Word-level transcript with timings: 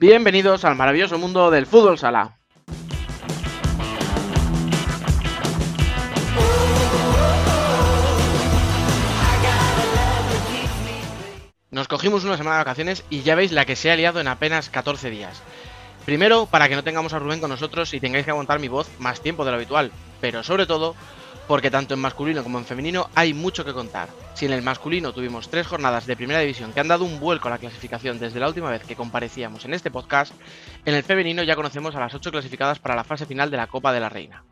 Bienvenidos 0.00 0.64
al 0.64 0.76
maravilloso 0.76 1.18
mundo 1.18 1.50
del 1.50 1.66
fútbol 1.66 1.98
sala. 1.98 2.39
Cogimos 11.90 12.22
una 12.24 12.36
semana 12.36 12.56
de 12.56 12.60
vacaciones 12.60 13.04
y 13.10 13.22
ya 13.22 13.34
veis 13.34 13.50
la 13.50 13.64
que 13.64 13.74
se 13.74 13.90
ha 13.90 13.96
liado 13.96 14.20
en 14.20 14.28
apenas 14.28 14.70
14 14.70 15.10
días. 15.10 15.42
Primero, 16.06 16.46
para 16.46 16.68
que 16.68 16.76
no 16.76 16.84
tengamos 16.84 17.12
a 17.12 17.18
Rubén 17.18 17.40
con 17.40 17.50
nosotros 17.50 17.92
y 17.92 18.00
tengáis 18.00 18.24
que 18.24 18.30
aguantar 18.30 18.60
mi 18.60 18.68
voz 18.68 18.88
más 19.00 19.20
tiempo 19.20 19.44
de 19.44 19.50
lo 19.50 19.56
habitual, 19.56 19.90
pero 20.20 20.44
sobre 20.44 20.66
todo 20.66 20.94
porque 21.48 21.68
tanto 21.68 21.94
en 21.94 22.00
masculino 22.00 22.44
como 22.44 22.58
en 22.58 22.64
femenino 22.64 23.10
hay 23.16 23.34
mucho 23.34 23.64
que 23.64 23.72
contar. 23.72 24.08
Si 24.34 24.46
en 24.46 24.52
el 24.52 24.62
masculino 24.62 25.12
tuvimos 25.12 25.50
tres 25.50 25.66
jornadas 25.66 26.06
de 26.06 26.14
primera 26.14 26.38
división 26.38 26.72
que 26.72 26.78
han 26.78 26.86
dado 26.86 27.04
un 27.04 27.18
vuelco 27.18 27.48
a 27.48 27.50
la 27.50 27.58
clasificación 27.58 28.20
desde 28.20 28.38
la 28.38 28.46
última 28.46 28.70
vez 28.70 28.84
que 28.84 28.94
comparecíamos 28.94 29.64
en 29.64 29.74
este 29.74 29.90
podcast, 29.90 30.32
en 30.84 30.94
el 30.94 31.02
femenino 31.02 31.42
ya 31.42 31.56
conocemos 31.56 31.96
a 31.96 32.00
las 32.00 32.14
ocho 32.14 32.30
clasificadas 32.30 32.78
para 32.78 32.94
la 32.94 33.02
fase 33.02 33.26
final 33.26 33.50
de 33.50 33.56
la 33.56 33.66
Copa 33.66 33.92
de 33.92 33.98
la 33.98 34.08
Reina. 34.08 34.44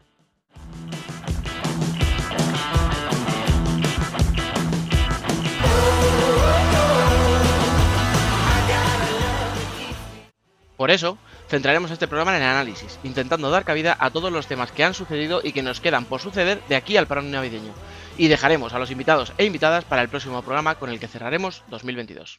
Por 10.78 10.92
eso, 10.92 11.18
centraremos 11.48 11.90
este 11.90 12.06
programa 12.06 12.36
en 12.36 12.42
el 12.44 12.48
análisis, 12.48 13.00
intentando 13.02 13.50
dar 13.50 13.64
cabida 13.64 13.96
a 13.98 14.10
todos 14.10 14.30
los 14.30 14.46
temas 14.46 14.70
que 14.70 14.84
han 14.84 14.94
sucedido 14.94 15.40
y 15.42 15.50
que 15.50 15.60
nos 15.60 15.80
quedan 15.80 16.04
por 16.04 16.20
suceder 16.20 16.62
de 16.68 16.76
aquí 16.76 16.96
al 16.96 17.08
parón 17.08 17.32
navideño. 17.32 17.72
Y 18.16 18.28
dejaremos 18.28 18.72
a 18.74 18.78
los 18.78 18.92
invitados 18.92 19.32
e 19.38 19.44
invitadas 19.44 19.84
para 19.84 20.02
el 20.02 20.08
próximo 20.08 20.40
programa 20.40 20.76
con 20.76 20.90
el 20.90 21.00
que 21.00 21.08
cerraremos 21.08 21.64
2022. 21.66 22.38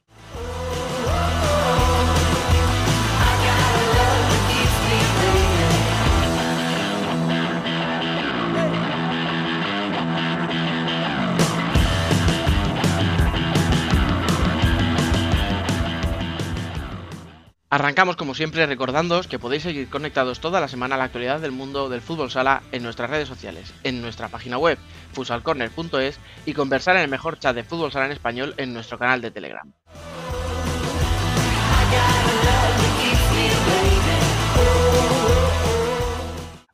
Arrancamos 17.72 18.16
como 18.16 18.34
siempre 18.34 18.66
recordándoos 18.66 19.28
que 19.28 19.38
podéis 19.38 19.62
seguir 19.62 19.90
conectados 19.90 20.40
toda 20.40 20.60
la 20.60 20.68
semana 20.68 20.96
a 20.96 20.98
la 20.98 21.04
actualidad 21.04 21.40
del 21.40 21.52
mundo 21.52 21.88
del 21.88 22.02
fútbol 22.02 22.32
sala 22.32 22.64
en 22.72 22.82
nuestras 22.82 23.12
redes 23.12 23.28
sociales, 23.28 23.76
en 23.84 24.02
nuestra 24.02 24.28
página 24.28 24.58
web 24.58 24.80
fusalcorner.es 25.14 26.20
y 26.48 26.54
conversar 26.54 26.96
en 26.96 27.04
el 27.04 27.10
mejor 27.10 27.38
chat 27.38 27.56
de 27.56 27.64
fútbol 27.64 27.92
sala 27.92 28.08
en 28.08 28.14
español 28.14 28.56
en 28.58 28.74
nuestro 28.74 28.98
canal 28.98 29.22
de 29.22 29.30
Telegram. 29.30 29.72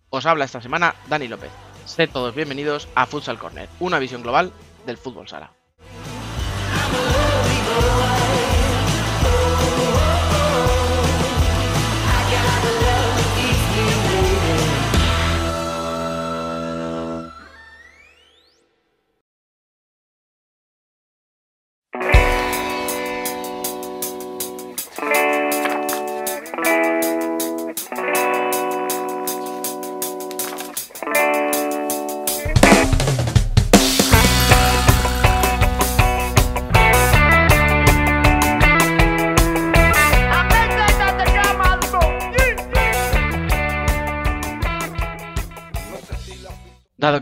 Os 0.09 0.25
habla 0.25 0.45
esta 0.45 0.61
semana 0.61 0.95
Dani 1.09 1.27
López. 1.27 1.51
Sed 1.83 2.09
todos 2.09 2.33
bienvenidos 2.33 2.87
a 2.95 3.05
Futsal 3.05 3.37
Corner, 3.37 3.67
una 3.81 3.99
visión 3.99 4.21
global 4.21 4.53
del 4.85 4.95
fútbol 4.95 5.27
sala. 5.27 5.51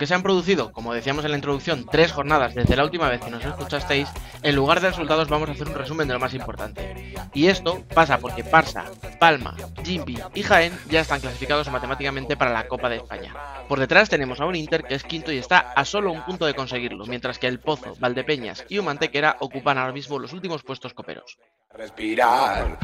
Dado 0.03 0.07
que 0.07 0.07
se 0.07 0.15
han 0.15 0.23
producido, 0.23 0.73
como 0.73 0.93
decíamos 0.93 1.23
en 1.23 1.31
la 1.31 1.37
introducción, 1.37 1.85
tres 1.89 2.11
jornadas 2.11 2.53
desde 2.53 2.75
la 2.75 2.83
última 2.83 3.07
vez 3.07 3.21
que 3.21 3.31
nos 3.31 3.45
escuchasteis, 3.45 4.09
en 4.41 4.53
lugar 4.53 4.81
de 4.81 4.89
resultados 4.89 5.29
vamos 5.29 5.47
a 5.47 5.53
hacer 5.53 5.69
un 5.69 5.75
resumen 5.75 6.09
de 6.09 6.13
lo 6.13 6.19
más 6.19 6.33
importante. 6.33 7.13
Y 7.33 7.47
esto 7.47 7.85
pasa 7.93 8.17
porque 8.17 8.43
Parsa, 8.43 8.83
Palma, 9.17 9.55
Jimpi 9.81 10.19
y 10.33 10.43
Jaén 10.43 10.77
ya 10.89 10.99
están 10.99 11.21
clasificados 11.21 11.71
matemáticamente 11.71 12.35
para 12.35 12.51
la 12.51 12.67
Copa 12.67 12.89
de 12.89 12.97
España. 12.97 13.33
Por 13.69 13.79
detrás 13.79 14.09
tenemos 14.09 14.41
a 14.41 14.45
un 14.45 14.57
Inter 14.57 14.83
que 14.83 14.95
es 14.95 15.03
quinto 15.03 15.31
y 15.31 15.37
está 15.37 15.59
a 15.59 15.85
solo 15.85 16.11
un 16.11 16.25
punto 16.25 16.45
de 16.45 16.53
conseguirlo, 16.53 17.05
mientras 17.05 17.39
que 17.39 17.47
el 17.47 17.61
Pozo, 17.61 17.95
Valdepeñas 17.99 18.65
y 18.67 18.79
Humantequera 18.79 19.37
ocupan 19.39 19.77
ahora 19.77 19.93
mismo 19.93 20.19
los 20.19 20.33
últimos 20.33 20.63
puestos 20.63 20.93
coperos. 20.93 21.37
Respirar. 21.73 22.77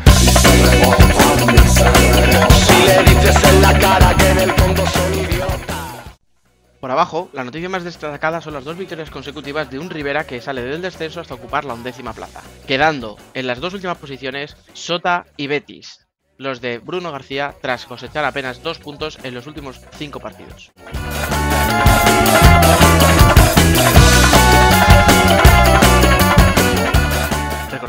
Abajo, 6.99 7.29
la 7.31 7.45
noticia 7.45 7.69
más 7.69 7.85
destacada 7.85 8.41
son 8.41 8.53
las 8.53 8.65
dos 8.65 8.77
victorias 8.77 9.09
consecutivas 9.09 9.69
de 9.69 9.79
un 9.79 9.89
Rivera 9.89 10.27
que 10.27 10.41
sale 10.41 10.63
del 10.63 10.81
descenso 10.81 11.21
hasta 11.21 11.33
ocupar 11.33 11.63
la 11.63 11.73
undécima 11.73 12.11
plaza, 12.11 12.41
quedando 12.67 13.15
en 13.33 13.47
las 13.47 13.61
dos 13.61 13.73
últimas 13.73 13.97
posiciones 13.97 14.57
Sota 14.73 15.25
y 15.37 15.47
Betis, 15.47 16.09
los 16.37 16.59
de 16.59 16.79
Bruno 16.79 17.13
García 17.13 17.55
tras 17.61 17.85
cosechar 17.85 18.25
apenas 18.25 18.63
dos 18.63 18.79
puntos 18.79 19.17
en 19.23 19.33
los 19.33 19.47
últimos 19.47 19.79
cinco 19.97 20.19
partidos. 20.19 20.73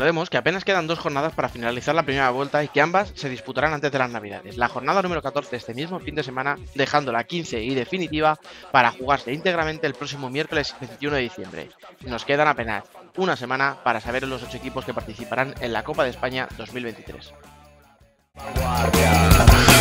Recordemos 0.01 0.31
que 0.31 0.37
apenas 0.37 0.65
quedan 0.65 0.87
dos 0.87 0.97
jornadas 0.97 1.33
para 1.33 1.47
finalizar 1.47 1.93
la 1.93 2.01
primera 2.01 2.31
vuelta 2.31 2.63
y 2.63 2.69
que 2.69 2.81
ambas 2.81 3.13
se 3.13 3.29
disputarán 3.29 3.71
antes 3.71 3.91
de 3.91 3.99
las 3.99 4.09
navidades. 4.09 4.57
La 4.57 4.67
jornada 4.67 5.03
número 5.03 5.21
14 5.21 5.55
este 5.55 5.75
mismo 5.75 5.99
fin 5.99 6.15
de 6.15 6.23
semana, 6.23 6.57
dejando 6.73 7.11
la 7.11 7.23
15 7.23 7.61
y 7.61 7.75
definitiva 7.75 8.39
para 8.71 8.89
jugarse 8.89 9.31
íntegramente 9.31 9.85
el 9.85 9.93
próximo 9.93 10.31
miércoles 10.31 10.73
21 10.81 11.17
de 11.17 11.21
diciembre. 11.21 11.69
Nos 12.07 12.25
quedan 12.25 12.47
apenas 12.47 12.85
una 13.15 13.35
semana 13.35 13.77
para 13.83 14.01
saber 14.01 14.27
los 14.27 14.41
ocho 14.41 14.57
equipos 14.57 14.85
que 14.85 14.93
participarán 14.95 15.53
en 15.61 15.71
la 15.71 15.83
Copa 15.83 16.03
de 16.03 16.09
España 16.09 16.47
2023. 16.57 17.33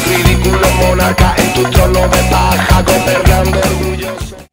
Ridículo 0.04 0.70
monarca 0.82 1.34
en 1.38 1.54
tu 1.54 1.62
trono 1.70 2.08
de 2.08 2.22
paja, 2.30 2.82
gobernando 2.82 3.58
orgulloso. 3.58 4.49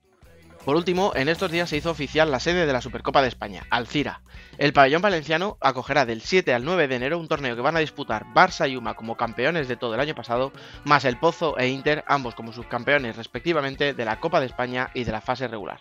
Por 0.67 0.75
último, 0.75 1.13
en 1.15 1.29
estos 1.29 1.49
días 1.49 1.69
se 1.69 1.77
hizo 1.77 1.91
oficial 1.91 2.29
la 2.29 2.41
sede 2.41 2.65
de 2.65 2.73
la 2.73 2.81
Supercopa 2.81 3.21
de 3.21 3.29
España, 3.29 3.65
Alcira. 3.69 4.19
El 4.57 4.73
pabellón 4.73 5.01
valenciano 5.01 5.57
acogerá 5.61 6.05
del 6.05 6.19
7 6.19 6.53
al 6.53 6.65
9 6.65 6.89
de 6.89 6.95
enero 6.97 7.19
un 7.19 7.29
torneo 7.29 7.55
que 7.55 7.61
van 7.61 7.77
a 7.77 7.79
disputar 7.79 8.25
Barça 8.33 8.69
y 8.69 8.75
Uma 8.75 8.93
como 8.93 9.15
campeones 9.15 9.69
de 9.69 9.77
todo 9.77 9.93
el 9.93 10.01
año 10.01 10.13
pasado, 10.13 10.51
más 10.83 11.05
el 11.05 11.17
Pozo 11.17 11.57
e 11.57 11.69
Inter, 11.69 12.03
ambos 12.05 12.35
como 12.35 12.51
subcampeones 12.51 13.15
respectivamente 13.15 13.93
de 13.93 14.03
la 14.03 14.19
Copa 14.19 14.41
de 14.41 14.47
España 14.47 14.91
y 14.93 15.05
de 15.05 15.11
la 15.13 15.21
fase 15.21 15.47
regular. 15.47 15.79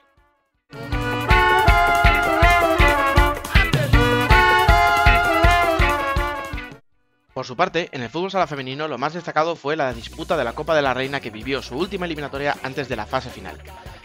Por 7.35 7.45
su 7.45 7.57
parte, 7.57 7.89
en 7.91 8.03
el 8.03 8.09
fútbol 8.09 8.31
sala 8.31 8.47
femenino 8.47 8.87
lo 8.87 8.99
más 8.99 9.15
destacado 9.15 9.57
fue 9.57 9.75
la 9.75 9.93
disputa 9.93 10.37
de 10.37 10.45
la 10.45 10.55
Copa 10.55 10.77
de 10.77 10.83
la 10.83 10.95
Reina 10.95 11.21
que 11.21 11.31
vivió 11.31 11.61
su 11.61 11.77
última 11.77 12.07
eliminatoria 12.07 12.57
antes 12.63 12.89
de 12.89 12.95
la 12.95 13.05
fase 13.05 13.31
final. 13.31 13.61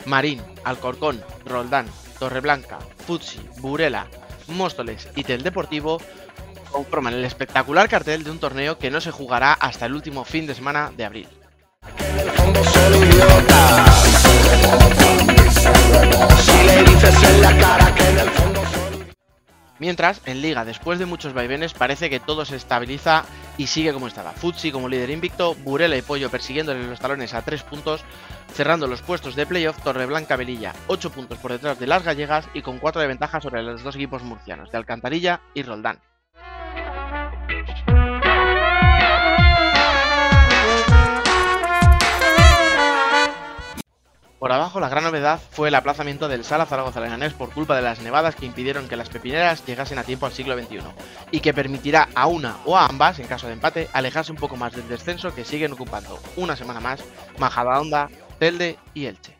Marín, 0.05 0.41
Alcorcón, 0.63 1.23
Roldán, 1.45 1.87
Torreblanca, 2.19 2.79
Futsi, 3.05 3.39
Burela, 3.57 4.07
Móstoles 4.47 5.07
y 5.15 5.23
Tel 5.23 5.43
Deportivo 5.43 5.99
conforman 6.71 7.13
el 7.13 7.25
espectacular 7.25 7.89
cartel 7.89 8.23
de 8.23 8.31
un 8.31 8.39
torneo 8.39 8.77
que 8.77 8.91
no 8.91 9.01
se 9.01 9.11
jugará 9.11 9.53
hasta 9.53 9.85
el 9.85 9.93
último 9.93 10.23
fin 10.23 10.47
de 10.47 10.55
semana 10.55 10.91
de 10.95 11.05
abril. 11.05 11.27
Mientras, 19.81 20.21
en 20.27 20.43
Liga, 20.43 20.63
después 20.63 20.99
de 20.99 21.07
muchos 21.07 21.33
vaivenes, 21.33 21.73
parece 21.73 22.11
que 22.11 22.19
todo 22.19 22.45
se 22.45 22.55
estabiliza 22.55 23.25
y 23.57 23.65
sigue 23.65 23.91
como 23.91 24.05
estaba. 24.05 24.31
Futsi 24.31 24.71
como 24.71 24.87
líder 24.87 25.09
invicto, 25.09 25.55
Burela 25.55 25.97
y 25.97 26.03
Pollo 26.03 26.29
persiguiéndole 26.29 26.85
los 26.85 26.99
talones 26.99 27.33
a 27.33 27.41
3 27.41 27.63
puntos, 27.63 28.01
cerrando 28.53 28.85
los 28.85 29.01
puestos 29.01 29.33
de 29.33 29.47
playoff 29.47 29.81
Torreblanca 29.81 30.35
Velilla, 30.35 30.75
8 30.85 31.09
puntos 31.09 31.39
por 31.39 31.51
detrás 31.51 31.79
de 31.79 31.87
las 31.87 32.03
gallegas 32.03 32.47
y 32.53 32.61
con 32.61 32.77
4 32.77 33.01
de 33.01 33.07
ventaja 33.07 33.41
sobre 33.41 33.63
los 33.63 33.81
dos 33.81 33.95
equipos 33.95 34.21
murcianos, 34.21 34.69
de 34.69 34.77
Alcantarilla 34.77 35.41
y 35.55 35.63
Roldán. 35.63 35.97
Por 44.41 44.51
abajo, 44.51 44.79
la 44.79 44.89
gran 44.89 45.03
novedad 45.03 45.39
fue 45.51 45.67
el 45.67 45.75
aplazamiento 45.75 46.27
del 46.27 46.43
Sala 46.43 46.65
Zaragoza 46.65 46.99
Leganés 46.99 47.31
por 47.31 47.53
culpa 47.53 47.75
de 47.75 47.83
las 47.83 48.01
nevadas 48.01 48.35
que 48.35 48.47
impidieron 48.47 48.87
que 48.87 48.95
las 48.95 49.07
pepineras 49.07 49.63
llegasen 49.67 49.99
a 49.99 50.03
tiempo 50.03 50.25
al 50.25 50.31
siglo 50.31 50.57
XXI, 50.59 50.79
y 51.29 51.41
que 51.41 51.53
permitirá 51.53 52.09
a 52.15 52.25
una 52.25 52.57
o 52.65 52.75
a 52.75 52.87
ambas, 52.87 53.19
en 53.19 53.27
caso 53.27 53.45
de 53.45 53.53
empate, 53.53 53.87
alejarse 53.93 54.31
un 54.31 54.39
poco 54.39 54.57
más 54.57 54.73
del 54.73 54.89
descenso 54.89 55.35
que 55.35 55.45
siguen 55.45 55.73
ocupando 55.73 56.19
una 56.37 56.55
semana 56.55 56.79
más 56.79 57.03
Majadahonda, 57.37 58.09
Telde 58.39 58.79
y 58.95 59.05
Elche. 59.05 59.37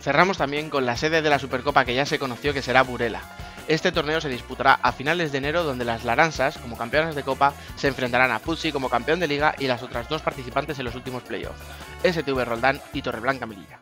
Cerramos 0.00 0.38
también 0.38 0.70
con 0.70 0.86
la 0.86 0.96
sede 0.96 1.22
de 1.22 1.30
la 1.30 1.38
Supercopa 1.38 1.84
que 1.84 1.94
ya 1.94 2.04
se 2.04 2.18
conoció 2.18 2.52
que 2.52 2.62
será 2.62 2.82
Burela. 2.82 3.22
Este 3.68 3.92
torneo 3.92 4.18
se 4.18 4.30
disputará 4.30 4.80
a 4.82 4.92
finales 4.92 5.30
de 5.30 5.36
enero 5.36 5.62
donde 5.62 5.84
las 5.84 6.02
Laranzas, 6.02 6.56
como 6.56 6.78
campeonas 6.78 7.14
de 7.14 7.22
Copa, 7.22 7.52
se 7.76 7.88
enfrentarán 7.88 8.30
a 8.30 8.38
Futsi 8.38 8.72
como 8.72 8.88
campeón 8.88 9.20
de 9.20 9.28
Liga 9.28 9.54
y 9.58 9.66
las 9.66 9.82
otras 9.82 10.08
dos 10.08 10.22
participantes 10.22 10.78
en 10.78 10.86
los 10.86 10.94
últimos 10.94 11.22
playoffs, 11.22 11.60
STV 12.02 12.46
Roldán 12.46 12.80
y 12.94 13.02
Torreblanca 13.02 13.44
Melilla. 13.44 13.80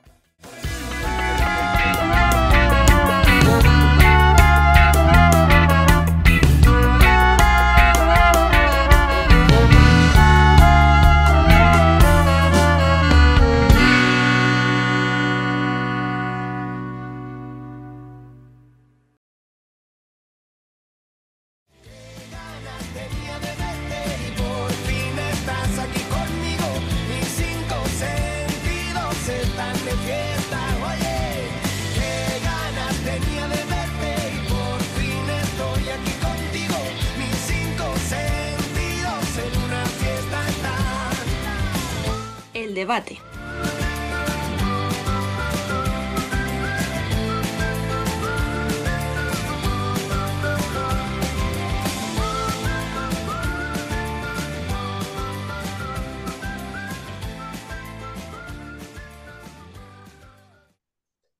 Debate. 42.76 43.19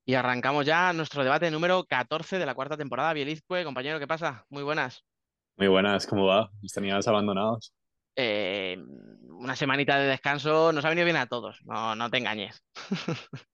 Y 0.09 0.15
arrancamos 0.15 0.65
ya 0.65 0.93
nuestro 0.94 1.23
debate 1.23 1.50
número 1.50 1.85
14 1.85 2.39
de 2.39 2.47
la 2.47 2.55
cuarta 2.55 2.77
temporada. 2.77 3.12
Bielizque, 3.12 3.65
compañero, 3.65 3.99
¿qué 3.99 4.06
pasa? 4.06 4.47
Muy 4.49 4.62
buenas. 4.62 5.05
Muy 5.56 5.69
buenas, 5.69 6.06
¿cómo 6.06 6.27
va? 6.27 6.50
Los 6.62 6.73
tenías 6.73 7.06
abandonados. 7.09 7.75
Eh, 8.15 8.79
una 9.38 9.56
semanita 9.56 9.99
de 9.99 10.09
descanso 10.09 10.73
nos 10.73 10.85
ha 10.85 10.88
venido 10.88 11.05
bien 11.05 11.17
a 11.17 11.27
todos, 11.27 11.59
no, 11.65 11.94
no 11.94 12.11
te 12.11 12.19
engañes. 12.19 12.62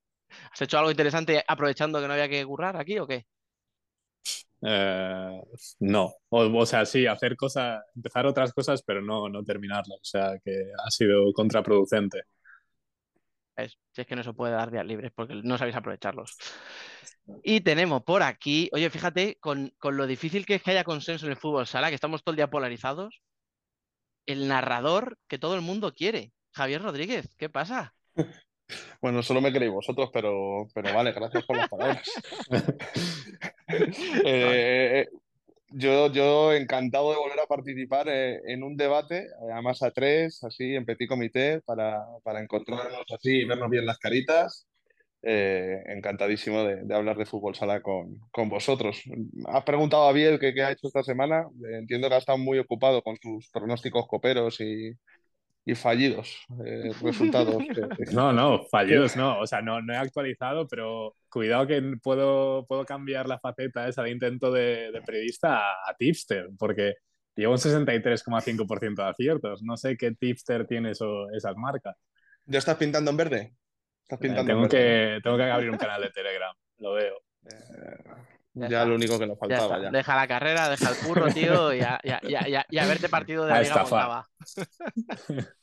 ¿Has 0.53 0.63
hecho 0.63 0.79
algo 0.79 0.91
interesante 0.91 1.45
aprovechando 1.47 2.01
que 2.01 2.07
no 2.07 2.15
había 2.15 2.29
que 2.29 2.45
currar 2.45 2.77
aquí 2.77 2.99
o 2.99 3.07
qué? 3.07 3.27
Eh, 4.65 5.41
no, 5.81 6.15
o, 6.29 6.61
o 6.61 6.67
sea, 6.67 6.87
sí, 6.87 7.07
hacer 7.07 7.37
cosas, 7.37 7.83
empezar 7.97 8.27
otras 8.27 8.53
cosas, 8.53 8.83
pero 8.83 9.03
no, 9.03 9.29
no 9.29 9.43
terminarlas. 9.45 9.99
O 10.01 10.05
sea, 10.05 10.39
que 10.45 10.71
ha 10.87 10.91
sido 10.91 11.33
contraproducente. 11.33 12.23
Es, 13.57 13.79
si 13.93 14.01
es 14.01 14.07
que 14.07 14.17
no 14.17 14.23
se 14.23 14.33
puede 14.33 14.53
dar 14.53 14.71
días 14.71 14.87
libres 14.87 15.13
porque 15.15 15.35
no 15.35 15.59
sabéis 15.59 15.77
aprovecharlos. 15.77 16.37
Y 17.43 17.61
tenemos 17.61 18.03
por 18.03 18.23
aquí, 18.23 18.69
oye, 18.73 18.91
fíjate, 18.91 19.37
con, 19.41 19.73
con 19.79 19.97
lo 19.97 20.07
difícil 20.07 20.47
que 20.47 20.57
es 20.57 20.63
que 20.63 20.73
haya 20.73 20.85
consenso 20.85 21.27
en 21.27 21.33
el 21.33 21.39
fútbol 21.39 21.67
sala, 21.67 21.89
que 21.89 21.95
estamos 21.95 22.23
todo 22.23 22.33
el 22.33 22.37
día 22.37 22.51
polarizados, 22.51 23.21
el 24.27 24.49
narrador 24.49 25.19
que 25.29 25.39
todo 25.39 25.55
el 25.55 25.61
mundo 25.61 25.93
quiere, 25.93 26.33
Javier 26.53 26.83
Rodríguez, 26.83 27.35
¿qué 27.37 27.49
pasa? 27.49 27.95
Bueno, 29.03 29.23
solo 29.23 29.43
me 29.43 29.53
queréis 29.53 29.71
vosotros, 29.71 30.09
pero, 30.15 30.67
pero 30.75 30.95
vale, 30.95 31.13
gracias 31.13 31.45
por 31.45 31.57
las 31.57 31.69
palabras. 31.69 32.09
Eh, 34.25 35.09
yo, 35.71 36.13
yo 36.13 36.53
encantado 36.53 37.11
de 37.11 37.17
volver 37.17 37.41
a 37.41 37.47
participar 37.47 38.07
eh, 38.09 38.41
en 38.47 38.63
un 38.63 38.77
debate, 38.77 39.29
además 39.51 39.83
a 39.83 39.91
tres, 39.91 40.45
así, 40.45 40.75
en 40.75 40.85
petit 40.85 41.09
comité, 41.09 41.63
para, 41.63 42.05
para 42.23 42.43
encontrarnos 42.43 43.05
así 43.11 43.41
y 43.41 43.45
vernos 43.47 43.71
bien 43.71 43.87
las 43.87 43.99
caritas. 43.99 44.67
Eh, 45.25 45.83
encantadísimo 45.87 46.65
de, 46.65 46.83
de 46.85 46.95
hablar 46.95 47.17
de 47.17 47.27
fútbol 47.27 47.55
sala 47.55 47.81
con, 47.81 48.19
con 48.33 48.49
vosotros. 48.49 49.03
Has 49.47 49.63
preguntado 49.65 50.09
a 50.09 50.13
Biel 50.13 50.41
qué, 50.41 50.53
qué 50.53 50.63
ha 50.65 50.73
hecho 50.73 50.89
esta 50.89 51.05
semana. 51.05 51.45
Entiendo 51.79 52.09
que 52.09 52.15
ha 52.17 52.19
estado 52.19 52.39
muy 52.39 52.59
ocupado 52.59 53.03
con 53.03 53.17
sus 53.23 53.49
pronósticos 53.51 54.09
coperos 54.09 54.61
y, 54.61 54.93
y 55.65 55.75
fallidos 55.77 56.39
eh, 56.67 56.91
resultados. 57.03 57.57
que- 57.73 58.13
No, 58.15 58.33
no, 58.33 58.65
fallidos 58.71 59.17
no. 59.17 59.39
O 59.41 59.47
sea, 59.47 59.63
no, 59.63 59.81
no 59.81 59.93
he 59.95 59.97
actualizado, 59.97 60.67
pero 60.69 61.15
cuidado 61.31 61.67
que 61.69 61.81
puedo, 62.03 62.67
puedo 62.67 62.85
cambiar 62.85 63.29
la 63.29 63.39
faceta 63.39 63.89
esa 63.89 64.03
de 64.03 64.11
intento 64.11 64.51
de, 64.51 64.91
de 64.93 65.03
periodista 65.03 65.59
a, 65.59 65.73
a 65.89 65.95
tipster, 65.97 66.49
porque 66.59 66.95
llevo 67.37 67.53
un 67.53 67.59
63,5% 67.59 69.03
de 69.05 69.09
aciertos. 69.11 69.63
No 69.63 69.77
sé 69.77 69.97
qué 69.97 70.13
tipster 70.15 70.67
tiene 70.67 70.91
eso, 70.91 71.31
esas 71.31 71.57
marcas. 71.57 71.95
¿Ya 72.47 72.59
estás 72.59 72.77
pintando 72.77 73.11
en 73.13 73.17
verde? 73.17 73.53
Estás 74.13 74.19
Eh, 74.21 74.29
pintando 74.29 74.53
tengo, 74.53 74.69
que, 74.69 75.21
tengo 75.23 75.37
que 75.39 75.43
abrir 75.45 75.71
un 75.71 75.79
canal 75.79 76.03
de 76.03 76.11
Telegram, 76.11 76.55
lo 76.79 76.93
veo. 76.93 77.17
Eh, 77.51 78.69
Ya 78.69 78.85
lo 78.85 78.95
único 78.97 79.19
que 79.19 79.27
nos 79.27 79.39
faltaba 79.39 79.81
ya. 79.81 79.91
Deja 79.91 80.15
la 80.17 80.29
carrera, 80.29 80.69
deja 80.69 80.91
el 80.91 80.97
curro, 80.99 81.27
tío, 81.35 81.73
y 81.73 81.81
a, 81.81 81.99
y 82.03 82.11
a- 82.11 82.21
y 82.23 82.35
a- 82.35 82.49
y 82.49 82.55
a- 82.57 82.67
y 82.69 82.79
a 82.79 82.87
verte 82.87 83.09
partido 83.09 83.47
de 83.47 83.53
A 83.53 83.57
la 83.57 83.63
Liga. 83.63 83.83
Moldava. 83.83 84.29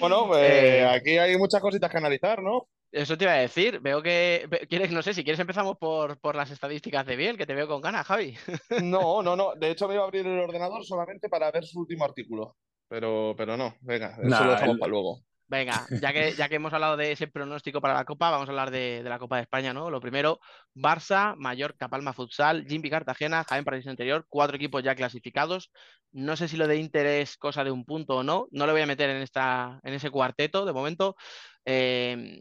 Bueno, 0.00 0.26
pues 0.28 0.50
Eh, 0.50 0.86
aquí 0.86 1.18
hay 1.18 1.36
muchas 1.36 1.60
cositas 1.60 1.90
que 1.90 1.98
analizar, 1.98 2.42
¿no? 2.42 2.68
Eso 2.90 3.18
te 3.18 3.24
iba 3.24 3.32
a 3.34 3.38
decir. 3.38 3.80
Veo 3.80 4.02
que. 4.02 4.48
¿Quieres, 4.68 4.90
no 4.92 5.02
sé, 5.02 5.12
si 5.12 5.22
quieres 5.24 5.40
empezamos 5.40 5.76
por, 5.78 6.18
por 6.20 6.34
las 6.36 6.50
estadísticas 6.50 7.04
de 7.04 7.16
Biel, 7.16 7.36
que 7.36 7.44
te 7.46 7.54
veo 7.54 7.66
con 7.68 7.80
ganas, 7.82 8.06
Javi. 8.06 8.34
No, 8.82 9.22
no, 9.22 9.36
no. 9.36 9.54
De 9.56 9.70
hecho, 9.70 9.88
me 9.88 9.94
iba 9.94 10.04
a 10.04 10.06
abrir 10.06 10.26
el 10.26 10.38
ordenador 10.38 10.84
solamente 10.86 11.28
para 11.28 11.50
ver 11.50 11.64
su 11.66 11.80
último 11.80 12.04
artículo. 12.04 12.56
Pero, 12.88 13.34
pero 13.36 13.56
no, 13.58 13.74
venga, 13.82 14.12
eso 14.12 14.22
Nah, 14.22 14.44
lo 14.44 14.50
dejamos 14.52 14.74
el- 14.74 14.78
para 14.80 14.90
luego. 14.90 15.18
Venga, 15.48 15.86
ya 16.02 16.12
que, 16.12 16.32
ya 16.34 16.48
que 16.48 16.56
hemos 16.56 16.72
hablado 16.72 16.96
de 16.96 17.12
ese 17.12 17.26
pronóstico 17.26 17.80
para 17.80 17.94
la 17.94 18.04
Copa, 18.04 18.30
vamos 18.30 18.48
a 18.48 18.52
hablar 18.52 18.70
de, 18.70 19.02
de 19.02 19.08
la 19.08 19.18
Copa 19.18 19.36
de 19.36 19.42
España, 19.42 19.72
¿no? 19.72 19.90
Lo 19.90 20.00
primero, 20.00 20.40
Barça, 20.74 21.34
Mallorca, 21.36 21.88
Palma 21.88 22.12
Futsal, 22.12 22.66
Jimmy 22.66 22.90
Cartagena, 22.90 23.44
Jaén 23.44 23.64
Paraíso 23.64 23.90
Interior, 23.90 24.26
cuatro 24.28 24.56
equipos 24.56 24.82
ya 24.82 24.94
clasificados. 24.94 25.70
No 26.12 26.36
sé 26.36 26.48
si 26.48 26.56
lo 26.56 26.68
de 26.68 26.76
Inter 26.76 27.06
es 27.06 27.36
cosa 27.36 27.64
de 27.64 27.70
un 27.70 27.84
punto 27.84 28.16
o 28.16 28.22
no. 28.22 28.48
No 28.50 28.66
lo 28.66 28.72
voy 28.72 28.82
a 28.82 28.86
meter 28.86 29.10
en, 29.10 29.22
esta, 29.22 29.80
en 29.82 29.94
ese 29.94 30.10
cuarteto 30.10 30.66
de 30.66 30.72
momento. 30.72 31.16
Eh, 31.64 32.40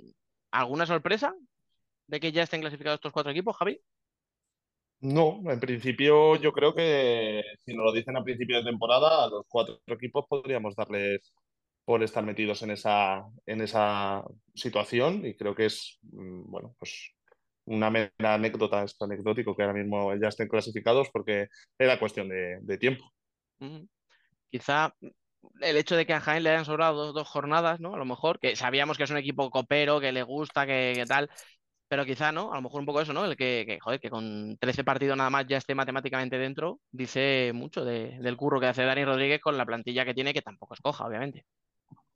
¿alguna 0.52 0.86
sorpresa 0.86 1.34
de 2.08 2.20
que 2.20 2.32
ya 2.32 2.44
estén 2.44 2.62
clasificados 2.62 2.98
estos 2.98 3.12
cuatro 3.12 3.32
equipos, 3.32 3.56
Javi? 3.58 3.80
No, 5.00 5.40
en 5.46 5.60
principio 5.60 6.38
yo 6.38 6.52
creo 6.52 6.74
que 6.74 7.44
si 7.64 7.74
nos 7.76 7.86
lo 7.86 7.92
dicen 7.92 8.18
a 8.18 8.24
principio 8.24 8.58
de 8.58 8.64
temporada, 8.64 9.26
a 9.26 9.30
los 9.30 9.46
cuatro 9.48 9.80
equipos 9.86 10.26
podríamos 10.28 10.76
darles 10.76 11.34
por 11.88 12.04
estar 12.04 12.22
metidos 12.22 12.62
en 12.64 12.72
esa, 12.72 13.24
en 13.46 13.62
esa 13.62 14.22
situación 14.54 15.26
y 15.26 15.38
creo 15.38 15.56
que 15.56 15.68
es, 15.68 16.00
mm, 16.02 16.52
bueno, 16.52 16.76
pues 16.78 17.14
una 17.64 17.90
mera 17.90 18.34
anécdota, 18.34 18.84
es 18.84 19.02
anecdótico 19.02 19.56
que 19.56 19.64
ahora 19.64 19.74
mismo 19.74 20.14
ya 20.16 20.28
estén 20.28 20.50
clasificados 20.50 21.08
porque 21.14 21.48
era 21.80 21.98
cuestión 21.98 22.28
de, 22.28 22.78
tiempo. 22.78 23.10
Quizá 24.52 24.94
el 25.62 25.78
hecho 25.78 25.96
de 25.96 26.06
que 26.06 26.12
a 26.14 26.20
Jaén 26.20 26.44
le 26.44 26.50
hayan 26.50 26.66
sobrado 26.66 27.06
dos, 27.06 27.14
dos 27.14 27.30
jornadas, 27.30 27.80
¿no? 27.80 27.96
A 27.96 27.98
lo 27.98 28.04
mejor, 28.04 28.38
que 28.38 28.58
sabíamos 28.58 28.98
que 28.98 29.04
es 29.04 29.12
un 29.12 29.18
equipo 29.18 29.50
copero, 29.50 30.02
que 30.02 30.12
le 30.12 30.24
gusta, 30.24 30.66
que, 30.66 31.06
tal, 31.08 31.30
pero 31.88 32.04
quizá, 32.04 32.34
¿no? 32.34 32.52
A 32.52 32.58
lo 32.58 32.64
mejor 32.64 32.82
un 32.82 32.86
poco 32.86 33.00
eso, 33.00 33.14
¿no? 33.14 33.24
El 33.24 33.38
que, 33.38 33.64
que, 33.66 33.80
joder, 33.80 34.02
que 34.02 34.10
con 34.10 34.58
13 34.58 34.84
partidos 34.84 35.16
nada 35.16 35.30
más 35.30 35.48
ya 35.48 35.56
esté 35.56 35.74
matemáticamente 35.74 36.38
dentro, 36.38 36.82
dice 36.92 37.52
mucho 37.54 37.86
de- 37.86 38.20
del 38.20 38.36
curro 38.36 38.60
que 38.60 38.68
hace 38.68 38.84
Dani 38.84 39.06
Rodríguez 39.06 39.40
con 39.40 39.58
la 39.58 39.66
plantilla 39.66 40.04
que 40.04 40.14
tiene, 40.14 40.34
que 40.34 40.42
tampoco 40.42 40.74
es 40.74 40.82
coja, 40.82 41.06
obviamente. 41.08 41.46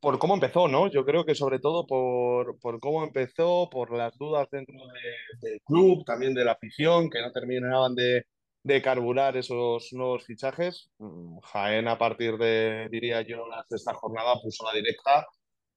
Por 0.02 0.20
cómo 0.20 0.34
empezó, 0.36 0.68
¿no? 0.68 0.90
Yo 0.92 1.06
creo 1.06 1.26
que 1.26 1.36
sobre 1.36 1.60
todo 1.60 1.88
por, 1.88 2.60
por 2.60 2.80
cómo 2.82 3.04
empezó, 3.04 3.70
por 3.72 3.96
las 3.96 4.18
dudas 4.18 4.50
dentro 4.52 4.76
de- 4.76 5.50
del 5.50 5.62
club, 5.64 6.04
también 6.06 6.34
de 6.34 6.46
la 6.46 6.54
afición, 6.54 7.10
que 7.10 7.22
no 7.22 7.32
terminaban 7.32 7.96
de, 7.96 8.26
de 8.64 8.82
carburar 8.82 9.38
esos 9.38 9.94
nuevos 9.94 10.26
fichajes. 10.26 10.92
Mm, 11.00 11.40
Jaén, 11.42 11.88
a 11.88 11.98
partir 11.98 12.38
de, 12.38 12.90
diría 12.92 13.22
yo, 13.22 13.48
la 13.48 13.64
sexta 13.70 13.94
jornada, 13.94 14.36
puso 14.42 14.66
la 14.66 14.74
directa 14.74 15.28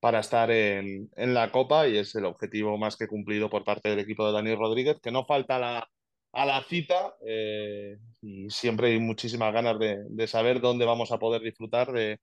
para 0.01 0.21
estar 0.21 0.51
en, 0.51 1.11
en 1.17 1.35
la 1.35 1.51
Copa 1.53 1.89
y 1.89 1.97
es 1.99 2.15
el 2.15 2.25
objetivo 2.27 2.77
más 2.79 2.97
que 2.97 3.07
cumplido 3.09 3.49
por 3.51 3.65
parte 3.65 3.89
del 3.91 4.01
equipo 4.01 4.27
de 4.27 4.33
Dani 4.33 4.55
Rodríguez, 4.55 5.01
que 5.03 5.11
no 5.13 5.25
falta 5.25 5.59
la, 5.59 5.89
a 6.33 6.47
la 6.47 6.63
cita 6.65 7.15
eh, 7.27 7.97
y 8.23 8.51
siempre 8.51 8.89
hay 8.89 8.99
muchísimas 9.01 9.53
ganas 9.53 9.79
de, 9.79 9.99
de 10.09 10.27
saber 10.27 10.61
dónde 10.61 10.85
vamos 10.85 11.13
a 11.13 11.19
poder 11.19 11.43
disfrutar 11.43 11.93
de 11.93 12.21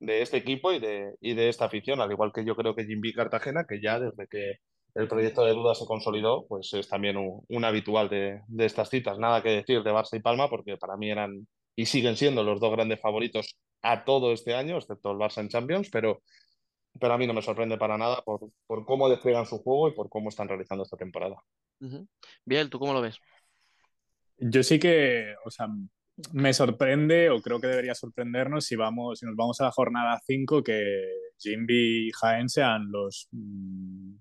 de 0.00 0.22
este 0.22 0.36
equipo 0.38 0.72
y 0.72 0.78
de, 0.80 1.14
y 1.20 1.34
de 1.34 1.48
esta 1.48 1.66
afición, 1.66 2.00
al 2.00 2.10
igual 2.10 2.32
que 2.32 2.44
yo 2.44 2.56
creo 2.56 2.74
que 2.74 2.84
Jimby 2.84 3.12
Cartagena, 3.12 3.64
que 3.68 3.80
ya 3.80 3.98
desde 3.98 4.26
que 4.28 4.56
el 4.94 5.08
proyecto 5.08 5.44
de 5.44 5.52
duda 5.54 5.74
se 5.74 5.86
consolidó, 5.86 6.46
pues 6.46 6.72
es 6.74 6.88
también 6.88 7.16
un, 7.16 7.42
un 7.48 7.64
habitual 7.64 8.08
de, 8.08 8.40
de, 8.46 8.64
estas 8.64 8.90
citas. 8.90 9.18
Nada 9.18 9.42
que 9.42 9.48
decir 9.50 9.82
de 9.82 9.90
Barça 9.92 10.16
y 10.16 10.20
Palma, 10.20 10.48
porque 10.48 10.76
para 10.76 10.96
mí 10.96 11.10
eran 11.10 11.46
y 11.76 11.86
siguen 11.86 12.16
siendo 12.16 12.44
los 12.44 12.60
dos 12.60 12.72
grandes 12.72 13.00
favoritos 13.00 13.56
a 13.82 14.04
todo 14.04 14.32
este 14.32 14.54
año, 14.54 14.76
excepto 14.76 15.10
el 15.10 15.18
Barça 15.18 15.40
en 15.40 15.48
Champions, 15.48 15.88
pero, 15.90 16.22
pero 17.00 17.12
a 17.12 17.18
mí 17.18 17.26
no 17.26 17.34
me 17.34 17.42
sorprende 17.42 17.76
para 17.76 17.98
nada 17.98 18.22
por, 18.22 18.48
por 18.66 18.84
cómo 18.84 19.08
despliegan 19.08 19.46
su 19.46 19.58
juego 19.58 19.88
y 19.88 19.92
por 19.92 20.08
cómo 20.08 20.28
están 20.28 20.48
realizando 20.48 20.84
esta 20.84 20.96
temporada. 20.96 21.36
Uh 21.80 21.86
-huh. 21.86 22.08
Bien, 22.44 22.70
¿tú 22.70 22.78
cómo 22.78 22.92
lo 22.92 23.00
ves? 23.00 23.18
Yo 24.38 24.62
sí 24.62 24.78
que, 24.78 25.34
o 25.44 25.50
sea, 25.50 25.68
me 26.32 26.54
sorprende 26.54 27.30
o 27.30 27.40
creo 27.40 27.60
que 27.60 27.66
debería 27.66 27.94
sorprendernos 27.94 28.64
si 28.64 28.76
vamos 28.76 29.18
si 29.18 29.26
nos 29.26 29.34
vamos 29.34 29.60
a 29.60 29.64
la 29.64 29.72
jornada 29.72 30.20
5 30.24 30.62
que 30.62 31.08
Jimby 31.38 32.08
y 32.08 32.10
Jaén 32.12 32.48
sean 32.48 32.90
los 32.90 33.28
mm, 33.32 34.14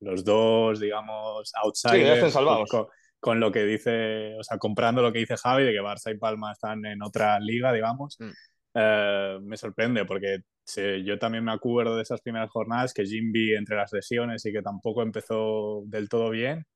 los 0.00 0.24
dos 0.24 0.80
digamos 0.80 1.52
outsiders 1.62 2.32
sí, 2.32 2.38
con, 2.68 2.86
con, 3.20 3.40
lo 3.40 3.50
que 3.50 3.64
dice 3.64 4.36
o 4.38 4.42
sea 4.42 4.58
comprando 4.58 5.00
lo 5.00 5.12
que 5.12 5.20
dice 5.20 5.36
Javi 5.36 5.64
de 5.64 5.72
que 5.72 5.80
Barça 5.80 6.14
y 6.14 6.18
Palma 6.18 6.52
están 6.52 6.84
en 6.84 7.02
otra 7.02 7.40
liga 7.40 7.72
digamos. 7.72 8.16
Mm. 8.20 8.30
eh, 8.74 9.38
me 9.42 9.56
sorprende 9.56 10.04
porque 10.04 10.40
sí, 10.64 11.04
yo 11.04 11.18
también 11.18 11.44
me 11.44 11.52
acuerdo 11.52 11.96
de 11.96 12.02
esas 12.02 12.20
primeras 12.20 12.50
jornadas 12.50 12.92
que 12.92 13.06
Jimby 13.06 13.54
entre 13.54 13.76
las 13.76 13.92
lesiones 13.92 14.44
y 14.44 14.52
que 14.52 14.62
tampoco 14.62 15.02
empezó 15.02 15.82
del 15.86 16.10
todo 16.10 16.28
bien 16.28 16.66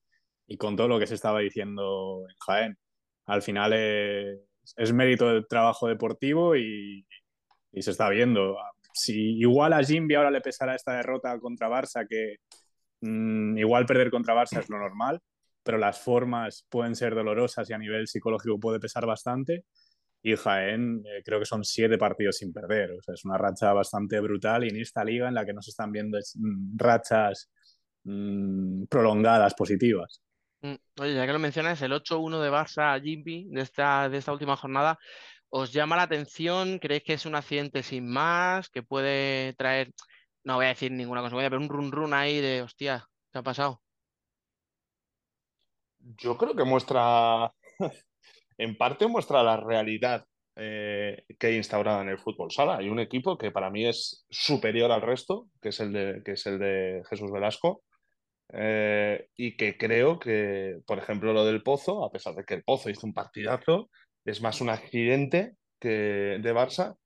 y 0.46 0.56
con 0.56 0.76
todo 0.76 0.88
lo 0.88 0.98
que 0.98 1.06
se 1.06 1.16
estaba 1.16 1.40
diciendo 1.40 2.24
en 2.30 2.36
Jaén 2.46 2.78
al 3.26 3.42
final 3.42 3.72
es, 3.74 4.92
mérito 4.92 5.28
del 5.28 5.46
trabajo 5.46 5.88
deportivo 5.88 6.56
y, 6.56 7.06
se 7.78 7.90
está 7.90 8.08
viendo. 8.08 8.56
Si 8.94 9.38
igual 9.38 9.74
a 9.74 9.84
Jimby 9.84 10.14
ahora 10.14 10.30
le 10.30 10.40
pesará 10.40 10.74
esta 10.74 10.96
derrota 10.96 11.38
contra 11.38 11.68
Barça, 11.68 12.06
que 12.08 12.36
mmm, 13.00 13.58
igual 13.58 13.84
perder 13.86 14.10
contra 14.10 14.34
Barça 14.34 14.60
es 14.60 14.70
lo 14.70 14.78
normal, 14.78 15.20
pero 15.62 15.78
las 15.78 16.00
formas 16.00 16.66
pueden 16.70 16.96
ser 16.96 17.14
dolorosas 17.14 17.68
y 17.68 17.74
a 17.74 17.78
nivel 17.78 18.06
psicológico 18.06 18.58
puede 18.58 18.80
pesar 18.80 19.04
bastante. 19.06 19.64
Y 20.22 20.34
Jaén 20.36 21.02
eh, 21.06 21.22
creo 21.24 21.38
que 21.38 21.46
son 21.46 21.64
siete 21.64 21.98
partidos 21.98 22.38
sin 22.38 22.52
perder. 22.52 22.90
Es 23.06 23.24
una 23.24 23.38
racha 23.38 23.72
bastante 23.72 24.18
brutal 24.20 24.64
y 24.64 24.68
en 24.70 24.76
esta 24.76 25.04
liga 25.04 25.28
en 25.28 25.34
la 25.34 25.44
que 25.44 25.52
no 25.52 25.62
se 25.62 25.70
están 25.70 25.92
viendo 25.92 26.18
mm, 26.18 26.76
rachas 26.78 27.50
mmm, 28.04 28.84
prolongadas 28.86 29.54
positivas. 29.54 30.22
Oye, 30.62 31.14
ya 31.14 31.26
que 31.26 31.32
lo 31.32 31.38
mencionas, 31.38 31.80
el 31.82 31.92
8-1 31.92 32.40
de 32.40 32.50
Barça 32.50 33.00
Jimby 33.00 33.48
de 33.50 33.60
esta, 33.60 34.08
de 34.08 34.18
esta 34.18 34.32
última 34.32 34.56
jornada, 34.56 34.98
¿os 35.50 35.72
llama 35.72 35.96
la 35.96 36.02
atención? 36.02 36.78
¿Creéis 36.78 37.04
que 37.04 37.12
es 37.14 37.26
un 37.26 37.34
accidente 37.34 37.82
sin 37.82 38.08
más? 38.08 38.68
¿Que 38.70 38.82
puede 38.82 39.54
traer, 39.54 39.92
no 40.44 40.56
voy 40.56 40.66
a 40.66 40.68
decir 40.68 40.92
ninguna 40.92 41.20
consecuencia, 41.20 41.50
pero 41.50 41.62
un 41.62 41.68
run 41.68 41.92
run 41.92 42.14
ahí 42.14 42.40
de, 42.40 42.62
hostia, 42.62 43.06
¿qué 43.32 43.38
ha 43.38 43.42
pasado? 43.42 43.80
Yo 45.98 46.36
creo 46.36 46.54
que 46.54 46.64
muestra, 46.64 47.52
en 48.58 48.76
parte 48.76 49.06
muestra 49.06 49.42
la 49.42 49.56
realidad 49.56 50.24
eh, 50.58 51.24
que 51.38 51.48
hay 51.48 51.56
instaurada 51.56 52.00
en 52.00 52.08
el 52.08 52.18
fútbol 52.18 52.50
sala. 52.50 52.78
Hay 52.78 52.88
un 52.88 52.98
equipo 52.98 53.36
que 53.36 53.50
para 53.50 53.70
mí 53.70 53.86
es 53.86 54.24
superior 54.30 54.90
al 54.90 55.02
resto, 55.02 55.48
que 55.60 55.68
es 55.68 55.80
el 55.80 55.92
de, 55.92 56.22
que 56.24 56.32
es 56.32 56.46
el 56.46 56.58
de 56.58 57.02
Jesús 57.10 57.30
Velasco. 57.30 57.82
Eh, 58.52 59.28
y 59.36 59.56
que 59.56 59.76
creo 59.76 60.18
que, 60.18 60.78
por 60.86 60.98
ejemplo, 60.98 61.32
lo 61.32 61.44
del 61.44 61.62
Pozo, 61.62 62.04
a 62.04 62.12
pesar 62.12 62.34
de 62.34 62.44
que 62.44 62.54
el 62.54 62.64
Pozo 62.64 62.90
hizo 62.90 63.06
un 63.06 63.14
partidazo, 63.14 63.90
es 64.24 64.40
más 64.40 64.60
un 64.60 64.70
accidente 64.70 65.56
que, 65.78 66.38
de 66.40 66.54
Barça 66.54 66.96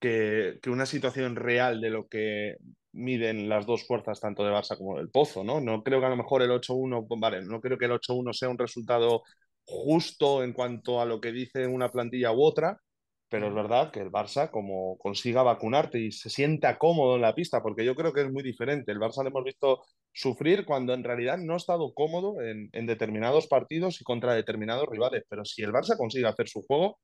que, 0.00 0.58
que, 0.62 0.70
una 0.70 0.86
situación 0.86 1.36
real 1.36 1.80
de 1.80 1.90
lo 1.90 2.08
que 2.08 2.56
miden 2.92 3.48
las 3.48 3.66
dos 3.66 3.86
fuerzas, 3.86 4.20
tanto 4.20 4.44
de 4.44 4.52
Barça 4.52 4.76
como 4.76 4.98
del 4.98 5.10
Pozo, 5.10 5.44
¿no? 5.44 5.60
No 5.60 5.82
creo 5.82 6.00
que 6.00 6.06
a 6.06 6.10
lo 6.10 6.16
mejor 6.16 6.42
el 6.42 6.50
8-1, 6.50 7.06
vale, 7.18 7.42
no 7.42 7.60
creo 7.60 7.78
que 7.78 7.86
el 7.86 7.92
8-1 7.92 8.32
sea 8.32 8.48
un 8.48 8.58
resultado 8.58 9.22
justo 9.66 10.44
en 10.44 10.52
cuanto 10.52 11.00
a 11.00 11.06
lo 11.06 11.20
que 11.20 11.32
dice 11.32 11.66
una 11.66 11.90
plantilla 11.90 12.32
u 12.32 12.42
otra, 12.42 12.78
pero 13.34 13.48
es 13.48 13.54
verdad 13.54 13.90
que 13.90 13.98
el 13.98 14.12
Barça, 14.12 14.48
como 14.48 14.96
consiga 14.98 15.42
vacunarte 15.42 15.98
y 15.98 16.12
se 16.12 16.30
sienta 16.30 16.78
cómodo 16.78 17.16
en 17.16 17.22
la 17.22 17.34
pista, 17.34 17.60
porque 17.64 17.84
yo 17.84 17.96
creo 17.96 18.12
que 18.12 18.20
es 18.20 18.30
muy 18.30 18.44
diferente. 18.44 18.92
El 18.92 19.00
Barça 19.00 19.24
le 19.24 19.30
hemos 19.30 19.42
visto 19.42 19.82
sufrir 20.12 20.64
cuando 20.64 20.94
en 20.94 21.02
realidad 21.02 21.38
no 21.38 21.54
ha 21.54 21.56
estado 21.56 21.92
cómodo 21.94 22.40
en, 22.40 22.70
en, 22.72 22.86
determinados 22.86 23.48
partidos 23.48 24.00
y 24.00 24.04
contra 24.04 24.34
determinados 24.34 24.86
rivales. 24.88 25.24
Pero 25.28 25.44
si 25.44 25.64
el 25.64 25.72
Barça 25.72 25.96
consigue 25.96 26.28
hacer 26.28 26.46
su 26.48 26.62
juego, 26.62 27.00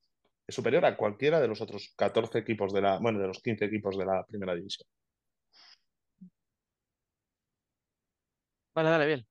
es 0.47 0.55
superior 0.55 0.85
a 0.85 0.97
cualquiera 0.97 1.41
de 1.41 1.49
los 1.49 1.61
otros 1.61 1.93
14 1.97 2.39
equipos 2.39 2.73
de 2.73 2.83
la, 2.83 2.99
bueno, 3.01 3.19
de 3.19 3.27
los 3.27 3.41
15 3.43 3.65
equipos 3.65 3.99
de 3.99 4.05
la 4.07 4.25
primera 4.25 4.55
división. 4.55 4.87
Vale, 8.75 8.91
dale, 8.91 9.07
bien. 9.07 9.30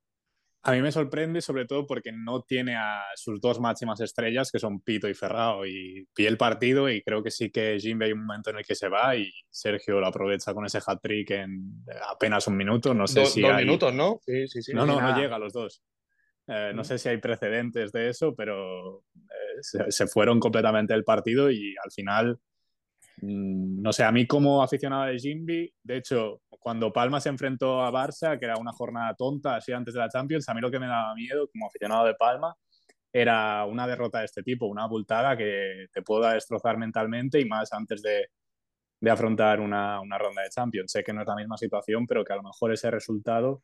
A 0.69 0.73
mí 0.73 0.81
me 0.81 0.91
sorprende 0.91 1.41
sobre 1.41 1.65
todo 1.65 1.87
porque 1.87 2.11
no 2.11 2.43
tiene 2.43 2.75
a 2.75 3.01
sus 3.15 3.41
dos 3.41 3.59
máximas 3.59 3.99
estrellas, 4.01 4.51
que 4.51 4.59
son 4.59 4.81
Pito 4.81 5.09
y 5.09 5.13
Ferrao, 5.13 5.65
y 5.65 6.07
vi 6.15 6.25
el 6.27 6.37
partido 6.37 6.89
y 6.89 7.01
creo 7.01 7.23
que 7.23 7.31
sí 7.31 7.49
que 7.49 7.79
Jimbe 7.79 8.05
hay 8.05 8.11
un 8.11 8.25
momento 8.25 8.51
en 8.51 8.57
el 8.57 8.65
que 8.65 8.75
se 8.75 8.87
va 8.87 9.15
y 9.15 9.31
Sergio 9.49 9.99
lo 9.99 10.07
aprovecha 10.07 10.53
con 10.53 10.65
ese 10.65 10.79
hat-trick 10.85 11.31
en 11.31 11.83
apenas 12.07 12.47
un 12.47 12.57
minuto. 12.57 12.93
No 12.93 13.07
sé 13.07 13.21
Do, 13.21 13.25
si 13.25 13.41
dos 13.41 13.51
hay... 13.51 13.65
minutos, 13.65 13.93
¿no? 13.93 14.19
Sí, 14.25 14.47
sí, 14.47 14.61
sí. 14.61 14.73
No, 14.73 14.85
no, 14.85 14.99
Nada. 14.99 15.13
no 15.13 15.19
llega 15.19 15.35
a 15.37 15.39
los 15.39 15.53
dos. 15.53 15.81
Eh, 16.47 16.71
no 16.73 16.83
sé 16.83 16.97
si 16.97 17.09
hay 17.09 17.17
precedentes 17.17 17.91
de 17.91 18.09
eso, 18.09 18.35
pero 18.35 18.99
eh, 19.15 19.61
se, 19.61 19.91
se, 19.91 20.07
fueron 20.07 20.39
completamente 20.39 20.93
del 20.93 21.03
partido 21.03 21.51
y 21.51 21.75
al 21.83 21.91
final, 21.91 22.39
no 23.21 23.93
sé, 23.93 24.03
a 24.03 24.11
mí 24.11 24.27
como 24.27 24.61
aficionado 24.63 25.05
de 25.05 25.17
Jimby, 25.19 25.73
de 25.83 25.97
hecho, 25.97 26.41
cuando 26.49 26.91
Palma 26.93 27.19
se 27.21 27.29
enfrentó 27.29 27.81
a 27.81 27.91
Barça, 27.91 28.37
que 28.37 28.45
era 28.45 28.57
una 28.57 28.71
jornada 28.73 29.15
tonta 29.15 29.55
así 29.55 29.71
antes 29.71 29.93
de 29.93 29.99
la 29.99 30.09
Champions, 30.09 30.47
a 30.49 30.53
mí 30.53 30.61
lo 30.61 30.71
que 30.71 30.79
me 30.79 30.87
daba 30.87 31.15
miedo 31.15 31.47
como 31.51 31.67
aficionado 31.67 32.05
de 32.05 32.15
Palma 32.15 32.55
era 33.11 33.65
una 33.65 33.87
derrota 33.87 34.19
de 34.19 34.25
este 34.25 34.43
tipo, 34.43 34.67
una 34.67 34.83
abultada 34.83 35.35
que 35.37 35.87
te 35.91 36.01
pueda 36.01 36.33
destrozar 36.33 36.77
mentalmente 36.77 37.39
y 37.39 37.45
más 37.45 37.73
antes 37.73 38.01
de, 38.01 38.27
de 39.01 39.11
afrontar 39.11 39.59
una, 39.59 39.99
una, 40.01 40.17
ronda 40.17 40.43
de 40.43 40.49
Champions. 40.49 40.91
Sé 40.91 41.03
que 41.03 41.13
no 41.13 41.21
es 41.21 41.27
la 41.27 41.35
misma 41.35 41.57
situación, 41.57 42.05
pero 42.05 42.23
que 42.23 42.33
a 42.33 42.37
lo 42.37 42.43
mejor 42.43 42.71
ese 42.73 42.91
resultado 42.91 43.63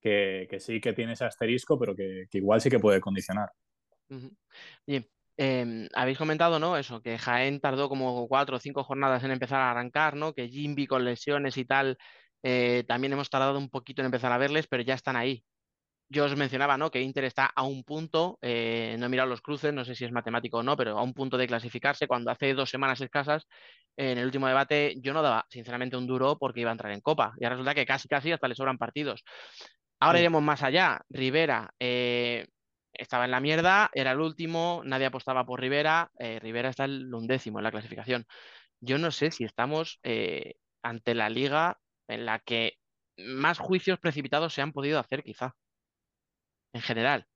que, 0.00 0.46
que 0.50 0.60
sí 0.60 0.80
que 0.80 0.92
tiene 0.92 1.12
ese 1.12 1.24
asterisco, 1.24 1.78
pero 1.78 1.94
que, 1.94 2.26
que, 2.30 2.38
igual 2.38 2.60
sí 2.60 2.70
que 2.70 2.80
puede 2.80 3.00
condicionar. 3.00 3.50
Bien, 4.86 5.06
eh, 5.36 5.88
habéis 5.94 6.18
comentado, 6.18 6.58
¿no? 6.58 6.76
Eso, 6.76 7.00
que 7.02 7.18
Jaén 7.18 7.60
tardó 7.60 7.88
como 7.88 8.28
cuatro 8.28 8.56
o 8.56 8.60
cinco 8.60 8.84
jornadas 8.84 9.24
en 9.24 9.32
empezar 9.32 9.60
a 9.60 9.70
arrancar, 9.70 10.16
¿no? 10.16 10.32
Que 10.32 10.48
Jimby 10.48 10.86
con 10.86 11.04
lesiones 11.04 11.56
y 11.56 11.64
tal, 11.64 11.98
eh, 12.42 12.84
también 12.86 13.12
hemos 13.12 13.30
tardado 13.30 13.58
un 13.58 13.70
poquito 13.70 14.02
en 14.02 14.06
empezar 14.06 14.32
a 14.32 14.38
verles, 14.38 14.66
pero 14.68 14.82
ya 14.82 14.94
están 14.94 15.16
ahí. 15.16 15.44
Yo 16.10 16.26
os 16.26 16.36
mencionaba, 16.36 16.76
¿no? 16.76 16.90
Que 16.90 17.00
Inter 17.00 17.24
está 17.24 17.46
a 17.46 17.62
un 17.64 17.82
punto, 17.84 18.38
eh, 18.42 18.96
no 18.98 19.06
he 19.06 19.08
mirado 19.08 19.28
los 19.28 19.40
cruces, 19.40 19.72
no 19.72 19.84
sé 19.84 19.94
si 19.94 20.04
es 20.04 20.12
matemático 20.12 20.58
o 20.58 20.62
no, 20.62 20.76
pero 20.76 20.98
a 20.98 21.02
un 21.02 21.14
punto 21.14 21.36
de 21.38 21.46
clasificarse, 21.46 22.06
cuando 22.06 22.30
hace 22.30 22.54
dos 22.54 22.70
semanas 22.70 23.00
escasas, 23.00 23.46
en 23.96 24.18
el 24.18 24.26
último 24.26 24.46
debate, 24.46 24.94
yo 25.00 25.12
no 25.12 25.22
daba, 25.22 25.46
sinceramente, 25.50 25.96
un 25.96 26.06
duro 26.06 26.38
porque 26.38 26.60
iba 26.60 26.70
a 26.70 26.72
entrar 26.72 26.92
en 26.92 27.00
Copa. 27.00 27.34
Y 27.38 27.44
ahora 27.44 27.56
resulta 27.56 27.74
que 27.74 27.86
casi, 27.86 28.08
casi 28.08 28.32
hasta 28.32 28.48
le 28.48 28.54
sobran 28.54 28.78
partidos. 28.78 29.24
Ahora 30.00 30.18
sí. 30.18 30.24
iremos 30.24 30.42
más 30.42 30.62
allá. 30.62 31.00
Rivera 31.08 31.72
eh, 31.78 32.46
estaba 32.94 33.24
en 33.24 33.30
la 33.30 33.40
mierda, 33.40 33.90
era 33.94 34.12
el 34.12 34.20
último, 34.20 34.82
nadie 34.84 35.06
apostaba 35.06 35.44
por 35.44 35.60
Rivera. 35.60 36.10
Eh, 36.18 36.38
Rivera 36.40 36.70
está 36.70 36.84
el 36.84 37.12
undécimo 37.12 37.58
en 37.58 37.64
la 37.64 37.70
clasificación. 37.70 38.26
Yo 38.80 38.98
no 38.98 39.10
sé 39.10 39.30
si 39.30 39.44
estamos 39.44 40.00
eh, 40.02 40.54
ante 40.82 41.14
la 41.14 41.28
liga 41.28 41.78
en 42.08 42.26
la 42.26 42.38
que 42.40 42.74
más 43.16 43.58
juicios 43.58 43.98
precipitados 43.98 44.52
se 44.52 44.62
han 44.62 44.72
podido 44.72 44.98
hacer, 44.98 45.22
quizá. 45.22 45.54
En 46.72 46.82
general, 46.82 47.26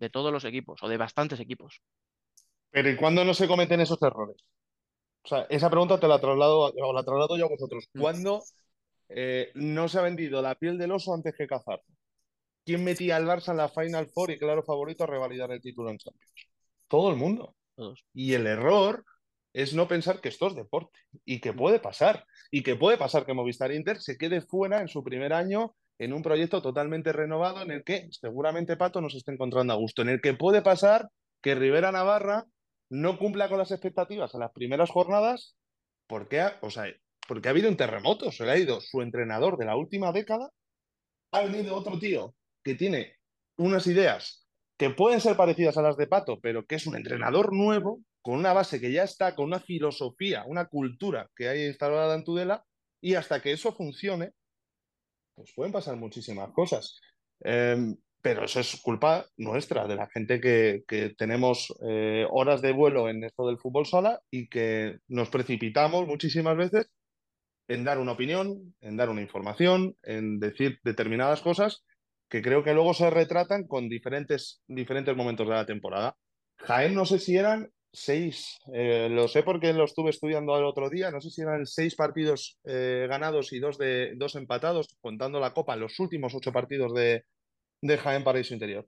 de 0.00 0.10
todos 0.10 0.32
los 0.32 0.44
equipos 0.44 0.82
o 0.82 0.88
de 0.88 0.96
bastantes 0.96 1.40
equipos. 1.40 1.82
Pero 2.70 2.90
¿y 2.90 2.96
cuándo 2.96 3.24
no 3.24 3.34
se 3.34 3.46
cometen 3.46 3.80
esos 3.80 4.02
errores? 4.02 4.36
O 5.24 5.28
sea, 5.28 5.46
esa 5.50 5.70
pregunta 5.70 6.00
te 6.00 6.08
la 6.08 6.20
traslado, 6.20 6.72
o 6.74 6.92
la 6.92 7.04
traslado 7.04 7.36
yo 7.36 7.46
a 7.46 7.50
vosotros. 7.50 7.88
¿Cuándo 7.96 8.42
eh, 9.08 9.52
no 9.54 9.88
se 9.88 9.98
ha 9.98 10.02
vendido 10.02 10.42
la 10.42 10.54
piel 10.56 10.78
del 10.78 10.92
oso 10.92 11.14
antes 11.14 11.34
que 11.36 11.46
cazar? 11.46 11.80
¿Quién 12.64 12.84
metía 12.84 13.16
al 13.16 13.26
Barça 13.26 13.50
en 13.50 13.56
la 13.56 13.68
Final 13.68 14.08
Four 14.08 14.30
y 14.30 14.38
claro 14.38 14.62
favorito 14.62 15.04
a 15.04 15.08
revalidar 15.08 15.50
el 15.50 15.60
título 15.60 15.90
en 15.90 15.98
Champions? 15.98 16.48
Todo 16.88 17.10
el 17.10 17.16
mundo. 17.16 17.56
Todos. 17.74 18.04
Y 18.14 18.34
el 18.34 18.46
error 18.46 19.04
es 19.52 19.74
no 19.74 19.88
pensar 19.88 20.20
que 20.20 20.28
esto 20.28 20.46
es 20.46 20.54
deporte 20.54 20.98
y 21.24 21.40
que 21.40 21.52
puede 21.52 21.80
pasar. 21.80 22.24
Y 22.50 22.62
que 22.62 22.76
puede 22.76 22.98
pasar 22.98 23.26
que 23.26 23.34
Movistar 23.34 23.72
Inter 23.72 24.00
se 24.00 24.16
quede 24.16 24.40
fuera 24.40 24.80
en 24.80 24.88
su 24.88 25.02
primer 25.02 25.32
año 25.32 25.74
en 25.98 26.12
un 26.12 26.22
proyecto 26.22 26.62
totalmente 26.62 27.12
renovado 27.12 27.62
en 27.62 27.70
el 27.70 27.84
que 27.84 28.08
seguramente 28.10 28.76
Pato 28.76 29.00
nos 29.00 29.14
esté 29.14 29.32
encontrando 29.32 29.72
a 29.72 29.76
gusto, 29.76 30.02
en 30.02 30.08
el 30.08 30.20
que 30.20 30.34
puede 30.34 30.62
pasar 30.62 31.08
que 31.40 31.54
Rivera 31.54 31.92
Navarra 31.92 32.44
no 32.90 33.18
cumpla 33.18 33.48
con 33.48 33.58
las 33.58 33.70
expectativas 33.70 34.34
a 34.34 34.38
las 34.38 34.52
primeras 34.52 34.90
jornadas 34.90 35.56
porque 36.06 36.40
ha, 36.40 36.58
o 36.60 36.70
sea, 36.70 36.84
porque 37.28 37.48
ha 37.48 37.52
habido 37.52 37.68
un 37.68 37.76
terremoto, 37.76 38.32
se 38.32 38.44
le 38.44 38.50
ha 38.50 38.58
ido 38.58 38.80
su 38.80 39.00
entrenador 39.00 39.56
de 39.56 39.66
la 39.66 39.76
última 39.76 40.12
década, 40.12 40.50
ha 41.30 41.42
venido 41.42 41.76
otro 41.76 41.98
tío 41.98 42.34
que 42.62 42.74
tiene 42.74 43.16
unas 43.56 43.86
ideas 43.86 44.46
que 44.78 44.90
pueden 44.90 45.20
ser 45.20 45.36
parecidas 45.36 45.76
a 45.76 45.82
las 45.82 45.96
de 45.96 46.06
Pato, 46.06 46.40
pero 46.40 46.66
que 46.66 46.76
es 46.76 46.86
un 46.86 46.96
entrenador 46.96 47.52
nuevo, 47.52 48.00
con 48.20 48.34
una 48.34 48.52
base 48.52 48.80
que 48.80 48.92
ya 48.92 49.04
está, 49.04 49.34
con 49.34 49.46
una 49.46 49.60
filosofía, 49.60 50.44
una 50.46 50.66
cultura 50.66 51.28
que 51.36 51.48
hay 51.48 51.66
instalada 51.66 52.14
en 52.14 52.24
Tudela, 52.24 52.64
y 53.00 53.14
hasta 53.14 53.40
que 53.40 53.52
eso 53.52 53.72
funcione, 53.72 54.32
pues 55.34 55.52
pueden 55.54 55.72
pasar 55.72 55.96
muchísimas 55.96 56.50
cosas. 56.52 57.00
Eh, 57.44 57.94
pero 58.20 58.44
eso 58.44 58.60
es 58.60 58.80
culpa 58.80 59.26
nuestra, 59.36 59.88
de 59.88 59.96
la 59.96 60.08
gente 60.08 60.40
que, 60.40 60.84
que 60.86 61.10
tenemos 61.10 61.74
eh, 61.84 62.26
horas 62.30 62.62
de 62.62 62.72
vuelo 62.72 63.08
en 63.08 63.24
esto 63.24 63.46
del 63.46 63.58
fútbol 63.58 63.84
sola 63.84 64.20
y 64.30 64.48
que 64.48 64.98
nos 65.08 65.28
precipitamos 65.28 66.06
muchísimas 66.06 66.56
veces 66.56 66.88
en 67.68 67.84
dar 67.84 67.98
una 67.98 68.12
opinión, 68.12 68.74
en 68.80 68.96
dar 68.96 69.10
una 69.10 69.22
información, 69.22 69.96
en 70.02 70.38
decir 70.38 70.78
determinadas 70.84 71.40
cosas 71.40 71.84
que 72.32 72.40
creo 72.40 72.64
que 72.64 72.72
luego 72.72 72.94
se 72.94 73.10
retratan 73.10 73.66
con 73.66 73.90
diferentes, 73.90 74.62
diferentes 74.66 75.14
momentos 75.14 75.46
de 75.46 75.52
la 75.52 75.66
temporada. 75.66 76.16
Jaén 76.56 76.94
no 76.94 77.04
sé 77.04 77.18
si 77.18 77.36
eran 77.36 77.70
seis, 77.92 78.58
eh, 78.72 79.08
lo 79.10 79.28
sé 79.28 79.42
porque 79.42 79.74
lo 79.74 79.84
estuve 79.84 80.08
estudiando 80.08 80.56
el 80.56 80.64
otro 80.64 80.88
día, 80.88 81.10
no 81.10 81.20
sé 81.20 81.28
si 81.28 81.42
eran 81.42 81.66
seis 81.66 81.94
partidos 81.94 82.58
eh, 82.64 83.04
ganados 83.06 83.52
y 83.52 83.58
dos, 83.58 83.76
de, 83.76 84.14
dos 84.16 84.34
empatados, 84.36 84.96
contando 85.02 85.40
la 85.40 85.52
Copa, 85.52 85.76
los 85.76 86.00
últimos 86.00 86.34
ocho 86.34 86.52
partidos 86.52 86.94
de, 86.94 87.26
de 87.82 87.98
Jaén 87.98 88.24
Paraíso 88.24 88.54
Interior. 88.54 88.86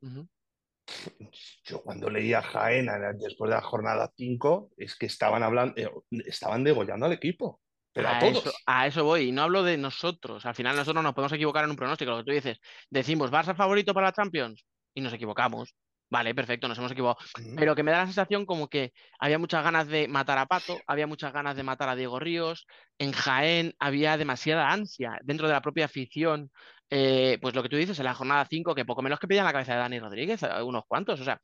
Yo 1.65 1.83
cuando 1.83 2.09
leía 2.09 2.41
Jaén 2.41 2.89
después 3.19 3.51
de 3.51 3.57
la 3.57 3.61
jornada 3.61 4.11
5, 4.17 4.71
es 4.79 4.97
que 4.97 5.05
estaban 5.05 5.43
hablando, 5.43 5.75
eh, 5.77 5.91
estaban 6.25 6.65
degollando 6.65 7.05
al 7.05 7.13
equipo, 7.13 7.61
pero 7.95 8.11
a, 8.11 8.17
A 8.17 8.19
todos. 8.19 8.47
eso, 8.47 8.53
a 8.67 8.87
eso 8.89 9.05
voy, 9.05 9.29
y 9.29 9.33
no 9.33 9.43
hablo 9.43 9.63
de 9.63 9.79
nosotros. 9.79 10.45
Al 10.47 10.55
final 10.55 10.77
nosotros 10.77 11.03
nos 11.05 11.15
podemos 11.15 11.33
equivocar 11.33 11.65
en 11.65 11.71
un 11.71 11.77
pronóstico, 11.77 12.11
lo 12.13 12.19
que 12.19 12.25
tú 12.25 12.33
dices. 12.33 12.59
Decimos, 12.91 13.31
Barça 13.31 13.57
favorito 13.57 13.95
para 13.95 14.09
la 14.09 14.13
Champions, 14.13 14.67
y 14.95 15.01
nos 15.01 15.13
equivocamos. 15.15 15.75
Vale, 16.11 16.35
perfecto, 16.35 16.69
nos 16.69 16.79
hemos 16.79 16.93
equivocado. 16.93 17.27
Pero 17.57 17.75
que 17.75 17.83
me 17.83 17.91
da 17.93 17.99
la 18.01 18.07
sensación 18.07 18.47
como 18.47 18.69
que 18.69 18.93
había 19.19 19.39
muchas 19.39 19.65
ganas 19.65 19.89
de 19.89 20.09
matar 20.09 20.39
a 20.39 20.47
Pato, 20.47 20.79
había 20.87 21.07
muchas 21.09 21.33
ganas 21.33 21.57
de 21.57 21.63
matar 21.65 21.89
a 21.89 21.97
Diego 21.97 22.21
Ríos. 22.21 22.67
En 22.99 23.13
Jaén 23.13 23.75
había 23.81 24.17
demasiada 24.17 24.71
ansia 24.71 25.19
dentro 25.25 25.49
de 25.49 25.55
la 25.55 25.63
propia 25.63 25.87
afición. 25.87 26.51
Eh, 26.91 27.39
pues 27.43 27.55
lo 27.57 27.63
que 27.63 27.69
tú 27.71 27.77
dices 27.77 27.99
en 27.99 28.05
la 28.05 28.15
jornada 28.15 28.47
5, 28.49 28.75
que 28.75 28.85
poco 28.85 29.03
menos 29.03 29.19
que 29.19 29.27
pedían 29.27 29.47
la 29.47 29.53
cabeza 29.53 29.73
de 29.73 29.79
Dani 29.81 29.99
Rodríguez, 29.99 30.43
eh, 30.45 30.63
unos 30.63 30.85
cuantos. 30.87 31.21
O 31.21 31.25
sea, 31.25 31.41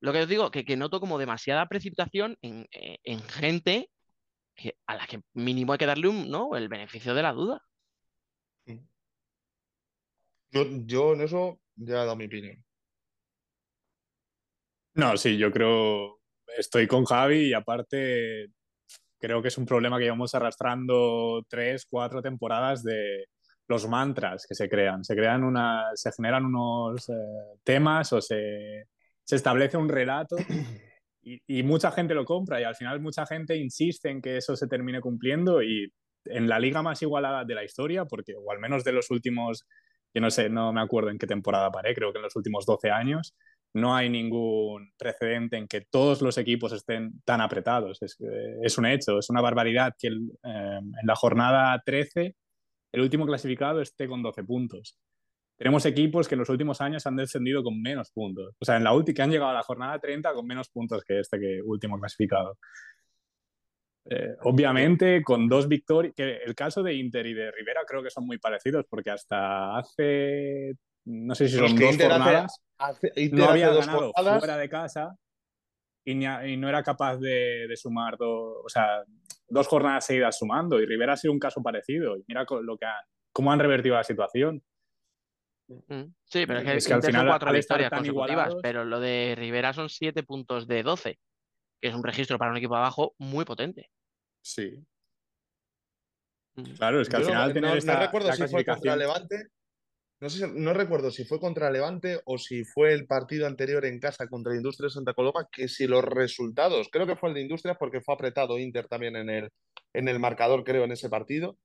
lo 0.00 0.12
que 0.12 0.20
os 0.22 0.28
digo, 0.28 0.50
que, 0.50 0.64
que 0.64 0.76
noto 0.76 1.00
como 1.00 1.18
demasiada 1.18 1.66
precipitación 1.66 2.38
en, 2.42 2.66
eh, 2.72 2.98
en 3.04 3.20
gente 3.22 3.90
que, 4.56 4.76
a 4.86 4.96
la 4.96 5.06
que 5.06 5.20
mínimo 5.34 5.72
hay 5.72 5.78
que 5.78 5.86
darle 5.86 6.08
un, 6.08 6.30
¿no? 6.30 6.56
el 6.56 6.68
beneficio 6.68 7.14
de 7.14 7.22
la 7.22 7.32
duda. 7.32 7.62
Yo, 10.50 10.64
yo 10.86 11.12
en 11.12 11.20
eso 11.20 11.60
ya 11.76 11.94
he 11.94 11.96
dado 11.98 12.16
mi 12.16 12.24
opinión. 12.24 12.64
No, 14.94 15.16
sí, 15.16 15.36
yo 15.36 15.52
creo, 15.52 16.20
estoy 16.56 16.86
con 16.86 17.04
Javi 17.04 17.48
y 17.48 17.52
aparte 17.52 18.48
creo 19.18 19.42
que 19.42 19.48
es 19.48 19.58
un 19.58 19.66
problema 19.66 19.98
que 19.98 20.04
llevamos 20.04 20.34
arrastrando 20.34 21.42
tres, 21.48 21.84
cuatro 21.88 22.22
temporadas 22.22 22.82
de 22.82 23.26
los 23.68 23.86
mantras 23.88 24.46
que 24.48 24.54
se 24.54 24.68
crean. 24.68 25.04
Se 25.04 25.14
crean 25.14 25.44
una, 25.44 25.84
se 25.94 26.12
generan 26.12 26.46
unos 26.46 27.08
eh, 27.08 27.12
temas 27.64 28.12
o 28.12 28.20
se, 28.22 28.88
se 29.24 29.36
establece 29.36 29.76
un 29.76 29.88
relato 29.88 30.36
y, 31.26 31.62
mucha 31.64 31.90
gente 31.90 32.14
lo 32.14 32.24
compra 32.24 32.60
y 32.60 32.64
al 32.64 32.76
final 32.76 33.00
mucha 33.00 33.26
gente 33.26 33.56
insiste 33.56 34.10
en 34.10 34.22
que 34.22 34.36
eso 34.36 34.54
se 34.54 34.68
termine 34.68 35.00
cumpliendo 35.00 35.62
y 35.62 35.92
en 36.26 36.48
la 36.48 36.58
liga 36.60 36.82
más 36.82 37.02
igualada 37.02 37.44
de 37.44 37.54
la 37.54 37.64
historia, 37.64 38.04
porque 38.04 38.34
o 38.36 38.52
al 38.52 38.60
menos 38.60 38.84
de 38.84 38.92
los 38.92 39.10
últimos, 39.10 39.66
yo 40.14 40.20
no 40.20 40.30
sé, 40.30 40.48
no 40.48 40.72
me 40.72 40.80
acuerdo 40.80 41.10
en 41.10 41.18
qué 41.18 41.26
temporada 41.26 41.70
paré, 41.70 41.94
creo 41.94 42.12
que 42.12 42.18
en 42.18 42.24
los 42.24 42.36
últimos 42.36 42.64
12 42.64 42.90
años, 42.90 43.34
no 43.74 43.94
hay 43.94 44.08
ningún 44.08 44.92
precedente 44.96 45.56
en 45.56 45.68
que 45.68 45.82
todos 45.82 46.22
los 46.22 46.38
equipos 46.38 46.72
estén 46.72 47.20
tan 47.24 47.40
apretados. 47.40 47.98
Es, 48.00 48.78
un 48.78 48.86
hecho, 48.86 49.18
es 49.18 49.28
una 49.28 49.42
barbaridad 49.42 49.92
que 49.98 50.08
eh, 50.08 50.12
en 50.42 51.06
la 51.06 51.14
jornada 51.14 51.82
13 51.84 52.34
el 52.92 53.00
último 53.02 53.26
clasificado 53.26 53.82
esté 53.82 54.08
con 54.08 54.22
12 54.22 54.44
puntos. 54.44 54.98
Tenemos 55.56 55.86
equipos 55.86 56.28
que 56.28 56.34
en 56.34 56.40
los 56.40 56.48
últimos 56.50 56.80
años 56.80 57.06
han 57.06 57.16
descendido 57.16 57.62
con 57.62 57.80
menos 57.80 58.10
puntos. 58.10 58.54
O 58.60 58.64
sea, 58.64 58.76
en 58.76 58.84
la 58.84 58.92
última 58.92 59.14
que 59.16 59.22
han 59.22 59.30
llegado 59.30 59.50
a 59.50 59.54
la 59.54 59.62
jornada 59.62 59.98
30 59.98 60.32
con 60.34 60.46
menos 60.46 60.68
puntos 60.68 61.02
que 61.04 61.20
este 61.20 61.38
que 61.40 61.60
último 61.64 61.98
clasificado. 61.98 62.58
Eh, 64.08 64.36
obviamente, 64.42 65.22
con 65.22 65.48
dos 65.48 65.66
victorias, 65.66 66.14
que 66.14 66.36
el 66.44 66.54
caso 66.54 66.82
de 66.82 66.94
Inter 66.94 67.26
y 67.26 67.34
de 67.34 67.50
Rivera 67.50 67.80
creo 67.88 68.02
que 68.02 68.10
son 68.10 68.24
muy 68.26 68.38
parecidos, 68.38 68.84
porque 68.88 69.10
hasta 69.10 69.76
hace, 69.78 70.74
no 71.06 71.34
sé 71.34 71.48
si 71.48 71.56
son 71.56 71.76
que 71.76 71.84
dos 71.84 71.92
Inter 71.94 72.12
hace- 72.12 72.22
jornadas, 72.22 72.60
hace- 72.78 73.12
Inter 73.16 73.38
no 73.38 73.44
hace 73.44 73.52
había 73.52 73.68
ganado 73.70 74.12
jornadas- 74.14 74.38
fuera 74.38 74.56
de 74.58 74.68
casa 74.68 75.16
y, 76.04 76.14
ni 76.14 76.26
a- 76.26 76.46
y 76.46 76.56
no 76.56 76.68
era 76.68 76.84
capaz 76.84 77.16
de, 77.16 77.66
de 77.66 77.76
sumar 77.76 78.16
dos, 78.16 78.58
o 78.64 78.68
sea, 78.68 79.02
dos 79.48 79.66
jornadas 79.66 80.06
seguidas 80.06 80.38
sumando. 80.38 80.80
Y 80.80 80.86
Rivera 80.86 81.14
ha 81.14 81.16
sido 81.16 81.32
un 81.32 81.40
caso 81.40 81.60
parecido. 81.62 82.16
Y 82.16 82.24
mira 82.28 82.44
lo 82.62 82.76
que 82.78 82.86
ha- 82.86 83.02
cómo 83.32 83.50
han 83.50 83.58
revertido 83.58 83.96
la 83.96 84.04
situación. 84.04 84.62
Mm. 85.68 86.12
Sí, 86.24 86.46
pero 86.46 86.60
es 86.60 86.64
que, 86.64 86.76
Es 86.76 86.86
que 86.86 86.94
al 86.94 87.02
final, 87.02 87.26
cuatro 87.26 87.48
al 87.48 87.56
victorias 87.56 87.90
consecutivas, 87.90 88.28
igualados- 88.28 88.60
pero 88.62 88.84
lo 88.84 89.00
de 89.00 89.34
Rivera 89.36 89.72
son 89.72 89.88
siete 89.88 90.22
puntos 90.22 90.68
de 90.68 90.82
12, 90.82 91.18
que 91.80 91.88
es 91.88 91.94
un 91.94 92.04
registro 92.04 92.38
para 92.38 92.50
un 92.52 92.56
equipo 92.56 92.74
de 92.74 92.80
abajo 92.80 93.14
muy 93.18 93.44
potente. 93.44 93.90
Sí. 94.42 94.84
Mm. 96.54 96.62
Claro, 96.76 97.00
es 97.00 97.08
que 97.08 97.16
al 97.16 97.22
Yo 97.22 97.28
final 97.28 97.48
no, 97.48 97.54
tener 97.54 97.70
no 97.70 97.76
esta 97.76 98.00
recuerdo 98.00 98.32
si 98.32 98.46
fue 98.46 98.64
contra. 98.64 98.96
Levante. 98.96 99.46
No, 100.18 100.30
sé, 100.30 100.38
si- 100.46 100.52
no 100.54 100.72
recuerdo 100.72 101.10
si 101.10 101.24
fue 101.26 101.38
contra 101.38 101.70
Levante 101.70 102.22
o 102.24 102.38
si 102.38 102.64
fue 102.64 102.94
el 102.94 103.06
partido 103.06 103.46
anterior 103.46 103.84
en 103.84 103.98
casa 104.00 104.28
contra 104.28 104.54
Industria 104.56 104.88
Santa 104.88 105.12
Coloma, 105.12 105.46
que 105.52 105.68
si 105.68 105.86
los 105.86 106.02
resultados, 106.04 106.88
creo 106.90 107.06
que 107.06 107.16
fue 107.16 107.28
el 107.30 107.34
de 107.34 107.42
Industrias 107.42 107.76
porque 107.78 108.00
fue 108.00 108.14
apretado 108.14 108.58
Inter 108.58 108.86
también 108.88 109.16
en 109.16 109.28
el, 109.28 109.50
en 109.92 110.08
el 110.08 110.18
marcador, 110.18 110.64
creo, 110.64 110.84
en 110.84 110.92
ese 110.92 111.10
partido. 111.10 111.58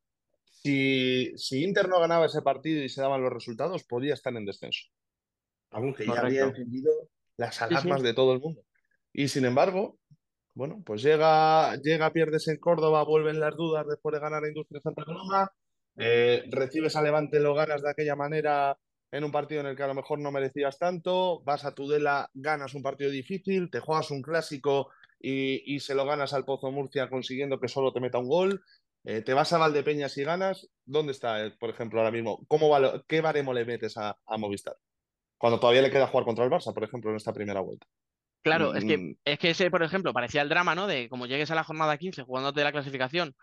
Si, 0.64 1.32
si 1.38 1.64
Inter 1.64 1.90
no 1.90 2.00
ganaba 2.00 2.28
ese 2.28 2.42
partido 2.42 2.84
y 2.84 2.90
se 2.90 3.02
daban 3.02 3.24
los 3.24 3.34
resultados, 3.34 3.84
podía 3.84 4.14
estar 4.14 4.36
en 4.36 4.46
descenso. 4.46 4.90
Algo 5.72 5.94
que 5.94 6.06
ya 6.06 6.20
había 6.20 6.44
encendido 6.44 6.92
las 7.38 7.56
sí. 7.56 7.64
alarmas 7.64 8.04
de 8.04 8.14
todo 8.14 8.34
el 8.34 8.40
mundo. 8.40 8.62
Y 9.12 9.28
sin 9.28 9.46
embargo, 9.46 9.98
bueno, 10.54 10.84
pues 10.86 11.02
llega, 11.02 11.76
llega, 11.78 12.14
pierdes 12.14 12.48
en 12.48 12.58
Córdoba, 12.58 13.04
vuelven 13.04 13.40
las 13.40 13.56
dudas 13.56 13.88
después 13.88 14.14
de 14.14 14.20
ganar 14.20 14.44
a 14.44 14.48
Industria 14.48 14.82
Santa 14.82 15.04
Coloma, 15.04 15.52
eh, 15.98 16.44
recibes 16.52 16.96
a 16.96 17.02
Levante, 17.02 17.40
lo 17.40 17.56
ganas 17.56 17.82
de 17.82 17.90
aquella 17.90 18.16
manera 18.16 18.78
en 19.12 19.24
un 19.24 19.32
partido 19.32 19.62
en 19.62 19.68
el 19.68 19.76
que 19.76 19.84
a 19.84 19.88
lo 19.88 19.96
mejor 19.96 20.20
no 20.20 20.32
merecías 20.32 20.78
tanto, 20.78 21.42
vas 21.44 21.66
a 21.66 21.74
Tudela, 21.74 22.30
ganas 22.34 22.76
un 22.76 22.84
partido 22.84 23.10
difícil, 23.10 23.70
te 23.70 23.80
juegas 23.80 24.12
un 24.12 24.22
clásico 24.22 24.90
y, 25.20 25.76
y 25.76 25.80
se 25.80 25.96
lo 25.96 26.06
ganas 26.06 26.34
al 26.34 26.46
Pozo 26.46 26.72
Murcia 26.72 27.10
consiguiendo 27.10 27.60
que 27.60 27.68
solo 27.68 27.92
te 27.92 28.00
meta 28.00 28.20
un 28.20 28.30
gol, 28.30 28.64
eh, 29.04 29.22
te 29.22 29.34
vas 29.34 29.52
a 29.54 29.58
Valdepeñas 29.58 30.18
y 30.18 30.24
ganas, 30.24 30.70
¿dónde 30.86 31.12
está, 31.12 31.46
eh, 31.46 31.52
por 31.60 31.70
ejemplo, 31.70 32.00
ahora 32.00 32.12
mismo? 32.12 32.46
¿Cómo 32.48 32.70
valo- 32.70 33.04
¿Qué 33.08 33.22
baremo 33.22 33.54
le 33.54 33.66
metes 33.66 33.98
a, 33.98 34.18
a 34.26 34.38
Movistar? 34.38 34.76
Cuando 35.38 35.60
todavía 35.60 35.82
le 35.82 35.92
queda 35.92 36.08
jugar 36.08 36.26
contra 36.26 36.46
el 36.46 36.52
Barça, 36.52 36.74
por 36.74 36.84
ejemplo, 36.84 37.10
en 37.12 37.18
esta 37.18 37.34
primera 37.34 37.62
vuelta. 37.62 37.88
Claro, 38.44 38.76
es 38.76 38.84
Mm. 38.84 38.88
que, 38.88 39.16
es 39.26 39.40
que 39.40 39.50
ese, 39.52 39.72
por 39.72 39.84
ejemplo, 39.84 40.14
parecía 40.14 40.42
el 40.42 40.50
drama, 40.50 40.76
¿no? 40.76 40.88
De 40.88 41.10
como 41.10 41.28
llegues 41.28 41.52
a 41.52 41.56
la 41.56 41.64
jornada 41.64 41.98
15 41.98 42.24
jugándote 42.24 42.64
la 42.64 42.72
clasificación, 42.72 43.36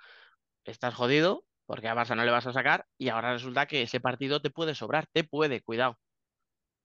estás 0.64 0.94
jodido, 0.94 1.44
porque 1.66 1.88
a 1.88 1.94
Barça 1.94 2.16
no 2.16 2.24
le 2.24 2.30
vas 2.32 2.46
a 2.46 2.52
sacar, 2.52 2.86
y 2.98 3.08
ahora 3.10 3.32
resulta 3.32 3.66
que 3.66 3.82
ese 3.82 4.00
partido 4.00 4.40
te 4.40 4.50
puede 4.50 4.74
sobrar, 4.74 5.06
te 5.12 5.24
puede, 5.24 5.60
cuidado. 5.62 5.98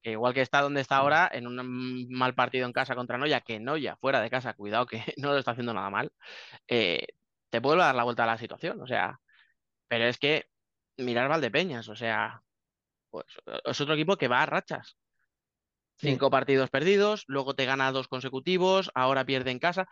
Que 0.01 0.12
igual 0.12 0.33
que 0.33 0.41
está 0.41 0.62
donde 0.62 0.81
está 0.81 0.97
ahora, 0.97 1.29
en 1.33 1.47
un 1.47 1.55
mm, 1.57 2.07
mal 2.12 2.36
partido 2.36 2.65
en 2.65 2.73
casa 2.73 2.95
contra 2.95 3.17
Noya, 3.17 3.41
que 3.41 3.59
Noya 3.59 3.95
fuera 3.97 4.21
de 4.21 4.29
casa, 4.29 4.53
cuidado 4.53 4.86
que 4.86 4.97
no 5.17 5.31
lo 5.31 5.38
está 5.39 5.51
haciendo 5.51 5.73
nada 5.73 5.89
mal, 5.89 6.12
eh, 6.67 7.07
te 7.54 7.62
puede 7.62 7.78
dar 7.78 7.94
la 7.94 8.04
vuelta 8.04 8.24
a 8.24 8.26
la 8.26 8.38
situación, 8.39 8.82
o 8.82 8.88
sea, 8.88 9.20
pero 9.88 10.06
es 10.06 10.18
que 10.18 10.46
mirar 10.98 11.30
Valdepeñas, 11.30 11.88
o 11.88 11.96
sea, 11.96 12.42
pues 13.12 13.28
es 13.66 13.80
otro 13.80 13.94
equipo 13.94 14.18
que 14.18 14.28
va 14.28 14.42
a 14.42 14.48
rachas. 14.48 14.98
Cinco 15.98 16.32
partidos 16.32 16.72
perdidos, 16.72 17.26
luego 17.28 17.54
te 17.54 17.66
gana 17.66 17.92
dos 17.92 18.08
consecutivos, 18.08 18.89
ahora 18.96 19.24
pierde 19.24 19.52
en 19.52 19.60
casa. 19.60 19.88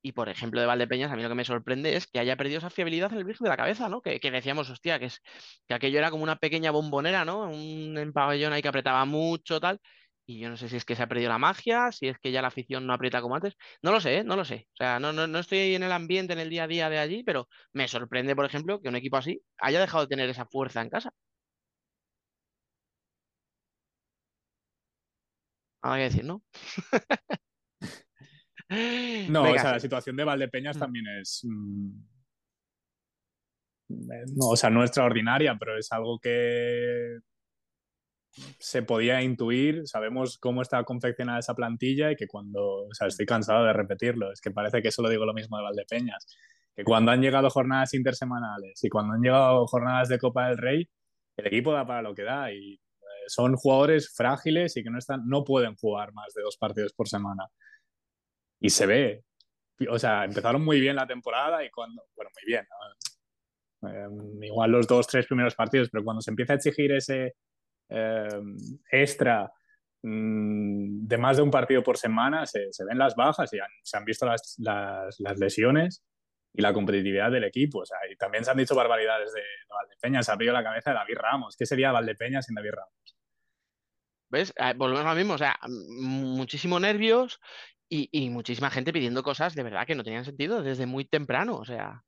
Y 0.00 0.12
por 0.12 0.30
ejemplo, 0.30 0.62
de 0.62 0.66
Valdepeñas, 0.66 1.12
a 1.12 1.16
mí 1.16 1.22
lo 1.22 1.28
que 1.28 1.34
me 1.34 1.44
sorprende 1.44 1.96
es 1.96 2.06
que 2.06 2.18
haya 2.18 2.34
perdido 2.38 2.58
esa 2.58 2.70
fiabilidad 2.70 3.12
en 3.12 3.18
el 3.18 3.24
Virgen 3.24 3.44
de 3.44 3.50
la 3.50 3.58
Cabeza, 3.58 3.90
¿no? 3.90 4.00
Que, 4.00 4.18
que 4.18 4.30
decíamos, 4.30 4.70
hostia, 4.70 4.98
que, 4.98 5.04
es, 5.04 5.20
que 5.68 5.74
aquello 5.74 5.98
era 5.98 6.10
como 6.10 6.22
una 6.22 6.36
pequeña 6.36 6.70
bombonera, 6.70 7.26
¿no? 7.26 7.42
Un 7.42 8.10
pabellón 8.14 8.54
ahí 8.54 8.62
que 8.62 8.68
apretaba 8.68 9.04
mucho, 9.04 9.60
tal. 9.60 9.82
Y 10.24 10.38
yo 10.38 10.48
no 10.48 10.56
sé 10.56 10.68
si 10.68 10.76
es 10.76 10.84
que 10.84 10.94
se 10.94 11.02
ha 11.02 11.08
perdido 11.08 11.28
la 11.30 11.38
magia, 11.38 11.90
si 11.92 12.06
es 12.08 12.18
que 12.18 12.30
ya 12.30 12.42
la 12.42 12.48
afición 12.48 12.86
no 12.86 12.92
aprieta 12.94 13.20
como 13.20 13.34
antes. 13.34 13.54
No 13.82 13.90
lo 13.92 14.00
sé, 14.00 14.18
¿eh? 14.18 14.24
no 14.24 14.36
lo 14.36 14.44
sé. 14.44 14.68
O 14.72 14.76
sea, 14.76 15.00
no, 15.00 15.12
no, 15.12 15.26
no 15.26 15.38
estoy 15.40 15.74
en 15.74 15.82
el 15.82 15.92
ambiente, 15.92 16.32
en 16.32 16.38
el 16.38 16.48
día 16.50 16.64
a 16.64 16.68
día 16.68 16.88
de 16.90 16.98
allí, 16.98 17.22
pero 17.24 17.48
me 17.72 17.88
sorprende, 17.88 18.36
por 18.36 18.44
ejemplo, 18.44 18.80
que 18.80 18.88
un 18.88 18.96
equipo 18.96 19.16
así 19.16 19.42
haya 19.58 19.80
dejado 19.80 20.04
de 20.04 20.08
tener 20.08 20.30
esa 20.30 20.46
fuerza 20.46 20.80
en 20.80 20.90
casa. 20.90 21.12
Nada 25.82 25.96
que 25.96 26.02
decir, 26.04 26.24
¿no? 26.24 26.42
No, 29.28 29.42
Venga, 29.42 29.50
o 29.50 29.58
sea, 29.58 29.64
sí. 29.64 29.72
la 29.74 29.80
situación 29.80 30.16
de 30.16 30.24
Valdepeñas 30.24 30.76
Mm. 30.76 30.80
también 30.80 31.04
es. 31.20 31.40
mm, 31.44 31.90
eh, 33.90 34.24
no, 34.34 34.46
o 34.48 34.56
sea, 34.56 34.70
no 34.70 34.82
extraordinaria, 34.82 35.56
pero 35.58 35.76
es 35.76 35.92
algo 35.92 36.18
que 36.18 37.18
se 38.58 38.82
podía 38.82 39.22
intuir. 39.22 39.86
Sabemos 39.86 40.38
cómo 40.38 40.62
está 40.62 40.82
confeccionada 40.84 41.38
esa 41.40 41.54
plantilla 41.54 42.10
y 42.10 42.16
que 42.16 42.26
cuando. 42.26 42.86
O 42.86 42.94
sea, 42.94 43.08
estoy 43.08 43.26
cansado 43.26 43.64
de 43.64 43.72
repetirlo. 43.72 44.32
Es 44.32 44.40
que 44.40 44.50
parece 44.50 44.82
que 44.82 44.90
solo 44.90 45.08
digo 45.08 45.24
lo 45.24 45.34
mismo 45.34 45.56
de 45.56 45.64
Valdepeñas. 45.64 46.26
Que 46.74 46.84
cuando 46.84 47.10
han 47.10 47.20
llegado 47.20 47.50
jornadas 47.50 47.92
intersemanales 47.94 48.82
y 48.82 48.88
cuando 48.88 49.14
han 49.14 49.20
llegado 49.20 49.66
jornadas 49.66 50.08
de 50.08 50.18
Copa 50.18 50.48
del 50.48 50.58
Rey, 50.58 50.88
el 51.36 51.46
equipo 51.46 51.72
da 51.72 51.86
para 51.86 52.02
lo 52.02 52.14
que 52.14 52.22
da 52.22 52.50
y 52.52 52.74
eh, 52.74 52.78
son 53.26 53.56
jugadores 53.56 54.12
frágiles 54.14 54.76
y 54.76 54.82
que 54.82 54.90
no, 54.90 54.98
están, 54.98 55.26
no 55.26 55.44
pueden 55.44 55.76
jugar 55.76 56.12
más 56.14 56.32
de 56.34 56.42
dos 56.42 56.56
partidos 56.56 56.94
por 56.94 57.08
semana. 57.08 57.46
Y 58.60 58.70
se 58.70 58.86
ve. 58.86 59.24
O 59.90 59.98
sea, 59.98 60.24
empezaron 60.24 60.64
muy 60.64 60.80
bien 60.80 60.96
la 60.96 61.06
temporada 61.06 61.64
y 61.64 61.70
cuando. 61.70 62.02
Bueno, 62.16 62.30
muy 62.34 62.46
bien. 62.46 62.66
Eh, 63.82 64.46
igual 64.46 64.70
los 64.70 64.86
dos, 64.86 65.06
tres 65.06 65.26
primeros 65.26 65.54
partidos, 65.54 65.90
pero 65.90 66.04
cuando 66.04 66.22
se 66.22 66.30
empieza 66.30 66.54
a 66.54 66.56
exigir 66.56 66.92
ese 66.92 67.34
eh, 67.92 68.28
extra 68.90 69.52
mm, 70.02 71.06
de 71.06 71.18
más 71.18 71.36
de 71.36 71.42
un 71.42 71.50
partido 71.50 71.82
por 71.82 71.96
semana, 71.98 72.46
se, 72.46 72.72
se 72.72 72.84
ven 72.84 72.98
las 72.98 73.14
bajas 73.14 73.52
y 73.52 73.58
han- 73.60 73.70
se 73.82 73.96
han 73.96 74.04
visto 74.04 74.26
las, 74.26 74.56
las- 74.58 75.20
las 75.20 75.38
lesiones 75.38 76.04
y 76.54 76.60
la 76.62 76.72
competitividad 76.72 77.30
del 77.30 77.44
equipo. 77.44 77.80
O 77.80 77.86
sea, 77.86 77.98
y 78.10 78.16
también 78.16 78.44
se 78.44 78.50
han 78.50 78.56
dicho 78.56 78.74
barbaridades 78.74 79.32
de, 79.32 79.40
de 79.40 79.46
Valdepeña. 79.74 80.22
Se 80.22 80.30
ha 80.30 80.34
abrido 80.34 80.52
la 80.52 80.64
cabeza 80.64 80.90
de 80.90 80.96
David 80.96 81.16
Ramos. 81.16 81.56
¿Qué 81.56 81.66
sería 81.66 81.92
Valdepeña 81.92 82.42
sin 82.42 82.54
David 82.54 82.72
Ramos? 82.72 83.16
¿Ves? 84.30 84.52
Eh, 84.56 84.72
volvemos 84.76 85.04
a 85.04 85.10
lo 85.10 85.14
mismo, 85.16 85.34
o 85.34 85.38
sea, 85.38 85.58
m- 85.64 85.74
muchísimo 86.36 86.80
nervios 86.80 87.38
y, 87.88 88.08
y 88.12 88.30
muchísima 88.30 88.70
gente 88.70 88.92
pidiendo 88.92 89.22
cosas 89.22 89.54
de 89.54 89.62
verdad 89.62 89.86
que 89.86 89.94
no 89.94 90.02
tenían 90.04 90.24
sentido 90.24 90.62
desde 90.62 90.86
muy 90.86 91.04
temprano, 91.04 91.56
o 91.56 91.64
sea, 91.66 92.02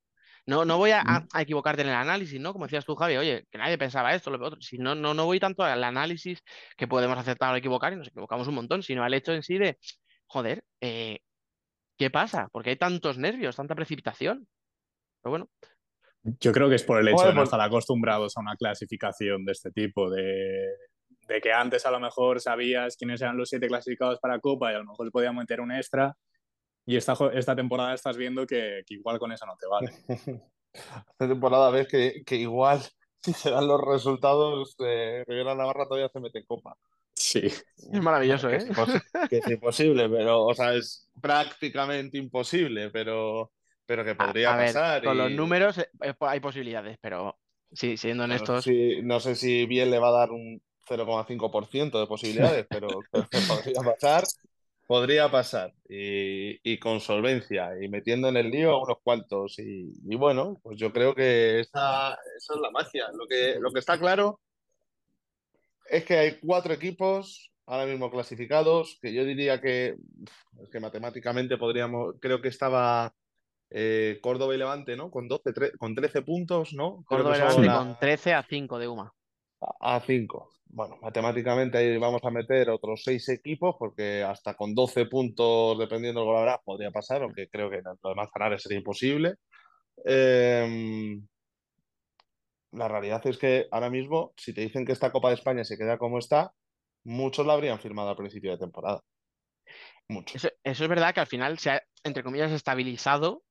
no, 0.45 0.63
no 0.65 0.77
voy 0.77 0.91
a, 0.91 1.01
a- 1.01 1.25
a 1.33 1.41
equivocarte 1.41 1.81
en 1.81 1.89
el 1.89 1.95
análisis, 1.95 2.39
¿no? 2.39 2.53
Como 2.53 2.65
decías 2.65 2.85
tú, 2.85 2.95
Javi, 2.95 3.17
oye, 3.17 3.45
que 3.51 3.57
nadie 3.57 3.77
pensaba 3.77 4.13
esto, 4.13 4.29
lo 4.31 4.45
otro, 4.45 4.61
si 4.61 4.77
no, 4.77 4.93
no, 4.95 5.13
no 5.13 5.25
voy 5.25 5.39
tanto 5.39 5.63
al 5.63 5.83
análisis 5.83 6.41
que 6.77 6.87
podemos 6.87 7.17
acertar 7.17 7.53
o 7.53 7.57
equivocar 7.57 7.93
y 7.93 7.95
nos 7.95 8.07
equivocamos 8.07 8.47
un 8.47 8.55
montón, 8.55 8.83
sino 8.83 9.03
al 9.03 9.13
hecho 9.13 9.33
en 9.33 9.43
sí 9.43 9.57
de, 9.57 9.77
joder, 10.27 10.63
eh, 10.81 11.19
¿qué 11.97 12.09
pasa? 12.09 12.47
¿Por 12.51 12.63
qué 12.63 12.71
hay 12.71 12.75
tantos 12.77 13.17
nervios, 13.17 13.55
tanta 13.55 13.75
precipitación? 13.75 14.47
Pero 15.21 15.31
bueno, 15.31 15.49
Yo 16.39 16.51
creo 16.51 16.69
que 16.69 16.75
es 16.75 16.83
por 16.83 16.99
el 16.99 17.07
hecho 17.07 17.17
Joder, 17.17 17.29
de 17.29 17.35
no 17.35 17.41
pues- 17.41 17.47
estar 17.47 17.61
acostumbrados 17.61 18.37
a 18.37 18.41
una 18.41 18.55
clasificación 18.55 19.45
de 19.45 19.51
este 19.51 19.71
tipo, 19.71 20.09
de, 20.09 20.75
de 21.27 21.41
que 21.41 21.51
antes 21.53 21.85
a 21.85 21.91
lo 21.91 21.99
mejor 21.99 22.39
sabías 22.41 22.97
quiénes 22.97 23.21
eran 23.21 23.37
los 23.37 23.49
siete 23.49 23.67
clasificados 23.67 24.19
para 24.19 24.39
Copa 24.39 24.71
y 24.71 24.75
a 24.75 24.79
lo 24.79 24.85
mejor 24.85 25.07
se 25.07 25.11
podía 25.11 25.31
meter 25.31 25.61
un 25.61 25.71
extra. 25.71 26.15
Y 26.85 26.95
esta, 26.97 27.15
esta 27.33 27.55
temporada 27.55 27.93
estás 27.93 28.17
viendo 28.17 28.45
que, 28.45 28.83
que 28.85 28.93
igual 28.95 29.19
con 29.19 29.31
eso 29.31 29.45
no 29.45 29.55
te 29.57 29.67
vale. 29.67 29.91
Esta 30.73 31.27
temporada 31.29 31.69
ves 31.69 31.87
que, 31.87 32.23
que 32.25 32.35
igual, 32.35 32.81
si 33.23 33.33
se 33.33 33.49
dan 33.49 33.67
los 33.67 33.81
resultados, 33.81 34.75
eh, 34.79 35.23
Rivera 35.27 35.55
Navarra 35.55 35.85
todavía 35.85 36.09
se 36.09 36.19
mete 36.19 36.39
en 36.39 36.45
copa. 36.45 36.77
Sí. 37.13 37.39
es 37.47 38.01
maravilloso, 38.01 38.49
¿eh? 38.49 38.57
Es 38.57 38.67
impos- 38.69 39.01
que 39.29 39.37
es 39.37 39.47
imposible, 39.49 40.09
pero, 40.09 40.43
o 40.45 40.53
sea, 40.53 40.73
es 40.75 41.09
prácticamente 41.21 42.17
imposible, 42.17 42.89
pero, 42.91 43.51
pero 43.85 44.03
que 44.03 44.11
A, 44.11 44.17
podría 44.17 44.53
a 44.53 44.57
pasar. 44.57 45.03
con 45.03 45.17
los 45.17 45.31
números 45.31 45.77
eh, 45.77 45.87
eh, 46.01 46.13
hay 46.19 46.39
posibilidades, 46.41 46.97
pero 47.01 47.39
sí, 47.71 47.95
siendo 47.97 48.27
no 48.27 48.33
honestos, 48.33 48.65
si, 48.65 49.01
no 49.01 49.19
sé 49.19 49.35
si 49.35 49.65
bien 49.65 49.89
le 49.91 49.99
va 49.99 50.09
a 50.09 50.19
dar 50.19 50.31
un 50.31 50.61
0,5% 50.87 51.99
de 51.99 52.07
posibilidades, 52.07 52.67
pero, 52.69 52.99
pero 53.11 53.27
que 53.29 53.39
podría 53.47 53.81
pasar. 53.81 54.23
Podría 54.87 55.31
pasar 55.31 55.73
y, 55.89 56.59
y 56.63 56.77
con 56.79 56.99
solvencia 56.99 57.71
y 57.81 57.87
metiendo 57.89 58.29
en 58.29 58.37
el 58.37 58.51
lío 58.51 58.71
a 58.71 58.83
unos 58.83 58.97
cuantos. 59.03 59.57
Y, 59.59 59.91
y 60.07 60.15
bueno, 60.15 60.59
pues 60.61 60.77
yo 60.77 60.93
creo 60.93 61.15
que 61.15 61.59
esa, 61.61 62.13
esa 62.37 62.53
es 62.53 62.59
la 62.61 62.69
magia. 62.71 63.07
Lo 63.13 63.25
que, 63.27 63.55
lo 63.59 63.71
que 63.71 63.79
está 63.79 63.97
claro 63.97 64.39
es 65.89 66.03
que 66.05 66.17
hay 66.17 66.39
cuatro 66.39 66.73
equipos 66.73 67.51
ahora 67.67 67.87
mismo 67.87 68.11
clasificados, 68.11 68.99
que 69.01 69.11
yo 69.11 69.25
diría 69.25 69.59
que, 69.59 69.95
es 70.61 70.69
que 70.71 70.79
matemáticamente 70.79 71.57
podríamos, 71.57 72.15
creo 72.21 72.39
que 72.41 72.49
estaba 72.49 73.11
eh, 73.71 74.19
Córdoba 74.21 74.53
y 74.53 74.59
Levante, 74.59 74.95
¿no? 74.95 75.09
Con 75.09 75.27
12, 75.27 75.49
tre- 75.51 75.77
con 75.79 75.95
13 75.95 76.21
puntos, 76.21 76.73
¿no? 76.73 77.03
Creo 77.07 77.23
Córdoba 77.23 77.35
y 77.37 77.39
Levante 77.39 77.65
la- 77.65 77.77
con 77.79 77.99
13 77.99 78.33
a 78.35 78.43
5 78.43 78.77
de 78.77 78.87
UMA. 78.87 79.11
a 79.79 79.99
5. 79.99 80.51
Bueno, 80.67 80.97
matemáticamente 81.01 81.77
ahí 81.77 81.97
vamos 81.97 82.23
a 82.23 82.31
meter 82.31 82.69
otros 82.69 83.01
6 83.03 83.29
equipos, 83.29 83.75
porque 83.79 84.23
hasta 84.23 84.55
con 84.55 84.75
12 84.75 85.05
puntos, 85.05 85.77
dependiendo 85.79 86.21
del 86.21 86.29
gol 86.29 86.59
podría 86.65 86.91
pasar, 86.91 87.23
aunque 87.23 87.47
creo 87.47 87.69
que 87.69 87.81
lo 87.81 88.09
demás 88.09 88.29
ganar 88.33 88.59
sería 88.59 88.79
imposible. 88.79 89.35
Eh, 90.03 91.17
la 92.71 92.87
realidad 92.89 93.25
es 93.25 93.37
que 93.37 93.67
ahora 93.71 93.89
mismo, 93.89 94.33
si 94.35 94.53
te 94.53 94.61
dicen 94.61 94.85
que 94.85 94.91
esta 94.91 95.11
Copa 95.11 95.29
de 95.29 95.35
España 95.35 95.63
se 95.63 95.77
queda 95.77 95.97
como 95.97 96.19
está, 96.19 96.53
muchos 97.05 97.45
la 97.45 97.53
habrían 97.53 97.79
firmado 97.79 98.09
al 98.09 98.17
principio 98.17 98.51
de 98.51 98.57
temporada. 98.57 99.01
Muchos. 100.09 100.35
Eso, 100.35 100.49
eso 100.61 100.83
es 100.83 100.89
verdad 100.89 101.13
que 101.13 101.21
al 101.21 101.27
final 101.27 101.57
se 101.57 101.71
ha, 101.71 101.81
entre 102.03 102.21
comillas, 102.21 102.51
estabilizado 102.51 103.44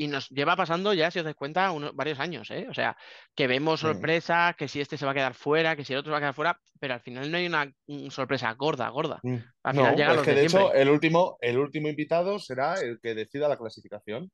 y 0.00 0.08
nos 0.08 0.30
lleva 0.30 0.56
pasando 0.56 0.94
ya, 0.94 1.10
si 1.10 1.18
os 1.18 1.24
dais 1.26 1.36
cuenta, 1.36 1.70
unos, 1.72 1.94
varios 1.94 2.18
años, 2.20 2.50
¿eh? 2.50 2.66
O 2.70 2.74
sea, 2.74 2.96
que 3.34 3.46
vemos 3.46 3.82
Mm. 3.82 3.86
sorpresa, 3.86 4.54
que 4.56 4.66
si 4.66 4.80
este 4.80 4.96
se 4.96 5.04
va 5.04 5.10
a 5.12 5.14
quedar 5.14 5.34
fuera, 5.34 5.76
que 5.76 5.84
si 5.84 5.92
el 5.92 5.98
otro 5.98 6.08
se 6.08 6.12
va 6.12 6.16
a 6.16 6.20
quedar 6.20 6.34
fuera, 6.34 6.60
pero 6.80 6.94
al 6.94 7.00
final 7.00 7.30
no 7.30 7.36
hay 7.36 7.46
una 7.46 7.70
mm, 7.86 8.08
sorpresa 8.08 8.50
gorda, 8.54 8.88
gorda. 8.88 9.20
Mm. 9.22 9.36
Al 9.62 9.74
final 9.74 9.90
No, 9.92 9.96
llegan 9.98 10.10
es 10.12 10.16
los 10.16 10.24
que 10.24 10.30
de 10.30 10.36
de 10.40 10.46
hecho 10.46 10.72
el 10.72 10.88
último, 10.88 11.36
el 11.42 11.58
último 11.58 11.88
invitado 11.88 12.38
será 12.38 12.80
el 12.80 12.98
que 13.02 13.14
decida 13.14 13.46
la 13.46 13.58
clasificación. 13.58 14.30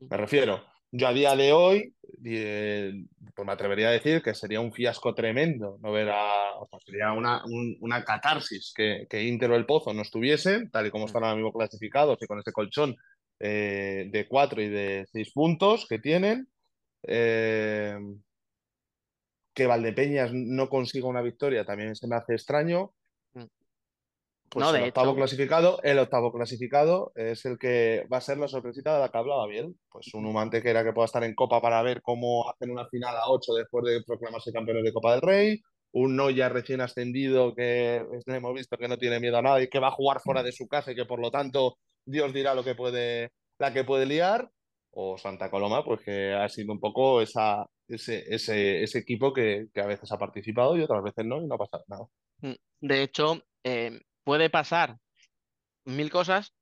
Me 0.00 0.16
refiero, 0.16 0.64
yo 0.90 1.08
a 1.08 1.12
día 1.12 1.36
de 1.36 1.52
hoy, 1.52 1.94
eh, 2.24 2.92
pues 3.34 3.46
me 3.46 3.52
atrevería 3.52 3.88
a 3.88 3.92
decir 3.92 4.22
que 4.22 4.34
sería 4.34 4.60
un 4.60 4.72
fiasco 4.72 5.14
tremendo 5.14 5.76
no 5.82 5.92
ver 5.92 6.08
a, 6.08 6.54
o 6.58 6.66
sea, 6.70 6.78
sería 6.84 7.12
una, 7.12 7.44
un- 7.44 7.76
una 7.80 8.02
catarsis 8.02 8.72
que, 8.74 9.06
que 9.10 9.22
Inter 9.22 9.50
o 9.50 9.56
el 9.56 9.66
Pozo 9.66 9.92
no 9.92 10.00
estuviesen, 10.00 10.70
tal 10.70 10.86
y 10.86 10.90
como 10.90 11.04
están 11.04 11.22
ahora 11.24 11.36
mismo 11.36 11.52
clasificados 11.52 12.16
y 12.22 12.26
con 12.26 12.38
ese 12.38 12.50
colchón 12.52 12.96
eh, 13.44 14.08
de 14.12 14.28
cuatro 14.28 14.62
y 14.62 14.68
de 14.68 15.04
seis 15.10 15.32
puntos 15.32 15.86
que 15.88 15.98
tienen. 15.98 16.46
Eh, 17.02 17.98
que 19.52 19.66
Valdepeñas 19.66 20.30
no 20.32 20.68
consiga 20.68 21.08
una 21.08 21.20
victoria 21.20 21.64
también 21.64 21.96
se 21.96 22.06
me 22.06 22.14
hace 22.14 22.34
extraño. 22.34 22.92
Mm. 23.34 23.44
Pues 24.48 24.64
No, 24.64 24.76
el 24.76 24.84
octavo 24.84 25.10
hecho. 25.10 25.16
clasificado, 25.16 25.82
el 25.82 25.98
octavo 25.98 26.32
clasificado 26.32 27.10
es 27.16 27.44
el 27.44 27.58
que 27.58 28.06
va 28.12 28.18
a 28.18 28.20
ser 28.20 28.38
la 28.38 28.46
sorpresita 28.46 28.94
de 28.94 29.00
la 29.00 29.08
que 29.08 29.18
hablaba 29.18 29.48
bien. 29.48 29.76
Pues 29.90 30.14
un 30.14 30.24
humante 30.24 30.62
que 30.62 30.70
era 30.70 30.84
que 30.84 30.92
pueda 30.92 31.06
estar 31.06 31.24
en 31.24 31.34
Copa 31.34 31.60
para 31.60 31.82
ver 31.82 32.00
cómo 32.00 32.48
hacen 32.48 32.70
una 32.70 32.86
final 32.86 33.16
a 33.16 33.28
8 33.28 33.54
después 33.54 33.84
de 33.86 34.04
proclamarse 34.06 34.52
campeones 34.52 34.84
de 34.84 34.92
Copa 34.92 35.12
del 35.12 35.20
Rey. 35.20 35.60
Un 35.90 36.14
Noya 36.14 36.48
recién 36.48 36.80
ascendido 36.80 37.56
que 37.56 38.06
hemos 38.26 38.54
visto 38.54 38.78
que 38.78 38.88
no 38.88 38.98
tiene 38.98 39.18
miedo 39.18 39.38
a 39.38 39.42
nada 39.42 39.60
y 39.60 39.68
que 39.68 39.80
va 39.80 39.88
a 39.88 39.92
jugar 39.92 40.20
fuera 40.20 40.44
de 40.44 40.52
su 40.52 40.68
casa 40.68 40.92
y 40.92 40.94
que 40.94 41.06
por 41.06 41.18
lo 41.18 41.32
tanto 41.32 41.76
Dios 42.04 42.32
dirá 42.32 42.54
lo 42.54 42.64
que 42.64 42.74
puede, 42.74 43.32
la 43.58 43.72
que 43.72 43.84
puede 43.84 44.06
liar. 44.06 44.50
O 44.94 45.16
Santa 45.16 45.50
Coloma, 45.50 45.82
pues 45.82 46.02
que 46.02 46.34
ha 46.34 46.46
sido 46.50 46.72
un 46.72 46.78
poco 46.78 47.22
esa, 47.22 47.64
ese, 47.88 48.24
ese, 48.28 48.82
ese 48.82 48.98
equipo 48.98 49.32
que, 49.32 49.68
que 49.72 49.80
a 49.80 49.86
veces 49.86 50.12
ha 50.12 50.18
participado 50.18 50.76
y 50.76 50.82
otras 50.82 51.02
veces 51.02 51.24
no, 51.24 51.40
y 51.40 51.46
no 51.46 51.54
ha 51.54 51.58
pasado 51.58 51.84
nada. 51.88 52.04
Mm. 52.40 52.54
De 52.80 53.02
hecho, 53.02 53.42
eh, 53.64 54.00
puede 54.22 54.50
pasar 54.50 54.98
mil 55.86 56.10
cosas, 56.10 56.52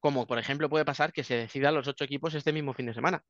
como 0.00 0.26
por 0.26 0.38
ejemplo 0.38 0.68
puede 0.68 0.84
pasar 0.84 1.12
que 1.12 1.22
se 1.22 1.36
decidan 1.36 1.76
los 1.76 1.86
ocho 1.86 2.02
equipos 2.02 2.34
este 2.34 2.52
mismo 2.52 2.74
fin 2.74 2.86
de 2.86 2.94
semana. 2.94 3.22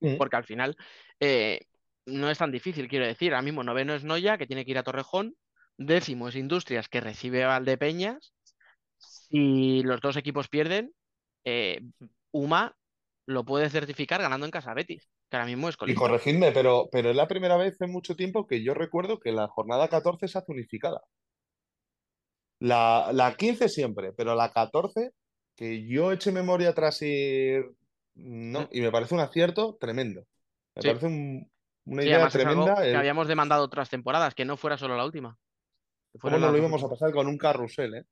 Mm. 0.00 0.16
porque 0.16 0.36
al 0.36 0.44
final 0.44 0.76
eh, 1.20 1.60
no 2.06 2.30
es 2.30 2.38
tan 2.38 2.52
difícil, 2.52 2.88
quiero 2.88 3.06
decir. 3.06 3.32
Ahora 3.32 3.42
mismo 3.42 3.64
noveno 3.64 3.94
es 3.94 4.04
Noya, 4.04 4.38
que 4.38 4.46
tiene 4.46 4.64
que 4.64 4.72
ir 4.72 4.78
a 4.78 4.82
Torrejón. 4.82 5.34
Décimo 5.78 6.28
es 6.28 6.36
Industrias, 6.36 6.88
que 6.88 7.00
recibe 7.00 7.44
a 7.44 7.48
Valdepeñas. 7.48 8.32
Si 9.28 9.82
los 9.82 10.00
dos 10.00 10.16
equipos 10.16 10.48
pierden, 10.48 10.92
eh, 11.44 11.80
UMA 12.32 12.76
lo 13.26 13.44
puede 13.44 13.70
certificar 13.70 14.20
ganando 14.20 14.46
en 14.46 14.52
casa 14.52 14.70
a 14.70 14.74
Betis, 14.74 15.08
que 15.30 15.36
ahora 15.36 15.46
mismo 15.46 15.68
es 15.68 15.74
Y 15.74 15.78
colista. 15.78 16.00
corregidme, 16.00 16.52
pero, 16.52 16.88
pero 16.90 17.10
es 17.10 17.16
la 17.16 17.28
primera 17.28 17.56
vez 17.56 17.80
en 17.80 17.90
mucho 17.92 18.16
tiempo 18.16 18.46
que 18.46 18.62
yo 18.62 18.74
recuerdo 18.74 19.18
que 19.18 19.32
la 19.32 19.48
jornada 19.48 19.88
14 19.88 20.28
se 20.28 20.38
hace 20.38 20.52
unificada. 20.52 21.02
La, 22.58 23.10
la 23.12 23.34
15 23.36 23.68
siempre, 23.68 24.12
pero 24.12 24.34
la 24.34 24.50
14, 24.50 25.10
que 25.54 25.86
yo 25.86 26.12
eche 26.12 26.32
memoria 26.32 26.70
atrás 26.70 27.02
y 27.02 27.52
no, 28.14 28.62
Mm. 28.62 28.68
y 28.72 28.80
me 28.80 28.90
parece 28.90 29.14
un 29.14 29.20
acierto 29.20 29.76
tremendo. 29.78 30.22
Me 30.74 30.82
Sí. 30.82 30.88
parece 30.88 31.06
un- 31.06 31.50
una 31.84 32.02
Sí, 32.02 32.08
idea 32.08 32.28
tremenda. 32.28 32.74
que 32.82 32.96
habíamos 32.96 33.28
demandado 33.28 33.62
otras 33.64 33.90
temporadas, 33.90 34.34
que 34.34 34.44
no 34.44 34.56
fuera 34.56 34.78
solo 34.78 34.96
la 34.96 35.04
última. 35.04 35.38
¿Cómo 36.18 36.38
nos 36.38 36.50
lo 36.50 36.58
íbamos 36.58 36.82
a 36.82 36.88
pasar 36.88 37.12
con 37.12 37.26
un 37.26 37.36
carrusel, 37.36 37.94
eh? 37.94 38.04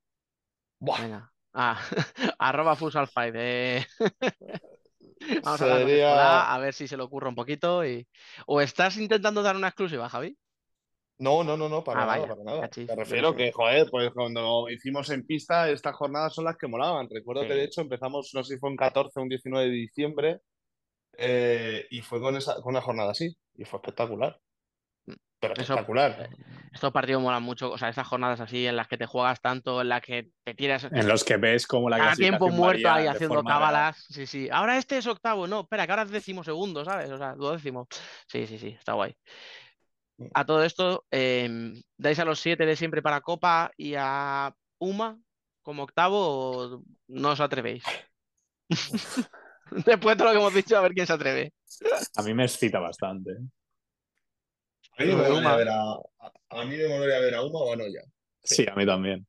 Buah, 0.85 1.01
Venga. 1.01 1.33
Ah, 1.55 1.81
arroba 2.39 2.77
Futsal 2.77 3.09
eh. 3.35 3.85
Vamos 5.43 5.63
a 5.63 6.55
a 6.55 6.59
ver 6.59 6.75
si 6.75 6.87
se 6.87 6.97
le 6.97 7.03
ocurre 7.03 7.29
un 7.29 7.35
poquito. 7.35 7.87
Y... 7.87 8.07
¿O 8.47 8.61
estás 8.61 8.99
intentando 8.99 9.43
dar 9.43 9.57
una 9.57 9.69
exclusiva, 9.69 10.09
Javi? 10.09 10.37
No, 11.19 11.45
no, 11.45 11.57
no, 11.57 11.69
no, 11.69 11.83
para 11.83 12.03
Ah, 12.03 12.07
nada, 12.07 12.19
vaya, 12.19 12.29
para 12.35 12.45
nada. 12.45 12.61
cachis, 12.63 12.89
yo 12.89 12.97
refiero 12.97 13.35
que, 13.37 13.53
joder, 13.53 13.89
pues 13.89 14.11
cuando 14.13 14.69
hicimos 14.69 15.09
en 15.11 15.25
pista, 15.25 15.71
estas 15.71 15.95
jornadas 15.95 16.35
son 16.35 16.45
las 16.45 16.57
que 16.57 16.67
molaban. 16.67 17.09
Recuerdo 17.09 17.43
Sí. 17.43 17.49
que 17.49 17.55
de 17.55 17.65
hecho 17.65 17.81
empezamos, 17.81 18.31
no 18.35 18.43
sé 18.43 18.55
si 18.55 18.61
fue 18.61 18.71
un 18.71 18.77
14 18.77 19.21
o 19.21 19.23
un 19.23 19.29
19 19.29 19.67
de 19.67 19.73
diciembre, 19.73 20.41
eh, 21.17 21.87
y 21.91 22.03
fue 22.03 22.21
con, 22.21 22.37
esa, 22.37 22.57
con 22.57 22.73
una 22.75 22.83
jornada 22.83 23.13
así, 23.13 23.35
y 23.55 23.65
fue 23.65 23.79
espectacular. 23.79 24.39
Pero 25.41 25.55
espectacular. 25.55 26.29
eh, 26.31 26.37
estos 26.73 26.93
partidos 26.93 27.23
molan 27.23 27.43
mucho, 27.43 27.71
o 27.71 27.79
sea, 27.79 27.89
estas 27.89 28.07
jornadas 28.07 28.41
así 28.41 28.67
en 28.67 28.77
las 28.77 28.89
que 28.89 28.97
te 28.97 29.07
juegas 29.07 29.41
tanto, 29.41 29.81
en 29.83 29.91
las 29.91 30.01
que 30.01 30.31
te 30.43 30.55
tiras 30.55 30.85
En 30.91 31.07
los 31.07 31.23
que 31.23 31.37
ves 31.37 31.67
cómo 31.67 31.91
la 31.91 31.99
cada 31.99 32.15
tiempo 32.15 32.49
muerto 32.49 32.91
ahí 32.91 33.07
haciendo 33.07 33.45
cábalas. 33.45 34.05
Sí, 34.09 34.27
sí. 34.27 34.49
Ahora 34.51 34.79
este 34.79 34.99
es 34.99 35.07
octavo, 35.07 35.47
no, 35.47 35.61
espera, 35.61 35.87
que 35.87 35.93
ahora 35.93 36.03
es 36.03 36.11
décimo 36.11 36.43
segundo, 36.43 36.85
¿sabes? 36.85 37.11
O 37.11 37.19
sea, 37.19 37.35
duodécimo. 37.35 37.87
Sí, 38.27 38.47
sí, 38.47 38.59
sí, 38.59 38.69
está 38.69 38.95
guay. 38.95 39.15
A 40.33 40.45
todo 40.45 40.63
esto, 40.65 41.05
eh, 41.11 41.73
¿dais 41.97 42.19
a 42.19 42.25
los 42.25 42.41
siete 42.41 42.67
de 42.67 42.77
siempre 42.77 43.03
para 43.03 43.21
Copa 43.21 43.71
y 43.77 43.95
a 43.97 44.55
Uma 44.79 45.19
como 45.63 45.83
octavo 45.83 46.19
o 46.19 46.83
no 47.09 47.31
os 47.31 47.41
atrevéis? 47.41 47.85
Después 49.71 50.17
de 50.17 50.17
todo 50.17 50.29
lo 50.29 50.33
que 50.33 50.39
hemos 50.41 50.55
dicho, 50.55 50.77
a 50.77 50.81
ver 50.81 50.93
quién 50.93 51.07
se 51.07 51.13
atreve. 51.13 51.53
A 52.17 52.23
mí 52.23 52.33
me 52.33 52.45
excita 52.45 52.79
bastante. 52.79 53.33
A 54.97 55.05
mí 55.05 55.15
me 55.15 55.31
Uma. 55.31 55.57
ver 55.57 55.69
a, 55.69 55.93
a- 55.93 56.33
a 56.51 56.65
mí 56.65 56.77
me 56.77 56.89
molaría 56.89 57.19
ver 57.21 57.35
a 57.35 57.43
Uma 57.43 57.59
o 57.61 57.73
a 57.73 57.77
Noya. 57.77 58.03
Sí, 58.43 58.65
a 58.71 58.75
mí 58.75 58.87
también. 58.87 59.27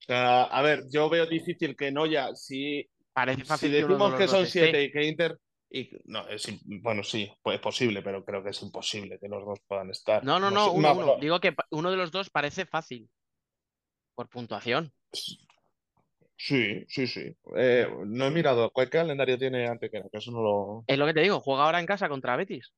O 0.00 0.04
sea, 0.06 0.44
a 0.44 0.62
ver, 0.62 0.84
yo 0.90 1.08
veo 1.08 1.26
difícil 1.26 1.76
que 1.76 1.90
Noya, 1.90 2.34
si, 2.34 2.88
Parece 3.12 3.42
si 3.42 3.46
fácil 3.46 3.72
de 3.72 3.82
decimos 3.82 4.14
que 4.14 4.28
son 4.28 4.46
siete 4.46 4.82
y 4.84 4.92
que 4.92 5.04
Inter. 5.04 5.38
Y, 5.68 5.90
no, 6.04 6.28
es, 6.28 6.46
bueno, 6.64 7.02
sí, 7.02 7.30
pues 7.42 7.56
es 7.56 7.60
posible, 7.60 8.00
pero 8.02 8.24
creo 8.24 8.42
que 8.42 8.50
es 8.50 8.62
imposible 8.62 9.18
que 9.18 9.28
los 9.28 9.44
dos 9.44 9.58
puedan 9.66 9.90
estar. 9.90 10.22
No, 10.24 10.38
no, 10.38 10.50
no, 10.50 10.70
uno, 10.70 10.94
ma- 10.94 11.02
uno. 11.02 11.16
Digo 11.20 11.40
que 11.40 11.54
uno 11.70 11.90
de 11.90 11.96
los 11.96 12.12
dos 12.12 12.30
parece 12.30 12.66
fácil. 12.66 13.08
Por 14.14 14.28
puntuación. 14.28 14.92
Sí, 16.36 16.84
sí, 16.88 17.06
sí. 17.06 17.34
Eh, 17.56 17.88
no 18.06 18.26
he 18.26 18.30
mirado. 18.30 18.70
¿Cuál 18.70 18.90
calendario 18.90 19.38
tiene 19.38 19.66
Antequera? 19.66 20.06
Que 20.10 20.18
eso 20.18 20.30
no 20.30 20.42
lo 20.42 20.84
Es 20.86 20.98
lo 20.98 21.06
que 21.06 21.14
te 21.14 21.20
digo, 21.20 21.40
juega 21.40 21.64
ahora 21.64 21.80
en 21.80 21.86
casa 21.86 22.08
contra 22.08 22.36
Betis. 22.36 22.72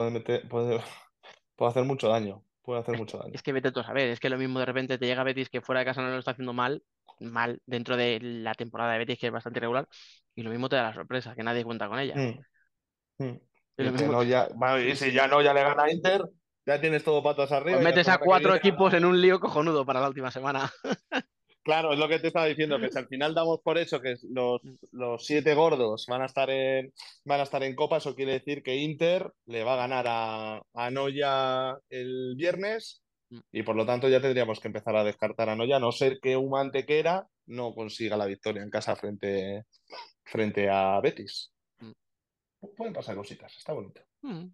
Puede 0.00 0.10
meter, 0.12 0.48
puede, 0.48 0.80
puede 1.56 1.70
hacer 1.70 1.84
mucho 1.84 2.08
daño. 2.08 2.42
Puede 2.62 2.80
hacer 2.80 2.96
mucho 2.96 3.18
daño. 3.18 3.32
Es 3.34 3.42
que 3.42 3.52
vete 3.52 3.70
tú 3.72 3.80
a 3.80 3.84
saber, 3.84 4.08
es 4.08 4.20
que 4.20 4.30
lo 4.30 4.38
mismo 4.38 4.58
de 4.58 4.64
repente 4.66 4.96
te 4.96 5.06
llega 5.06 5.24
Betis 5.24 5.50
que 5.50 5.60
fuera 5.60 5.80
de 5.80 5.84
casa 5.86 6.00
no 6.02 6.08
lo 6.08 6.18
está 6.18 6.30
haciendo 6.30 6.52
mal, 6.52 6.82
mal 7.20 7.60
dentro 7.66 7.96
de 7.96 8.18
la 8.20 8.54
temporada 8.54 8.92
de 8.92 8.98
Betis 9.00 9.18
que 9.18 9.26
es 9.26 9.32
bastante 9.32 9.58
irregular, 9.58 9.88
y 10.34 10.42
lo 10.42 10.50
mismo 10.50 10.68
te 10.68 10.76
da 10.76 10.84
la 10.84 10.94
sorpresa, 10.94 11.34
que 11.34 11.42
nadie 11.42 11.64
cuenta 11.64 11.88
con 11.88 11.98
ella. 11.98 12.14
Mm, 12.16 13.24
mm. 13.24 13.24
Y 13.26 13.82
Y 13.82 13.84
lo 13.84 13.92
que 13.92 13.98
mismo- 13.98 14.12
no 14.12 14.22
ya, 14.22 14.48
va, 14.62 14.80
y 14.80 14.94
si 14.96 15.12
ya 15.12 15.26
no 15.26 15.42
ya 15.42 15.52
le 15.52 15.62
gana 15.62 15.84
a 15.84 15.90
Inter, 15.90 16.22
ya 16.66 16.80
tienes 16.80 17.02
todo 17.04 17.22
patas 17.22 17.52
arriba. 17.52 17.78
Pues 17.78 17.84
metes 17.84 18.08
a 18.08 18.18
cuatro 18.18 18.54
equipos 18.54 18.94
en 18.94 19.04
un 19.04 19.20
lío 19.20 19.40
cojonudo 19.40 19.84
para 19.84 20.00
la 20.00 20.08
última 20.08 20.30
semana. 20.30 20.70
Claro, 21.62 21.92
es 21.92 21.98
lo 21.98 22.08
que 22.08 22.18
te 22.18 22.28
estaba 22.28 22.46
diciendo, 22.46 22.80
que 22.80 22.90
si 22.90 22.98
al 22.98 23.06
final 23.06 23.34
damos 23.34 23.60
por 23.62 23.76
hecho 23.76 24.00
que 24.00 24.14
los, 24.30 24.62
los 24.92 25.26
siete 25.26 25.54
gordos 25.54 26.06
van 26.08 26.22
a 26.22 26.26
estar 26.26 26.48
en 26.48 26.92
van 27.24 27.40
a 27.40 27.42
estar 27.42 27.62
en 27.62 27.74
Copa, 27.74 27.98
eso 27.98 28.14
quiere 28.14 28.32
decir 28.32 28.62
que 28.62 28.76
Inter 28.76 29.30
le 29.44 29.62
va 29.62 29.74
a 29.74 29.88
ganar 29.88 30.06
a, 30.08 30.62
a 30.72 30.90
Noya 30.90 31.76
el 31.90 32.34
viernes 32.36 33.02
y 33.52 33.62
por 33.62 33.76
lo 33.76 33.86
tanto 33.86 34.08
ya 34.08 34.20
tendríamos 34.20 34.58
que 34.58 34.68
empezar 34.68 34.96
a 34.96 35.04
descartar 35.04 35.48
a 35.48 35.56
Noya, 35.56 35.76
a 35.76 35.80
no 35.80 35.92
ser 35.92 36.18
que 36.20 36.36
un 36.36 36.56
Antequera 36.56 37.28
no 37.46 37.74
consiga 37.74 38.16
la 38.16 38.26
victoria 38.26 38.62
en 38.62 38.70
casa 38.70 38.96
frente, 38.96 39.66
frente 40.24 40.68
a 40.68 41.00
Betis. 41.00 41.52
Mm. 41.78 41.92
Pueden 42.76 42.94
pasar 42.94 43.16
cositas, 43.16 43.56
está 43.56 43.72
bonito. 43.72 44.02
Mm. 44.22 44.46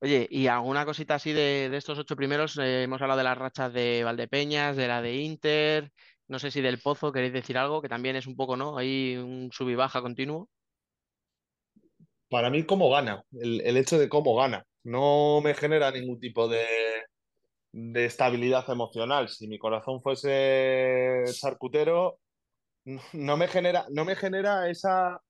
Oye, 0.00 0.28
¿y 0.30 0.46
alguna 0.46 0.84
cosita 0.84 1.16
así 1.16 1.32
de, 1.32 1.68
de 1.70 1.76
estos 1.76 1.98
ocho 1.98 2.14
primeros? 2.14 2.56
Eh, 2.58 2.84
hemos 2.84 3.02
hablado 3.02 3.18
de 3.18 3.24
las 3.24 3.36
rachas 3.36 3.72
de 3.72 4.04
Valdepeñas, 4.04 4.76
de 4.76 4.86
la 4.86 5.02
de 5.02 5.16
Inter, 5.16 5.90
no 6.28 6.38
sé 6.38 6.52
si 6.52 6.60
del 6.60 6.78
Pozo, 6.78 7.10
¿queréis 7.10 7.32
decir 7.32 7.58
algo? 7.58 7.82
Que 7.82 7.88
también 7.88 8.14
es 8.14 8.28
un 8.28 8.36
poco, 8.36 8.56
¿no? 8.56 8.78
Ahí 8.78 9.16
un 9.16 9.50
sub 9.50 9.68
y 9.70 9.74
baja 9.74 10.00
continuo. 10.00 10.48
Para 12.30 12.48
mí, 12.48 12.64
cómo 12.64 12.90
gana, 12.90 13.24
el, 13.32 13.60
el 13.62 13.76
hecho 13.76 13.98
de 13.98 14.08
cómo 14.08 14.36
gana, 14.36 14.64
no 14.84 15.40
me 15.42 15.54
genera 15.54 15.90
ningún 15.90 16.20
tipo 16.20 16.46
de, 16.46 16.64
de 17.72 18.04
estabilidad 18.04 18.70
emocional. 18.70 19.28
Si 19.28 19.48
mi 19.48 19.58
corazón 19.58 20.00
fuese 20.00 21.24
charcutero, 21.32 22.20
no 23.14 23.36
me 23.36 23.48
genera, 23.48 23.86
no 23.90 24.04
me 24.04 24.14
genera 24.14 24.70
esa, 24.70 25.20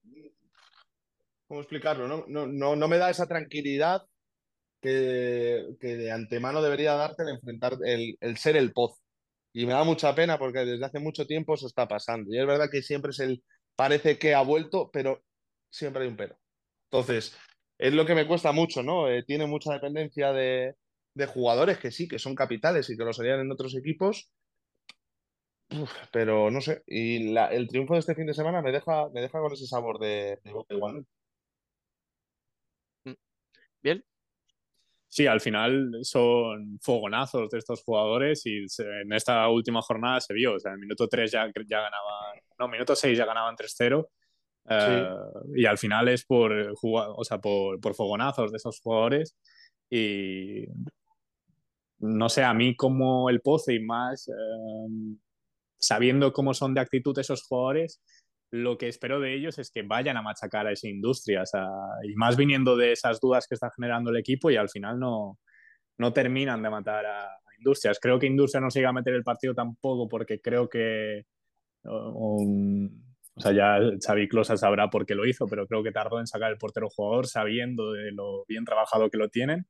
¿cómo 1.47 1.61
explicarlo? 1.61 2.07
No, 2.07 2.25
no, 2.29 2.47
no, 2.47 2.77
no 2.77 2.89
me 2.89 2.99
da 2.99 3.09
esa 3.09 3.27
tranquilidad 3.27 4.03
que, 4.81 5.67
que 5.81 5.97
de 5.97 6.13
antemano 6.13 6.63
debería 6.63 6.95
darte 6.95 7.23
el 7.25 7.31
enfrentar, 7.31 7.75
el, 7.85 8.17
el 8.21 8.37
ser 8.39 8.57
el 8.57 8.73
pozo. 8.73 9.01
Y 9.53 9.67
me 9.67 9.73
da 9.73 9.85
mucha 9.85 10.15
pena 10.15 10.39
porque 10.39 10.61
desde 10.61 10.85
hace 10.85 10.99
mucho 11.01 11.27
tiempo 11.27 11.55
eso 11.55 11.67
está 11.67 11.89
pasando. 11.89 12.33
Y 12.33 12.39
es 12.39 12.47
verdad 12.47 12.69
que 12.71 12.83
siempre 12.83 13.11
es 13.11 13.21
el, 13.21 13.45
parece 13.77 14.19
que 14.19 14.35
ha 14.35 14.43
vuelto, 14.43 14.91
pero 14.93 15.25
siempre 15.71 16.03
hay 16.03 16.09
un 16.09 16.17
pero. 16.17 16.39
Entonces, 16.91 17.37
es 17.79 17.93
lo 17.95 18.07
que 18.07 18.15
me 18.15 18.27
cuesta 18.27 18.53
mucho, 18.53 18.83
¿no? 18.83 19.09
Eh, 19.11 19.25
tiene 19.25 19.47
mucha 19.47 19.73
dependencia 19.73 20.33
de, 20.33 20.75
de 21.15 21.27
jugadores 21.27 21.79
que 21.79 21.91
sí, 21.91 22.09
que 22.09 22.19
son 22.19 22.35
capitales 22.35 22.89
y 22.91 22.97
que 22.97 23.05
lo 23.05 23.13
serían 23.13 23.41
en 23.41 23.53
otros 23.53 23.75
equipos. 23.77 24.33
Pero 26.13 26.51
no 26.51 26.61
sé. 26.61 26.83
Y 26.87 27.33
la- 27.33 27.49
el 27.49 27.69
triunfo 27.69 27.95
de 27.95 28.01
este 28.01 28.15
fin 28.15 28.27
de 28.27 28.35
semana 28.35 28.63
me 28.63 28.73
deja, 28.73 29.09
me 29.11 29.21
deja 29.21 29.41
con 29.41 29.53
ese 29.53 29.67
sabor 29.67 29.99
de, 29.99 30.39
de 30.43 30.53
boca 30.53 30.75
igualmente. 30.75 31.11
¿Bien? 33.83 34.05
Sí, 35.11 35.27
al 35.27 35.41
final 35.41 35.91
son 36.03 36.79
fogonazos 36.83 37.49
de 37.51 37.59
estos 37.59 37.83
jugadores 37.83 38.45
y 38.47 38.69
se- 38.69 38.85
en 39.03 39.13
esta 39.13 39.49
última 39.49 39.81
jornada 39.83 40.21
se 40.21 40.35
vio. 40.35 40.55
O 40.55 40.59
sea, 40.61 40.71
en 40.73 40.75
el 40.77 40.81
minuto 40.81 41.09
3 41.09 41.31
ya, 41.33 41.47
ya 41.67 41.81
ganaban, 41.81 42.41
no, 42.59 42.69
minuto 42.69 42.95
6 42.95 43.17
ya 43.17 43.25
ganaban 43.25 43.57
3-0. 43.57 44.11
eh, 44.71 45.09
y 45.55 45.65
al 45.65 45.79
final 45.79 46.09
es 46.09 46.25
por, 46.27 46.53
o 46.83 47.25
sea, 47.25 47.39
por, 47.41 47.81
por 47.81 47.95
fogonazos 47.95 48.51
de 48.53 48.59
esos 48.59 48.81
jugadores. 48.81 49.35
Y 49.91 50.67
no 52.01 52.29
sé, 52.29 52.45
a 52.45 52.53
mí 52.55 52.77
como 52.77 53.31
el 53.31 53.41
Pozo 53.41 53.73
y 53.73 53.81
más 53.81 54.29
eh, 54.29 54.33
sabiendo 55.79 56.33
cómo 56.33 56.55
son 56.55 56.75
de 56.75 56.81
actitud 56.81 57.19
esos 57.19 57.43
jugadores, 57.45 58.01
lo 58.51 58.79
que 58.79 58.89
espero 58.89 59.21
de 59.21 59.35
ellos 59.35 59.59
es 59.59 59.71
que 59.71 59.83
vayan 59.83 60.17
a 60.17 60.23
machacar 60.23 60.67
a 60.67 60.73
esa 60.73 60.89
industria, 60.89 61.43
y 62.03 62.15
más 62.15 62.37
viniendo 62.37 62.77
de 62.77 62.93
esas 62.93 63.21
dudas 63.21 63.47
que 63.47 63.55
está 63.55 63.71
generando 63.75 64.11
el 64.11 64.17
equipo 64.17 64.51
y 64.51 64.57
al 64.57 64.71
final 64.71 64.99
no, 64.99 65.39
no 65.99 66.13
terminan 66.13 66.63
de 66.63 66.71
matar 66.71 67.07
a, 67.07 67.29
Industrias. 67.59 67.99
Creo 68.01 68.21
que 68.21 68.27
Industria 68.27 68.61
no 68.61 68.71
se 68.71 68.79
iba 68.79 68.91
a 68.91 68.93
meter 68.93 69.15
el 69.15 69.25
partido 69.25 69.53
tampoco 69.53 70.09
porque 70.09 70.41
creo 70.41 70.69
que, 70.69 71.25
o 71.83 72.39
sea, 73.37 73.51
ya 73.51 73.81
Xavi 74.01 74.29
Closa 74.29 74.57
sabrá 74.57 74.91
por 74.91 75.05
qué 75.05 75.17
lo 75.17 75.27
hizo, 75.27 75.49
pero 75.49 75.67
creo 75.67 75.83
que 75.83 75.91
tardó 75.91 76.21
en 76.21 76.29
sacar 76.29 76.53
el 76.53 76.59
portero 76.59 76.89
jugador 76.89 77.27
sabiendo 77.27 77.91
de 77.91 78.13
lo 78.13 78.45
bien 78.47 78.65
trabajado 78.65 79.11
que 79.11 79.19
lo 79.19 79.29
tienen. 79.29 79.67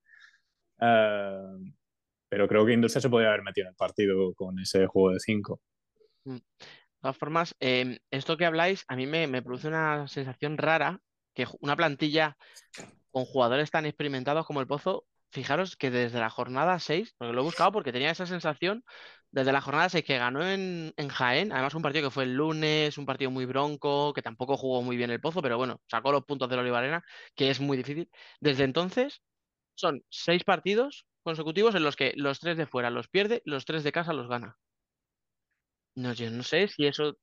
Eh, 0.80 1.32
pero 2.28 2.46
creo 2.46 2.66
que 2.66 2.74
Industria 2.74 3.00
se 3.00 3.08
podría 3.08 3.30
haber 3.30 3.42
metido 3.42 3.66
en 3.66 3.70
el 3.70 3.76
partido 3.76 4.34
con 4.34 4.58
ese 4.58 4.86
juego 4.86 5.12
de 5.12 5.20
5. 5.20 5.60
Todas 7.00 7.16
formas, 7.16 7.54
eh, 7.60 7.98
esto 8.10 8.36
que 8.36 8.44
habláis 8.44 8.84
a 8.88 8.96
mí 8.96 9.06
me, 9.06 9.42
produce 9.42 9.68
una 9.68 10.08
sensación 10.08 10.58
rara, 10.58 11.00
que 11.34 11.46
una 11.60 11.76
plantilla 11.76 12.36
con 13.10 13.24
jugadores 13.24 13.70
tan 13.70 13.86
experimentados 13.86 14.46
como 14.46 14.60
el 14.60 14.66
Pozo, 14.66 15.06
fijaros 15.30 15.76
que 15.76 15.90
desde 15.90 16.18
la 16.20 16.30
jornada 16.30 16.78
6, 16.80 17.14
porque 17.18 17.32
lo 17.32 17.40
he 17.42 17.44
buscado 17.44 17.72
porque 17.72 17.92
tenía 17.92 18.10
esa 18.10 18.26
sensación, 18.26 18.84
desde 19.30 19.52
la 19.52 19.60
jornada 19.60 19.88
6 19.88 20.04
que 20.04 20.18
ganó 20.18 20.46
en, 20.46 20.92
en 20.96 21.08
Jaén, 21.08 21.52
además 21.52 21.74
un 21.74 21.82
partido 21.82 22.08
que 22.08 22.10
fue 22.10 22.24
el 22.24 22.34
lunes, 22.34 22.98
un 22.98 23.06
partido 23.06 23.30
muy 23.30 23.46
bronco, 23.46 24.12
que 24.14 24.22
tampoco 24.22 24.56
jugó 24.56 24.82
muy 24.82 24.96
bien 24.96 25.10
el 25.10 25.20
Pozo, 25.20 25.42
pero 25.42 25.58
bueno, 25.58 25.80
sacó 25.88 26.12
los 26.12 26.24
puntos 26.24 26.48
del 26.48 26.60
Olivarena, 26.60 27.04
que 27.34 27.50
es 27.50 27.60
muy 27.60 27.76
difícil. 27.76 28.10
Desde 28.40 28.64
entonces 28.64 29.22
son 29.74 30.02
seis 30.10 30.44
partidos 30.44 31.06
consecutivos 31.22 31.74
en 31.74 31.84
los 31.84 31.96
que 31.96 32.12
los 32.16 32.40
tres 32.40 32.56
de 32.56 32.66
fuera 32.66 32.90
los 32.90 33.08
pierde, 33.08 33.42
los 33.44 33.64
tres 33.64 33.84
de 33.84 33.92
casa 33.92 34.12
los 34.12 34.28
gana. 34.28 34.56
No, 35.98 36.12
yo 36.12 36.30
no 36.30 36.44
sé 36.44 36.68
si 36.68 36.86
eso 36.86 37.16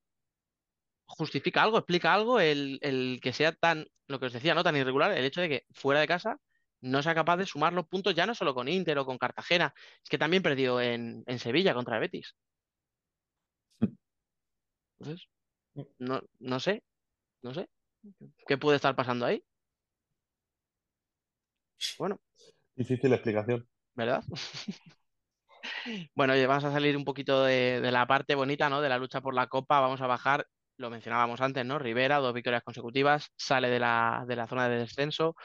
justifica 1.05 1.63
algo, 1.63 1.77
explica 1.77 2.13
algo 2.13 2.41
el, 2.41 2.77
el 2.81 3.19
que 3.21 3.31
sea 3.31 3.53
tan, 3.53 3.88
lo 4.07 4.19
que 4.19 4.25
os 4.25 4.33
decía, 4.33 4.53
¿no? 4.53 4.63
Tan 4.63 4.75
irregular, 4.75 5.11
el 5.11 5.23
hecho 5.23 5.39
de 5.39 5.47
que 5.49 5.65
fuera 5.71 6.01
de 6.01 6.07
casa 6.07 6.41
no 6.81 7.01
sea 7.01 7.15
capaz 7.15 7.38
de 7.38 7.45
sumar 7.45 7.71
los 7.71 7.88
puntos 7.88 8.13
ya 8.13 8.25
no 8.25 8.35
solo 8.35 8.53
con 8.53 8.67
Inter 8.67 8.97
o 8.97 9.05
con 9.05 9.17
Cartagena, 9.17 9.73
es 10.03 10.09
que 10.09 10.17
también 10.17 10.43
perdió 10.43 10.81
en, 10.81 11.23
en 11.25 11.39
Sevilla 11.39 11.73
contra 11.73 11.95
el 11.95 12.01
Betis. 12.01 12.35
Entonces, 14.99 15.27
no, 15.99 16.21
no 16.39 16.59
sé, 16.59 16.83
no 17.43 17.53
sé. 17.53 17.69
¿Qué 18.45 18.57
puede 18.57 18.75
estar 18.75 18.93
pasando 18.95 19.25
ahí? 19.25 19.41
Bueno, 21.97 22.19
Difícil 22.75 23.13
explicación. 23.13 23.65
¿verdad? 23.95 24.21
Bueno, 26.15 26.34
oye, 26.34 26.48
vamos 26.48 26.63
a 26.63 26.71
salir 26.71 26.98
un 26.98 27.06
poquito 27.06 27.43
de, 27.43 27.80
la 27.91 28.08
parte 28.08 28.36
bonita, 28.36 28.69
¿no? 28.69 28.82
De 28.82 28.89
la 28.89 28.98
lucha 28.98 29.21
por 29.21 29.34
la 29.34 29.48
Copa, 29.48 29.80
vamos 29.80 30.02
a 30.02 30.08
bajar, 30.08 30.48
lo 30.78 30.89
mencionábamos 30.89 31.41
antes, 31.41 31.65
¿no? 31.65 31.80
Rivera, 31.80 32.17
dos 32.17 32.34
victorias 32.34 32.63
consecutivas, 32.63 33.32
sale 33.38 33.69
de 33.69 33.80
la, 33.80 34.26
de 34.28 34.36
la 34.36 34.48
zona 34.48 34.67
de 34.69 34.80
descenso, 34.80 35.36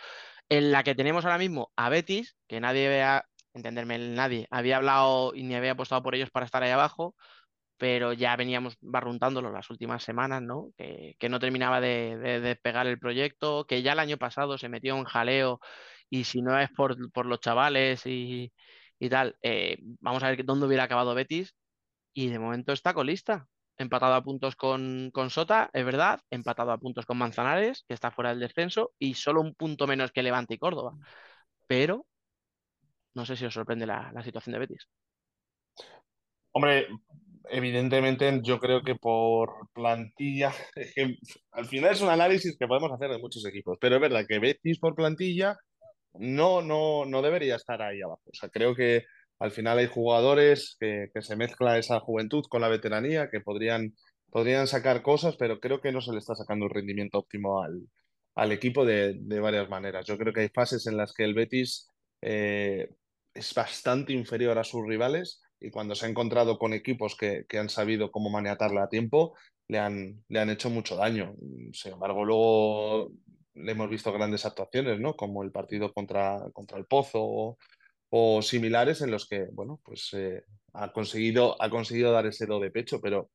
en 0.48 0.72
la 0.72 0.83
que 0.85 0.94
tenemos 0.94 1.24
ahora 1.24 1.38
mismo 1.38 1.72
a 1.76 1.88
Betis, 1.90 2.37
que 2.48 2.61
nadie 2.61 2.88
vea, 2.88 3.24
entenderme, 3.55 3.98
nadie, 3.98 4.46
había 4.50 4.79
hablado 4.79 5.35
y 5.35 5.42
ni 5.44 5.55
había 5.55 5.72
apostado 5.72 6.03
por 6.03 6.14
ellos 6.14 6.31
para 6.31 6.46
estar 6.46 6.62
ahí 6.62 6.70
abajo, 6.70 7.14
pero 7.79 8.12
ya 8.12 8.37
veníamos 8.37 8.76
barruntándolo 8.81 9.53
las 9.53 9.70
últimas 9.70 10.03
semanas, 10.05 10.42
¿no? 10.42 10.70
Que, 10.76 11.16
no 11.31 11.40
terminaba 11.40 11.81
de, 11.81 12.18
de 12.18 12.40
despegar 12.40 12.87
el 12.87 12.98
proyecto, 12.98 13.66
que 13.66 13.83
ya 13.83 13.92
el 13.92 14.00
año 14.00 14.18
pasado 14.18 14.59
se 14.59 14.68
metió 14.68 14.96
en 14.96 15.05
jaleo 15.05 15.61
y 16.11 16.24
si 16.24 16.42
no 16.42 16.59
es 16.59 16.70
por, 16.70 17.12
por 17.12 17.26
los 17.26 17.40
chavales 17.40 18.07
y, 18.07 18.53
y 19.00 19.08
tal, 19.08 19.36
eh, 19.42 19.78
vamos 20.00 20.22
a 20.22 20.28
ver 20.30 20.44
dónde 20.44 20.66
hubiera 20.66 20.84
acabado 20.84 21.14
Betis 21.14 21.56
y 22.14 22.28
de 22.28 22.38
momento 22.38 22.72
está 22.72 22.94
colista. 22.94 23.48
Empatado 23.78 24.12
a 24.12 24.22
puntos 24.22 24.56
con, 24.56 25.10
con 25.10 25.30
Sota, 25.30 25.70
es 25.72 25.86
verdad, 25.86 26.20
empatado 26.28 26.70
a 26.70 26.78
puntos 26.78 27.06
con 27.06 27.16
Manzanares, 27.16 27.82
que 27.88 27.94
está 27.94 28.10
fuera 28.10 28.28
del 28.28 28.40
descenso, 28.40 28.92
y 28.98 29.14
solo 29.14 29.40
un 29.40 29.54
punto 29.54 29.86
menos 29.86 30.12
que 30.12 30.22
Levante 30.22 30.52
y 30.52 30.58
Córdoba. 30.58 30.92
Pero 31.66 32.06
no 33.14 33.24
sé 33.24 33.36
si 33.36 33.46
os 33.46 33.54
sorprende 33.54 33.86
la, 33.86 34.12
la 34.12 34.22
situación 34.22 34.52
de 34.52 34.58
Betis. 34.58 34.86
Hombre, 36.52 36.88
evidentemente 37.48 38.40
yo 38.42 38.58
creo 38.58 38.82
que 38.82 38.96
por 38.96 39.70
plantilla, 39.72 40.52
al 41.52 41.66
final 41.66 41.92
es 41.92 42.02
un 42.02 42.10
análisis 42.10 42.58
que 42.58 42.66
podemos 42.66 42.92
hacer 42.92 43.10
de 43.10 43.18
muchos 43.18 43.46
equipos, 43.46 43.78
pero 43.80 43.96
es 43.96 44.02
verdad 44.02 44.26
que 44.28 44.38
Betis 44.38 44.78
por 44.78 44.94
plantilla 44.94 45.56
no, 46.14 46.62
no, 46.62 47.05
no 47.05 47.23
debería 47.23 47.57
estar 47.57 47.83
ahí 47.83 48.01
abajo. 48.03 48.23
O 48.27 48.35
sea, 48.35 48.49
creo 48.49 48.75
que 48.75 49.05
al 49.38 49.51
final 49.51 49.79
hay 49.79 49.87
jugadores 49.87 50.77
que, 50.79 51.11
que 51.14 51.23
se 51.23 51.37
mezcla 51.37 51.79
esa 51.79 52.01
juventud 52.01 52.44
con 52.49 52.61
la 52.61 52.68
veteranía, 52.68 53.31
que 53.31 53.40
podrían, 53.40 53.94
podrían 54.31 54.66
sacar 54.66 55.03
cosas, 55.03 55.37
pero 55.37 55.61
creo 55.61 55.81
que 55.81 55.92
no 55.92 56.01
se 56.01 56.12
le 56.12 56.18
está 56.18 56.35
sacando 56.35 56.66
un 56.66 56.70
rendimiento 56.73 57.18
óptimo 57.18 57.62
al, 57.62 57.88
al 58.35 58.53
equipo 58.53 58.85
de, 58.85 59.14
de 59.18 59.40
varias 59.40 59.68
maneras. 59.68 60.07
Yo 60.07 60.18
creo 60.18 60.33
que 60.33 60.40
hay 60.40 60.49
fases 60.49 60.87
en 60.87 60.96
las 60.96 61.12
que 61.14 61.25
el 61.25 61.35
Betis 61.35 61.88
eh, 62.23 62.90
es 63.33 63.55
bastante 63.55 64.12
inferior 64.12 64.59
a 64.59 64.64
sus 64.64 64.87
rivales 64.87 65.42
y 65.59 65.70
cuando 65.70 65.94
se 65.94 66.07
ha 66.07 66.09
encontrado 66.09 66.59
con 66.59 66.73
equipos 66.73 67.16
que, 67.16 67.44
que 67.49 67.59
han 67.59 67.68
sabido 67.68 68.11
cómo 68.11 68.31
maniatarla 68.31 68.85
a 68.85 68.88
tiempo, 68.88 69.35
le 69.68 69.79
han, 69.79 70.25
le 70.29 70.40
han 70.40 70.51
hecho 70.51 70.68
mucho 70.68 70.96
daño. 70.96 71.35
Sin 71.73 71.92
embargo, 71.92 72.25
luego 72.25 73.12
le 73.54 73.72
hemos 73.72 73.90
visto 73.90 74.12
grandes 74.12 74.46
actuaciones, 74.46 75.00
¿no? 75.00 75.14
Como 75.16 75.42
el 75.42 75.52
partido 75.52 75.92
contra, 75.92 76.38
contra 76.52 76.78
el 76.78 76.86
Pozo 76.86 77.56
o, 78.10 78.42
similares 78.42 79.02
en 79.02 79.10
los 79.10 79.28
que, 79.28 79.46
bueno, 79.52 79.80
pues 79.84 80.10
eh, 80.14 80.44
ha 80.74 80.92
conseguido, 80.92 81.60
ha 81.62 81.70
conseguido 81.70 82.12
dar 82.12 82.26
ese 82.26 82.46
do 82.46 82.60
de 82.60 82.70
pecho, 82.70 83.00
pero 83.00 83.30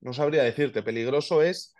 no 0.00 0.12
sabría 0.12 0.42
decirte, 0.42 0.82
peligroso 0.82 1.42
es 1.42 1.74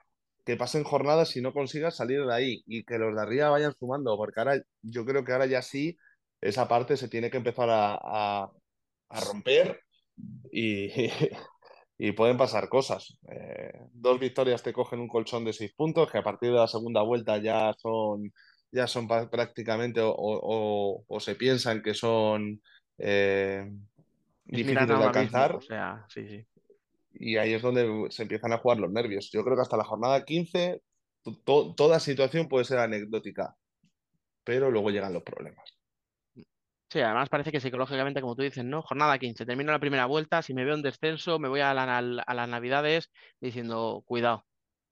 que 0.45 0.57
pasen 0.57 0.85
jornadas 0.85 1.37
y 1.37 1.43
no 1.43 1.53
consigas 1.53 1.97
salir 1.97 2.25
de 2.25 2.35
ahí 2.35 2.63
y 2.67 2.85
que 2.85 2.99
los 2.99 3.15
de 3.15 3.21
arriba 3.23 3.51
vayan 3.51 3.75
sumando, 3.79 4.17
porque 4.17 4.41
ahora 4.41 4.63
yo 4.83 5.05
creo 5.05 5.25
que 5.25 5.33
ahora 5.33 5.47
ya 5.47 5.63
sí 5.63 5.99
esa 6.41 6.69
parte 6.69 6.97
se 6.97 7.09
tiene 7.09 7.31
que 7.31 7.37
empezar 7.39 7.69
a, 7.71 8.51
a 9.11 9.21
romper 9.21 9.81
y, 10.51 10.89
y 11.99 12.13
pueden 12.13 12.37
pasar 12.37 12.69
cosas. 12.69 13.19
Eh, 13.29 13.73
dos 13.93 14.21
victorias 14.21 14.63
te 14.63 14.73
cogen 14.73 15.01
un 15.01 15.09
colchón 15.09 15.45
de 15.45 15.53
seis 15.53 15.73
puntos, 15.75 16.11
que 16.11 16.19
a 16.19 16.23
partir 16.23 16.51
de 16.53 16.57
la 16.57 16.69
segunda 16.69 17.03
vuelta 17.03 17.39
ya 17.39 17.75
son, 17.77 18.33
ya 18.71 18.87
son 18.87 19.09
prácticamente 19.09 20.01
o, 20.01 20.15
o, 20.17 21.05
o 21.07 21.21
se 21.21 21.35
piensan 21.35 21.83
que 21.83 21.95
son 21.95 22.63
eh, 22.99 23.69
difíciles 24.45 24.87
de 24.87 24.95
alcanzar. 24.95 25.57
Mismo, 25.57 25.59
o 25.59 25.63
sea, 25.63 26.07
sí, 26.09 26.29
sí. 26.29 26.47
Y 27.15 27.37
ahí 27.37 27.53
es 27.55 27.63
donde 27.63 28.07
se 28.11 28.23
empiezan 28.23 28.53
a 28.53 28.59
jugar 28.59 28.79
los 28.79 28.93
nervios. 28.93 29.31
Yo 29.33 29.43
creo 29.43 29.57
que 29.57 29.63
hasta 29.63 29.77
la 29.77 29.85
jornada 29.85 30.25
15 30.25 30.81
to 31.45 31.75
toda 31.75 31.99
situación 31.99 32.49
puede 32.49 32.65
ser 32.65 32.79
anecdótica, 32.79 33.57
pero 34.45 34.71
luego 34.71 34.91
llegan 34.91 35.13
los 35.13 35.25
problemas. 35.25 35.78
Sí, 36.91 37.01
además 37.01 37.29
parece 37.29 37.53
que 37.53 37.61
psicológicamente, 37.61 38.23
como 38.23 38.35
tú 38.35 38.43
dices, 38.43 38.65
¿no? 38.65 38.81
Jornada 38.81 39.19
15, 39.19 39.45
termino 39.45 39.73
la 39.73 39.79
primera 39.79 40.07
vuelta, 40.07 40.41
si 40.41 40.55
me 40.55 40.65
veo 40.65 40.75
en 40.75 40.83
descenso, 40.83 41.39
me 41.39 41.49
voy 41.49 41.61
a, 41.61 41.75
la, 41.75 41.99
a 41.99 42.35
las 42.35 42.49
navidades 42.49 43.11
diciendo, 43.41 44.03
cuidado, 44.07 44.47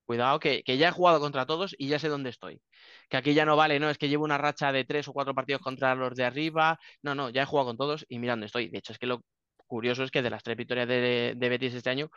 cuidado, 0.05 0.39
que, 0.39 0.63
que, 0.63 0.77
ya 0.77 0.89
he 0.89 0.93
jugado 0.93 1.21
contra 1.21 1.47
todos 1.47 1.75
y 1.79 1.89
ya 1.89 1.99
sé 1.99 2.09
dónde 2.09 2.31
estoy. 2.31 2.61
Que 3.09 3.17
aquí 3.17 3.33
ya 3.33 3.47
no 3.47 3.57
vale, 3.57 3.81
no, 3.81 3.89
es 3.89 3.97
que 3.97 4.11
llevo 4.11 4.25
una 4.25 4.37
racha 4.37 4.73
de 4.73 4.85
tres 4.85 5.09
o 5.09 5.15
cuatro 5.15 5.35
partidos 5.35 5.63
contra 5.63 5.95
los 5.95 6.15
de 6.15 6.25
arriba, 6.25 6.79
no, 7.03 7.15
no, 7.15 7.31
ya 7.31 7.43
he 7.43 7.47
jugado 7.47 7.69
con 7.69 7.79
todos 7.79 8.05
y 8.09 8.19
mira 8.19 8.35
dónde 8.35 8.47
estoy. 8.47 8.69
De 8.69 8.79
hecho, 8.79 8.93
es 8.93 8.99
que 8.99 9.07
lo 9.07 9.23
curioso 9.67 10.03
es 10.05 10.11
que 10.11 10.23
de 10.23 10.31
las 10.31 10.43
tres 10.43 10.57
victorias 10.57 10.87
de, 10.87 11.35
de 11.35 11.49
Betis 11.49 11.75
este 11.75 11.91
año, 11.91 12.11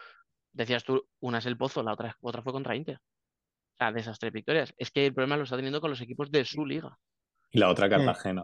decías 0.52 0.84
tú, 0.84 1.08
una 1.22 1.38
es 1.38 1.46
el 1.46 1.58
Pozo, 1.58 1.84
la 1.84 1.94
otra, 1.94 2.18
otra 2.22 2.42
fue 2.42 2.52
contra 2.52 2.76
Inter. 2.76 2.98
O 2.98 3.78
sea, 3.78 3.94
de 3.94 4.02
esas 4.02 4.20
tres 4.20 4.34
victorias. 4.34 4.74
Es 4.78 4.92
que 4.92 5.06
el 5.06 5.14
problema 5.14 5.38
lo 5.38 5.44
está 5.44 5.56
teniendo 5.56 5.80
con 5.80 5.90
los 5.90 6.02
equipos 6.02 6.30
de 6.32 6.44
su 6.44 6.66
liga. 6.66 6.98
Y 7.50 7.60
la 7.60 7.70
otra 7.70 7.90
Cartagena. 7.90 8.44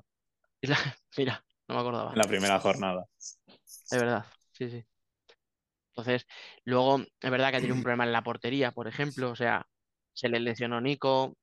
La... 0.67 0.78
Mira, 1.17 1.43
no 1.67 1.75
me 1.75 1.82
acordaba. 1.82 2.12
En 2.12 2.17
la 2.17 2.28
primera 2.28 2.60
jornada. 2.60 3.06
Es 3.17 3.99
verdad, 3.99 4.25
sí, 4.51 4.69
sí. 4.69 4.86
Entonces, 5.89 6.28
luego, 6.65 6.99
es 6.99 7.32
verdad 7.32 7.51
que 7.51 7.60
tiene 7.60 7.73
un 7.73 7.82
problema 7.82 8.04
en 8.04 8.12
la 8.12 8.23
portería, 8.23 8.71
por 8.71 8.88
ejemplo. 8.88 9.32
O 9.32 9.36
sea, 9.36 9.65
se 10.13 10.30
le 10.30 10.39
lesionó 10.39 10.82
Nico. 10.82 11.38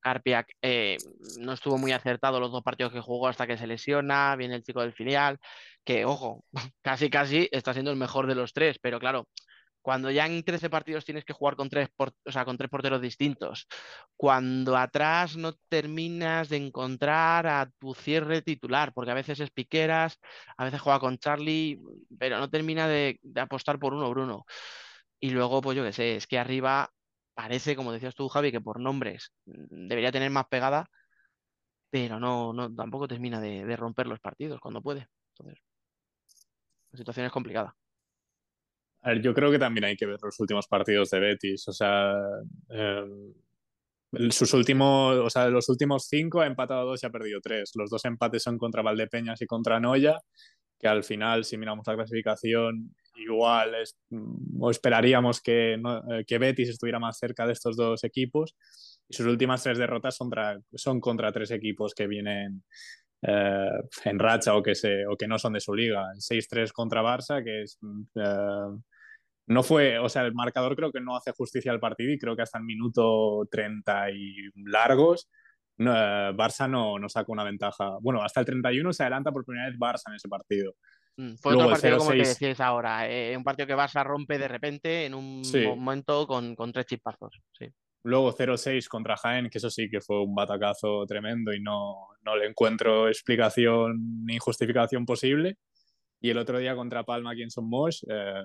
Carpiak 0.00 0.54
eh, 0.62 0.96
no 1.40 1.52
estuvo 1.52 1.76
muy 1.76 1.92
acertado 1.92 2.38
los 2.38 2.52
dos 2.52 2.62
partidos 2.62 2.92
que 2.92 3.00
jugó 3.00 3.28
hasta 3.28 3.46
que 3.46 3.58
se 3.58 3.66
lesiona. 3.66 4.34
Viene 4.36 4.54
el 4.54 4.62
chico 4.62 4.80
del 4.80 4.94
filial, 4.94 5.38
que, 5.84 6.04
ojo, 6.04 6.44
casi, 6.82 7.10
casi 7.10 7.48
está 7.52 7.72
siendo 7.72 7.90
el 7.90 7.98
mejor 7.98 8.26
de 8.26 8.34
los 8.34 8.52
tres. 8.52 8.78
Pero 8.80 8.98
claro, 8.98 9.28
cuando 9.88 10.10
ya 10.10 10.26
en 10.26 10.44
13 10.44 10.68
partidos 10.68 11.06
tienes 11.06 11.24
que 11.24 11.32
jugar 11.32 11.56
con 11.56 11.70
tres, 11.70 11.88
o 11.96 12.30
sea, 12.30 12.44
con 12.44 12.58
tres 12.58 12.68
porteros 12.68 13.00
distintos, 13.00 13.66
cuando 14.18 14.76
atrás 14.76 15.34
no 15.38 15.54
terminas 15.70 16.50
de 16.50 16.58
encontrar 16.58 17.46
a 17.46 17.70
tu 17.78 17.94
cierre 17.94 18.42
titular, 18.42 18.92
porque 18.92 19.12
a 19.12 19.14
veces 19.14 19.40
es 19.40 19.50
Piqueras, 19.50 20.18
a 20.58 20.64
veces 20.64 20.82
juega 20.82 21.00
con 21.00 21.16
Charlie, 21.16 21.80
pero 22.18 22.38
no 22.38 22.50
termina 22.50 22.86
de, 22.86 23.18
apostar 23.36 23.78
por 23.78 23.94
uno 23.94 24.10
Bruno. 24.10 24.44
Y 25.20 25.30
luego, 25.30 25.62
pues 25.62 25.74
yo 25.74 25.84
qué 25.84 25.94
sé, 25.94 26.16
es 26.16 26.26
que 26.26 26.38
arriba 26.38 26.90
parece, 27.34 27.74
como 27.74 27.90
decías 27.92 28.14
tú, 28.14 28.28
Javi, 28.28 28.52
que 28.52 28.60
por 28.60 28.80
nombres 28.80 29.32
debería 29.46 30.12
tener 30.12 30.30
más 30.30 30.48
pegada, 30.48 30.90
pero 31.90 32.20
no, 32.20 32.52
no 32.52 32.74
tampoco 32.74 33.08
termina 33.08 33.40
de, 33.40 33.64
de 33.64 33.76
romper 33.76 34.06
los 34.06 34.20
partidos 34.20 34.60
cuando 34.60 34.82
puede. 34.82 35.08
Entonces, 35.32 35.62
la 36.92 36.98
situación 36.98 37.24
es 37.24 37.32
complicada. 37.32 37.77
A 39.02 39.10
ver, 39.10 39.22
yo 39.22 39.32
creo 39.32 39.50
que 39.50 39.58
también 39.58 39.84
hay 39.84 39.96
que 39.96 40.06
ver 40.06 40.18
los 40.22 40.38
últimos 40.40 40.66
partidos 40.66 41.10
de 41.10 41.20
Betis. 41.20 41.68
O 41.68 41.72
sea, 41.72 42.14
eh, 42.70 43.04
sus 44.30 44.52
últimos, 44.54 45.16
o 45.18 45.30
sea, 45.30 45.48
los 45.48 45.68
últimos 45.68 46.06
cinco 46.08 46.40
ha 46.40 46.46
empatado 46.46 46.86
dos 46.86 47.02
y 47.02 47.06
ha 47.06 47.10
perdido 47.10 47.40
tres. 47.40 47.72
Los 47.74 47.90
dos 47.90 48.04
empates 48.04 48.42
son 48.42 48.58
contra 48.58 48.82
Valdepeñas 48.82 49.40
y 49.42 49.46
contra 49.46 49.78
Noya, 49.80 50.18
que 50.78 50.88
al 50.88 51.04
final, 51.04 51.44
si 51.44 51.58
miramos 51.58 51.86
la 51.86 51.94
clasificación, 51.94 52.94
igual 53.16 53.74
es, 53.76 53.96
o 54.58 54.70
esperaríamos 54.70 55.40
que, 55.40 55.76
no, 55.78 56.02
que 56.26 56.38
Betis 56.38 56.70
estuviera 56.70 56.98
más 56.98 57.18
cerca 57.18 57.46
de 57.46 57.52
estos 57.52 57.76
dos 57.76 58.04
equipos. 58.04 58.56
Y 59.08 59.14
sus 59.14 59.26
últimas 59.26 59.62
tres 59.62 59.78
derrotas 59.78 60.16
son, 60.16 60.30
son 60.74 61.00
contra 61.00 61.32
tres 61.32 61.50
equipos 61.50 61.94
que 61.94 62.06
vienen 62.06 62.62
eh, 63.22 63.80
en 64.04 64.18
racha 64.18 64.54
o 64.54 64.62
que, 64.62 64.74
se, 64.74 65.06
o 65.06 65.16
que 65.16 65.28
no 65.28 65.38
son 65.38 65.54
de 65.54 65.60
su 65.60 65.74
liga. 65.74 66.12
6-3 66.14 66.72
contra 66.72 67.02
Barça, 67.02 67.42
que 67.42 67.62
es... 67.62 67.78
Eh, 68.14 68.78
no 69.50 69.62
fue, 69.62 69.98
o 69.98 70.10
sea, 70.10 70.22
el 70.22 70.34
marcador 70.34 70.76
creo 70.76 70.92
que 70.92 71.00
no 71.00 71.16
hace 71.16 71.32
justicia 71.32 71.72
al 71.72 71.80
partido 71.80 72.12
y 72.12 72.18
creo 72.18 72.36
que 72.36 72.42
hasta 72.42 72.58
el 72.58 72.64
minuto 72.64 73.48
30 73.50 74.10
y 74.10 74.34
largos 74.66 75.30
no, 75.78 75.94
eh, 75.94 76.32
Barça 76.34 76.68
no, 76.68 76.98
no 76.98 77.08
saca 77.08 77.32
una 77.32 77.44
ventaja. 77.44 77.96
Bueno, 78.00 78.22
hasta 78.22 78.40
el 78.40 78.46
31 78.46 78.92
se 78.92 79.04
adelanta 79.04 79.32
por 79.32 79.44
primera 79.44 79.68
vez 79.68 79.78
Barça 79.78 80.08
en 80.08 80.14
ese 80.14 80.28
partido. 80.28 80.74
Mm, 81.16 81.34
fue 81.36 81.52
Luego, 81.52 81.68
otro 81.68 81.80
partido 81.80 81.98
como 81.98 82.10
te 82.10 82.18
decías 82.18 82.60
ahora, 82.60 83.08
eh, 83.08 83.36
un 83.36 83.44
partido 83.44 83.66
que 83.66 83.76
Barça 83.76 84.04
rompe 84.04 84.38
de 84.38 84.48
repente 84.48 85.06
en 85.06 85.14
un 85.14 85.44
sí. 85.44 85.66
momento 85.66 86.26
con, 86.26 86.54
con 86.54 86.72
tres 86.72 86.86
chispazos. 86.86 87.40
Sí. 87.52 87.66
Luego 88.04 88.32
0-6 88.32 88.88
contra 88.88 89.16
Jaén, 89.16 89.50
que 89.50 89.58
eso 89.58 89.70
sí 89.70 89.88
que 89.90 90.00
fue 90.00 90.22
un 90.22 90.34
batacazo 90.34 91.04
tremendo 91.06 91.52
y 91.52 91.60
no, 91.60 92.08
no 92.22 92.36
le 92.36 92.46
encuentro 92.46 93.08
explicación 93.08 94.24
ni 94.24 94.38
justificación 94.38 95.04
posible. 95.04 95.58
Y 96.20 96.30
el 96.30 96.38
otro 96.38 96.58
día 96.58 96.74
contra 96.74 97.04
Palma 97.04 97.32
aquí 97.32 97.42
en 97.42 97.50
Somos, 97.50 98.04
eh, 98.08 98.42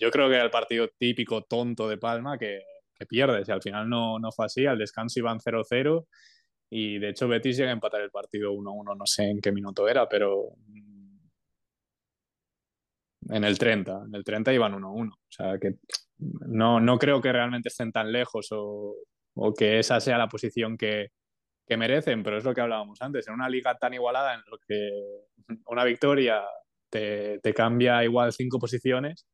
yo 0.00 0.10
creo 0.10 0.28
que 0.28 0.34
era 0.34 0.44
el 0.44 0.50
partido 0.50 0.88
típico 0.98 1.42
tonto 1.42 1.88
de 1.88 1.98
Palma 1.98 2.38
que, 2.38 2.60
que 2.98 3.06
pierdes 3.06 3.48
y 3.48 3.52
al 3.52 3.62
final 3.62 3.88
no, 3.88 4.18
no 4.18 4.32
fue 4.32 4.46
así, 4.46 4.66
al 4.66 4.78
descanso 4.78 5.20
iban 5.20 5.38
0-0 5.38 6.06
y 6.70 6.98
de 6.98 7.10
hecho 7.10 7.28
Betis 7.28 7.56
llega 7.56 7.70
a 7.70 7.74
empatar 7.74 8.02
el 8.02 8.10
partido 8.10 8.52
1-1, 8.52 8.96
no 8.96 9.06
sé 9.06 9.30
en 9.30 9.40
qué 9.40 9.52
minuto 9.52 9.88
era, 9.88 10.08
pero 10.08 10.52
en 13.30 13.44
el 13.44 13.58
30, 13.58 14.04
en 14.06 14.14
el 14.14 14.24
30 14.24 14.52
iban 14.52 14.74
1-1, 14.74 15.12
o 15.12 15.16
sea 15.28 15.58
que 15.58 15.76
no, 16.18 16.80
no 16.80 16.98
creo 16.98 17.20
que 17.20 17.32
realmente 17.32 17.68
estén 17.68 17.92
tan 17.92 18.10
lejos 18.12 18.48
o, 18.52 18.94
o 19.34 19.54
que 19.54 19.78
esa 19.78 20.00
sea 20.00 20.18
la 20.18 20.28
posición 20.28 20.76
que, 20.76 21.08
que 21.66 21.76
merecen, 21.76 22.22
pero 22.22 22.38
es 22.38 22.44
lo 22.44 22.54
que 22.54 22.60
hablábamos 22.60 23.00
antes, 23.02 23.28
en 23.28 23.34
una 23.34 23.48
liga 23.48 23.76
tan 23.78 23.94
igualada 23.94 24.34
en 24.34 24.40
lo 24.50 24.58
que 24.58 24.90
una 25.66 25.84
victoria 25.84 26.42
te, 26.90 27.38
te 27.40 27.52
cambia 27.54 28.02
igual 28.04 28.32
cinco 28.32 28.58
posiciones, 28.58 29.26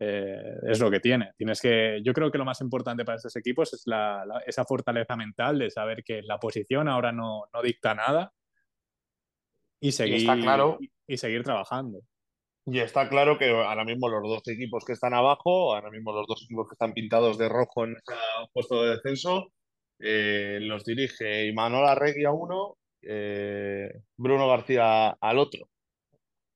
eh, 0.00 0.42
es 0.66 0.80
lo 0.80 0.90
que 0.90 0.98
tiene. 1.00 1.32
Tienes 1.36 1.60
que, 1.60 2.00
yo 2.02 2.12
creo 2.12 2.30
que 2.30 2.38
lo 2.38 2.44
más 2.44 2.60
importante 2.62 3.04
para 3.04 3.16
estos 3.16 3.36
equipos 3.36 3.72
es 3.74 3.82
la, 3.86 4.24
la- 4.26 4.40
esa 4.40 4.64
fortaleza 4.64 5.14
mental 5.16 5.58
de 5.58 5.70
saber 5.70 6.02
que 6.02 6.20
la 6.22 6.38
posición 6.38 6.88
ahora 6.88 7.12
no, 7.12 7.44
no 7.52 7.62
dicta 7.62 7.94
nada 7.94 8.32
y 9.80 9.92
seguir, 9.92 10.26
claro. 10.42 10.78
y, 10.80 10.90
y 11.06 11.16
seguir 11.16 11.42
trabajando. 11.44 12.00
Y 12.66 12.78
está 12.80 13.08
claro 13.08 13.38
que 13.38 13.50
ahora 13.50 13.84
mismo 13.84 14.08
los 14.08 14.22
dos 14.22 14.48
equipos 14.48 14.84
que 14.84 14.94
están 14.94 15.12
abajo, 15.12 15.74
ahora 15.74 15.90
mismo 15.90 16.12
los 16.12 16.26
dos 16.26 16.42
equipos 16.44 16.68
que 16.68 16.74
están 16.74 16.94
pintados 16.94 17.36
de 17.36 17.48
rojo 17.48 17.84
en 17.84 17.92
ese 17.92 18.18
puesto 18.52 18.82
de 18.82 18.90
descenso, 18.92 19.52
eh, 19.98 20.58
los 20.62 20.84
dirige 20.84 21.46
Imanol 21.46 21.86
Arregui 21.86 22.24
a 22.24 22.32
uno, 22.32 22.78
eh, 23.02 23.92
Bruno 24.16 24.48
García 24.48 25.10
al 25.10 25.38
otro, 25.38 25.68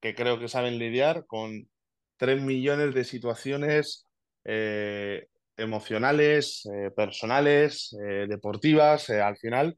que 0.01 0.15
creo 0.15 0.39
que 0.39 0.49
saben 0.49 0.79
lidiar 0.79 1.27
con 1.27 1.69
tres 2.17 2.43
millones 2.43 2.95
de 2.95 3.05
situaciones 3.05 4.07
eh, 4.45 5.27
emocionales, 5.59 6.69
personales, 6.97 7.95
deportivas. 8.29 9.11
al 9.11 9.37
final 9.37 9.77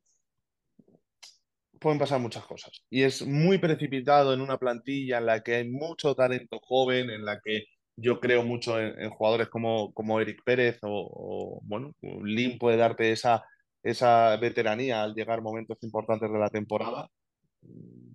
pueden 1.80 1.98
pasar 1.98 2.20
muchas 2.20 2.44
cosas. 2.44 2.82
Y 2.90 3.02
es 3.02 3.26
muy 3.26 3.58
precipitado 3.58 4.34
en 4.34 4.40
una 4.40 4.58
plantilla 4.58 5.18
en 5.18 5.26
la 5.26 5.42
que 5.42 5.56
hay 5.56 5.68
mucho 5.68 6.14
talento 6.14 6.60
joven, 6.60 7.10
en 7.10 7.24
la 7.24 7.40
que 7.40 7.64
yo 7.96 8.20
creo 8.20 8.44
mucho 8.44 8.78
en, 8.80 9.00
en 9.00 9.10
jugadores 9.10 9.48
como, 9.48 9.92
como 9.92 10.20
Eric 10.20 10.42
Pérez 10.44 10.78
o, 10.82 10.88
o, 10.90 11.60
bueno, 11.64 11.94
Lim 12.02 12.58
puede 12.58 12.76
darte 12.76 13.12
esa, 13.12 13.44
esa 13.82 14.36
veteranía 14.36 15.02
al 15.02 15.14
llegar 15.14 15.42
momentos 15.42 15.78
importantes 15.82 16.30
de 16.30 16.38
la 16.38 16.50
temporada. 16.50 17.08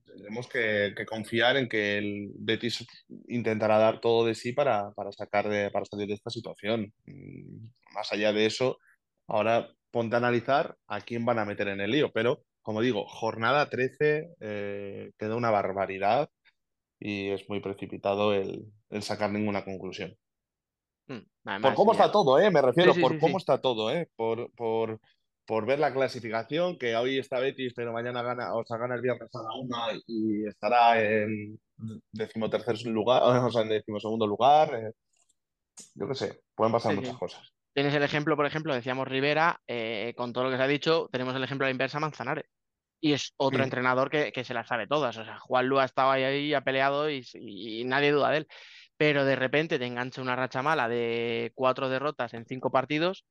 Tendremos 0.05 0.47
que, 0.47 0.93
que 0.95 1.05
confiar 1.05 1.57
en 1.57 1.67
que 1.67 1.97
el 1.97 2.31
Betis 2.35 2.85
intentará 3.27 3.77
dar 3.77 3.99
todo 3.99 4.25
de 4.25 4.33
sí 4.35 4.53
para, 4.53 4.91
para, 4.91 5.11
sacar 5.11 5.49
de, 5.49 5.69
para 5.71 5.85
salir 5.85 6.07
de 6.07 6.13
esta 6.13 6.29
situación. 6.29 6.93
Mm, 7.05 7.67
Más 7.93 8.11
allá 8.11 8.31
de 8.31 8.45
eso, 8.45 8.77
ahora 9.27 9.69
ponte 9.91 10.15
a 10.15 10.19
analizar 10.19 10.75
a 10.87 11.01
quién 11.01 11.25
van 11.25 11.39
a 11.39 11.45
meter 11.45 11.67
en 11.67 11.81
el 11.81 11.91
lío, 11.91 12.11
pero 12.11 12.43
como 12.65 12.81
digo, 12.81 13.05
jornada 13.05 13.69
13 13.69 14.27
eh, 14.39 15.11
queda 15.19 15.35
una 15.35 15.51
barbaridad 15.51 16.31
y 16.99 17.29
es 17.29 17.47
muy 17.47 17.59
precipitado 17.59 18.33
el, 18.33 18.65
el 18.89 19.03
sacar 19.03 19.29
ninguna 19.31 19.63
conclusión. 19.63 20.15
Mm, 21.07 21.61
Por 21.61 21.75
cómo 21.75 21.91
está 21.91 22.11
todo, 22.11 22.39
¿eh? 22.39 22.49
Me 22.49 22.63
refiero, 22.63 22.91
Sí, 22.93 22.95
sí, 22.95 23.01
por 23.03 23.11
sí, 23.11 23.19
cómo 23.19 23.37
está 23.37 23.61
todo, 23.61 23.91
¿eh? 23.91 24.09
Por, 24.15 24.51
por, 24.55 24.99
por 25.45 25.67
ver 25.67 25.77
la 25.77 25.93
clasificación, 25.93 26.79
que 26.79 26.95
hoy 26.95 27.19
está 27.19 27.39
Betis, 27.39 27.73
pero 27.75 27.93
mañana 27.93 28.23
gana, 28.23 28.55
o 28.55 28.65
sea, 28.65 28.77
gana 28.77 28.95
el 28.95 29.01
viernes 29.01 29.29
a 29.35 29.43
la 29.43 29.53
una 29.53 30.01
y 30.07 30.47
estará 30.47 30.99
en 30.99 31.59
decimotercer 32.11 32.81
lugar, 32.87 33.21
o 33.45 33.51
sea, 33.51 33.61
en 33.61 33.69
decimosegundo 33.69 34.25
lugar. 34.25 34.73
eh, 34.73 34.91
Yo 35.93 36.07
qué 36.07 36.15
sé, 36.15 36.41
pueden 36.55 36.73
pasar 36.73 36.93
Sí, 36.93 36.97
muchas 36.97 37.13
sí. 37.13 37.19
cosas. 37.19 37.51
Tienes 37.75 37.93
el 37.93 38.01
ejemplo, 38.03 38.35
por 38.37 38.45
ejemplo, 38.47 38.73
decíamos 38.73 39.07
Rivera, 39.07 39.61
eh, 39.67 40.13
con 40.17 40.33
todo 40.33 40.45
lo 40.45 40.49
que 40.49 40.55
se 40.57 40.63
ha 40.63 40.67
dicho, 40.67 41.09
tenemos 41.11 41.35
el 41.35 41.43
ejemplo 41.43 41.65
a 41.65 41.67
la 41.67 41.73
inversa 41.73 41.99
Manzanares. 41.99 42.45
Y 43.05 43.13
es 43.13 43.33
otro 43.37 43.59
Mm. 43.59 43.65
entrenador 43.65 44.09
que, 44.09 44.31
que 44.31 44.43
se 44.43 44.55
las 44.55 44.67
sabe 44.67 44.87
todas. 44.87 45.15
O 45.17 45.23
sea, 45.23 45.37
Juan 45.39 45.67
Lu 45.67 45.77
ha 45.77 45.85
estado 45.85 46.09
ahí, 46.09 46.23
ahí, 46.23 46.53
ha 46.55 46.61
peleado 46.61 47.07
y, 47.07 47.23
y 47.35 47.83
nadie 47.85 48.11
duda 48.11 48.31
de 48.31 48.37
él. 48.37 48.47
Pero 48.97 49.25
de 49.25 49.35
repente 49.35 49.77
te 49.77 49.85
engancha 49.85 50.23
una 50.23 50.35
racha 50.35 50.63
mala 50.63 50.87
de 50.89 51.51
cuatro 51.53 51.87
derrotas 51.87 52.33
en 52.33 52.45
cinco 52.47 52.71
partidos 52.71 53.25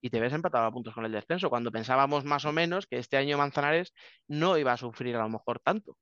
y 0.00 0.10
te 0.10 0.20
ves 0.20 0.32
empatado 0.32 0.66
a 0.66 0.70
puntos 0.70 0.94
con 0.94 1.04
el 1.06 1.10
descenso, 1.10 1.50
cuando 1.50 1.72
pensábamos 1.72 2.24
más 2.24 2.44
o 2.44 2.52
menos 2.52 2.86
que 2.86 2.98
este 2.98 3.16
año 3.16 3.36
Manzanares 3.36 3.92
no 4.28 4.58
iba 4.58 4.72
a 4.72 4.76
sufrir 4.76 5.16
a 5.16 5.22
lo 5.22 5.28
mejor 5.28 5.58
tanto. 5.58 5.96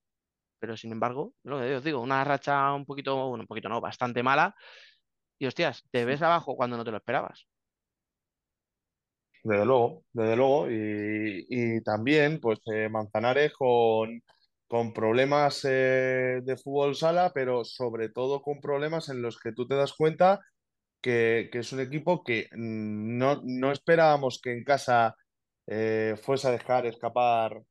Pero 0.59 0.77
sin 0.77 0.93
embargo, 0.93 1.33
lo 1.45 1.61
que 1.61 1.77
os 1.77 1.85
digo, 1.85 2.01
una 2.01 2.25
racha 2.25 2.75
un 2.75 2.85
poquito, 2.85 3.29
bueno, 3.29 3.45
un 3.45 3.47
poquito 3.49 3.71
no, 3.71 3.81
bastante 3.81 4.23
mala. 4.23 4.55
Y 5.39 5.47
hostias, 5.47 5.85
te 5.91 6.05
ves 6.05 6.21
abajo 6.21 6.57
cuando 6.57 6.77
no 6.77 6.85
te 6.85 6.91
lo 6.91 6.99
esperabas. 6.99 7.47
Desde 9.45 9.67
luego, 9.67 10.05
desde 10.13 10.37
luego. 10.37 10.71
Y, 10.71 11.47
y 11.51 11.83
también, 11.83 12.41
pues, 12.41 12.61
eh, 12.75 12.89
Manzanares 12.89 13.53
con, 13.53 14.23
con 14.67 14.93
problemas 14.95 15.61
eh, 15.69 16.41
de 16.43 16.57
fútbol 16.57 16.97
sala, 16.97 17.33
pero 17.35 17.65
sobre 17.65 18.09
todo 18.09 18.41
con 18.43 18.61
problemas 18.61 19.11
en 19.11 19.21
los 19.23 19.39
que 19.39 19.53
tú 19.53 19.67
te 19.69 19.75
das 19.77 19.93
cuenta 19.95 20.41
que, 21.03 21.51
que 21.53 21.61
es 21.61 21.73
un 21.73 21.81
equipo 21.81 22.25
que 22.25 22.49
mm, 22.53 23.19
no, 23.19 23.43
no 23.45 23.73
esperábamos 23.73 24.41
que 24.43 24.53
en 24.53 24.65
casa 24.65 25.17
eh, 25.69 26.17
fuese 26.23 26.49
a 26.49 26.53
dejar 26.53 26.87
escapar 26.87 27.63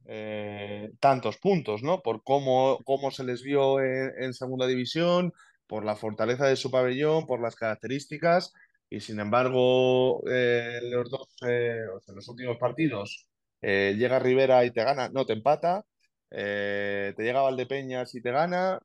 tantos 1.00 1.38
puntos, 1.38 1.84
¿no? 1.84 2.02
Por 2.02 2.24
cómo, 2.24 2.80
cómo 2.86 3.12
se 3.12 3.24
les 3.24 3.44
vio 3.44 3.80
en 3.82 4.34
segunda 4.34 4.68
división, 4.68 5.34
por 5.68 5.86
la 5.86 5.96
fortaleza 5.96 6.48
de 6.48 6.56
su 6.56 6.72
pabellón, 6.72 7.26
por 7.28 7.42
las 7.42 7.56
características. 7.56 8.54
Y 8.94 9.00
sin 9.00 9.20
embargo, 9.20 10.22
eh, 10.30 10.80
los 10.84 11.10
dos, 11.10 11.28
eh, 11.48 11.80
o 11.96 12.00
sea, 12.00 12.14
los 12.14 12.28
últimos 12.30 12.58
partidos, 12.60 13.26
eh, 13.60 13.96
llega 13.98 14.20
Rivera 14.20 14.64
y 14.66 14.70
te 14.72 14.84
gana, 14.84 15.10
no 15.10 15.26
te 15.26 15.34
empata, 15.34 15.84
eh, 16.30 17.12
te 17.18 17.24
llega 17.24 17.42
Valdepeñas 17.42 18.14
y 18.14 18.22
te 18.22 18.30
gana, 18.32 18.80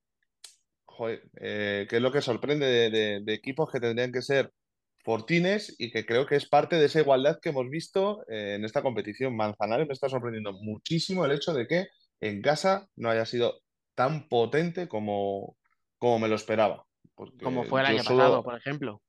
joder, 0.87 1.29
que 1.35 1.89
es 1.91 2.01
lo 2.01 2.11
que 2.11 2.23
sorprende 2.23 2.65
de, 2.65 2.89
de- 2.91 3.21
de 3.23 3.35
equipos 3.35 3.71
que 3.71 3.81
tendrían 3.81 4.11
que 4.11 4.23
ser 4.23 4.51
fortines 5.05 5.77
y 5.79 5.91
que 5.91 6.07
creo 6.07 6.25
que 6.25 6.37
es 6.37 6.49
parte 6.49 6.77
de 6.77 6.87
esa 6.87 7.01
igualdad 7.01 7.39
que 7.43 7.51
hemos 7.51 7.69
visto 7.69 8.25
en 8.29 8.65
esta 8.65 8.81
competición. 8.81 9.37
Manzanares 9.37 9.87
me 9.89 9.93
está 9.93 10.09
sorprendiendo 10.09 10.55
muchísimo 10.55 11.27
el 11.27 11.33
hecho 11.33 11.53
de 11.53 11.67
que 11.67 11.89
en 12.21 12.41
casa 12.41 12.89
no 12.97 13.11
haya 13.11 13.27
sido 13.27 13.61
tan 13.95 14.27
potente 14.27 14.89
como, 14.89 15.59
como 15.99 16.19
me 16.19 16.29
lo 16.29 16.35
esperaba. 16.37 16.87
Como 17.43 17.65
fue 17.65 17.81
el 17.81 17.87
año 17.89 18.03
solo- 18.03 18.17
pasado, 18.17 18.43
por 18.43 18.57
ejemplo. 18.57 19.03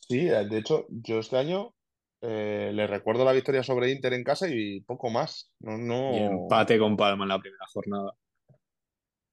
Sí, 0.00 0.24
de 0.24 0.58
hecho, 0.58 0.86
yo 0.88 1.18
este 1.18 1.36
año 1.36 1.74
eh, 2.20 2.70
le 2.74 2.86
recuerdo 2.86 3.24
la 3.24 3.32
victoria 3.32 3.62
sobre 3.62 3.90
Inter 3.90 4.12
en 4.14 4.24
casa 4.24 4.48
y 4.48 4.80
poco 4.80 5.10
más. 5.10 5.52
No, 5.60 5.76
no... 5.76 6.12
Y 6.12 6.18
empate 6.18 6.78
con 6.78 6.96
Palma 6.96 7.24
en 7.24 7.28
la 7.28 7.38
primera 7.38 7.66
jornada. 7.72 8.12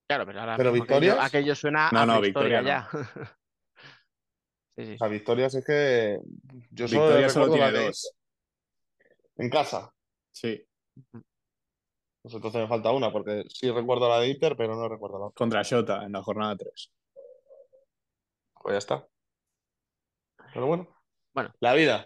Claro, 0.07 0.25
pero 0.25 0.39
ahora 0.41 0.57
¿Pero 0.57 0.69
aquello, 0.69 0.83
victorias? 0.83 1.17
aquello 1.19 1.55
suena 1.55 1.89
No, 1.91 1.99
a 2.01 2.05
no, 2.05 2.19
prehistoria 2.19 2.59
victoria 2.61 2.61
ya. 2.61 2.89
sí, 4.77 4.85
sí. 4.85 4.93
O 4.93 4.97
sea, 4.97 5.07
victorias 5.07 5.55
es 5.55 5.65
que 5.65 6.19
yo 6.71 6.87
solo 6.87 7.05
Victoria 7.05 7.29
solo 7.29 7.45
recuerdo 7.45 7.65
la 7.65 7.79
de 7.79 7.85
dos. 7.87 8.15
en 9.37 9.49
casa. 9.49 9.91
Sí, 10.31 10.61
Pues 12.21 12.33
entonces 12.35 12.61
me 12.61 12.67
falta 12.67 12.91
una, 12.91 13.11
porque 13.11 13.43
sí 13.49 13.71
recuerdo 13.71 14.09
la 14.09 14.19
de 14.19 14.29
Inter, 14.29 14.55
pero 14.57 14.75
no 14.75 14.87
recuerdo 14.89 15.17
la 15.19 15.25
otra. 15.27 15.37
contra 15.37 15.61
Shota 15.63 16.03
en 16.05 16.11
la 16.11 16.21
jornada 16.21 16.55
3. 16.57 16.91
Pues 18.61 18.73
ya 18.73 18.77
está. 18.79 19.07
Pero 20.55 20.67
bueno. 20.67 20.87
Bueno. 21.33 21.53
La 21.59 21.73
vida. 21.73 22.05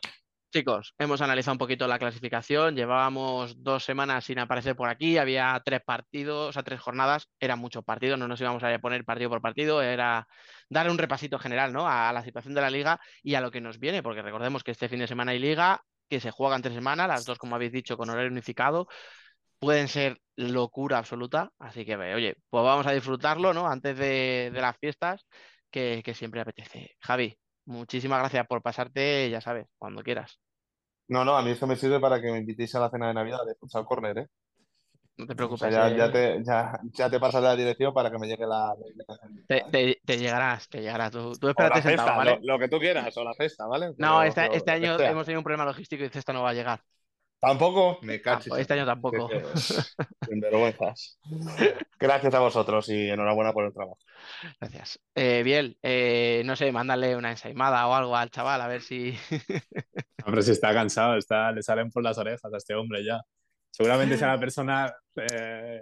Chicos, 0.51 0.95
hemos 0.97 1.21
analizado 1.21 1.53
un 1.53 1.59
poquito 1.59 1.87
la 1.87 1.99
clasificación. 1.99 2.75
Llevábamos 2.75 3.61
dos 3.61 3.83
semanas 3.83 4.25
sin 4.25 4.39
aparecer 4.39 4.75
por 4.75 4.89
aquí. 4.89 5.19
Había 5.19 5.61
tres 5.63 5.81
partidos, 5.85 6.49
o 6.49 6.53
sea, 6.53 6.63
tres 6.63 6.81
jornadas. 6.81 7.29
Eran 7.39 7.59
muchos 7.59 7.83
partidos, 7.83 8.17
no 8.17 8.27
nos 8.27 8.41
íbamos 8.41 8.63
a 8.63 8.79
poner 8.79 9.05
partido 9.05 9.29
por 9.29 9.39
partido. 9.39 9.83
Era 9.83 10.27
darle 10.67 10.91
un 10.91 10.97
repasito 10.97 11.37
general 11.37 11.71
¿no? 11.71 11.87
a 11.87 12.11
la 12.11 12.23
situación 12.23 12.55
de 12.55 12.61
la 12.61 12.71
liga 12.71 12.99
y 13.21 13.35
a 13.35 13.41
lo 13.41 13.51
que 13.51 13.61
nos 13.61 13.77
viene, 13.77 14.01
porque 14.01 14.23
recordemos 14.23 14.63
que 14.63 14.71
este 14.71 14.89
fin 14.89 14.97
de 14.97 15.07
semana 15.07 15.33
hay 15.33 15.39
liga, 15.39 15.83
que 16.09 16.19
se 16.19 16.31
juega 16.31 16.55
entre 16.55 16.73
semana, 16.73 17.05
las 17.07 17.25
dos, 17.25 17.37
como 17.37 17.55
habéis 17.55 17.71
dicho, 17.71 17.97
con 17.97 18.09
horario 18.09 18.31
unificado. 18.31 18.87
Pueden 19.59 19.87
ser 19.87 20.19
locura 20.35 20.97
absoluta. 20.97 21.51
Así 21.59 21.85
que, 21.85 21.95
oye, 21.95 22.35
pues 22.49 22.63
vamos 22.63 22.87
a 22.87 22.93
disfrutarlo 22.93 23.53
¿no? 23.53 23.67
antes 23.67 23.95
de, 23.95 24.49
de 24.51 24.61
las 24.61 24.75
fiestas, 24.79 25.27
que, 25.69 26.01
que 26.03 26.15
siempre 26.15 26.41
apetece. 26.41 26.95
Javi, 26.99 27.37
Muchísimas 27.69 28.17
gracias 28.19 28.47
por 28.47 28.63
pasarte, 28.63 29.29
ya 29.29 29.41
sabes, 29.41 29.67
cuando 29.77 30.01
quieras. 30.01 30.39
No, 31.07 31.23
no, 31.23 31.37
a 31.37 31.43
mí 31.43 31.51
esto 31.51 31.67
me 31.67 31.75
sirve 31.75 31.99
para 31.99 32.19
que 32.19 32.31
me 32.31 32.39
invitéis 32.39 32.73
a 32.73 32.79
la 32.79 32.89
cena 32.89 33.07
de 33.09 33.13
Navidad 33.13 33.45
de 33.45 33.53
Futsal 33.55 33.85
Corner, 33.85 34.17
¿eh? 34.17 34.27
No 35.17 35.27
te 35.27 35.33
O 35.33 35.35
preocupes. 35.35 35.71
sea, 35.73 35.87
ya, 35.89 35.95
eh, 35.95 35.97
ya 35.97 36.11
te, 36.11 36.43
ya, 36.43 36.79
ya 36.93 37.09
te 37.11 37.19
pasaré 37.19 37.45
la 37.45 37.55
dirección 37.55 37.93
para 37.93 38.09
que 38.09 38.17
me 38.17 38.27
llegue 38.27 38.47
la... 38.47 38.73
te, 39.47 39.65
te- 39.71 40.01
te 40.03 40.17
llegarás, 40.17 40.67
te 40.67 40.81
llegarás. 40.81 41.11
Tú, 41.11 41.33
tú 41.33 41.49
espérate 41.49 41.81
sentado, 41.81 42.07
cesta, 42.07 42.17
¿vale? 42.17 42.39
lo, 42.41 42.53
lo 42.53 42.59
que 42.59 42.69
tú 42.69 42.79
quieras, 42.79 43.15
o 43.17 43.23
la 43.23 43.33
cesta, 43.35 43.67
¿vale? 43.67 43.89
No, 43.97 44.19
Pero- 44.19 44.23
este, 44.23 44.57
este 44.57 44.71
año 44.71 44.99
hemos 44.99 45.25
tenido 45.25 45.39
un 45.39 45.43
problema 45.43 45.65
logístico 45.65 46.03
y 46.03 46.09
Cesta 46.09 46.33
no 46.33 46.41
va 46.43 46.49
a 46.51 46.53
llegar. 46.53 46.81
¿Tampoco? 47.39 47.99
Me 48.01 48.15
Ah, 48.15 48.21
cachis. 48.21 48.49
pues 48.49 48.61
este 48.61 48.73
año 48.73 48.85
tampoco. 48.85 49.27
Que- 49.29 49.43
Sinvergüenzas. 50.27 51.19
Gracias 51.99 52.33
a 52.33 52.39
vosotros 52.39 52.89
y 52.89 53.09
enhorabuena 53.09 53.53
por 53.53 53.65
el 53.65 53.73
trabajo. 53.73 53.97
Gracias. 54.59 54.99
Eh, 55.15 55.41
Biel, 55.43 55.77
eh, 55.81 56.41
no 56.45 56.55
sé, 56.55 56.71
mándale 56.71 57.15
una 57.15 57.31
ensaimada 57.31 57.87
o 57.87 57.93
algo 57.93 58.15
al 58.17 58.29
chaval, 58.29 58.59
a 58.61 58.67
ver 58.67 58.81
si. 58.81 59.17
Hombre, 60.25 60.41
si 60.43 60.51
está 60.51 60.73
cansado, 60.73 61.15
está, 61.15 61.51
le 61.51 61.63
salen 61.63 61.89
por 61.91 62.03
las 62.03 62.17
orejas 62.17 62.53
a 62.53 62.57
este 62.57 62.75
hombre 62.75 63.03
ya. 63.05 63.21
Seguramente 63.71 64.17
sea 64.17 64.29
la 64.33 64.39
persona 64.39 64.93
eh, 65.15 65.81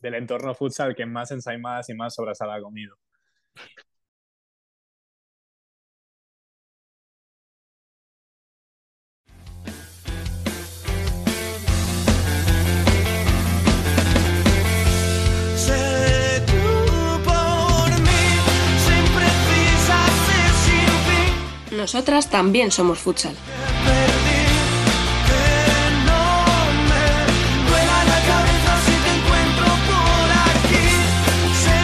del 0.00 0.14
entorno 0.14 0.54
futsal 0.54 0.94
que 0.94 1.06
más 1.06 1.30
ensaimadas 1.30 1.88
y 1.88 1.94
más 1.94 2.14
sobrasada 2.14 2.56
ha 2.56 2.60
comido. 2.60 2.96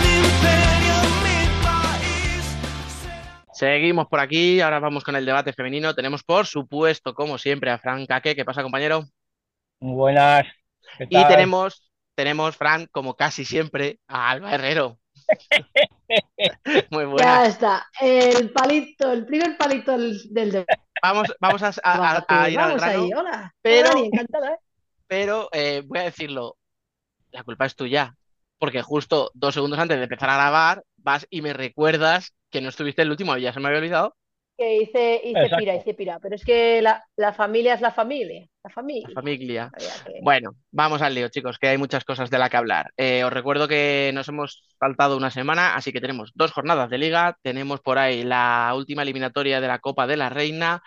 Mi 0.01 0.16
imperio, 0.16 0.96
mi 1.22 1.62
país. 1.62 2.44
Seguimos 3.53 4.07
por 4.09 4.20
aquí, 4.20 4.61
ahora 4.61 4.78
vamos 4.78 5.05
con 5.05 5.16
el 5.16 5.26
debate 5.26 5.53
femenino. 5.53 5.94
Tenemos, 5.94 6.22
por 6.22 6.46
supuesto, 6.46 7.12
como 7.12 7.36
siempre, 7.36 7.70
a 7.70 7.78
Fran 7.78 8.07
Caque. 8.07 8.34
¿Qué 8.34 8.44
pasa, 8.44 8.62
compañero? 8.62 9.05
Buenas. 9.80 10.46
¿Qué 10.96 11.09
Y 11.11 11.26
tenemos, 11.26 11.90
tenemos, 12.14 12.57
Fran, 12.57 12.86
como 12.90 13.16
casi 13.16 13.44
siempre, 13.44 13.98
a 14.09 14.30
Alba 14.30 14.55
Herrero. 14.55 14.99
Muy 16.91 17.05
Ya 17.05 17.09
buena. 17.09 17.47
está. 17.47 17.87
El 18.01 18.51
palito, 18.53 19.12
el 19.12 19.26
primer 19.26 19.57
palito 19.57 19.93
del, 19.93 20.20
del. 20.33 20.66
Vamos, 21.03 21.28
vamos 21.41 21.62
a, 21.62 21.68
a- 21.83 22.16
a- 22.18 22.24
a 22.28 22.51
ir 22.51 22.59
al 22.59 22.76
grano, 22.78 23.03
ahí, 23.05 23.12
hola. 23.12 23.55
pero- 23.62 23.91
Hola, 23.91 24.07
encantada, 24.07 24.53
¿eh? 24.55 24.59
pero 25.07 25.49
eh, 25.53 25.83
voy 25.87 25.99
a 25.99 26.03
decirlo, 26.05 26.57
la 27.33 27.43
culpa 27.43 27.66
es 27.66 27.74
tuya, 27.74 28.14
porque 28.59 28.83
justo 28.83 29.31
dos 29.35 29.55
segundos 29.55 29.78
antes 29.78 29.97
de 29.97 30.05
empezar 30.05 30.31
a 30.31 30.35
grabar, 30.37 30.85
vas 30.99 31.26
y 31.31 31.43
me 31.43 31.53
recuerdas 31.53 32.35
que 32.51 32.61
no 32.61 32.68
estuviste 32.68 33.03
el 33.03 33.11
último, 33.11 33.37
ya 33.37 33.53
se 33.53 33.61
me 33.61 33.68
había 33.68 33.78
olvidado. 33.81 34.16
Que 34.61 34.77
hice, 34.77 35.23
hice 35.25 35.41
Exacto. 35.41 35.57
pira, 35.57 35.75
hice 35.75 35.95
pira. 35.95 36.19
Pero 36.21 36.35
es 36.35 36.45
que 36.45 36.83
la, 36.83 37.03
la 37.17 37.33
familia 37.33 37.73
es 37.73 37.81
la 37.81 37.93
familia. 37.93 38.47
La 38.63 38.69
familia. 38.69 39.09
La 39.09 39.15
familia. 39.15 39.71
Que- 40.05 40.21
Bueno, 40.21 40.51
vamos 40.71 41.01
al 41.01 41.15
lío, 41.15 41.29
chicos, 41.31 41.59
que 41.59 41.69
hay 41.69 41.79
muchas 41.79 42.05
cosas 42.05 42.29
de 42.29 42.39
la 42.39 42.51
que 42.51 42.59
hablar. 42.59 42.93
Eh, 42.99 43.25
os 43.25 43.33
recuerdo 43.33 43.67
que 43.67 44.11
nos 44.13 44.29
hemos 44.29 44.63
saltado 44.79 45.17
una 45.17 45.31
semana, 45.31 45.75
así 45.77 45.93
que 45.93 46.01
tenemos 46.03 46.33
dos 46.35 46.53
jornadas 46.53 46.91
de 46.91 46.99
liga, 46.99 47.39
tenemos 47.43 47.81
por 47.81 47.97
ahí 47.97 48.23
la 48.23 48.71
última 48.77 49.01
eliminatoria 49.01 49.63
de 49.63 49.69
la 49.69 49.79
Copa 49.79 50.07
de 50.07 50.19
la 50.19 50.29
Reina 50.29 50.83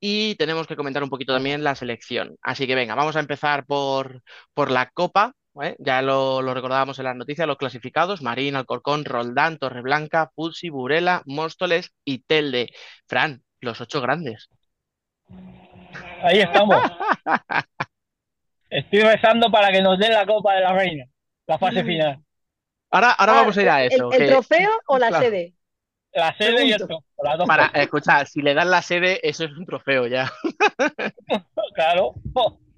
y 0.00 0.34
tenemos 0.36 0.66
que 0.66 0.76
comentar 0.76 1.02
un 1.02 1.10
poquito 1.10 1.34
también 1.34 1.62
la 1.62 1.74
selección. 1.74 2.36
Así 2.40 2.66
que 2.66 2.74
venga, 2.74 2.94
vamos 2.94 3.16
a 3.16 3.20
empezar 3.20 3.66
por, 3.66 4.22
por 4.54 4.70
la 4.70 4.88
Copa. 4.94 5.34
¿Eh? 5.62 5.76
Ya 5.78 6.02
lo, 6.02 6.42
lo 6.42 6.54
recordábamos 6.54 6.98
en 6.98 7.04
las 7.06 7.16
noticias, 7.16 7.46
los 7.46 7.56
clasificados, 7.58 8.22
Marín, 8.22 8.56
Alcorcón, 8.56 9.04
Roldán, 9.04 9.58
Torreblanca, 9.58 10.30
Pulsi, 10.34 10.68
Burela, 10.70 11.22
Móstoles 11.26 11.92
y 12.04 12.20
Telde. 12.24 12.70
Fran, 13.06 13.42
los 13.60 13.80
ocho 13.80 14.00
grandes. 14.00 14.48
Ahí 16.22 16.40
estamos. 16.40 16.76
Estoy 18.70 19.00
rezando 19.00 19.50
para 19.50 19.72
que 19.72 19.82
nos 19.82 19.98
den 19.98 20.12
la 20.12 20.24
Copa 20.26 20.54
de 20.54 20.60
la 20.60 20.72
Reina, 20.72 21.04
la 21.46 21.58
fase 21.58 21.82
final. 21.82 22.18
Ahora, 22.92 23.12
ahora 23.12 23.32
Ah, 23.32 23.36
vamos 23.36 23.56
a 23.58 23.62
ir 23.62 23.68
a 23.68 23.84
eso. 23.84 24.12
¿El, 24.12 24.18
que- 24.18 24.26
trofeo 24.26 24.70
o 24.86 24.98
la 24.98 25.08
Claro. 25.08 25.24
sede? 25.24 25.54
La 26.12 26.36
sede 26.36 26.64
y 26.66 26.72
el 26.72 26.78
trofeo, 26.78 27.04
las 27.22 27.38
dos 27.38 27.46
Para, 27.46 27.68
cosas, 27.68 27.82
escucha, 27.82 28.24
si 28.26 28.42
le 28.42 28.54
dan 28.54 28.70
la 28.70 28.82
sede, 28.82 29.20
eso 29.28 29.44
es 29.44 29.52
un 29.56 29.64
trofeo 29.66 30.06
ya. 30.08 30.30
claro. 31.74 32.14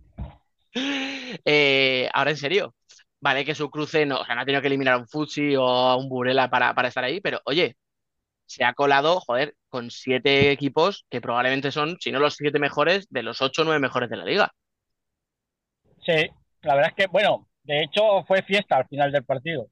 Eh, 1.44 2.08
ahora 2.12 2.30
en 2.30 2.36
serio, 2.36 2.74
vale 3.20 3.44
que 3.44 3.54
su 3.54 3.70
cruce 3.70 4.04
no, 4.04 4.20
o 4.20 4.24
sea, 4.24 4.38
ha 4.38 4.44
tenido 4.44 4.60
que 4.60 4.68
eliminar 4.68 4.94
a 4.94 4.98
un 4.98 5.08
Futsi 5.08 5.56
o 5.56 5.66
a 5.66 5.96
un 5.96 6.08
Burela 6.08 6.50
para, 6.50 6.74
para 6.74 6.88
estar 6.88 7.04
ahí, 7.04 7.20
pero 7.20 7.40
oye, 7.44 7.76
se 8.46 8.64
ha 8.64 8.74
colado, 8.74 9.20
joder, 9.20 9.54
con 9.68 9.90
siete 9.90 10.50
equipos 10.50 11.06
que 11.10 11.20
probablemente 11.20 11.72
son, 11.72 11.96
si 12.00 12.12
no 12.12 12.20
los 12.20 12.34
siete 12.34 12.58
mejores, 12.58 13.06
de 13.10 13.22
los 13.22 13.40
ocho 13.40 13.62
o 13.62 13.64
nueve 13.64 13.80
mejores 13.80 14.10
de 14.10 14.16
la 14.16 14.24
liga. 14.24 14.52
Sí, 16.04 16.28
la 16.62 16.74
verdad 16.74 16.90
es 16.90 16.96
que, 16.96 17.06
bueno, 17.06 17.48
de 17.62 17.82
hecho 17.82 18.24
fue 18.26 18.42
fiesta 18.42 18.76
al 18.76 18.88
final 18.88 19.12
del 19.12 19.24
partido. 19.24 19.68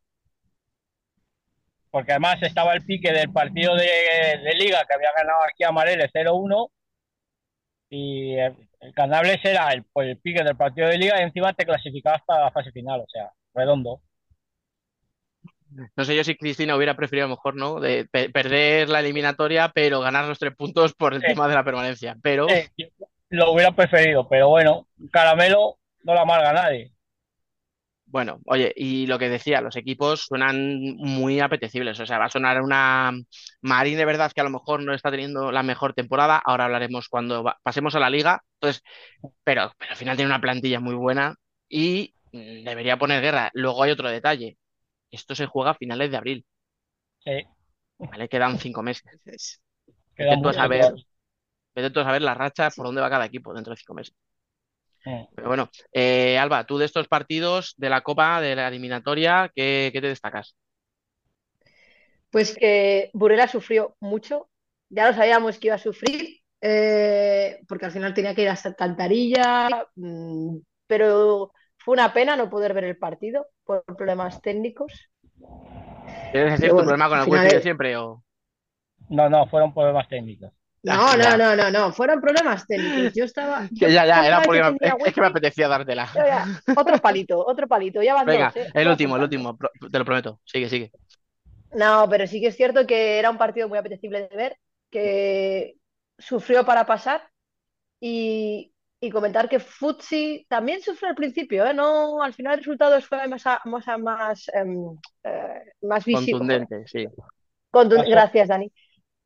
Porque 1.90 2.12
además 2.12 2.40
estaba 2.42 2.72
el 2.72 2.84
pique 2.84 3.12
del 3.12 3.32
partido 3.32 3.74
de, 3.74 3.84
de 4.44 4.54
Liga 4.54 4.84
que 4.86 4.94
había 4.94 5.10
ganado 5.16 5.40
aquí 5.44 5.64
a 5.64 5.72
Marele 5.72 6.08
0-1 6.12 6.70
y 7.90 8.36
el, 8.80 8.92
Canables 8.94 9.38
era 9.44 9.72
el, 9.72 9.84
pues, 9.92 10.08
el 10.08 10.18
pique 10.18 10.42
del 10.42 10.56
partido 10.56 10.88
de 10.88 10.98
Liga 10.98 11.20
y 11.20 11.24
encima 11.24 11.52
te 11.52 11.64
clasificabas 11.66 12.22
para 12.26 12.44
la 12.44 12.50
fase 12.50 12.72
final, 12.72 13.00
o 13.00 13.06
sea, 13.08 13.30
redondo. 13.54 14.00
No 15.96 16.04
sé 16.04 16.16
yo 16.16 16.24
si 16.24 16.36
Cristina 16.36 16.74
hubiera 16.76 16.96
preferido 16.96 17.26
a 17.26 17.28
lo 17.28 17.36
mejor, 17.36 17.54
¿no? 17.54 17.78
De 17.78 18.04
pe- 18.10 18.28
perder 18.30 18.88
la 18.88 19.00
eliminatoria, 19.00 19.70
pero 19.72 20.00
ganar 20.00 20.24
los 20.26 20.38
tres 20.38 20.54
puntos 20.56 20.94
por 20.94 21.14
el 21.14 21.20
Sí. 21.20 21.28
tema 21.28 21.46
de 21.48 21.54
la 21.54 21.64
permanencia. 21.64 22.16
Pero 22.22 22.48
Sí, 22.48 22.90
lo 23.28 23.52
hubiera 23.52 23.70
preferido, 23.70 24.28
pero 24.28 24.48
bueno, 24.48 24.88
caramelo 25.12 25.78
no 26.02 26.14
la 26.14 26.22
amarga 26.22 26.52
nadie. 26.52 26.92
Bueno, 28.12 28.40
oye, 28.46 28.72
y 28.76 29.06
lo 29.06 29.18
que 29.20 29.28
decía, 29.28 29.60
los 29.60 29.76
equipos 29.76 30.22
suenan 30.26 30.80
muy 30.96 31.38
apetecibles. 31.40 32.00
O 32.00 32.06
sea, 32.06 32.18
va 32.18 32.24
a 32.24 32.28
sonar 32.30 32.60
una 32.60 33.12
Marín 33.62 33.96
de 33.98 34.04
verdad 34.04 34.32
que 34.34 34.40
a 34.40 34.44
lo 34.44 34.50
mejor 34.50 34.82
no 34.82 34.92
está 34.94 35.10
teniendo 35.12 35.52
la 35.52 35.62
mejor 35.62 35.94
temporada. 35.94 36.42
Ahora 36.44 36.64
hablaremos 36.64 37.08
cuando 37.08 37.44
va- 37.44 37.58
pasemos 37.62 37.94
a 37.94 38.00
la 38.00 38.10
liga. 38.10 38.42
Entonces, 38.54 38.82
pero, 39.44 39.72
pero 39.78 39.92
al 39.92 39.96
final 39.96 40.16
tiene 40.16 40.30
una 40.30 40.40
plantilla 40.40 40.80
muy 40.80 40.94
buena 40.96 41.36
y 41.68 42.14
mm, 42.32 42.64
debería 42.64 42.98
poner 42.98 43.22
guerra. 43.22 43.50
Luego 43.54 43.82
hay 43.84 43.92
otro 43.92 44.10
detalle. 44.10 44.58
Esto 45.10 45.34
se 45.36 45.46
juega 45.46 45.72
a 45.72 45.74
finales 45.74 46.10
de 46.10 46.16
abril, 46.18 46.46
Sí, 47.24 47.32
¿vale? 47.98 48.28
Quedan 48.28 48.58
cinco 48.58 48.82
meses. 48.82 49.60
queda 50.16 50.34
Vete 50.34 50.38
tú 50.38 50.48
a 50.48 50.54
saber, 50.54 50.82
vete 51.74 51.90
tú 51.90 52.00
a 52.00 52.04
saber 52.04 52.22
la 52.22 52.34
racha 52.34 52.70
por 52.70 52.86
dónde 52.86 53.00
va 53.02 53.10
cada 53.10 53.26
equipo 53.26 53.54
dentro 53.54 53.72
de 53.74 53.78
cinco 53.78 53.94
meses. 53.94 54.14
Pero 55.04 55.48
bueno, 55.48 55.70
eh, 55.92 56.38
Alba, 56.38 56.64
tú 56.64 56.78
de 56.78 56.84
estos 56.84 57.08
partidos 57.08 57.74
de 57.76 57.90
la 57.90 58.02
Copa, 58.02 58.40
de 58.40 58.54
la 58.56 58.68
eliminatoria, 58.68 59.50
¿qué, 59.54 59.90
qué 59.92 60.00
te 60.00 60.08
destacas? 60.08 60.56
Pues 62.30 62.56
que 62.56 63.10
Burela 63.12 63.48
sufrió 63.48 63.96
mucho. 64.00 64.48
Ya 64.88 65.08
lo 65.08 65.14
sabíamos 65.14 65.58
que 65.58 65.68
iba 65.68 65.76
a 65.76 65.78
sufrir, 65.78 66.40
eh, 66.60 67.60
porque 67.68 67.86
al 67.86 67.92
final 67.92 68.14
tenía 68.14 68.34
que 68.34 68.42
ir 68.42 68.48
hasta 68.48 68.68
Alcantarilla, 68.68 69.86
mm, 69.96 70.58
pero 70.86 71.52
fue 71.78 71.94
una 71.94 72.12
pena 72.12 72.36
no 72.36 72.50
poder 72.50 72.74
ver 72.74 72.84
el 72.84 72.98
partido 72.98 73.46
por 73.64 73.84
problemas 73.84 74.40
técnicos. 74.42 75.10
¿Quieres 76.32 76.52
decir 76.52 76.70
Pero 76.70 76.72
tu 76.72 76.74
bueno, 76.76 76.88
problema 76.88 77.26
con 77.26 77.36
el 77.36 77.50
de 77.50 77.62
siempre 77.62 77.96
o...? 77.96 78.22
No, 79.08 79.28
no, 79.28 79.46
fueron 79.46 79.74
problemas 79.74 80.08
técnicos. 80.08 80.52
No, 80.82 81.16
no, 81.16 81.36
no, 81.36 81.56
no, 81.56 81.70
no, 81.70 81.92
fueron 81.92 82.20
problemas 82.20 82.66
técnicos. 82.66 83.12
Yo 83.14 83.24
estaba. 83.24 83.68
yo 83.70 83.88
ya, 83.88 84.06
ya, 84.06 84.26
era 84.26 84.40
porque 84.42 84.60
que 84.62 84.86
es, 84.88 84.94
es 85.04 85.14
que 85.14 85.20
me 85.20 85.26
apetecía 85.26 85.68
dártela. 85.68 86.08
ya, 86.14 86.46
Otro 86.74 86.98
palito, 87.00 87.38
otro 87.46 87.66
palito, 87.68 88.02
ya 88.02 88.14
van 88.14 88.26
Venga, 88.26 88.52
dos, 88.52 88.56
¿eh? 88.56 88.70
el 88.74 88.88
último, 88.88 89.16
el 89.16 89.22
último, 89.22 89.58
te 89.90 89.98
lo 89.98 90.04
prometo. 90.04 90.40
Sigue, 90.44 90.68
sigue. 90.68 90.92
No, 91.72 92.06
pero 92.10 92.26
sí 92.26 92.40
que 92.40 92.48
es 92.48 92.56
cierto 92.56 92.86
que 92.86 93.18
era 93.18 93.30
un 93.30 93.38
partido 93.38 93.68
muy 93.68 93.78
apetecible 93.78 94.28
de 94.28 94.36
ver, 94.36 94.56
que 94.90 95.74
sufrió 96.18 96.64
para 96.66 96.84
pasar 96.86 97.22
y, 98.00 98.74
y 99.00 99.10
comentar 99.10 99.48
que 99.48 99.60
Futsi 99.60 100.46
también 100.48 100.82
sufrió 100.82 101.10
al 101.10 101.16
principio, 101.16 101.66
¿eh? 101.66 101.74
No, 101.74 102.22
al 102.22 102.34
final 102.34 102.54
el 102.54 102.58
resultado 102.60 103.00
fue 103.02 103.28
más, 103.28 103.46
a- 103.46 103.60
más, 103.66 103.86
más, 104.00 104.48
em, 104.54 104.98
eh, 105.24 105.62
más 105.82 106.04
visible. 106.04 106.32
Contundente, 106.32 106.84
sí. 106.86 107.06
Contun- 107.72 107.98
Pasó. 107.98 108.10
Gracias, 108.10 108.48
Dani. 108.48 108.72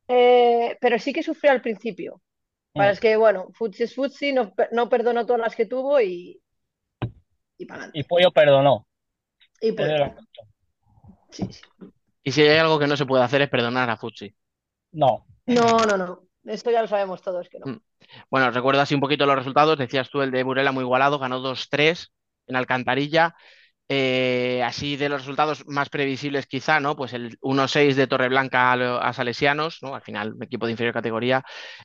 Eh, 0.07 0.77
pero 0.79 0.99
sí 0.99 1.13
que 1.13 1.23
sufrió 1.23 1.51
al 1.51 1.61
principio. 1.61 2.21
Pero 2.73 2.89
Mm. 2.89 2.91
es 2.91 2.99
que, 2.99 3.15
bueno, 3.15 3.47
Futsi 3.53 3.83
es 3.83 3.95
Futsi, 3.95 4.33
no, 4.33 4.53
no 4.71 4.89
perdonó 4.89 5.25
todas 5.25 5.41
las 5.41 5.55
que 5.55 5.65
tuvo 5.65 5.99
y, 6.01 6.41
y 7.57 7.65
para 7.65 7.81
adelante. 7.83 7.99
Y 7.99 8.03
Pollo 8.03 8.31
perdonó. 8.31 8.85
Y 9.61 9.69
era- 9.81 10.15
sí, 11.31 11.47
sí. 11.51 11.61
Y 12.23 12.31
si 12.31 12.41
hay 12.41 12.57
algo 12.57 12.79
que 12.79 12.87
no 12.87 12.97
se 12.97 13.05
puede 13.05 13.23
hacer 13.23 13.41
es 13.41 13.49
perdonar 13.49 13.89
a 13.89 13.97
Futsi. 13.97 14.35
No, 14.91 15.25
No, 15.45 15.77
no, 15.85 15.97
no. 15.97 16.21
Esto 16.45 16.69
ya 16.71 16.81
lo 16.81 16.87
sabemos 16.87 17.21
todos 17.21 17.49
que 17.49 17.59
no. 17.59 17.65
Mm. 17.67 17.81
Bueno, 18.29 18.51
recuerdo 18.51 18.81
así 18.81 18.93
un 18.95 19.01
poquito 19.01 19.25
los 19.25 19.35
resultados. 19.35 19.77
Decías 19.77 20.09
tú 20.09 20.21
el 20.21 20.31
de 20.31 20.43
Burela 20.43 20.71
muy 20.71 20.83
igualado, 20.83 21.17
ganó 21.19 21.39
2-3 21.39 22.11
en 22.47 22.55
Alcantarilla. 22.55 23.35
Eh, 23.87 24.63
así 24.63 24.97
de 24.97 25.09
los 25.09 25.21
resultados 25.21 25.63
más 25.67 25.89
previsibles 25.89 26.47
quizá, 26.47 26.79
¿no? 26.79 26.95
Pues 26.95 27.13
el 27.13 27.37
1-6 27.41 27.95
de 27.95 28.07
Torreblanca 28.07 28.71
a, 28.73 28.97
a 29.09 29.13
Salesianos, 29.13 29.79
¿no? 29.83 29.95
Al 29.95 30.01
final, 30.01 30.35
equipo 30.41 30.65
de 30.65 30.71
inferior 30.71 30.93
categoría. 30.93 31.43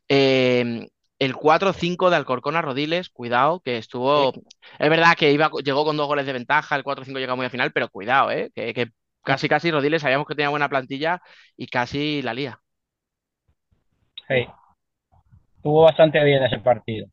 Eh, 0.08 0.86
el 1.18 1.34
4-5 1.36 2.08
de 2.08 2.16
Alcorcón 2.16 2.56
a 2.56 2.62
Rodiles, 2.62 3.10
cuidado, 3.10 3.60
que 3.60 3.76
estuvo... 3.76 4.32
Es 4.78 4.88
verdad 4.90 5.14
que 5.16 5.30
iba, 5.32 5.50
llegó 5.62 5.84
con 5.84 5.96
dos 5.98 6.06
goles 6.06 6.24
de 6.26 6.32
ventaja, 6.32 6.76
el 6.76 6.82
4-5 6.84 7.18
llegó 7.18 7.36
muy 7.36 7.44
al 7.44 7.50
final, 7.50 7.72
pero 7.72 7.90
cuidado, 7.90 8.30
¿eh? 8.30 8.50
Que, 8.54 8.72
que 8.72 8.88
casi, 9.22 9.46
casi 9.48 9.70
Rodiles 9.70 10.00
sabíamos 10.02 10.26
que 10.26 10.34
tenía 10.34 10.48
buena 10.48 10.70
plantilla 10.70 11.20
y 11.56 11.66
casi 11.66 12.22
la 12.22 12.32
lía. 12.34 12.60
sí. 14.28 14.46
Estuvo 15.56 15.82
bastante 15.82 16.24
bien 16.24 16.42
ese 16.42 16.58
partido. 16.58 17.06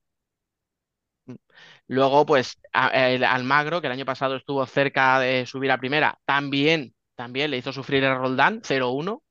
Luego, 1.87 2.25
pues, 2.25 2.59
a- 2.73 2.89
el 3.09 3.23
Almagro, 3.23 3.81
que 3.81 3.87
el 3.87 3.93
año 3.93 4.05
pasado 4.05 4.35
estuvo 4.35 4.65
cerca 4.65 5.19
de 5.19 5.45
subir 5.45 5.71
a 5.71 5.77
primera, 5.79 6.19
también, 6.25 6.93
también 7.15 7.51
le 7.51 7.57
hizo 7.57 7.73
sufrir 7.73 8.03
el 8.03 8.15
Roldán, 8.17 8.61
0-1. 8.63 9.23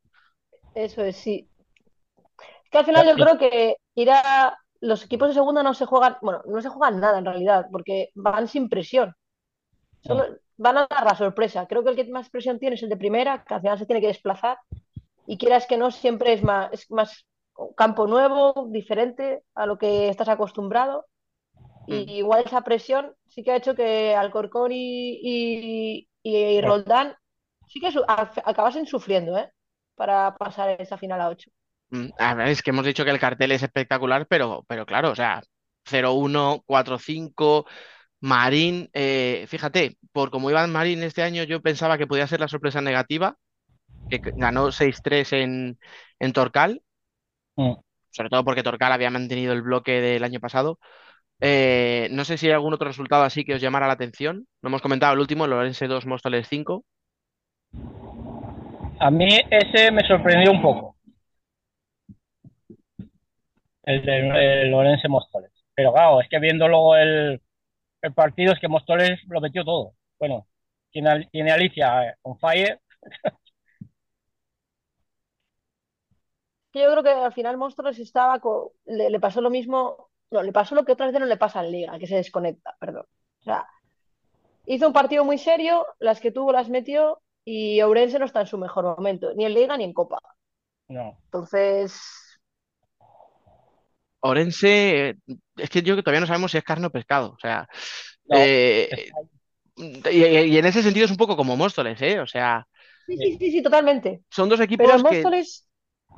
Eso 0.75 1.03
es, 1.03 1.17
sí. 1.17 1.49
Es 2.65 2.71
que 2.71 2.79
al 2.79 2.85
final 2.85 3.07
yo 3.07 3.19
creo 3.19 3.39
que 3.39 3.77
ir 3.95 4.11
a 4.11 4.57
los 4.81 5.05
equipos 5.05 5.29
de 5.29 5.35
segunda 5.35 5.63
no 5.63 5.75
se 5.75 5.87
juegan, 5.87 6.17
bueno, 6.23 6.43
no 6.47 6.61
se 6.61 6.69
juegan 6.69 7.01
nada 7.01 7.19
en 7.19 7.25
realidad, 7.25 7.67
porque 7.73 8.11
van 8.15 8.49
sin 8.49 8.69
presión. 8.69 9.15
Solo 10.01 10.25
van 10.59 10.79
a 10.79 10.89
dar 10.91 11.05
la 11.07 11.17
sorpresa. 11.17 11.67
Creo 11.69 11.85
que 11.85 11.91
el 11.91 11.97
que 11.97 12.07
más 12.11 12.31
presión 12.31 12.59
tiene 12.59 12.77
es 12.77 12.83
el 12.85 12.91
de 12.91 12.97
primera, 12.97 13.45
que 13.45 13.55
al 13.55 13.61
final 13.63 13.79
se 13.79 13.87
tiene 13.87 14.01
que 14.03 14.09
desplazar. 14.09 14.59
Y 15.27 15.39
quieras 15.39 15.67
que 15.67 15.77
no, 15.79 15.91
siempre 15.91 16.35
es 16.35 16.43
más, 16.43 16.73
es 16.73 16.91
más 16.91 17.27
campo 17.77 18.07
nuevo, 18.07 18.69
diferente 18.71 19.45
a 19.55 19.67
lo 19.67 19.79
que 19.79 20.09
estás 20.09 20.29
acostumbrado. 20.31 21.07
Y 21.87 22.05
Mm. 22.05 22.09
igual 22.19 22.45
esa 22.47 22.63
presión 22.63 23.15
sí 23.29 23.43
que 23.43 23.53
ha 23.53 23.57
hecho 23.57 23.75
que 23.75 24.15
Alcorcón 24.15 24.73
y, 24.73 25.21
y, 25.23 26.09
y. 26.23 26.61
Roldán 26.61 27.15
sí 27.69 27.81
que 27.81 27.93
su- 27.93 28.05
acabasen 28.07 28.87
sufriendo, 28.87 29.37
¿eh? 29.39 29.51
Para 29.95 30.37
pasar 30.37 30.81
esa 30.81 30.99
final 30.99 31.21
a 31.21 31.29
8. 31.29 31.51
Mm, 31.91 32.09
A 32.19 32.35
ver, 32.35 32.49
es 32.49 32.63
que 32.63 32.71
hemos 32.71 32.85
dicho 32.85 33.05
que 33.05 33.11
el 33.11 33.21
cartel 33.21 33.53
es 33.53 33.63
espectacular, 33.63 34.27
pero, 34.29 34.65
pero 34.69 34.87
claro, 34.87 35.11
o 35.11 35.15
sea, 35.17 35.43
0-1, 35.85 36.63
4-5, 36.67 37.67
Marín, 38.21 38.91
eh, 38.93 39.47
fíjate, 39.49 39.99
por 40.13 40.31
cómo 40.31 40.51
iba 40.51 40.67
Marín 40.67 41.03
este 41.03 41.23
año, 41.23 41.45
yo 41.45 41.63
pensaba 41.63 41.99
que 41.99 42.07
podía 42.07 42.27
ser 42.27 42.41
la 42.41 42.49
sorpresa 42.49 42.81
negativa, 42.81 43.37
que 44.09 44.21
ganó 44.37 44.73
6-3 44.73 45.33
en, 45.35 45.79
en 46.21 46.33
Torcal, 46.33 46.83
Mm. 47.59 47.77
sobre 48.11 48.31
todo 48.31 48.45
porque 48.45 48.63
Torcal 48.63 48.93
había 48.93 49.11
mantenido 49.11 49.53
el 49.53 49.63
bloque 49.63 50.01
del 50.01 50.25
año 50.25 50.41
pasado. 50.41 50.79
Eh, 51.41 52.09
no 52.11 52.25
sé 52.25 52.39
si 52.39 52.47
hay 52.47 52.53
algún 52.53 52.73
otro 52.75 52.89
resultado 52.89 53.23
así 53.25 53.45
que 53.45 53.55
os 53.55 53.61
llamara 53.61 53.87
la 53.87 53.95
atención. 53.95 54.47
No 54.63 54.69
hemos 54.69 54.83
comentado 54.83 55.13
el 55.15 55.21
último, 55.21 55.45
el 55.45 55.53
Orense 55.53 55.87
2, 55.87 56.07
Móstoles 56.07 56.49
5. 56.49 56.85
A 59.01 59.11
mí 59.11 59.29
ese 59.51 59.91
me 59.91 60.07
sorprendió 60.07 60.51
un 60.51 60.63
poco. 60.63 60.97
El 63.85 64.05
de 64.05 64.63
el 64.63 64.75
Orense 64.75 65.09
Móstoles. 65.09 65.51
Pero 65.75 65.93
claro, 65.93 66.21
es 66.21 66.29
que 66.29 66.39
viendo 66.39 66.69
luego 66.69 66.97
el, 66.97 67.41
el 68.03 68.15
partido 68.15 68.53
es 68.53 68.61
que 68.61 68.69
Móstoles 68.69 69.21
lo 69.29 69.41
metió 69.41 69.65
todo. 69.65 69.95
Bueno, 70.19 70.47
tiene, 70.91 71.29
tiene 71.33 71.53
Alicia 71.53 72.11
eh, 72.11 72.15
on 72.23 72.39
fire. 72.39 72.81
Yo 76.75 76.91
creo 76.91 77.03
que 77.03 77.11
al 77.11 77.33
final 77.33 77.57
Monstruos 77.57 77.99
estaba 77.99 78.41
le, 78.85 79.11
le 79.11 79.21
pasó 79.21 79.41
lo 79.41 79.51
mismo, 79.51 80.11
no, 80.31 80.43
le 80.43 80.53
pasó 80.53 80.75
lo 80.75 80.85
que 80.85 80.93
otras 80.93 81.09
veces 81.09 81.21
no 81.21 81.27
le 81.27 81.37
pasa 81.37 81.65
en 81.65 81.73
Liga, 81.73 81.99
que 81.99 82.07
se 82.07 82.17
desconecta, 82.17 82.77
perdón. 82.79 83.07
O 83.41 83.43
sea, 83.43 83.67
hizo 84.67 84.87
un 84.87 84.93
partido 84.93 85.25
muy 85.25 85.39
serio, 85.39 85.87
las 85.99 86.21
que 86.21 86.33
tuvo 86.33 86.53
las 86.53 86.69
metió 86.69 87.21
y 87.45 87.81
Ourense 87.81 88.19
no 88.19 88.25
está 88.27 88.41
en 88.41 88.47
su 88.47 88.59
mejor 88.59 88.85
momento, 88.85 89.33
ni 89.35 89.45
en 89.45 89.55
Liga 89.55 89.77
ni 89.77 89.85
en 89.85 89.93
Copa. 89.93 90.21
No. 90.89 91.17
Entonces, 91.27 92.01
Orense, 94.21 95.11
eh, 95.11 95.15
es 95.57 95.71
que 95.71 95.83
yo 95.83 95.95
que 95.95 96.03
todavía 96.03 96.21
no 96.21 96.27
sabemos 96.27 96.51
si 96.51 96.59
es 96.59 96.65
carne 96.65 96.87
o 96.87 96.91
pescado. 96.91 97.33
O 97.33 97.39
sea, 97.39 97.69
No, 98.29 98.37
eh, 98.39 98.89
y, 99.77 100.25
y 100.25 100.59
en 100.59 100.67
ese 100.67 100.83
sentido 100.83 101.05
es 101.05 101.11
un 101.11 101.17
poco 101.17 101.37
como 101.37 101.57
Móstoles, 101.57 102.01
¿eh? 102.03 102.19
O 102.21 102.27
sea, 102.27 102.67
sí, 103.07 103.17
sí, 103.17 103.37
sí, 103.39 103.51
sí, 103.53 103.63
totalmente. 103.63 104.23
son 104.31 104.49
dos 104.49 104.59
Pero 104.59 104.65
equipos 104.65 105.03
que 105.05 105.23
Móstoles, 105.23 105.69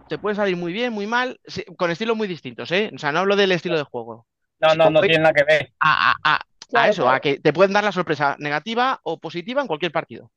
te 0.06 0.18
pueden 0.18 0.36
salir 0.36 0.56
muy 0.56 0.72
bien, 0.72 0.92
muy 0.92 1.06
mal, 1.06 1.40
con 1.76 1.90
estilos 1.90 2.16
muy 2.16 2.28
distintos, 2.28 2.70
¿eh? 2.72 2.90
O 2.94 2.98
sea, 2.98 3.12
no 3.12 3.20
hablo 3.20 3.36
del 3.36 3.52
estilo 3.52 3.76
de 3.76 3.84
juego. 3.84 4.26
no, 4.60 4.74
no, 4.74 4.90
no 4.90 5.04
tiene 5.04 5.22
nada 5.22 5.34
que 5.34 5.44
ver. 5.44 5.72
A, 5.80 6.12
a- 6.12 6.16
a- 6.24 6.40
a 6.74 6.80
Claro, 6.80 6.88
eso, 6.88 7.08
a 7.08 7.20
que 7.20 7.40
te 7.40 7.52
pueden 7.52 7.72
dar 7.72 7.84
la 7.84 7.92
sorpresa 7.92 8.36
negativa 8.38 9.00
o 9.04 9.18
positiva 9.18 9.60
en 9.62 9.66
cualquier 9.68 9.92
partido. 9.92 10.30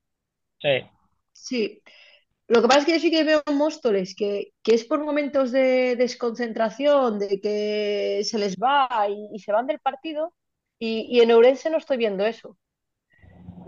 Sí. 0.61 0.69
sí. 1.33 1.81
Lo 2.47 2.61
que 2.61 2.67
pasa 2.69 2.81
es 2.81 2.85
que 2.87 2.93
yo 2.93 2.99
sí 2.99 3.11
que 3.11 3.23
veo 3.23 3.43
en 3.47 3.57
Móstoles 3.57 4.15
que, 4.15 4.53
que 4.63 4.75
es 4.75 4.85
por 4.85 5.03
momentos 5.03 5.51
de 5.51 5.95
desconcentración, 5.97 7.19
de 7.19 7.41
que 7.41 8.21
se 8.25 8.39
les 8.39 8.57
va 8.57 8.89
y, 9.09 9.29
y 9.35 9.39
se 9.39 9.51
van 9.53 9.67
del 9.67 9.79
partido, 9.79 10.35
y, 10.79 11.07
y 11.09 11.21
en 11.21 11.31
Ourense 11.31 11.69
no 11.71 11.77
estoy 11.77 11.97
viendo 11.97 12.25
eso. 12.25 12.57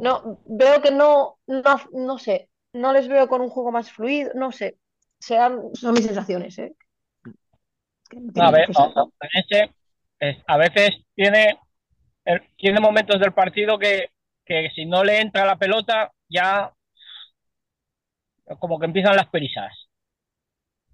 No, 0.05 0.39
veo 0.45 0.81
que 0.81 0.91
no, 0.91 1.39
no, 1.47 1.75
no 1.93 2.17
sé, 2.19 2.49
no 2.73 2.93
les 2.93 3.07
veo 3.07 3.27
con 3.27 3.41
un 3.41 3.49
juego 3.49 3.71
más 3.71 3.91
fluido, 3.91 4.31
no 4.35 4.51
sé. 4.51 4.77
Sean, 5.25 5.73
son 5.73 5.93
mis 5.93 6.05
sensaciones, 6.05 6.57
¿eh? 6.59 6.75
No 8.35 8.43
a 8.43 8.51
ver, 8.51 8.67
a 10.47 10.57
veces 10.57 10.91
tiene, 11.15 11.57
el- 12.25 12.41
tiene 12.57 12.79
momentos 12.81 13.19
del 13.21 13.33
partido 13.33 13.79
que, 13.79 14.09
que 14.45 14.69
si 14.75 14.85
no 14.85 15.03
le 15.03 15.21
entra 15.21 15.45
la 15.45 15.55
pelota, 15.55 16.11
ya 16.27 16.73
como 18.59 18.79
que 18.79 18.85
empiezan 18.85 19.15
las 19.15 19.27
prisas. 19.29 19.71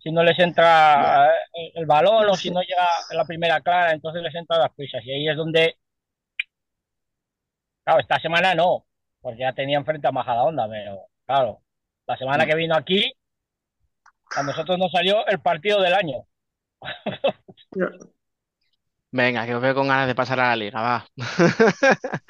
Si 0.04 0.12
no 0.12 0.24
les 0.24 0.38
entra 0.40 1.28
eh, 1.54 1.72
el 1.76 1.86
balón 1.86 2.30
o 2.30 2.36
si 2.36 2.52
no 2.52 2.62
llega 2.62 2.88
la 3.12 3.26
primera 3.26 3.60
clara, 3.62 3.92
entonces 3.92 4.22
les 4.24 4.34
entran 4.36 4.62
las 4.62 4.74
prisas. 4.74 5.04
Y 5.06 5.12
ahí 5.12 5.28
es 5.28 5.36
donde, 5.36 5.76
claro, 7.84 8.00
esta 8.00 8.20
semana 8.20 8.56
no, 8.56 8.86
porque 9.22 9.40
ya 9.40 9.54
tenía 9.54 9.78
enfrente 9.78 10.08
a 10.08 10.12
Majadahonda, 10.12 10.68
pero 10.70 11.08
claro, 11.26 11.62
la 12.08 12.18
semana 12.18 12.46
que 12.46 12.56
vino 12.56 12.76
aquí, 12.76 13.12
a 14.36 14.44
nosotros 14.44 14.78
nos 14.78 14.92
salió 14.92 15.26
el 15.28 15.40
partido 15.42 15.82
del 15.82 15.94
año. 15.94 16.26
Venga, 19.12 19.44
que 19.48 19.56
os 19.56 19.62
veo 19.62 19.74
con 19.74 19.88
ganas 19.88 20.06
de 20.08 20.14
pasar 20.14 20.40
a 20.40 20.50
la 20.50 20.56
liga, 20.56 20.82
va. 20.82 21.06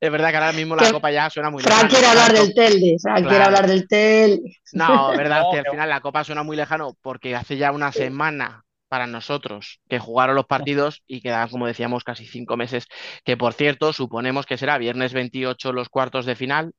Es 0.00 0.10
verdad 0.10 0.30
que 0.30 0.36
ahora 0.36 0.52
mismo 0.52 0.74
la 0.74 0.84
Que 0.84 0.92
copa 0.92 1.10
ya 1.10 1.28
suena 1.28 1.50
muy 1.50 1.62
Fran 1.62 1.88
lejano. 1.88 1.90
quiere 1.90 2.06
hablar 2.06 2.32
del 2.32 2.54
Telde, 2.54 2.96
Fran 3.02 3.14
quiere 3.16 3.28
Claro. 3.28 3.44
hablar 3.44 3.66
del 3.66 3.86
Telde. 3.88 4.56
No, 4.72 5.10
verdad 5.16 5.42
No, 5.44 5.50
que 5.52 5.58
al 5.58 5.66
final 5.70 5.88
la 5.90 6.00
copa 6.00 6.24
suena 6.24 6.42
muy 6.42 6.56
lejano 6.56 6.96
porque 7.02 7.36
hace 7.36 7.58
ya 7.58 7.70
una 7.72 7.92
semana 7.92 8.62
para 8.88 9.06
nosotros 9.06 9.80
que 9.88 9.98
jugaron 9.98 10.34
los 10.36 10.46
partidos 10.46 11.02
y 11.06 11.20
quedaban, 11.20 11.48
como 11.50 11.66
decíamos, 11.66 12.02
casi 12.02 12.26
cinco 12.26 12.56
meses. 12.56 12.86
Que 13.24 13.36
por 13.36 13.52
cierto, 13.52 13.92
suponemos 13.92 14.46
que 14.46 14.56
será 14.56 14.78
viernes 14.78 15.12
28 15.12 15.72
los 15.72 15.88
cuartos 15.90 16.24
de 16.26 16.34
final, 16.34 16.72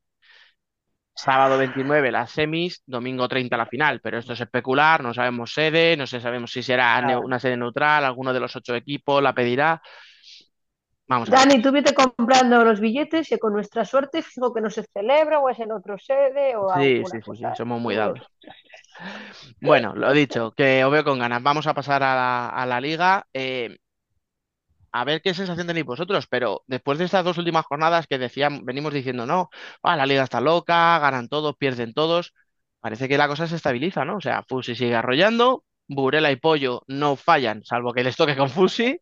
sábado 1.22 1.58
29 1.58 2.12
las 2.12 2.32
semis, 2.32 2.82
domingo 2.86 3.28
30 3.28 3.58
la 3.58 3.66
final. 3.66 4.00
Pero 4.02 4.18
esto 4.18 4.34
es 4.34 4.42
especular, 4.42 5.04
no 5.04 5.14
sabemos 5.14 5.54
sede, 5.54 5.96
no 5.96 6.08
sé, 6.08 6.20
sabemos 6.20 6.52
si 6.52 6.64
será 6.64 7.20
una 7.20 7.40
sede 7.40 7.58
neutral, 7.58 8.04
alguno 8.06 8.34
de 8.34 8.40
los 8.40 8.56
ocho 8.56 8.76
equipos 8.76 9.22
la 9.22 9.34
pedirá. 9.34 9.82
Vamos 11.08 11.30
a 11.30 11.32
ver. 11.32 11.40
Dani, 11.40 11.62
tú 11.62 11.72
vete 11.72 11.94
comprando 11.94 12.64
los 12.64 12.80
billetes 12.80 13.32
y 13.32 13.38
con 13.38 13.54
nuestra 13.54 13.84
suerte 13.86 14.22
fijo 14.22 14.54
que 14.54 14.62
no 14.62 14.70
se 14.70 14.84
celebra 14.94 15.40
o 15.40 15.50
es 15.50 15.60
en 15.60 15.72
otro 15.72 15.98
sede 15.98 16.56
o 16.56 16.74
Sí, 16.80 17.04
sí, 17.12 17.20
sí, 17.36 17.44
somos 17.58 17.82
muy 17.82 17.96
dados. 17.96 18.20
Bueno, 19.62 19.94
lo 19.96 20.12
dicho, 20.14 20.52
que 20.52 20.84
os 20.84 20.92
veo 20.92 21.04
con 21.04 21.20
ganas. 21.20 21.44
Vamos 21.44 21.68
a 21.68 21.74
pasar 21.74 22.02
a 22.04 22.16
la, 22.16 22.50
a 22.50 22.66
la 22.66 22.80
liga. 22.80 23.26
eh, 23.34 23.78
a 24.92 25.04
ver 25.06 25.22
qué 25.22 25.34
sensación 25.34 25.68
tenéis 25.68 25.86
vosotros, 25.86 26.28
pero 26.30 26.64
después 26.68 26.98
de 27.00 27.06
estas 27.06 27.24
dos 27.26 27.38
últimas 27.38 27.66
jornadas 27.66 28.08
que 28.08 28.18
decían, 28.18 28.66
venimos 28.66 28.94
diciendo, 28.94 29.26
no, 29.26 29.50
ah, 29.84 29.96
la 29.96 30.06
liga 30.06 30.24
está 30.24 30.42
loca, 30.42 31.00
ganan 31.00 31.30
todos, 31.30 31.56
pierden 31.58 31.94
todos, 31.94 32.34
parece 32.80 33.08
que 33.08 33.18
la 33.18 33.28
cosa 33.28 33.48
se 33.48 33.56
estabiliza, 33.56 34.06
¿no? 34.06 34.18
O 34.18 34.22
sea, 34.22 34.44
Fusi 34.48 34.76
sigue 34.76 34.96
arrollando, 34.96 35.64
Burela 35.88 36.32
y 36.32 36.36
Pollo 36.38 36.82
no 36.88 37.16
fallan, 37.16 37.64
salvo 37.66 37.94
que 37.94 38.04
les 38.04 38.16
toque 38.18 38.36
con 38.38 38.50
Fusi, 38.50 39.00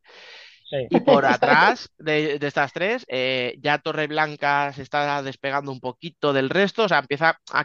Sí. 0.70 0.78
y 0.92 1.02
por 1.02 1.26
atrás 1.28 1.92
de, 2.00 2.40
de 2.40 2.48
estas 2.48 2.74
tres, 2.74 3.06
eh, 3.08 3.56
ya 3.62 3.78
Torreblanca 3.78 4.74
se 4.74 4.82
está 4.82 5.22
despegando 5.22 5.72
un 5.72 5.80
poquito 5.80 6.34
del 6.34 6.50
resto, 6.50 6.84
o 6.86 6.88
sea, 6.90 7.00
empieza 7.00 7.40
a, 7.52 7.60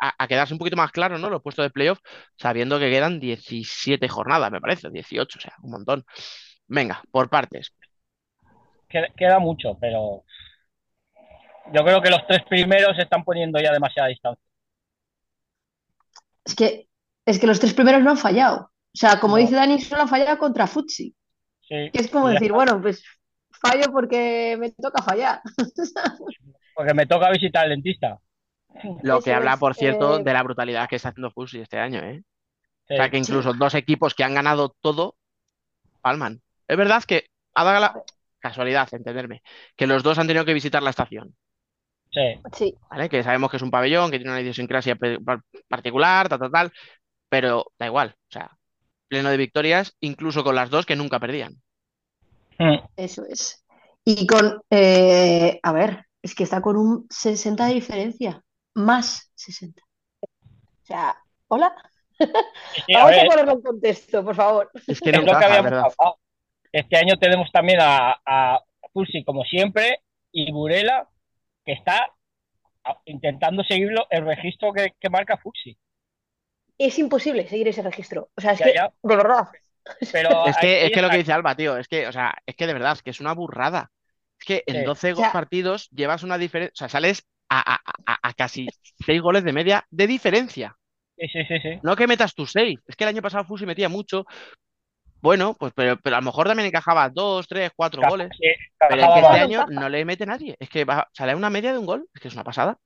a, 0.00 0.14
a 0.18 0.28
quedarse 0.28 0.54
un 0.54 0.58
poquito 0.58 0.76
más 0.76 0.90
claro, 0.90 1.18
¿no? 1.18 1.28
Los 1.28 1.42
puestos 1.42 1.64
de 1.64 1.70
playoff, 1.70 1.98
sabiendo 2.38 2.78
que 2.78 2.90
quedan 2.90 3.20
17 3.20 4.08
jornadas, 4.08 4.50
me 4.50 4.60
parece, 4.62 4.88
18, 4.90 5.38
o 5.38 5.42
sea, 5.42 5.54
un 5.62 5.72
montón. 5.72 6.04
Venga, 6.66 7.02
por 7.10 7.28
partes. 7.28 7.72
Queda, 9.16 9.38
mucho, 9.40 9.76
pero 9.80 10.24
yo 11.72 11.84
creo 11.84 12.00
que 12.00 12.10
los 12.10 12.26
tres 12.26 12.44
primeros 12.48 12.94
se 12.96 13.02
están 13.02 13.24
poniendo 13.24 13.60
ya 13.60 13.72
demasiada 13.72 14.08
distancia. 14.08 14.42
Es 16.44 16.54
que, 16.54 16.88
es 17.26 17.38
que 17.38 17.46
los 17.46 17.58
tres 17.58 17.74
primeros 17.74 18.02
no 18.02 18.10
han 18.10 18.18
fallado. 18.18 18.70
O 18.94 18.96
sea, 18.96 19.18
como 19.18 19.36
No. 19.36 19.42
dice 19.42 19.54
Dani, 19.56 19.80
solo 19.80 20.02
han 20.02 20.08
fallado 20.08 20.38
contra 20.38 20.66
Futsi. 20.66 21.14
Sí, 21.60 21.90
Que 21.92 22.00
es 22.00 22.10
como 22.10 22.28
decir, 22.28 22.48
está. 22.48 22.54
bueno, 22.54 22.80
pues 22.82 23.02
fallo 23.50 23.90
porque 23.92 24.56
me 24.58 24.70
toca 24.72 25.02
fallar. 25.02 25.40
porque 26.74 26.94
me 26.94 27.06
toca 27.06 27.30
visitar 27.30 27.64
al 27.64 27.70
dentista. 27.70 28.20
Lo 29.02 29.18
Eso 29.18 29.24
que 29.24 29.32
habla, 29.32 29.52
es, 29.54 29.58
por 29.58 29.74
cierto, 29.74 30.20
eh, 30.20 30.22
de 30.22 30.32
la 30.32 30.42
brutalidad 30.42 30.88
que 30.88 30.96
está 30.96 31.08
haciendo 31.10 31.30
Fusi 31.30 31.60
este 31.60 31.78
año, 31.78 32.00
¿eh? 32.00 32.22
Sí. 32.86 32.94
O 32.94 32.96
sea, 32.96 33.10
que 33.10 33.18
incluso 33.18 33.54
dos 33.54 33.74
equipos 33.74 34.14
que 34.14 34.24
han 34.24 34.34
ganado 34.34 34.76
todo, 34.80 35.16
palman. 36.02 36.42
Es 36.68 36.76
verdad 36.76 37.02
que 37.04 37.26
ha 37.54 37.64
dado 37.64 37.80
la 37.80 38.02
casualidad, 38.38 38.88
entenderme, 38.92 39.42
que 39.76 39.86
los 39.86 40.02
dos 40.02 40.18
han 40.18 40.26
tenido 40.26 40.44
que 40.44 40.54
visitar 40.54 40.82
la 40.82 40.90
estación. 40.90 41.34
Sí. 42.10 42.40
Sí, 42.52 42.74
¿vale? 42.90 43.08
Que 43.08 43.22
sabemos 43.22 43.50
que 43.50 43.56
es 43.56 43.62
un 43.62 43.70
pabellón, 43.70 44.10
que 44.10 44.18
tiene 44.18 44.30
una 44.30 44.40
idiosincrasia 44.40 44.96
particular, 45.68 46.28
tal, 46.28 46.38
tal, 46.38 46.50
tal, 46.50 46.72
pero 47.28 47.72
da 47.78 47.86
igual, 47.86 48.14
o 48.16 48.32
sea, 48.32 48.56
pleno 49.08 49.30
de 49.30 49.36
victorias, 49.36 49.96
incluso 50.00 50.44
con 50.44 50.54
las 50.54 50.70
dos 50.70 50.86
que 50.86 50.96
nunca 50.96 51.18
perdían. 51.18 51.60
Mm. 52.58 52.78
eso 52.96 53.24
es. 53.28 53.64
Y 54.04 54.26
con, 54.26 54.62
eh, 54.70 55.58
a 55.62 55.72
ver, 55.72 56.06
es 56.22 56.34
que 56.34 56.44
está 56.44 56.60
con 56.60 56.76
un 56.76 57.06
60 57.10 57.66
de 57.66 57.74
diferencia. 57.74 58.42
Más 58.74 59.30
60. 59.34 59.82
O 60.22 60.86
sea, 60.86 61.16
¿hola? 61.48 61.74
Sí, 62.18 62.94
Vamos 62.94 63.12
a 63.18 63.24
ponerlo 63.24 63.52
en 63.52 63.62
contexto, 63.62 64.24
por 64.24 64.34
favor. 64.34 64.70
Es 64.86 65.00
que 65.00 65.10
es 65.10 65.16
no 65.16 65.22
lo 65.22 65.26
que 65.26 65.30
encaja, 65.32 65.46
habíamos 65.46 65.70
¿verdad? 65.70 65.90
hablado. 65.98 66.18
Este 66.74 66.96
año 66.96 67.16
tenemos 67.18 67.50
también 67.52 67.78
a, 67.80 68.16
a 68.26 68.60
Pulsi, 68.92 69.22
como 69.24 69.44
siempre, 69.44 70.00
y 70.32 70.50
Burela, 70.50 71.08
que 71.64 71.72
está 71.72 72.08
intentando 73.04 73.62
seguirlo 73.64 74.06
el 74.10 74.26
registro 74.26 74.72
que, 74.72 74.92
que 74.98 75.08
marca 75.08 75.38
Fuxi. 75.38 75.78
es 76.76 76.98
imposible 76.98 77.46
seguir 77.48 77.68
ese 77.68 77.82
registro. 77.82 78.28
O 78.36 78.40
sea, 78.40 78.52
es 78.52 78.58
Ya, 78.58 78.64
que, 78.66 78.74
ya. 78.74 78.92
Pero 80.12 80.46
Es 80.46 80.56
que, 80.58 80.86
es 80.86 80.92
que 80.92 81.00
lo 81.02 81.10
que 81.10 81.18
dice 81.18 81.32
Alba, 81.32 81.54
tío, 81.54 81.76
es 81.76 81.86
que, 81.88 82.08
o 82.08 82.12
sea, 82.12 82.34
es 82.44 82.56
que 82.56 82.66
de 82.66 82.72
verdad, 82.74 82.98
que 82.98 83.10
es 83.10 83.20
una 83.20 83.34
burrada. 83.34 83.90
Es 84.40 84.46
que 84.46 84.64
en 84.66 84.80
Sí. 84.80 84.84
12 84.84 85.12
O 85.12 85.16
sea- 85.16 85.32
partidos 85.32 85.88
llevas 85.90 86.22
una 86.24 86.38
diferencia, 86.38 86.72
o 86.74 86.76
sea, 86.76 86.88
sales 86.88 87.24
a, 87.48 87.74
a- 87.76 87.80
a- 88.06 88.28
a 88.28 88.32
casi 88.34 88.66
6 89.06 89.20
goles 89.22 89.44
de 89.44 89.52
media 89.52 89.86
de 89.90 90.06
diferencia. 90.08 90.76
Sí, 91.16 91.28
sí, 91.28 91.44
sí, 91.46 91.60
sí. 91.60 91.78
No 91.84 91.94
que 91.94 92.08
metas 92.08 92.34
tus 92.34 92.50
6. 92.50 92.80
Es 92.88 92.96
que 92.96 93.04
el 93.04 93.10
año 93.10 93.22
pasado 93.22 93.44
Fusi 93.44 93.64
metía 93.66 93.88
mucho. 93.88 94.26
Bueno, 95.24 95.54
pues 95.58 95.72
pero, 95.74 95.96
pero 96.02 96.16
a 96.16 96.20
lo 96.20 96.26
mejor 96.26 96.46
también 96.46 96.68
encajaba 96.68 97.08
2, 97.08 97.48
3, 97.48 97.70
4 97.74 98.02
Ca- 98.02 98.10
goles. 98.10 98.28
sí, 98.38 98.46
Pero 98.78 98.94
es 98.94 98.98
encajaba 99.02 99.20
que 99.20 99.26
este 99.38 99.40
año 99.40 99.66
no 99.70 99.88
le 99.88 100.04
mete 100.04 100.26
nadie. 100.26 100.54
Es 100.60 100.68
que 100.68 100.84
va, 100.84 101.08
sale 101.12 101.32
a 101.32 101.36
una 101.36 101.48
media 101.50 101.72
de 101.72 101.78
un 101.78 101.86
gol. 101.86 102.06
Es 102.14 102.20
que 102.20 102.28
es 102.28 102.34
una 102.34 102.44
pasada. 102.44 102.78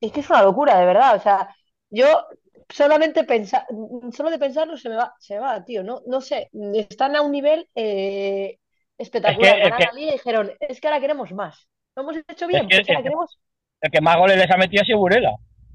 Es 0.00 0.12
que 0.12 0.20
es 0.20 0.28
una 0.30 0.42
locura, 0.42 0.78
de 0.78 0.84
verdad. 0.84 1.16
O 1.16 1.20
sea, 1.20 1.48
yo 1.88 2.26
solamente 2.68 3.24
pensar, 3.24 3.64
solo 4.12 4.30
de 4.30 4.38
pensarlo 4.38 4.76
se 4.76 4.90
me 4.90 4.96
va, 4.96 5.14
se 5.18 5.34
me 5.34 5.40
va, 5.40 5.64
tío. 5.64 5.82
No, 5.82 6.02
no 6.06 6.20
sé, 6.20 6.50
están 6.74 7.16
a 7.16 7.22
un 7.22 7.32
nivel 7.32 7.66
eh, 7.74 8.58
espectacular. 8.98 9.56
Es 9.58 9.62
que- 9.62 9.62
es 9.62 9.70
Ganan 9.70 9.78
que- 9.78 9.86
la 9.86 9.92
liga 9.92 10.10
y 10.10 10.12
dijeron, 10.12 10.52
es 10.60 10.80
que 10.80 10.86
ahora 10.88 11.00
queremos 11.00 11.32
más. 11.32 11.66
Lo 11.96 12.02
hemos 12.02 12.16
hecho 12.28 12.46
bien, 12.46 12.68
que- 12.68 12.76
pues 12.76 12.88
ahora 12.88 12.92
es 12.92 12.96
que- 12.98 13.02
queremos. 13.04 13.38
El 13.80 13.90
que 13.90 14.00
más 14.02 14.16
goles 14.18 14.36
les 14.36 14.50
ha 14.50 14.56
metido 14.58 14.82
ha 14.82 14.84
sido 14.84 14.98
Burela. 14.98 15.32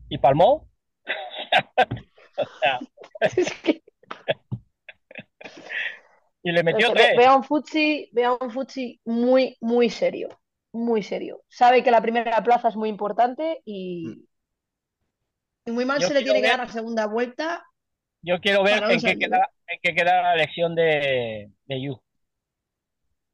Y 0.07 0.19
Palmó. 0.19 0.67
O 2.39 2.45
sea, 2.61 2.79
Es 3.35 3.51
que 3.61 3.81
y 6.49 6.51
le 6.53 6.63
metió 6.63 6.87
ve- 6.93 6.93
tres. 6.95 7.17
veo 7.17 7.31
a 7.31 7.35
un 7.37 7.43
Futsi, 7.43 8.09
veo 8.13 8.37
un 8.41 8.51
Futsi 8.51 8.99
muy, 9.05 9.57
muy 9.61 9.89
serio. 9.89 10.29
Muy 10.73 11.01
serio. 11.03 11.41
Sabe 11.47 11.83
que 11.83 11.91
la 11.91 12.01
primera 12.01 12.43
plaza 12.43 12.67
es 12.69 12.75
muy 12.75 12.89
importante 12.89 13.61
y, 13.65 14.27
y 15.65 15.71
muy 15.71 15.85
mal 15.85 15.99
Yo 15.99 16.07
se 16.07 16.13
le 16.13 16.23
tiene 16.23 16.41
que 16.41 16.47
dar 16.47 16.59
la 16.59 16.67
segunda 16.71 17.05
vuelta. 17.07 17.63
Yo 18.21 18.39
quiero 18.41 18.63
ver 18.63 18.83
en 18.91 18.99
qué, 19.01 19.17
queda, 19.17 19.49
en 19.67 19.79
qué 19.81 19.95
queda 19.95 20.21
la 20.21 20.33
elección 20.35 20.75
de, 20.75 21.51
de 21.65 21.81
Yu. 21.81 22.01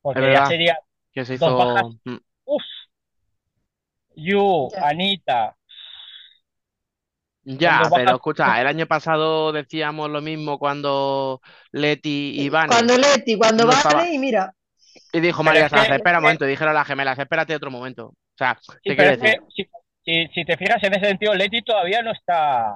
Porque 0.02 0.20
Es 0.22 0.26
ya 0.26 0.30
verdad. 0.30 0.46
sería, 0.46 0.80
Que 1.12 1.26
se 1.26 1.34
Dos 1.34 1.38
hizo. 1.38 1.58
bajas. 1.58 1.86
Mm. 2.06 2.18
uff, 2.46 2.64
Yu, 4.16 4.70
Ya. 4.74 4.88
Anita. 4.90 5.56
Ya, 7.46 7.80
Cuando 7.80 7.96
pero 7.96 8.16
escucha, 8.16 8.62
el 8.62 8.68
año 8.68 8.86
pasado 8.88 9.52
decíamos 9.52 10.10
lo 10.10 10.22
mismo 10.22 10.58
cuando 10.58 11.42
Leti 11.72 12.40
y 12.42 12.50
Vane. 12.50 12.68
Cuando 12.70 12.98
Leti, 12.98 13.38
cuando 13.38 13.64
no 13.66 13.70
vale, 13.70 13.80
estaba. 13.82 14.08
y 14.10 14.18
mira, 14.18 14.54
Y 15.12 15.20
dijo 15.20 15.40
Pero 15.44 15.46
María 15.46 15.66
es 15.66 15.72
que- 15.74 15.96
espera 15.96 16.18
es 16.18 16.18
un 16.20 16.24
momento, 16.24 16.46
dijeron 16.46 16.74
las 16.74 16.88
gemelas, 16.88 17.20
espérate 17.20 17.56
otro 17.56 17.70
momento. 17.70 18.08
O 18.08 18.16
sea, 18.38 18.58
Sí, 18.62 18.72
¿qué 18.84 18.96
pero 18.96 18.96
quiero 18.96 19.12
es 19.14 19.22
decir? 19.22 19.40
que 19.40 19.70
si, 20.06 20.28
si- 20.28 20.34
si 20.34 20.46
te 20.46 20.58
fijas 20.58 20.82
en 20.84 20.94
ese 20.96 21.06
sentido, 21.08 21.34
Leti 21.36 21.62
todavía 21.62 22.02
no 22.02 22.12
está 22.12 22.76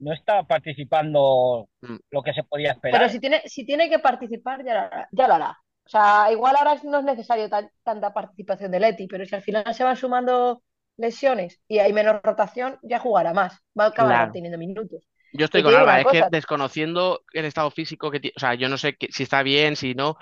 no 0.00 0.12
está 0.12 0.44
participando 0.44 1.68
Mm. 1.80 1.96
lo 2.10 2.22
que 2.22 2.32
se 2.32 2.44
podía 2.44 2.70
esperar. 2.72 3.00
pero 3.00 3.10
si 3.12 3.18
tiene, 3.20 3.42
si 3.46 3.64
tiene 3.66 3.88
que 3.90 3.98
participar, 3.98 4.64
ya 4.64 4.74
lo 4.74 4.80
hará. 4.80 5.08
Ya 5.10 5.28
lo 5.28 5.34
hará. 5.34 5.58
O 5.84 5.88
sea, 5.88 6.30
igual 6.30 6.54
ahora 6.56 6.76
no 6.84 6.98
es 6.98 7.04
necesario 7.04 7.48
tan- 7.48 7.70
tanta 7.82 8.12
participación 8.12 8.70
de 8.70 8.78
Leti, 8.80 9.06
pero 9.08 9.24
si 9.24 9.34
al 9.34 9.42
final 9.42 9.74
se 9.74 9.84
van 9.84 9.96
sumando 9.96 10.62
lesiones 10.98 11.60
y 11.68 11.78
hay 11.78 11.92
menos 11.92 12.20
rotación, 12.22 12.78
ya 12.82 12.98
jugará 12.98 13.32
más. 13.32 13.58
Va 13.78 13.84
a 13.84 13.88
acabar 13.88 14.14
Claro. 14.16 14.32
teniendo 14.32 14.58
minutos. 14.58 15.04
Yo 15.32 15.44
estoy 15.44 15.60
Y 15.60 15.64
con 15.64 15.74
Alba, 15.74 16.00
es 16.00 16.06
que 16.06 16.24
desconociendo 16.30 17.20
el 17.32 17.44
estado 17.44 17.70
físico 17.70 18.10
que 18.10 18.20
tiene, 18.20 18.34
o 18.36 18.40
sea, 18.40 18.54
yo 18.54 18.68
no 18.68 18.78
sé 18.78 18.94
que- 18.96 19.08
si 19.12 19.22
está 19.22 19.42
bien, 19.42 19.76
si 19.76 19.94
no, 19.94 20.16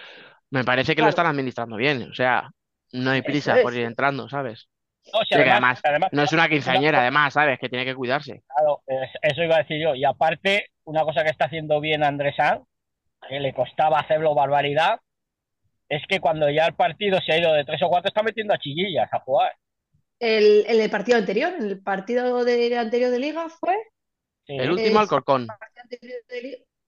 me 0.50 0.64
parece 0.64 0.94
que 0.94 1.02
lo 1.02 1.08
están 1.08 1.26
administrando 1.26 1.76
bien, 1.76 2.10
o 2.10 2.14
sea, 2.14 2.50
no 2.92 3.10
hay 3.10 3.22
prisa 3.22 3.56
por 3.62 3.74
ir 3.74 3.84
entrando, 3.84 4.28
¿sabes? 4.28 4.68
No, 5.12 5.20
si 5.20 5.28
que 5.28 5.34
además, 5.36 5.52
además 5.52 5.80
además- 5.84 6.10
no 6.12 6.22
es 6.24 6.32
una 6.32 6.48
quinceañera, 6.48 7.00
además, 7.00 7.34
¿sabes? 7.34 7.58
Que 7.60 7.68
tiene 7.68 7.84
que 7.84 7.94
cuidarse. 7.94 8.42
Claro, 8.56 8.82
es- 8.86 9.10
eso 9.22 9.42
iba 9.44 9.54
a 9.56 9.58
decir 9.58 9.80
yo. 9.80 9.94
Y 9.94 10.04
aparte, 10.04 10.66
una 10.84 11.02
cosa 11.04 11.22
que 11.22 11.30
está 11.30 11.44
haciendo 11.46 11.80
bien 11.80 12.02
Andrés 12.02 12.34
Sanz, 12.36 12.62
que 13.28 13.38
le 13.40 13.54
costaba 13.54 14.00
hacerlo 14.00 14.34
barbaridad, 14.34 14.98
es 15.88 16.02
que 16.08 16.18
cuando 16.20 16.50
ya 16.50 16.66
el 16.66 16.74
partido 16.74 17.20
se 17.24 17.32
ha 17.32 17.38
ido 17.38 17.52
de 17.52 17.64
tres 17.64 17.80
o 17.82 17.88
cuatro, 17.88 18.08
está 18.08 18.22
metiendo 18.24 18.52
a 18.54 18.58
chillillas 18.58 19.08
a 19.12 19.20
jugar. 19.20 19.52
El, 20.18 20.64
el 20.66 20.90
partido 20.90 21.18
anterior, 21.18 21.52
en 21.58 21.64
el 21.66 21.82
partido 21.82 22.44
de, 22.44 22.76
anterior 22.78 23.10
de 23.10 23.18
Liga 23.18 23.48
fue. 23.48 23.76
Sí. 24.46 24.54
El 24.56 24.70
último 24.70 24.96
Es- 24.96 24.96
Alcorcón, 25.02 25.46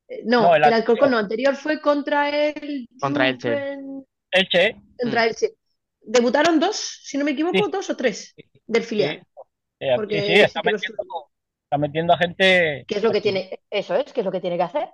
eh, 0.09 0.23
No, 0.25 0.43
No, 0.43 0.55
el 0.55 0.65
el 0.65 0.73
Alcorcón 0.73 1.09
anterior. 1.09 1.11
no, 1.11 1.19
anterior 1.19 1.57
fue 1.57 1.81
contra 1.81 2.29
el 2.31 2.89
Contra 3.01 3.29
Elche. 3.29 3.51
Juven- 3.51 4.07
Elche, 4.31 4.77
Contra 5.01 5.27
Elche. 5.27 5.55
Debutaron 6.01 6.59
dos, 6.59 6.77
si 7.03 7.19
no 7.19 7.25
me 7.25 7.33
equivoco, 7.33 7.59
Sí. 7.59 7.71
dos 7.71 7.91
o 7.91 7.97
tres 7.97 8.35
del 8.67 8.83
filial. 8.83 9.23
eh, 9.81 9.93
Porque 9.97 10.21
sí, 10.21 10.27
sí, 10.27 10.33
está 10.41 10.63
metiendo, 10.63 11.03
está 11.65 11.79
metiendo 11.79 12.13
a 12.15 12.19
gente. 12.19 12.85
¿Qué 12.89 12.95
es 12.97 13.03
lo 13.03 13.13
que 13.13 13.21
tiene? 13.21 13.61
Eso 13.71 13.95
es, 13.97 14.13
¿qué 14.13 14.21
es 14.21 14.25
lo 14.27 14.33
que 14.33 14.41
tiene 14.41 14.57
que 14.57 14.63
hacer? 14.63 14.89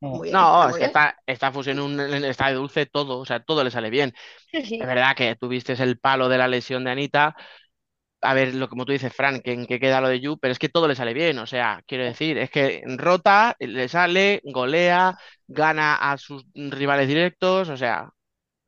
Muy 0.00 0.28
bien, 0.28 0.32
No, 0.34 0.60
está 0.60 0.68
es 0.68 0.72
que 0.74 0.78
bien. 0.78 0.86
está, 0.90 1.18
está 1.26 1.52
Fusión 1.52 1.78
un 1.80 1.98
está 2.24 2.48
de 2.48 2.54
dulce 2.54 2.86
todo, 2.86 3.18
o 3.18 3.24
sea, 3.24 3.42
todo 3.42 3.64
le 3.64 3.70
sale 3.70 3.90
bien. 3.90 4.12
Sí, 4.52 4.64
sí. 4.64 4.74
Es 4.80 4.86
verdad 4.86 5.16
que 5.16 5.34
tuviste 5.36 5.72
el 5.72 5.98
palo 5.98 6.28
de 6.28 6.38
la 6.38 6.46
lesión 6.48 6.84
de 6.84 6.90
Anita. 6.92 7.34
A 8.22 8.34
ver, 8.34 8.54
lo 8.54 8.68
como 8.68 8.84
tú 8.84 8.92
dices, 8.92 9.12
Fran, 9.12 9.40
que 9.40 9.52
en 9.52 9.66
qué 9.66 9.80
queda 9.80 10.00
lo 10.00 10.08
de 10.08 10.20
Yu, 10.20 10.38
pero 10.38 10.52
es 10.52 10.58
que 10.58 10.68
todo 10.68 10.88
le 10.88 10.94
sale 10.94 11.12
bien. 11.12 11.38
O 11.38 11.46
sea, 11.46 11.82
quiero 11.86 12.04
decir, 12.04 12.38
es 12.38 12.50
que 12.50 12.82
rota, 12.96 13.56
le 13.58 13.88
sale, 13.88 14.40
golea, 14.44 15.18
gana 15.46 15.96
a 15.96 16.16
sus 16.18 16.44
rivales 16.54 17.08
directos. 17.08 17.68
O 17.68 17.76
sea, 17.76 18.08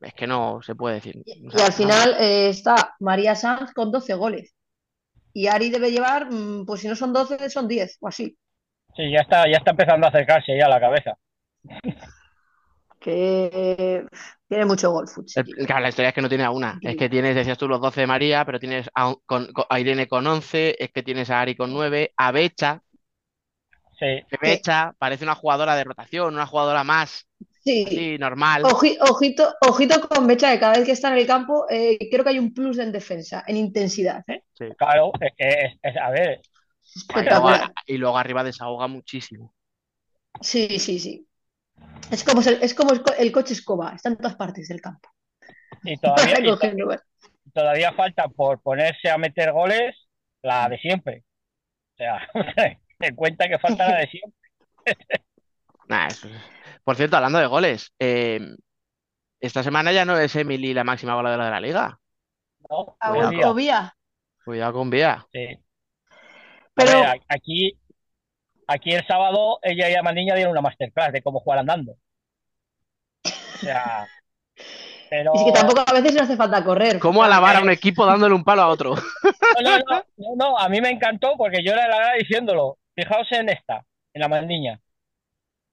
es 0.01 0.13
que 0.13 0.27
no 0.27 0.61
se 0.61 0.75
puede 0.75 0.95
decir. 0.95 1.15
O 1.17 1.57
Y 1.57 1.61
al 1.61 1.73
final 1.73 2.15
eh, 2.19 2.49
está 2.49 2.95
María 2.99 3.35
Sanz 3.35 3.73
con 3.73 3.91
12 3.91 4.13
goles. 4.13 4.53
Y 5.33 5.47
Ari 5.47 5.69
debe 5.69 5.91
llevar, 5.91 6.31
mm, 6.31 6.65
pues 6.65 6.81
si 6.81 6.87
no 6.87 6.95
son 6.95 7.11
12, 7.11 7.49
son 7.49 7.67
10 7.67 7.97
o 8.01 8.07
así. 8.07 8.37
Sí, 8.95 9.11
ya 9.11 9.21
está, 9.21 9.43
ya 9.49 9.57
está 9.57 9.71
empezando 9.71 10.05
a 10.05 10.09
acercarse 10.09 10.57
ya 10.57 10.67
a 10.67 10.69
la 10.69 10.79
cabeza. 10.79 11.17
Que 13.05 14.03
tiene 14.47 14.65
mucho 14.65 14.91
gol, 14.91 15.07
Futsi. 15.07 15.39
el- 15.39 15.45
claro, 15.67 15.81
la 15.83 15.89
historia 15.89 16.09
es 16.09 16.15
que 16.15 16.21
no 16.21 16.29
tiene 16.29 16.43
a 16.43 16.51
una. 16.51 16.79
Es 16.81 16.95
que 16.97 17.09
tienes, 17.09 17.35
decías 17.35 17.57
tú, 17.57 17.67
los 17.67 17.79
12 17.81 18.01
de 18.01 18.07
María, 18.07 18.45
pero 18.45 18.59
tienes 18.59 18.89
a, 18.95 19.13
con- 19.25 19.47
a 19.69 19.79
Irene 19.79 20.07
con 20.07 20.25
11, 20.25 20.75
es 20.83 20.91
que 20.91 21.03
tienes 21.03 21.29
a 21.29 21.41
Ari 21.41 21.55
con 21.55 21.71
9, 21.71 22.13
a 22.17 22.31
Becha, 22.31 22.81
Sí, 23.99 24.05
que 24.29 24.37
Becha 24.41 24.93
parece 24.97 25.23
una 25.23 25.35
jugadora 25.35 25.75
de 25.75 25.83
rotación, 25.85 26.33
una 26.33 26.45
jugadora 26.45 26.83
más 26.83 27.27
Sí. 27.63 27.83
así, 27.87 28.17
normal. 28.17 28.63
Oji- 28.63 28.97
ojito, 29.01 29.53
ojito 29.61 30.01
con 30.07 30.27
Becha, 30.27 30.51
que 30.51 30.59
cada 30.59 30.73
vez 30.77 30.85
que 30.85 30.91
está 30.91 31.11
en 31.11 31.17
el 31.17 31.25
campo, 31.27 31.65
eh, 31.69 31.97
creo 32.11 32.23
que 32.23 32.29
hay 32.31 32.39
un 32.39 32.53
plus 32.53 32.77
en 32.79 32.91
defensa, 32.91 33.43
en 33.47 33.57
intensidad. 33.57 34.23
¿eh? 34.27 34.41
claro, 34.77 35.11
es 35.19 35.31
que 35.37 35.47
es- 35.49 35.79
es- 35.81 35.97
a 35.97 36.09
ver, 36.11 36.41
Y 36.41 37.23
luego, 37.23 37.49
Espectacular. 37.49 37.73
y 37.87 37.97
luego 37.97 38.17
arriba 38.17 38.43
desahoga 38.43 38.87
muchísimo. 38.87 39.53
Sí, 40.41 40.79
sí, 40.79 40.99
sí. 40.99 41.27
Es 42.11 42.23
como, 42.23 42.41
el- 42.41 42.61
es 42.61 42.73
como 42.73 42.91
el, 42.93 43.01
co- 43.01 43.13
el 43.17 43.31
coche 43.31 43.53
escoba, 43.53 43.93
está 43.95 44.09
en 44.09 44.17
todas 44.17 44.35
partes 44.35 44.67
del 44.67 44.81
campo. 44.81 45.09
y 45.83 45.97
todavía, 45.97 46.39
y 46.39 47.51
todavía 47.51 47.93
falta 47.93 48.27
por 48.27 48.61
ponerse 48.61 49.09
a 49.09 49.17
meter 49.17 49.51
goles 49.51 49.95
la 50.41 50.69
de 50.69 50.77
siempre. 50.77 51.23
O 51.93 51.97
sea, 51.97 52.27
ten 52.99 53.15
cuenta 53.15 53.47
que 53.47 53.59
falta 53.59 53.89
la 53.89 53.97
de 53.99 54.07
siempre. 54.07 54.39
Nah, 55.87 56.07
eso 56.07 56.27
es- 56.27 56.41
Por 56.83 56.95
cierto, 56.95 57.15
hablando 57.17 57.37
de 57.37 57.45
goles, 57.45 57.93
eh, 57.99 58.39
esta 59.39 59.61
semana 59.61 59.91
ya 59.91 60.03
no 60.03 60.17
es 60.17 60.35
Emily 60.35 60.73
la 60.73 60.83
máxima 60.83 61.13
goleadora 61.13 61.45
de 61.45 61.51
la 61.51 61.59
liga. 61.61 61.99
¿no? 62.69 62.97
A 62.99 63.09
Cuidado. 63.11 63.29
Días. 63.31 63.45
Ovía. 63.45 63.95
Cuidado 64.43 64.73
con 64.73 64.89
Vía. 64.89 65.27
Sí. 65.31 65.45
A 66.09 66.15
Pero- 66.73 66.99
ver, 67.01 67.21
aquí, 67.29 67.77
aquí 68.67 68.93
el 68.93 69.05
sábado 69.07 69.59
ella 69.61 69.89
y 69.89 69.95
Amaniña 69.95 70.35
dieron 70.35 70.51
una 70.51 70.61
masterclass 70.61 71.11
de 71.13 71.21
cómo 71.21 71.39
jugar 71.39 71.59
andando. 71.59 71.93
O 73.23 73.57
sea, 73.59 74.07
pero 75.09 75.33
es 75.33 75.43
que 75.43 75.51
tampoco 75.51 75.83
a 75.85 75.93
veces 75.93 76.13
no 76.13 76.23
hace 76.23 76.35
falta 76.35 76.63
correr. 76.63 76.99
¿Cómo 76.99 77.23
alabar 77.23 77.57
a 77.57 77.61
un 77.61 77.69
equipo 77.69 78.05
dándole 78.05 78.35
un 78.35 78.43
palo 78.43 78.63
a 78.63 78.67
otro? 78.67 78.95
no, 78.95 79.61
no, 79.61 79.77
no, 79.77 80.03
no, 80.17 80.35
no, 80.35 80.57
a 80.57 80.69
mí 80.69 80.81
me 80.81 80.89
encantó 80.89 81.35
porque 81.37 81.63
yo 81.63 81.73
era 81.73 81.87
la 81.87 81.97
grada 81.97 82.13
diciéndolo. 82.13 82.77
Fijaos 82.95 83.29
en 83.31 83.49
esta, 83.49 83.85
en 84.13 84.19
la 84.19 84.25
Amaniña. 84.27 84.79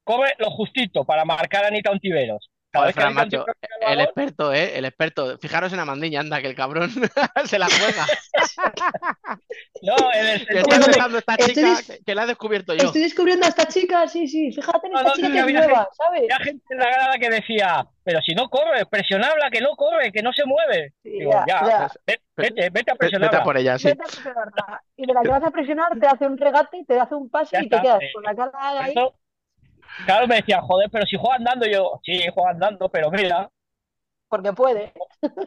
Corre 0.04 0.34
lo 0.38 0.50
justito 0.50 1.04
para 1.04 1.24
marcar 1.24 1.64
a 1.64 1.68
Anita 1.68 1.90
Ontiveros. 1.90 2.50
Joder, 2.74 2.94
Fran, 2.94 3.14
macho, 3.14 3.38
toca 3.40 3.54
el 3.92 4.00
experto, 4.00 4.52
¿eh? 4.52 4.78
El 4.78 4.84
experto. 4.86 5.38
Fijaros 5.38 5.72
en 5.72 5.80
Amandiña, 5.80 6.20
anda, 6.20 6.40
que 6.40 6.48
el 6.48 6.54
cabrón 6.54 6.90
se 7.44 7.58
la 7.58 7.66
juega. 7.66 8.06
No, 9.82 9.96
en 10.14 10.26
el 10.26 10.46
Que 10.46 10.58
está 10.60 10.76
empezando 10.76 11.18
esta 11.18 11.36
chica 11.36 11.76
que, 12.06 12.14
la 12.14 12.22
he 12.22 12.26
descubierto 12.26 12.72
yo. 12.74 12.84
Estoy 12.86 13.02
descubriendo 13.02 13.46
a 13.46 13.48
esta 13.48 13.66
chica, 13.66 14.06
sí, 14.06 14.28
sí. 14.28 14.52
Fíjate 14.52 14.86
en 14.86 14.94
esta 14.94 15.08
no, 15.08 15.14
chica 15.14 15.28
no, 15.28 15.34
que 15.34 15.40
es 15.40 15.52
nueva, 15.54 15.88
¿sabes? 15.92 16.22
Había 16.22 16.38
gente 16.38 16.64
en 16.70 16.78
la 16.78 16.86
grada 16.86 17.18
que 17.18 17.30
decía, 17.30 17.86
pero 18.04 18.20
si 18.20 18.32
no 18.34 18.48
corre, 18.48 18.86
presionabla, 18.86 19.50
que 19.50 19.60
no 19.60 19.74
corre, 19.74 20.12
que 20.12 20.22
no 20.22 20.32
se 20.32 20.44
mueve. 20.44 20.92
Sí, 21.02 21.10
Digo, 21.10 21.32
ya, 21.32 21.44
ya, 21.46 21.66
ya. 21.68 21.90
ve- 22.06 22.20
vete, 22.36 22.52
vete 22.52 22.62
a 22.62 22.64
Ve- 22.64 22.70
Vete 22.70 22.90
a 22.92 22.94
presionarla. 22.94 23.42
por 23.42 23.56
ella, 23.56 23.76
sí. 23.78 23.88
Vete 23.88 24.02
a 24.02 24.06
presionarla. 24.06 24.82
Y 24.96 25.06
de 25.06 25.14
la 25.14 25.22
que 25.22 25.28
vas 25.28 25.42
a 25.44 25.50
presionar, 25.50 25.98
te 25.98 26.06
hace 26.06 26.26
un 26.26 26.38
regate, 26.38 26.84
te 26.86 27.00
hace 27.00 27.14
un 27.16 27.28
pase 27.28 27.56
Ya 27.56 27.62
y 27.64 27.68
te 27.68 27.80
quedas 27.80 27.98
sí. 28.00 28.06
con 28.14 28.22
la 28.22 28.34
cara 28.36 28.50
ahí. 28.84 28.90
Eso, 28.92 29.14
claro, 30.04 30.26
me 30.26 30.36
decía, 30.36 30.60
joder, 30.62 30.88
pero 30.90 31.06
si 31.06 31.16
juega 31.16 31.36
andando, 31.36 31.66
yo, 31.66 32.00
sí, 32.04 32.22
juega 32.34 32.50
andando, 32.50 32.88
pero 32.90 33.10
mira, 33.10 33.50
Porque 34.28 34.52
puede. 34.52 34.92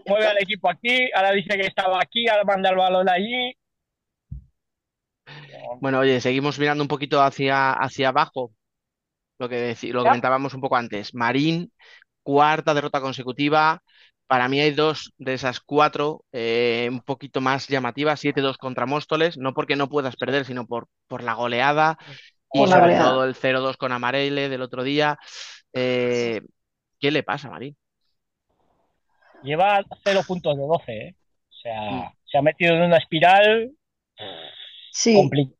mueve 0.06 0.28
al 0.28 0.38
equipo 0.40 0.70
aquí, 0.70 1.10
ahora 1.14 1.32
dice 1.32 1.58
que 1.58 1.68
estaba 1.68 2.00
aquí, 2.02 2.28
ahora 2.30 2.44
manda 2.46 2.70
el 2.72 2.78
balón 2.78 3.10
allí. 3.10 3.54
Bueno, 5.80 6.00
oye, 6.00 6.22
seguimos 6.22 6.60
mirando 6.60 6.84
un 6.84 6.88
poquito 6.88 7.22
hacia, 7.22 7.74
hacia 7.74 8.10
abajo. 8.10 8.52
Lo 9.40 9.50
que, 9.50 9.78
lo 9.94 10.04
Ya. 10.04 10.06
comentábamos 10.06 10.54
un 10.54 10.62
poco 10.62 10.76
antes. 10.78 11.14
Marín, 11.16 11.72
cuarta 12.24 12.74
derrota 12.74 13.02
consecutiva. 13.02 13.82
Para 14.28 14.50
mí 14.50 14.60
hay 14.62 14.72
dos 14.72 15.14
de 15.18 15.36
esas 15.36 15.60
cuatro 15.62 16.26
eh, 16.34 16.90
un 16.92 17.02
poquito 17.02 17.42
más 17.42 17.68
llamativas, 17.68 18.20
7-2 18.22 18.58
contra 18.58 18.86
Móstoles, 18.88 19.38
no 19.38 19.54
porque 19.54 19.76
no 19.78 19.90
puedas 19.90 20.18
perder, 20.18 20.46
sino 20.46 20.68
por, 20.68 20.88
por 21.08 21.24
la 21.24 21.34
goleada 21.36 21.98
y 22.56 22.68
la 22.68 22.80
sobre 22.80 22.82
goleada. 22.82 23.04
todo 23.04 23.24
el 23.26 23.36
0-2 23.36 23.78
con 23.78 23.92
Amarele 23.92 24.50
del 24.50 24.62
otro 24.62 24.84
día. 24.84 25.18
Eh, 25.74 26.42
¿qué 27.00 27.12
le 27.12 27.24
pasa, 27.24 27.50
Marín? 27.50 27.76
Lleva 29.44 29.84
0 30.04 30.22
puntos 30.28 30.56
de 30.58 30.64
12, 30.64 30.92
¿eh? 30.94 31.16
O 31.50 31.54
sea, 31.54 31.82
Mm. 31.92 32.14
se 32.26 32.38
ha 32.38 32.42
metido 32.42 32.76
en 32.76 32.82
una 32.84 32.98
espiral 32.98 33.72
Sí, 34.92 35.14
complicada. 35.16 35.56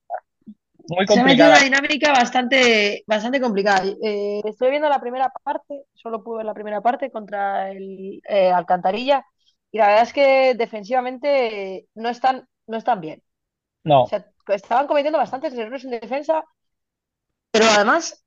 Muy 0.88 1.06
se 1.08 1.20
ha 1.20 1.24
metido 1.24 1.48
en 1.48 1.52
complicada. 1.52 1.52
una 1.52 1.64
dinámica 1.64 2.12
bastante, 2.14 3.04
bastante 3.08 3.42
complicada. 3.42 3.84
Eh, 4.04 4.42
estoy 4.46 4.70
viendo 4.70 4.88
la 4.90 5.00
primera 5.02 5.32
parte, 5.44 5.84
solo 5.94 6.24
pude 6.24 6.38
ver 6.38 6.46
la 6.46 6.54
primera 6.54 6.82
parte 6.82 7.12
contra 7.12 7.72
el 7.72 8.22
eh, 8.30 8.52
Alcantarilla, 8.52 9.26
y 9.72 9.78
la 9.80 9.88
verdad 9.88 10.04
es 10.04 10.14
que 10.14 10.54
defensivamente 10.56 11.88
no 11.96 12.10
están, 12.10 12.48
no 12.68 12.78
están 12.78 13.02
bien. 13.02 13.22
No, 13.84 14.04
O 14.04 14.08
sea, 14.08 14.26
estaban 14.48 14.88
cometiendo 14.88 15.20
bastantes 15.20 15.54
errores 15.56 15.84
en 15.86 15.92
defensa, 15.92 16.44
pero 17.56 17.72
además, 17.72 18.26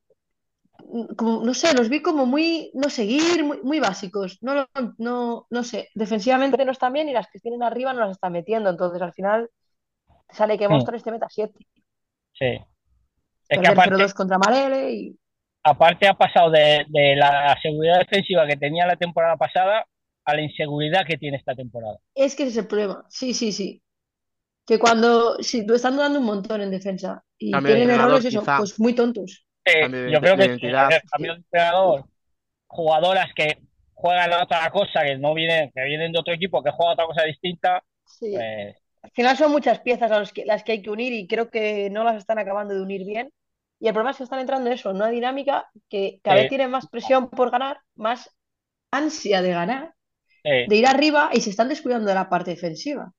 como, 1.18 1.44
no 1.44 1.52
sé, 1.52 1.74
los 1.74 1.90
vi 1.90 2.00
como 2.00 2.24
muy 2.24 2.70
no 2.72 2.88
seguir, 2.88 3.44
muy, 3.44 3.60
muy 3.62 3.78
básicos. 3.78 4.38
No, 4.40 4.66
no, 4.96 5.46
no 5.50 5.62
sé, 5.64 5.90
defensivamente 5.94 6.64
no 6.64 6.72
están 6.72 6.94
bien 6.94 7.10
y 7.10 7.12
las 7.12 7.28
que 7.30 7.38
tienen 7.38 7.62
arriba 7.62 7.92
no 7.92 8.00
las 8.00 8.12
están 8.12 8.32
metiendo. 8.32 8.70
Entonces, 8.70 9.02
al 9.02 9.12
final, 9.12 9.50
sale 10.30 10.58
que 10.58 10.68
Hmm. 10.68 10.72
Móstoles 10.72 11.04
te 11.04 11.10
meta 11.10 11.26
7. 11.28 11.66
sí. 12.32 12.58
Es 13.48 13.60
que 13.60 13.68
aparte, 13.68 13.90
0-2 13.90 14.14
contra 14.14 14.38
Marele 14.38 14.92
y... 14.92 15.18
aparte 15.62 16.08
ha 16.08 16.14
pasado 16.14 16.50
de, 16.50 16.84
de 16.88 17.16
la 17.16 17.56
seguridad 17.62 17.98
defensiva 18.00 18.46
que 18.46 18.56
tenía 18.56 18.86
la 18.86 18.96
temporada 18.96 19.36
pasada 19.36 19.86
a 20.24 20.34
la 20.34 20.42
inseguridad 20.42 21.06
que 21.06 21.18
tiene 21.18 21.36
esta 21.36 21.54
temporada. 21.54 21.98
Es 22.14 22.36
que 22.36 22.42
ese 22.42 22.52
es 22.52 22.56
el 22.58 22.66
problema. 22.66 23.06
Sí, 23.08 23.32
sí, 23.32 23.50
sí. 23.52 23.82
Que 24.68 24.78
cuando 24.78 25.36
si 25.42 25.66
lo 25.66 25.74
están 25.76 25.96
dudando 25.96 26.20
un 26.20 26.26
montón 26.26 26.60
en 26.60 26.70
defensa 26.70 27.24
y 27.38 27.50
Cambio 27.52 27.74
de 27.74 27.78
tienen 27.78 27.90
entrenador, 27.90 28.20
errores, 28.20 28.24
eso, 28.26 28.40
quizá. 28.40 28.58
pues 28.58 28.78
muy 28.78 28.94
tontos. 28.94 29.46
Eh, 29.64 29.88
de 29.88 30.12
yo 30.12 30.20
creo 30.20 30.36
de 30.36 30.38
que 30.38 30.44
identidad. 30.46 30.92
el 30.92 31.02
cambio 31.10 31.32
de 31.32 31.38
entrenador, 31.38 32.04
jugadoras 32.66 33.28
que 33.34 33.58
juegan 33.94 34.32
a 34.32 34.44
otra 34.44 34.70
cosa, 34.70 35.04
que 35.04 35.18
no 35.18 35.34
vienen, 35.34 35.70
que 35.74 35.84
vienen 35.84 36.12
de 36.12 36.18
otro 36.20 36.34
equipo, 36.34 36.62
que 36.62 36.70
juega 36.70 36.92
otra 36.94 37.06
cosa 37.06 37.24
distinta, 37.24 37.82
Sí. 38.04 38.30
pues 38.32 38.76
Al 39.02 39.10
final 39.12 39.36
son 39.36 39.52
muchas 39.52 39.80
piezas 39.80 40.10
a 40.10 40.18
los 40.18 40.32
que, 40.32 40.44
las 40.44 40.64
que 40.64 40.72
hay 40.72 40.82
que 40.82 40.90
unir 40.90 41.12
y 41.12 41.26
creo 41.28 41.50
que 41.50 41.88
no 41.90 42.04
las 42.04 42.16
están 42.16 42.38
acabando 42.38 42.74
de 42.74 42.82
unir 42.82 43.04
bien. 43.04 43.32
Y 43.80 43.86
el 43.88 43.94
problema 43.94 44.10
es 44.12 44.16
que 44.18 44.24
están 44.24 44.40
entrando 44.40 44.66
en 44.68 44.74
eso, 44.74 44.90
en 44.90 44.96
una 44.96 45.08
dinámica 45.08 45.68
que 45.88 46.20
cada 46.22 46.36
Sí. 46.36 46.42
vez 46.42 46.48
tienen 46.48 46.70
más 46.70 46.88
presión 46.88 47.30
por 47.30 47.50
ganar, 47.50 47.78
más 47.94 48.30
ansia 48.92 49.42
de 49.42 49.50
ganar, 49.52 49.94
eh, 50.44 50.66
de 50.68 50.76
ir 50.76 50.86
arriba 50.86 51.30
y 51.32 51.40
se 51.40 51.50
están 51.50 51.68
descuidando 51.68 52.08
de 52.08 52.14
la 52.14 52.28
parte 52.28 52.50
defensiva. 52.52 53.12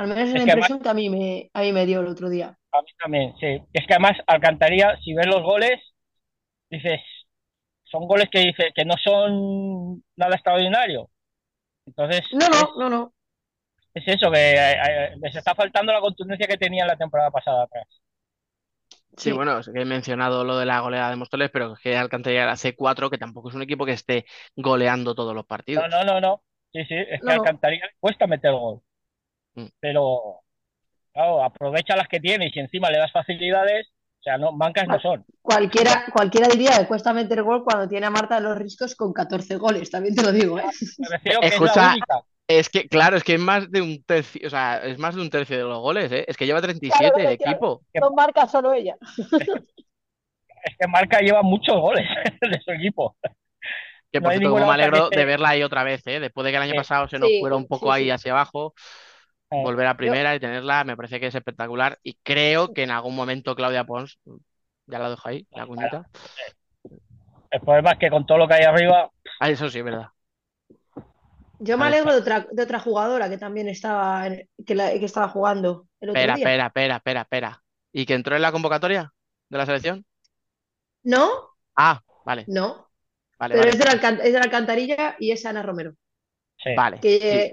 Al 0.00 0.08
menos 0.08 0.24
es 0.24 0.34
Es 0.34 0.34
la 0.34 0.42
que 0.44 0.50
impresión 0.54 0.80
que 0.80 0.88
a 0.88 0.94
mí 0.94 1.08
me, 1.08 1.48
a 1.54 1.60
mí 1.62 1.72
me 1.72 1.86
dio 1.86 2.00
el 2.00 2.08
otro 2.08 2.28
día. 2.28 2.58
a 2.72 2.82
mí 2.82 2.88
también, 3.02 3.34
sí. 3.40 3.46
Es 3.72 3.86
que 3.86 3.94
además 3.94 4.16
Alcantarilla, 4.26 4.96
si 5.02 5.14
ves 5.14 5.26
los 5.26 5.42
goles, 5.42 5.80
dices, 6.70 7.00
son 7.84 8.06
goles 8.08 8.28
que 8.30 8.40
dice 8.40 8.72
que 8.74 8.84
no 8.86 8.94
son 9.02 10.04
nada 10.16 10.36
extraordinario. 10.36 11.10
Entonces, 11.86 12.22
No, 12.32 12.48
es, 12.50 12.66
no, 12.74 12.74
no, 12.76 12.90
no. 12.90 13.14
es 13.94 14.02
eso, 14.08 14.30
que 14.32 14.38
eh, 14.54 14.72
eh, 14.72 15.16
les 15.20 15.34
está 15.36 15.54
faltando 15.54 15.92
la 15.92 16.00
contundencia 16.00 16.46
que 16.48 16.56
tenía 16.58 16.86
la 16.86 16.96
temporada 16.96 17.30
pasada 17.30 17.64
atrás. 17.64 17.86
Sí, 19.16 19.30
Sí. 19.30 19.32
bueno, 19.32 19.58
es 19.58 19.68
que 19.68 19.80
he 19.82 19.84
mencionado 19.84 20.44
lo 20.44 20.56
de 20.56 20.64
la 20.66 20.80
goleada 20.80 21.10
de 21.10 21.16
Móstoles, 21.16 21.50
pero 21.52 21.74
es 21.74 21.80
que 21.80 21.96
Alcantarilla 21.96 22.42
era 22.44 22.56
C4, 22.56 23.10
que 23.10 23.18
tampoco 23.18 23.48
es 23.50 23.54
un 23.54 23.62
equipo 23.62 23.84
que 23.84 23.92
esté 23.92 24.24
goleando 24.56 25.14
todos 25.14 25.34
los 25.34 25.46
partidos. 25.46 25.84
No, 25.84 25.88
no, 25.88 26.04
no, 26.04 26.20
no. 26.20 26.42
Sí, 26.72 26.84
sí, 26.84 26.94
es 26.94 27.22
que 27.24 27.32
No, 27.32 27.34
no. 27.36 27.42
Alcantarilla 27.42 27.86
le 27.86 27.92
cuesta 28.00 28.26
meter 28.26 28.52
gol. 28.52 28.82
Mm. 29.54 29.66
Pero, 29.80 30.40
claro, 31.12 31.42
aprovecha 31.42 31.96
las 31.96 32.08
que 32.08 32.20
tiene 32.20 32.46
y 32.46 32.50
si 32.50 32.60
encima 32.60 32.90
le 32.90 32.98
das 32.98 33.12
facilidades, 33.12 33.88
o 34.20 34.22
sea, 34.22 34.36
no, 34.38 34.52
mancas 34.52 34.86
no 34.86 35.00
son. 35.00 35.24
Cualquiera, 35.40 36.04
cualquiera 36.12 36.48
diría 36.48 36.78
que 36.78 36.86
cuesta 36.86 37.12
meter 37.12 37.42
gol 37.42 37.64
cuando 37.64 37.88
tiene 37.88 38.06
a 38.06 38.10
Marta 38.10 38.36
de 38.36 38.42
los 38.42 38.58
Riscos 38.58 38.94
con 38.94 39.12
14 39.12 39.56
goles, 39.56 39.90
también 39.90 40.14
te 40.14 40.22
lo 40.22 40.32
digo, 40.32 40.58
¿eh? 40.58 40.64
Me 40.64 41.16
es 41.16 41.40
la 41.40 41.46
Escucha, 41.46 41.92
única. 41.92 42.20
Es 42.46 42.68
que, 42.68 42.88
claro, 42.88 43.16
es 43.16 43.24
que 43.24 43.34
es 43.34 43.40
más 43.40 43.70
de 43.70 43.80
un 43.80 44.02
tercio, 44.02 44.46
o 44.46 44.50
sea, 44.50 44.78
es 44.84 44.98
más 44.98 45.14
de 45.14 45.22
un 45.22 45.30
tercio 45.30 45.56
de 45.56 45.62
los 45.62 45.78
goles, 45.78 46.10
¿eh? 46.12 46.24
Es 46.26 46.36
que 46.36 46.46
lleva 46.46 46.60
37 46.60 47.06
el 47.06 47.12
claro. 47.12 47.30
equipo. 47.30 47.82
No 47.94 48.10
marca 48.10 48.46
solo 48.48 48.72
ella. 48.72 48.96
Es 50.62 50.76
que 50.78 50.86
Marca 50.88 51.20
lleva 51.20 51.42
muchos 51.42 51.74
goles 51.80 52.06
de 52.40 52.60
su 52.60 52.70
equipo. 52.72 53.16
Que 54.12 54.20
No 54.20 54.24
por 54.24 54.32
hay 54.32 54.38
cierto, 54.38 54.54
como 54.54 54.66
me 54.66 54.72
alegro 54.74 55.08
de 55.08 55.24
verla 55.24 55.48
ahí 55.50 55.62
otra 55.62 55.84
vez, 55.84 56.06
¿eh? 56.06 56.20
Después 56.20 56.44
de 56.44 56.50
que 56.50 56.56
el 56.56 56.62
año 56.64 56.72
Sí. 56.72 56.76
pasado 56.76 57.08
se 57.08 57.18
nos 57.18 57.28
Sí, 57.28 57.40
fuera 57.40 57.56
un 57.56 57.66
poco 57.66 57.86
sí, 57.86 57.92
ahí 57.92 58.04
sí. 58.04 58.10
hacia 58.10 58.32
abajo, 58.32 58.74
volver 59.50 59.86
a 59.86 59.96
primera 59.96 60.34
y 60.34 60.40
tenerla 60.40 60.84
me 60.84 60.96
parece 60.96 61.20
que 61.20 61.26
es 61.28 61.34
espectacular. 61.34 61.98
Y 62.02 62.14
creo 62.22 62.72
que 62.72 62.82
en 62.84 62.90
algún 62.90 63.16
momento 63.16 63.54
Claudia 63.56 63.84
Pons, 63.84 64.18
ya 64.86 64.98
la 64.98 65.10
dejo 65.10 65.28
ahí, 65.28 65.46
la 65.54 65.66
cuñita. 65.66 66.08
El 67.50 67.60
problema 67.60 67.92
es 67.92 67.98
que 67.98 68.10
con 68.10 68.26
todo 68.26 68.38
lo 68.38 68.48
que 68.48 68.54
hay 68.54 68.64
arriba, 68.64 69.10
Ah, 69.38 69.50
eso 69.50 69.68
sí, 69.70 69.78
es 69.78 69.84
verdad. 69.84 70.08
Yo 71.58 71.76
me 71.78 71.84
alegro 71.86 72.12
de 72.12 72.18
otra, 72.20 72.46
de 72.50 72.62
otra 72.62 72.80
jugadora 72.80 73.28
que 73.28 73.38
también 73.38 73.68
estaba, 73.68 74.26
en- 74.26 74.48
que, 74.66 74.74
la- 74.74 74.90
que 74.98 75.04
estaba 75.04 75.28
jugando 75.28 75.86
el 76.00 76.10
otro 76.10 76.30
Espera, 76.30 76.32
día. 76.32 76.56
espera, 76.56 76.66
espera, 76.66 76.96
espera, 76.96 77.20
espera. 77.22 77.62
¿Y 77.92 78.06
que 78.06 78.14
entró 78.14 78.36
en 78.36 78.42
la 78.42 78.52
convocatoria 78.52 79.12
de 79.48 79.58
la 79.58 79.66
selección? 79.66 80.04
¿No? 81.02 81.50
Ah, 81.74 82.00
vale, 82.24 82.46
No. 82.46 82.88
vale, 83.38 83.54
Pero 83.54 83.56
vale. 83.56 83.72
es 83.72 83.78
de 83.78 83.86
la, 83.86 83.92
es 83.94 84.32
de 84.34 84.38
la 84.38 84.42
Alcantarilla 84.44 85.16
y 85.20 85.32
es 85.32 85.46
Ana 85.46 85.62
Romero, 85.64 85.94
sí. 86.56 86.70
Vale, 86.72 87.00
que, 87.00 87.18
sí, 87.18 87.50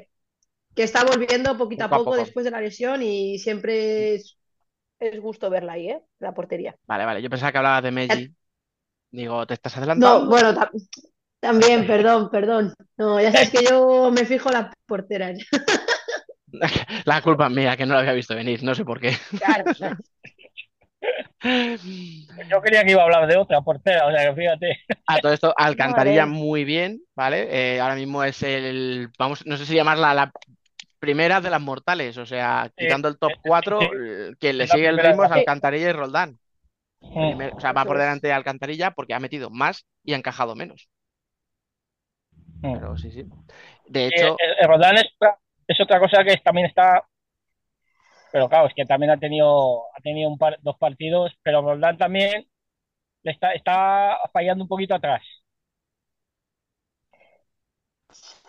que 0.78 0.84
está 0.84 1.03
volviendo 1.05 1.57
poquito 1.57 1.86
a 1.86 1.89
Poco 1.89 1.95
a 1.95 1.99
poco 1.99 2.15
poco. 2.15 2.23
después 2.23 2.45
de 2.45 2.51
la 2.51 2.61
lesión 2.61 3.01
y 3.03 3.39
siempre 3.39 4.15
es, 4.15 4.38
es 4.99 5.19
gusto 5.21 5.49
verla 5.51 5.73
ahí, 5.73 5.89
¿eh? 5.91 6.03
La 6.19 6.34
portería. 6.36 6.78
vale, 6.86 7.05
vale. 7.05 7.21
Yo 7.21 7.30
pensaba 7.30 7.51
que 7.51 7.57
hablabas 7.57 7.84
de 7.84 7.91
Meji. 7.91 8.36
Digo, 9.11 9.45
¿te 9.47 9.55
estás 9.55 9.78
No, 9.95 10.25
adelantando? 10.25 10.28
bueno, 10.28 10.53
ta- 10.53 10.71
también, 11.39 11.86
perdón, 11.88 12.30
perdón. 12.30 12.73
No, 12.97 13.19
ya 13.21 13.32
sabes 13.32 13.51
que 13.51 13.63
yo 13.69 14.11
me 14.11 14.25
fijo 14.25 14.49
en 14.49 14.53
la 14.55 14.73
portera. 14.88 15.34
La 17.05 17.21
culpa 17.21 17.47
es 17.47 17.53
mía, 17.53 17.75
que 17.78 17.86
no 17.86 17.93
la 17.93 17.99
había 18.01 18.13
visto 18.13 18.36
venir, 18.36 18.63
no 18.63 18.73
sé 18.75 18.86
por 18.86 18.99
qué. 18.99 19.11
Claro, 19.38 19.71
claro. 19.78 19.97
Yo 22.49 22.61
creía 22.61 22.84
que 22.84 22.91
iba 22.91 23.01
a 23.01 23.05
hablar 23.05 23.28
de 23.28 23.38
otra 23.38 23.61
portera, 23.61 24.07
o 24.07 24.11
sea 24.11 24.30
que 24.30 24.36
fíjate. 24.36 24.78
A 25.05 25.19
todo 25.19 25.32
esto, 25.34 25.53
Alcantarilla 25.57 26.25
Vale. 26.25 26.25
muy 26.25 26.65
bien, 26.65 27.01
¿vale? 27.15 27.47
Eh, 27.75 27.80
ahora 27.80 27.95
mismo 27.95 28.23
es 28.25 28.43
el, 28.43 29.09
vamos, 29.17 29.45
no 29.45 29.55
sé 29.55 29.65
si 29.65 29.73
llamarla 29.75 30.13
la 30.13 30.34
primera 30.99 31.41
de 31.41 31.49
las 31.49 31.61
mortales, 31.61 32.17
o 32.17 32.25
sea, 32.25 32.71
quitando 32.75 33.07
el 33.07 33.17
top 33.17 33.31
sí, 33.33 33.49
4, 33.49 33.79
sí. 33.79 33.87
quien 34.39 34.57
le 34.57 34.63
Es 34.63 34.69
la 34.69 34.75
sigue 34.75 34.87
el 34.87 34.97
ritmo 34.97 35.23
es 35.23 35.31
Alcantarilla 35.31 35.89
y 35.89 35.93
Roldán. 35.93 36.39
Primer- 36.99 37.53
o 37.55 37.59
sea, 37.59 37.71
va 37.73 37.85
por 37.85 37.97
delante 37.97 38.27
de 38.27 38.33
Alcantarilla 38.33 38.91
porque 38.91 39.13
ha 39.13 39.19
metido 39.19 39.49
más 39.49 39.85
y 40.03 40.13
ha 40.13 40.17
encajado 40.17 40.55
menos. 40.55 40.89
Mm. 42.61 42.73
Pero 42.73 42.97
sí, 42.97 43.11
sí. 43.11 43.25
De 43.87 44.07
hecho, 44.07 44.35
el 44.61 44.67
Roldán 44.67 44.95
es, 44.97 45.05
otra- 45.15 45.37
es 45.67 45.79
otra 45.81 45.99
cosa 45.99 46.23
que 46.23 46.37
también 46.37 46.67
está. 46.67 47.03
Pero 48.31 48.49
claro, 48.49 48.67
es 48.67 48.73
que 48.75 48.85
también 48.85 49.11
ha 49.11 49.17
tenido, 49.17 49.83
ha 49.95 50.01
tenido 50.01 50.29
un 50.29 50.37
par, 50.37 50.57
dos 50.61 50.77
partidos, 50.77 51.31
pero 51.43 51.61
Roldán 51.61 51.97
también 51.97 52.45
le 53.23 53.31
está, 53.31 53.53
está 53.53 54.17
fallando 54.33 54.63
un 54.63 54.67
poquito 54.69 54.95
atrás. 54.95 55.23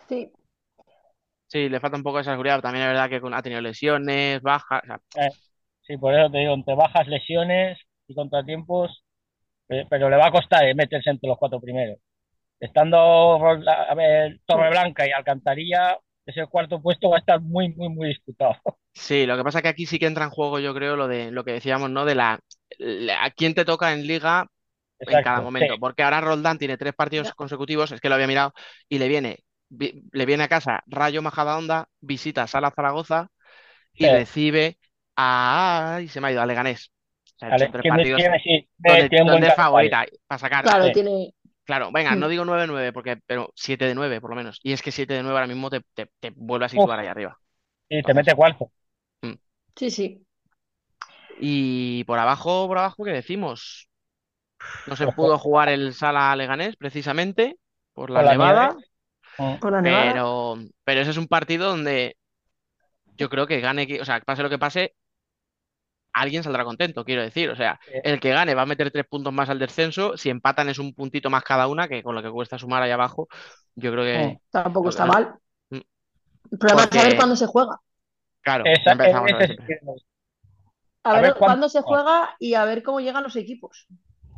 Sí, 0.09 0.33
sí, 1.49 1.69
le 1.69 1.81
falta 1.81 1.97
un 1.97 2.03
poco 2.03 2.19
de 2.19 2.25
seguridad. 2.25 2.61
También 2.63 2.85
es 2.87 2.91
verdad 2.93 3.09
que 3.11 3.21
ha 3.37 3.43
tenido 3.43 3.61
lesiones, 3.63 4.41
bajas. 4.43 4.83
o 4.85 4.87
sea, 4.87 5.01
Sí, 5.83 5.97
por 5.97 6.15
eso 6.15 6.31
te 6.31 6.39
digo, 6.39 6.55
entre 6.55 6.75
bajas 6.75 7.09
lesiones 7.09 7.79
y 8.07 8.15
contratiempos, 8.15 9.05
eh, 9.71 9.87
pero 9.91 10.11
le 10.11 10.17
va 10.17 10.27
a 10.29 10.33
costar 10.33 10.65
eh, 10.67 10.75
meterse 10.75 11.11
entre 11.11 11.29
los 11.29 11.39
cuatro 11.39 11.61
primeros. 11.61 11.99
Estando 12.61 12.99
a 12.99 13.95
ver, 13.97 14.41
Torreblanca 14.47 15.07
y 15.09 15.13
Alcantarilla, 15.13 15.99
ese 16.27 16.47
cuarto 16.49 16.83
puesto 16.83 17.11
va 17.11 17.17
a 17.19 17.21
estar 17.21 17.41
muy, 17.41 17.71
muy, 17.75 17.91
muy 17.91 18.09
disputado. 18.09 18.57
Sí, 18.95 19.27
lo 19.27 19.37
que 19.37 19.45
pasa 19.45 19.59
es 19.59 19.63
que 19.63 19.69
aquí 19.69 19.87
sí 19.87 19.99
que 19.99 20.07
entra 20.07 20.25
en 20.25 20.31
juego, 20.31 20.59
yo 20.59 20.75
creo, 20.75 20.97
lo 20.97 21.07
de 21.07 21.31
lo 21.31 21.45
que 21.45 21.53
decíamos, 21.53 21.89
¿no? 21.91 22.05
De 22.05 22.15
la, 22.17 22.41
la- 22.79 23.25
a 23.25 23.31
quién 23.31 23.55
te 23.55 23.65
toca 23.65 23.93
en 23.93 24.07
liga 24.07 24.47
en 25.07 25.21
cada 25.21 25.41
momento. 25.43 25.79
sí. 25.79 25.81
Porque 25.81 26.03
ahora 26.05 26.21
Roldán 26.21 26.59
tiene 26.59 26.79
tres 26.79 26.95
partidos 26.95 27.33
consecutivos, 27.35 27.93
es 27.93 28.01
que 28.01 28.09
lo 28.09 28.17
había 28.17 28.27
mirado, 28.29 28.55
y 28.89 28.99
le 28.99 29.09
viene, 29.09 29.41
vi- 29.69 30.03
le 30.13 30.27
viene 30.27 30.45
a 30.45 30.49
casa 30.49 30.83
Rayo 30.87 31.23
Majadahonda, 31.23 31.89
visita 32.01 32.47
Sala 32.47 32.71
Zaragoza 32.71 33.31
y 33.95 34.05
Sí. 34.05 34.11
recibe 34.11 34.79
a. 35.17 35.97
Ay, 35.97 36.09
se 36.09 36.21
me 36.21 36.29
ha 36.29 36.33
ido, 36.33 36.43
a 36.43 36.47
Leganés. 36.47 36.93
O 37.37 37.39
sea, 37.39 37.57
tiene, 37.57 37.89
partidos 37.89 38.21
tiene, 38.21 38.41
sí, 38.41 38.69
donde, 38.77 39.09
tiene 39.09 39.31
donde 39.31 39.51
favorita 39.53 40.05
para 40.27 40.39
sacar. 40.39 40.65
claro, 40.65 40.87
Sí. 40.87 40.93
tiene. 40.93 41.35
Claro, 41.65 41.91
venga, 41.93 42.15
no 42.17 42.27
Mm. 42.27 42.31
digo 42.31 42.45
9-9, 42.47 42.93
porque, 42.93 43.19
pero 43.27 43.53
7 43.55 43.85
de 43.85 43.95
9 43.95 44.21
por 44.21 44.31
lo 44.31 44.37
menos. 44.37 44.59
Y 44.63 44.73
es 44.73 44.81
que 44.83 44.91
7 44.91 45.15
de 45.15 45.23
9 45.23 45.37
ahora 45.39 45.47
mismo 45.47 45.69
te, 45.71 45.83
te, 45.95 46.11
te 46.19 46.33
vuelve 46.35 46.65
a 46.67 46.69
situar 46.71 46.99
ahí 46.99 47.07
arriba. 47.07 47.39
Y 47.89 48.03
te 48.03 48.15
mete 48.15 48.35
cuarto. 48.35 48.73
Sí, 49.77 49.91
sí. 49.91 50.27
Y 51.41 52.05
por 52.05 52.19
abajo, 52.19 52.67
por 52.67 52.79
abajo, 52.79 53.05
¿qué 53.05 53.13
decimos? 53.13 53.89
No 54.87 54.97
se 54.97 55.05
Ojo. 55.05 55.15
pudo 55.15 55.39
jugar 55.39 55.69
el 55.69 55.95
Sala 55.95 56.35
Leganés 56.35 56.77
precisamente 56.77 57.57
por 57.93 58.11
la 58.11 58.21
Por 58.21 58.25
la 58.27 58.33
nevada, 58.33 58.71
Mm. 58.75 58.83
Por 59.61 59.73
la 59.73 59.81
nevada. 59.81 60.13
pero, 60.13 60.57
pero 60.85 61.01
ese 61.01 61.11
es 61.13 61.17
un 61.17 61.29
partido 61.29 61.69
donde 61.69 62.17
yo 63.17 63.29
creo 63.31 63.47
que 63.47 63.61
gane, 63.61 63.87
o 64.01 64.05
sea, 64.05 64.21
pase 64.21 64.43
lo 64.43 64.51
que 64.51 64.59
pase, 64.59 64.95
alguien 66.13 66.43
saldrá 66.43 66.65
contento, 66.65 67.05
quiero 67.05 67.23
decir. 67.23 67.51
O 67.51 67.57
sea, 67.57 67.79
el 68.05 68.19
que 68.21 68.31
gane 68.31 68.55
va 68.55 68.63
a 68.63 68.67
meter 68.67 68.91
tres 68.91 69.07
puntos 69.09 69.33
más 69.33 69.49
al 69.49 69.59
descenso. 69.59 70.17
Si 70.17 70.29
empatan 70.31 70.69
es 70.69 70.79
un 70.79 70.93
puntito 70.95 71.31
más 71.31 71.43
cada 71.45 71.69
una, 71.69 71.87
que 71.89 72.03
con 72.03 72.15
lo 72.15 72.23
que 72.23 72.31
cuesta 72.31 72.59
sumar 72.59 72.83
ahí 72.83 72.91
abajo, 72.91 73.29
yo 73.77 73.93
creo 73.93 74.05
que, 74.05 74.27
Mm. 74.35 74.39
Tampoco 74.51 74.89
está 74.89 75.07
mal. 75.07 75.35
Mm. 75.71 75.77
El 76.51 76.59
problema 76.59 76.83
es 76.85 76.91
saber 76.91 77.17
cuándo 77.17 77.37
se 77.37 77.47
juega. 77.47 77.79
claro, 78.41 78.65
Esa- 78.67 78.93
empezamos 78.93 79.33
a 79.33 79.37
ver 79.37 79.51
es 79.53 79.59
A, 81.05 81.11
A 81.11 81.21
ver, 81.21 81.23
cuándo- 81.35 81.39
cuándo 81.39 81.69
se 81.69 81.81
juega 81.83 82.35
y 82.39 82.55
a 82.55 82.65
ver 82.65 82.83
cómo 82.83 83.01
llegan 83.01 83.23
los 83.23 83.37
equipos. 83.37 83.87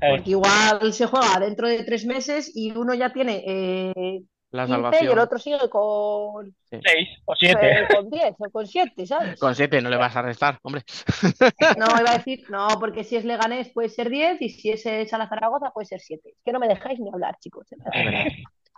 Porque 0.00 0.30
igual 0.30 0.92
se 0.92 1.06
juega 1.06 1.38
dentro 1.40 1.68
de 1.68 1.84
tres 1.84 2.06
meses 2.06 2.50
y 2.54 2.70
uno 2.76 2.94
ya 2.94 3.12
tiene 3.12 3.42
eh, 3.46 4.22
La 4.52 4.66
15 4.66 5.04
y 5.04 5.08
el 5.08 5.16
salvación. 5.16 5.18
otro 5.18 5.38
sigue 5.38 5.70
con, 5.70 6.54
seis 6.82 7.08
o 7.24 7.34
siete. 7.36 7.82
eh, 7.82 7.86
con 7.88 8.10
10 8.10 8.34
o 8.38 8.50
con 8.50 8.66
7, 8.66 9.06
¿sabes? 9.06 9.38
Con 9.38 9.54
siete 9.54 9.80
no 9.80 9.88
le 9.90 9.96
vas 9.96 10.14
a 10.16 10.22
restar, 10.22 10.58
hombre. 10.62 10.82
No, 11.76 11.86
iba 12.00 12.10
a 12.10 12.18
decir, 12.18 12.44
no, 12.50 12.66
porque 12.80 13.04
si 13.04 13.16
es 13.16 13.24
Leganés 13.24 13.70
puede 13.70 13.88
ser 13.88 14.10
10 14.10 14.42
y 14.42 14.48
si 14.50 14.70
es 14.70 14.82
Sala 15.08 15.28
Zaragoza 15.28 15.70
puede 15.70 15.86
ser 15.86 16.00
7. 16.00 16.30
Es 16.30 16.42
que 16.44 16.52
no 16.52 16.58
me 16.58 16.68
dejáis 16.68 16.98
ni 17.00 17.08
hablar, 17.10 17.36
chicos. 17.40 17.66
Es 17.70 17.78
verdad. 18.04 18.26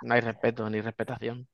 No 0.03 0.14
hay 0.14 0.20
respeto 0.20 0.68
ni 0.68 0.81
respetación. 0.81 1.47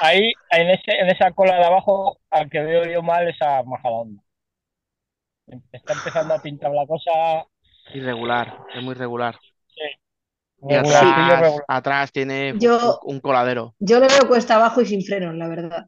Ahí, 0.00 0.32
en, 0.50 0.70
ese, 0.70 0.92
en 0.98 1.08
esa 1.10 1.30
cola 1.32 1.56
de 1.56 1.64
abajo, 1.64 2.18
al 2.30 2.48
que 2.48 2.60
veo 2.60 2.84
yo 2.84 3.02
mal 3.02 3.28
es 3.28 3.40
a 3.42 3.62
Majadahonda. 3.62 4.22
Está 5.72 5.92
empezando 5.92 6.34
a 6.34 6.40
pintar 6.40 6.70
la 6.72 6.86
cosa 6.86 7.46
Irregular, 7.92 8.58
es 8.74 8.82
muy 8.82 8.94
regular. 8.94 9.36
Y 10.68 10.74
atrás, 10.74 11.56
atrás 11.66 12.12
tiene 12.12 12.54
Yo- 12.58 13.00
un, 13.04 13.20
coladero. 13.20 13.74
Yo 13.78 13.98
le 13.98 14.06
veo 14.06 14.28
cuesta 14.28 14.56
abajo 14.56 14.80
y 14.80 14.86
sin 14.86 15.02
frenos, 15.02 15.34
la 15.34 15.48
verdad. 15.48 15.86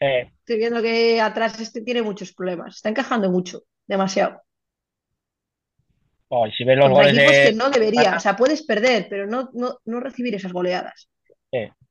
Eh, 0.00 0.30
Estoy 0.40 0.58
viendo 0.58 0.82
que 0.82 1.20
atrás 1.20 1.58
este 1.60 1.80
tiene 1.80 2.02
muchos 2.02 2.34
problemas. 2.34 2.76
Está 2.76 2.90
encajando 2.90 3.30
mucho, 3.30 3.62
demasiado. 3.86 4.42
oh, 6.28 6.46
si 6.48 6.64
ves 6.64 6.76
los 6.76 6.86
Contra 6.86 7.04
goles 7.04 7.18
equipos 7.18 7.36
de. 7.36 7.44
que 7.44 7.52
no 7.56 7.70
debería. 7.70 8.16
O 8.16 8.20
sea, 8.20 8.36
puedes 8.36 8.62
perder, 8.64 9.06
pero 9.08 9.26
no, 9.26 9.48
no, 9.54 9.78
no 9.84 10.00
recibir 10.00 10.34
esas 10.34 10.52
goleadas. 10.52 11.08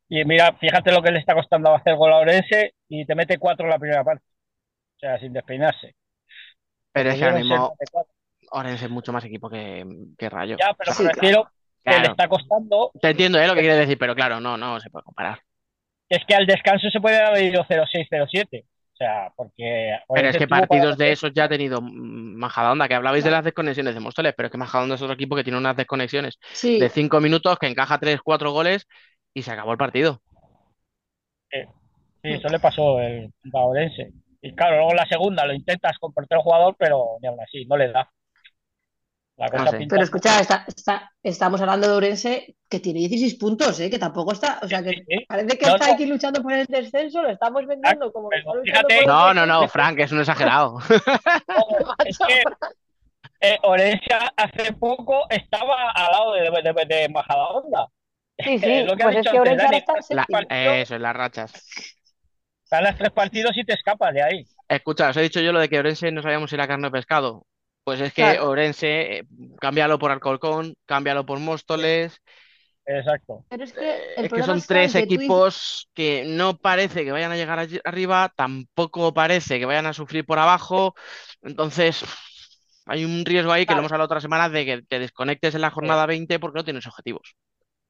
Y 0.10 0.26
mira, 0.26 0.56
fíjate 0.60 0.92
lo 0.92 1.02
que 1.02 1.12
le 1.12 1.20
está 1.20 1.34
costando 1.34 1.74
hacer 1.74 1.96
gol 1.96 2.14
a 2.14 2.18
Orense 2.18 2.76
y 2.88 3.06
te 3.06 3.16
mete 3.16 3.40
cuatro 3.40 3.66
en 3.66 3.72
la 3.72 3.80
primera 3.80 4.04
parte. 4.04 4.24
O 4.98 5.00
sea, 5.00 5.20
sin 5.20 5.34
despeinarse. 5.34 5.96
Pero 6.92 7.10
es 7.10 7.16
que 7.16 7.26
Orense 8.54 8.86
es 8.86 8.92
mucho 8.92 9.12
más 9.12 9.26
equipo 9.26 9.50
que, 9.50 9.86
que 10.18 10.30
Rayo. 10.30 10.58
Ya, 10.60 10.74
pero 10.74 10.94
Sí, 10.94 11.04
me 11.04 11.10
refiero 11.14 11.48
que 11.84 12.00
le 12.00 12.08
está 12.08 12.28
costando. 12.28 12.92
te 13.02 13.10
entiendo 13.10 13.40
¿eh? 13.40 13.48
lo 13.48 13.56
que 13.56 13.62
quieres 13.62 13.80
decir, 13.80 13.98
pero 13.98 14.16
claro, 14.16 14.40
no, 14.40 14.58
no 14.58 14.80
se 14.80 14.90
puede 14.90 15.04
comparar. 15.04 15.40
Es 16.10 16.24
que 16.28 16.36
al 16.36 16.46
descanso 16.46 16.90
se 16.90 17.02
puede 17.02 17.18
haber 17.22 17.44
ido 17.44 17.64
0-6, 17.64 18.08
0-7. 18.10 18.66
O 18.94 18.96
sea, 18.96 19.32
porque. 19.36 19.98
Pero 20.14 20.28
es 20.30 20.38
que 20.38 20.48
partidos 20.48 20.98
de 20.98 21.12
esos 21.12 21.32
ya 21.34 21.46
ha 21.46 21.50
tenido 21.50 21.82
Majadahonda, 21.82 22.88
que 22.88 22.94
hablabais 22.94 23.24
de 23.24 23.32
las 23.32 23.44
desconexiones 23.44 23.96
de 23.96 24.00
Móstoles, 24.00 24.34
pero 24.38 24.48
es 24.48 24.52
que 24.52 24.58
Majadahonda 24.58 24.96
es 24.96 25.02
otro 25.02 25.16
equipo 25.16 25.36
que 25.36 25.44
tiene 25.44 25.58
unas 25.58 25.76
desconexiones 25.76 26.38
Sí, 26.54 26.80
de 26.80 26.90
cinco 26.90 27.20
minutos, 27.20 27.58
que 27.58 27.68
encaja 27.68 27.98
tres, 27.98 28.22
cuatro 28.24 28.52
goles 28.52 28.88
y 29.34 29.42
se 29.42 29.52
acabó 29.52 29.72
el 29.72 29.78
partido. 29.80 30.22
Sí, 32.22 32.30
eso 32.30 32.48
le 32.48 32.60
pasó 32.60 33.00
el 33.00 33.32
a 33.54 33.60
Orense. 33.66 34.12
Y 34.42 34.54
claro, 34.56 34.76
luego 34.78 34.92
en 34.92 34.98
la 34.98 35.06
segunda 35.06 35.46
lo 35.46 35.54
intentas 35.54 35.98
con 36.00 36.14
portero 36.14 36.42
jugador, 36.42 36.76
pero 36.78 37.18
ni 37.22 37.28
aún 37.28 37.40
así, 37.42 37.66
no 37.66 37.78
le 37.78 37.92
da. 37.92 38.10
La 39.36 39.50
cosa 39.50 39.64
No 39.66 39.72
sé. 39.72 39.78
pinta. 39.78 39.94
pero 39.96 40.04
escucha, 40.04 40.40
está, 40.40 40.64
está- 40.68 41.12
estamos 41.24 41.60
hablando 41.60 41.88
de 41.88 41.94
Orense 41.94 42.56
que 42.70 42.80
tiene 42.80 43.00
16 43.00 43.36
puntos, 43.36 43.80
¿eh? 43.80 43.90
que 43.90 43.98
tampoco 43.98 44.32
está. 44.34 44.60
O 44.62 44.68
sea, 44.68 44.84
que 44.84 44.92
Sí, 44.92 45.04
sí. 45.08 45.26
parece 45.28 45.58
que 45.58 45.66
No, 45.66 45.74
está 45.76 45.88
no. 45.88 45.94
aquí 45.94 46.06
luchando 46.06 46.42
por 46.44 46.54
el 46.54 46.66
descenso, 46.68 47.22
lo 47.24 47.30
estamos 47.30 47.66
vendiendo 47.66 48.12
como 48.12 48.30
fíjate- 48.64 49.06
No, 49.08 49.34
no, 49.34 49.46
no, 49.46 49.68
Frank, 49.68 50.00
es 50.00 50.12
un 50.12 50.20
exagerado. 50.20 50.78
Es 52.06 52.18
que 52.20 52.44
eh, 53.42 53.58
Orense 53.64 54.06
hace 54.38 54.72
poco 54.74 55.26
estaba 55.30 55.92
al 55.92 56.12
lado 56.12 56.34
de, 56.34 56.42
de, 56.74 56.86
de 56.96 57.10
Majadahonda. 57.10 57.88
Sí, 58.38 58.58
sí, 58.60 58.66
Eh, 58.66 58.86
lo 58.86 58.96
que 58.96 59.04
ha 59.04 59.06
pues 59.08 59.18
es 59.18 59.32
que 59.32 59.40
Orense 59.40 59.66
ahora 59.66 59.78
está 59.78 59.94
en 60.10 60.16
La- 60.16 60.24
séptimo. 60.26 60.50
eso, 60.72 60.96
en 60.96 61.02
las 61.02 61.16
rachas. 61.16 61.96
Ganas 62.72 62.98
tres 62.98 63.12
partidos 63.12 63.56
y 63.58 63.64
te 63.64 63.74
escapas 63.74 64.14
de 64.14 64.24
ahí. 64.24 64.46
Escucha, 64.68 65.10
os 65.10 65.18
he 65.18 65.22
dicho 65.22 65.40
yo 65.42 65.52
lo 65.52 65.60
de 65.60 65.70
que 65.70 65.80
Orense 65.80 66.12
no 66.12 66.22
sabíamos 66.22 66.50
si 66.50 66.56
era 66.56 66.68
carne 66.68 66.88
o 66.88 66.92
pescado. 66.92 67.46
Pues 67.84 68.00
es 68.02 68.14
que 68.14 68.22
Claro. 68.24 68.50
Orense, 68.50 69.18
eh, 69.20 69.24
cámbialo 69.60 70.00
por 70.00 70.12
Alcorcón, 70.12 70.76
cámbialo 70.86 71.26
por 71.26 71.40
Móstoles. 71.40 72.18
Exacto. 72.86 73.44
Pero 73.50 73.64
es 73.64 73.74
que 73.74 73.82
el 73.82 73.96
Es 74.16 74.22
que 74.24 74.28
problema 74.30 74.46
son 74.46 74.62
tres 74.62 74.94
que 74.94 75.02
tú 75.02 75.08
dices- 75.08 75.16
equipos 75.16 75.90
que 75.94 76.24
no 76.26 76.58
parece 76.58 77.04
que 77.04 77.12
vayan 77.12 77.32
a 77.32 77.36
llegar 77.38 77.60
allí 77.60 77.80
arriba, 77.84 78.32
tampoco 78.36 79.14
parece 79.14 79.60
que 79.60 79.66
vayan 79.66 79.86
a 79.86 79.94
sufrir 79.94 80.26
por 80.26 80.40
abajo. 80.40 80.96
Entonces, 81.42 82.04
hay 82.86 83.06
un 83.06 83.26
riesgo 83.26 83.52
ahí 83.52 83.66
que 83.66 83.74
lo 83.74 83.80
hemos 83.80 83.92
hablado 83.92 84.06
otra 84.06 84.22
semana 84.22 84.50
de 84.50 84.66
que 84.66 84.82
te 84.84 85.00
desconectes 85.00 85.56
en 85.56 85.62
la 85.62 85.72
jornada 85.72 86.06
20 86.06 86.40
porque 86.40 86.60
no 86.60 86.64
tienes 86.66 86.88
objetivos. 86.88 87.36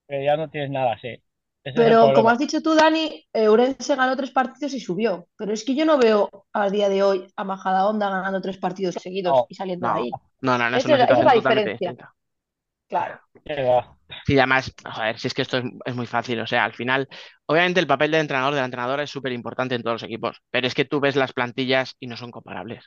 Que 0.07 0.23
ya 0.23 0.37
no 0.37 0.49
tienes 0.49 0.69
nada, 0.71 0.97
sí. 1.01 1.21
Ese 1.63 1.77
Pero 1.77 2.13
como 2.13 2.29
has 2.29 2.37
dicho 2.39 2.61
tú, 2.61 2.75
Dani, 2.75 3.25
Eurense 3.33 3.95
ganó 3.95 4.15
tres 4.15 4.31
partidos 4.31 4.73
y 4.73 4.79
subió. 4.79 5.27
Pero 5.37 5.53
es 5.53 5.63
que 5.65 5.75
yo 5.75 5.85
no 5.85 5.97
veo 5.97 6.29
a 6.53 6.69
día 6.69 6.89
de 6.89 7.03
hoy 7.03 7.27
a 7.35 7.43
Majadahonda 7.43 8.09
ganando 8.09 8.41
tres 8.41 8.57
partidos 8.57 8.95
seguidos 8.95 9.33
No, 9.33 9.47
y 9.47 9.55
saliendo 9.55 9.87
no. 9.87 9.93
de 9.93 9.99
ahí. 9.99 10.11
No, 10.41 10.57
no, 10.57 10.69
no, 10.69 10.77
es 10.77 10.85
Esa 10.85 10.87
una 10.87 10.97
es 10.97 10.99
es 10.99 11.01
situación 11.01 11.25
la 11.25 11.33
totalmente 11.33 11.71
diferencia. 11.71 11.71
distinta. 11.71 12.13
Claro. 12.89 13.19
Sí, 14.25 14.37
además, 14.37 14.73
joder, 14.85 15.19
si 15.19 15.27
es 15.27 15.33
que 15.33 15.41
esto 15.41 15.57
es, 15.57 15.63
es 15.85 15.95
muy 15.95 16.05
fácil, 16.07 16.39
o 16.39 16.47
sea, 16.47 16.63
al 16.65 16.73
final, 16.73 17.07
obviamente 17.45 17.79
el 17.79 17.87
papel 17.87 18.11
del 18.11 18.21
entrenador, 18.21 18.53
de 18.53 18.59
la 18.61 18.65
entrenadora 18.65 19.03
es 19.03 19.09
súper 19.09 19.31
importante 19.33 19.75
en 19.75 19.83
todos 19.83 19.95
los 19.95 20.03
equipos, 20.03 20.37
pero 20.49 20.67
es 20.67 20.73
que 20.75 20.85
tú 20.85 20.99
ves 20.99 21.15
las 21.15 21.33
plantillas 21.33 21.95
y 21.99 22.07
no 22.07 22.15
son 22.17 22.31
comparables. 22.31 22.85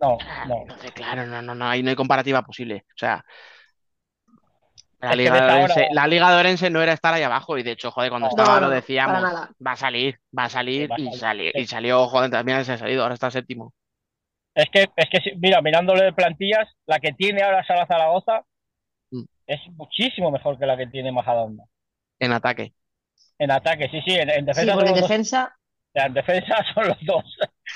No, 0.00 0.26
no. 0.42 0.64
Entonces, 0.68 0.92
claro, 0.92 1.26
no, 1.26 1.42
no, 1.42 1.54
no, 1.54 1.66
ahí 1.68 1.82
no 1.82 1.90
hay 1.90 1.96
comparativa 1.96 2.42
posible. 2.42 2.84
O 2.88 2.98
sea, 2.98 3.24
la 4.98 5.08
Es 5.08 5.10
que 5.12 5.16
Liga 5.22 5.34
de 5.34 5.40
ahora- 5.40 5.54
Orense, 5.64 5.88
la 5.92 6.06
Liga 6.06 6.30
de 6.30 6.36
Orense 6.38 6.70
no 6.70 6.82
era 6.82 6.92
estar 6.92 7.12
ahí 7.14 7.22
abajo, 7.22 7.58
y 7.58 7.62
de 7.62 7.72
hecho, 7.72 7.90
joder, 7.90 8.10
cuando 8.10 8.28
No, 8.28 8.30
estaba 8.30 8.60
no, 8.60 8.66
lo 8.68 8.70
decíamos, 8.74 9.22
va 9.24 9.72
a 9.72 9.76
salir, 9.76 10.18
va 10.36 10.44
a 10.44 10.48
salir, 10.48 10.82
Sí, 10.82 11.02
va 11.04 11.10
a 11.10 11.14
y 11.14 11.18
salió, 11.18 11.52
sí. 11.52 11.58
y 11.60 11.66
salió, 11.66 12.06
joder, 12.08 12.30
también 12.30 12.64
se 12.64 12.72
ha 12.72 12.78
salido, 12.78 13.02
ahora 13.02 13.14
está 13.14 13.30
séptimo. 13.30 13.72
Es 14.54 14.70
que, 14.70 14.86
es 14.96 15.10
que, 15.10 15.20
si- 15.20 15.36
mira, 15.36 15.60
mirándole 15.60 16.04
de 16.04 16.12
plantillas, 16.14 16.66
la 16.86 16.98
que 16.98 17.12
tiene 17.12 17.42
ahora 17.42 17.64
Sala 17.66 17.86
Zaragoza 17.86 18.42
Mm. 19.10 19.22
es 19.46 19.60
muchísimo 19.74 20.30
mejor 20.30 20.58
que 20.58 20.66
la 20.66 20.76
que 20.76 20.86
tiene 20.86 21.12
Majadahonda. 21.12 21.64
En 22.18 22.32
ataque. 22.32 22.72
En 23.38 23.50
ataque, 23.50 23.88
sí, 23.90 24.00
sí, 24.06 24.14
en, 24.14 24.30
en 24.30 24.40
Sí, 24.40 24.44
defensa 24.46 24.72
porque 24.74 24.88
en 24.88 24.92
los 24.92 25.00
dos. 25.02 25.08
defensa, 25.10 25.56
En 25.94 26.12
defensa 26.14 26.56
son 26.74 26.88
los 26.88 26.98
dos. 27.04 27.24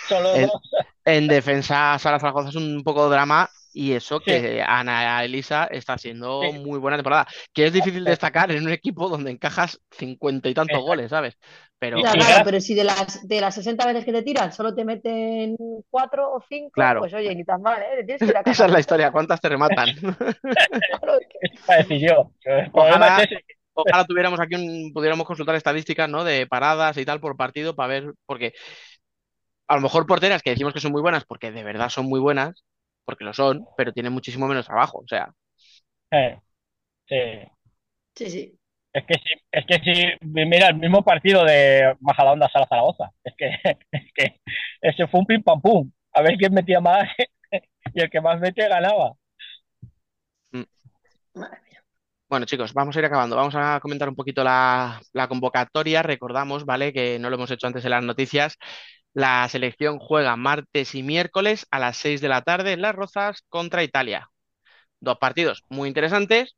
Son 0.08 0.22
los 0.22 0.36
El- 0.38 0.46
dos. 0.46 0.62
En 1.04 1.28
defensa, 1.28 1.98
Sara 1.98 2.18
Zaragoza 2.18 2.48
es 2.50 2.56
un 2.56 2.82
poco 2.82 3.08
drama 3.10 3.48
y 3.72 3.92
eso 3.92 4.18
Sí. 4.18 4.24
que 4.26 4.62
Ana 4.66 5.24
Elisa 5.24 5.64
está 5.70 5.94
haciendo 5.94 6.42
Sí. 6.42 6.58
muy 6.58 6.78
buena 6.78 6.96
temporada. 6.96 7.26
Que 7.52 7.66
es 7.66 7.72
difícil 7.72 8.04
destacar 8.04 8.50
en 8.50 8.64
un 8.64 8.72
equipo 8.72 9.08
donde 9.08 9.30
encajas 9.30 9.80
cincuenta 9.90 10.48
y 10.48 10.54
tantos 10.54 10.80
goles, 10.80 11.10
¿sabes? 11.10 11.36
Pero 11.78 11.98
ya, 12.02 12.12
claro, 12.12 12.44
pero 12.44 12.60
si 12.60 12.74
de 12.74 12.84
las, 12.84 13.26
de 13.26 13.40
las 13.40 13.54
60 13.54 13.86
veces 13.86 14.04
que 14.04 14.12
te 14.12 14.22
tiran 14.22 14.52
solo 14.52 14.74
te 14.74 14.84
meten 14.84 15.56
cuatro 15.88 16.32
o 16.34 16.44
cinco, 16.46 16.72
Claro. 16.72 17.00
pues 17.00 17.14
oye, 17.14 17.34
ni 17.34 17.42
tan 17.44 17.62
mal, 17.62 17.80
¿eh? 17.80 17.96
Le 17.96 18.04
tienes 18.04 18.20
que 18.20 18.26
ir 18.26 18.36
a 18.36 18.40
esa 18.46 18.66
es 18.66 18.72
la 18.72 18.80
historia. 18.80 19.10
¿Cuántas 19.10 19.40
te 19.40 19.48
rematan? 19.48 19.88
Claro, 21.00 21.18
decir 21.78 22.00
yo. 22.08 22.32
Ojalá, 22.72 23.26
ojalá 23.72 24.04
tuviéramos 24.04 24.40
aquí 24.40 24.56
un, 24.56 24.92
pudiéramos 24.92 25.26
consultar 25.26 25.54
estadísticas, 25.54 26.08
¿no? 26.08 26.22
De 26.24 26.46
paradas 26.46 26.96
y 26.98 27.04
tal 27.06 27.20
por 27.20 27.36
partido 27.36 27.74
para 27.74 27.88
ver, 27.88 28.12
porque 28.26 28.52
a 29.68 29.76
lo 29.76 29.80
mejor 29.82 30.06
porteras 30.06 30.42
que 30.42 30.50
decimos 30.50 30.74
que 30.74 30.80
son 30.80 30.92
muy 30.92 31.00
buenas, 31.00 31.24
porque 31.24 31.50
de 31.50 31.62
verdad 31.64 31.88
son 31.88 32.06
muy 32.06 32.20
buenas, 32.20 32.64
porque 33.04 33.24
lo 33.24 33.32
son, 33.34 33.66
pero 33.76 33.92
tienen 33.92 34.12
muchísimo 34.12 34.48
menos 34.48 34.66
trabajo. 34.66 34.98
O 35.00 35.08
sea, 35.08 35.32
Eh, 36.10 36.38
sí. 37.08 37.16
Sí, 38.16 38.30
sí. 38.30 38.58
Es 38.92 39.04
que 39.06 39.14
sí, 39.14 39.34
es 39.52 39.66
que 39.66 39.74
sí, 39.84 40.04
mira, 40.22 40.68
el 40.68 40.76
mismo 40.78 41.04
partido 41.04 41.44
de 41.44 41.96
Majadahonda 42.00 42.48
Sala 42.50 42.66
Zaragoza. 42.68 43.12
Es 43.24 43.34
que, 43.36 43.50
es 43.92 44.12
que 44.14 44.40
ese 44.82 45.06
fue 45.08 45.20
un 45.20 45.26
pim 45.26 45.42
pam 45.42 45.60
pum. 45.60 45.92
A 46.14 46.22
ver 46.22 46.36
quién 46.38 46.54
metía 46.54 46.80
más 46.80 47.08
y 47.94 48.00
el 48.02 48.10
que 48.10 48.20
más 48.20 48.40
mete 48.40 48.68
ganaba. 48.68 49.14
Madre 51.34 51.60
mía. 51.68 51.82
Bueno, 52.28 52.46
chicos, 52.46 52.72
vamos 52.74 52.94
a 52.96 53.00
ir 53.00 53.04
acabando. 53.04 53.34
Vamos 53.36 53.54
a 53.56 53.80
comentar 53.80 54.08
un 54.08 54.14
poquito 54.14 54.44
la, 54.44 55.00
la 55.12 55.26
convocatoria. 55.28 56.02
Recordamos, 56.02 56.64
¿vale? 56.64 56.92
Que 56.92 57.18
no 57.18 57.28
lo 57.28 57.36
hemos 57.36 57.50
hecho 57.50 57.66
antes 57.66 57.84
en 57.84 57.90
las 57.90 58.04
noticias. 58.04 58.56
La 59.12 59.48
selección 59.48 59.98
juega 59.98 60.36
martes 60.36 60.94
y 60.94 61.02
miércoles 61.02 61.66
a 61.70 61.78
las 61.78 61.96
6 61.96 62.20
de 62.20 62.28
la 62.28 62.42
tarde 62.42 62.72
en 62.72 62.82
Las 62.82 62.94
Rozas 62.94 63.42
contra 63.48 63.82
Italia. 63.82 64.30
Dos 65.00 65.18
partidos 65.18 65.64
muy 65.70 65.88
interesantes, 65.88 66.56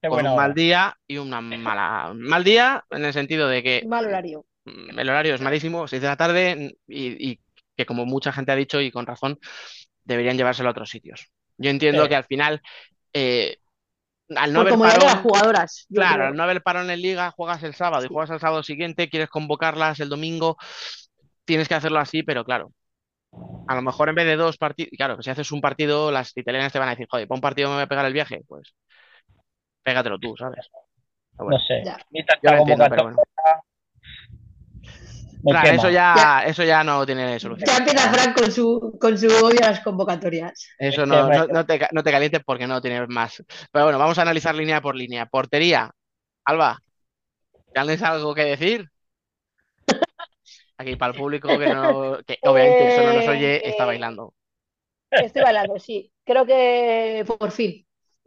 Qué 0.00 0.08
con 0.08 0.10
buena 0.14 0.30
un 0.30 0.36
mal 0.36 0.54
día 0.54 0.96
y 1.06 1.18
una 1.18 1.40
mala. 1.42 2.12
Mal 2.14 2.44
día 2.44 2.84
en 2.90 3.04
el 3.04 3.12
sentido 3.12 3.48
de 3.48 3.62
que 3.62 3.88
Mal 3.88 4.06
horario. 4.06 4.44
mm, 4.66 4.98
el 4.98 5.08
horario 5.10 5.34
es 5.34 5.40
malísimo, 5.40 5.88
6 5.88 6.02
de 6.02 6.08
la 6.08 6.16
tarde, 6.16 6.76
y, 6.88 7.32
y 7.32 7.40
que 7.76 7.86
como 7.86 8.06
mucha 8.06 8.32
gente 8.32 8.52
ha 8.52 8.56
dicho 8.56 8.80
y 8.80 8.90
con 8.92 9.06
razón, 9.06 9.38
deberían 10.04 10.36
llevárselo 10.38 10.68
a 10.70 10.72
otros 10.72 10.90
sitios. 10.90 11.26
Yo 11.58 11.70
entiendo 11.70 12.02
Sí. 12.04 12.08
que 12.08 12.16
al 12.16 12.24
final, 12.24 12.62
eh, 13.14 13.58
al 14.36 14.52
no 14.52 14.60
Por 14.60 14.68
haber 14.68 14.74
de 14.98 15.06
las 15.06 15.16
parón, 15.16 15.22
jugadoras. 15.22 15.86
claro, 15.92 16.24
creo. 16.24 16.28
al 16.28 16.36
no 16.36 16.42
haber 16.42 16.62
parón 16.62 16.90
en 16.90 17.02
liga, 17.02 17.30
juegas 17.32 17.62
el 17.62 17.74
sábado 17.74 18.04
y 18.04 18.08
juegas 18.08 18.30
el 18.30 18.40
sábado 18.40 18.62
siguiente, 18.62 19.08
quieres 19.10 19.28
convocarlas 19.30 20.00
el 20.00 20.08
domingo, 20.08 20.56
tienes 21.44 21.68
que 21.68 21.74
hacerlo 21.74 21.98
así, 21.98 22.22
pero 22.22 22.44
claro, 22.44 22.72
a 23.66 23.74
lo 23.74 23.82
mejor 23.82 24.08
en 24.08 24.14
vez 24.14 24.26
de 24.26 24.36
dos 24.36 24.58
partidos, 24.58 24.90
claro, 24.96 25.22
si 25.22 25.30
haces 25.30 25.50
un 25.52 25.60
partido, 25.60 26.10
las 26.10 26.36
italianas 26.36 26.72
te 26.72 26.78
van 26.78 26.88
a 26.88 26.92
decir, 26.92 27.06
joder, 27.10 27.26
para 27.26 27.36
un 27.36 27.42
partido 27.42 27.68
me 27.68 27.76
voy 27.76 27.84
a 27.84 27.88
pegar 27.88 28.06
el 28.06 28.12
viaje, 28.12 28.42
pues 28.46 28.74
pégatelo 29.82 30.18
tú, 30.18 30.36
¿sabes? 30.36 30.68
Pero 31.36 31.50
No 31.50 31.58
bueno, 31.58 31.64
sé. 31.66 31.82
Yo 32.42 32.50
lo 32.50 32.56
entiendo, 32.58 32.86
pero 32.88 33.02
convocatoria 33.02 33.02
bueno. 33.02 33.22
me 35.44 35.50
Claro, 35.50 35.68
quema. 35.68 35.82
eso 35.82 35.90
ya, 35.90 36.42
eso 36.46 36.64
ya 36.64 36.84
no 36.84 37.04
tiene 37.04 37.38
solución. 37.38 37.68
Ya 37.68 37.76
empieza 37.76 38.10
Frank 38.12 38.38
con 38.38 38.50
su, 38.50 38.96
con 38.98 39.18
su 39.18 39.26
odio 39.26 39.58
a 39.62 39.70
las 39.70 39.80
convocatorias. 39.80 40.68
Eso 40.78 41.02
Es 41.02 41.08
no, 41.08 41.28
no, 41.28 41.46
no 41.46 41.66
te, 41.66 41.86
no 41.92 42.02
te 42.02 42.10
calientes 42.10 42.42
porque 42.44 42.66
no 42.66 42.80
tienes 42.80 43.06
más. 43.08 43.42
Pero 43.70 43.84
bueno, 43.84 43.98
vamos 43.98 44.18
a 44.18 44.22
analizar 44.22 44.54
línea 44.54 44.80
por 44.80 44.96
línea. 44.96 45.26
Portería. 45.26 45.90
Alba, 46.46 46.78
¿tienes 47.74 48.02
algo 48.02 48.34
que 48.34 48.44
decir? 48.44 48.88
Aquí 50.76 50.96
para 50.96 51.12
el 51.12 51.18
público 51.18 51.58
que 51.58 51.68
no, 51.68 52.18
que 52.26 52.38
obviamente 52.42 52.90
solo 52.90 53.12
nos 53.12 53.28
oye, 53.28 53.68
está 53.68 53.84
Eh, 53.84 53.86
bailando. 53.86 54.34
Estoy 55.10 55.42
bailando, 55.42 55.78
sí. 55.78 56.12
Creo 56.24 56.44
que 56.46 57.24
por 57.38 57.50
fin. 57.50 57.86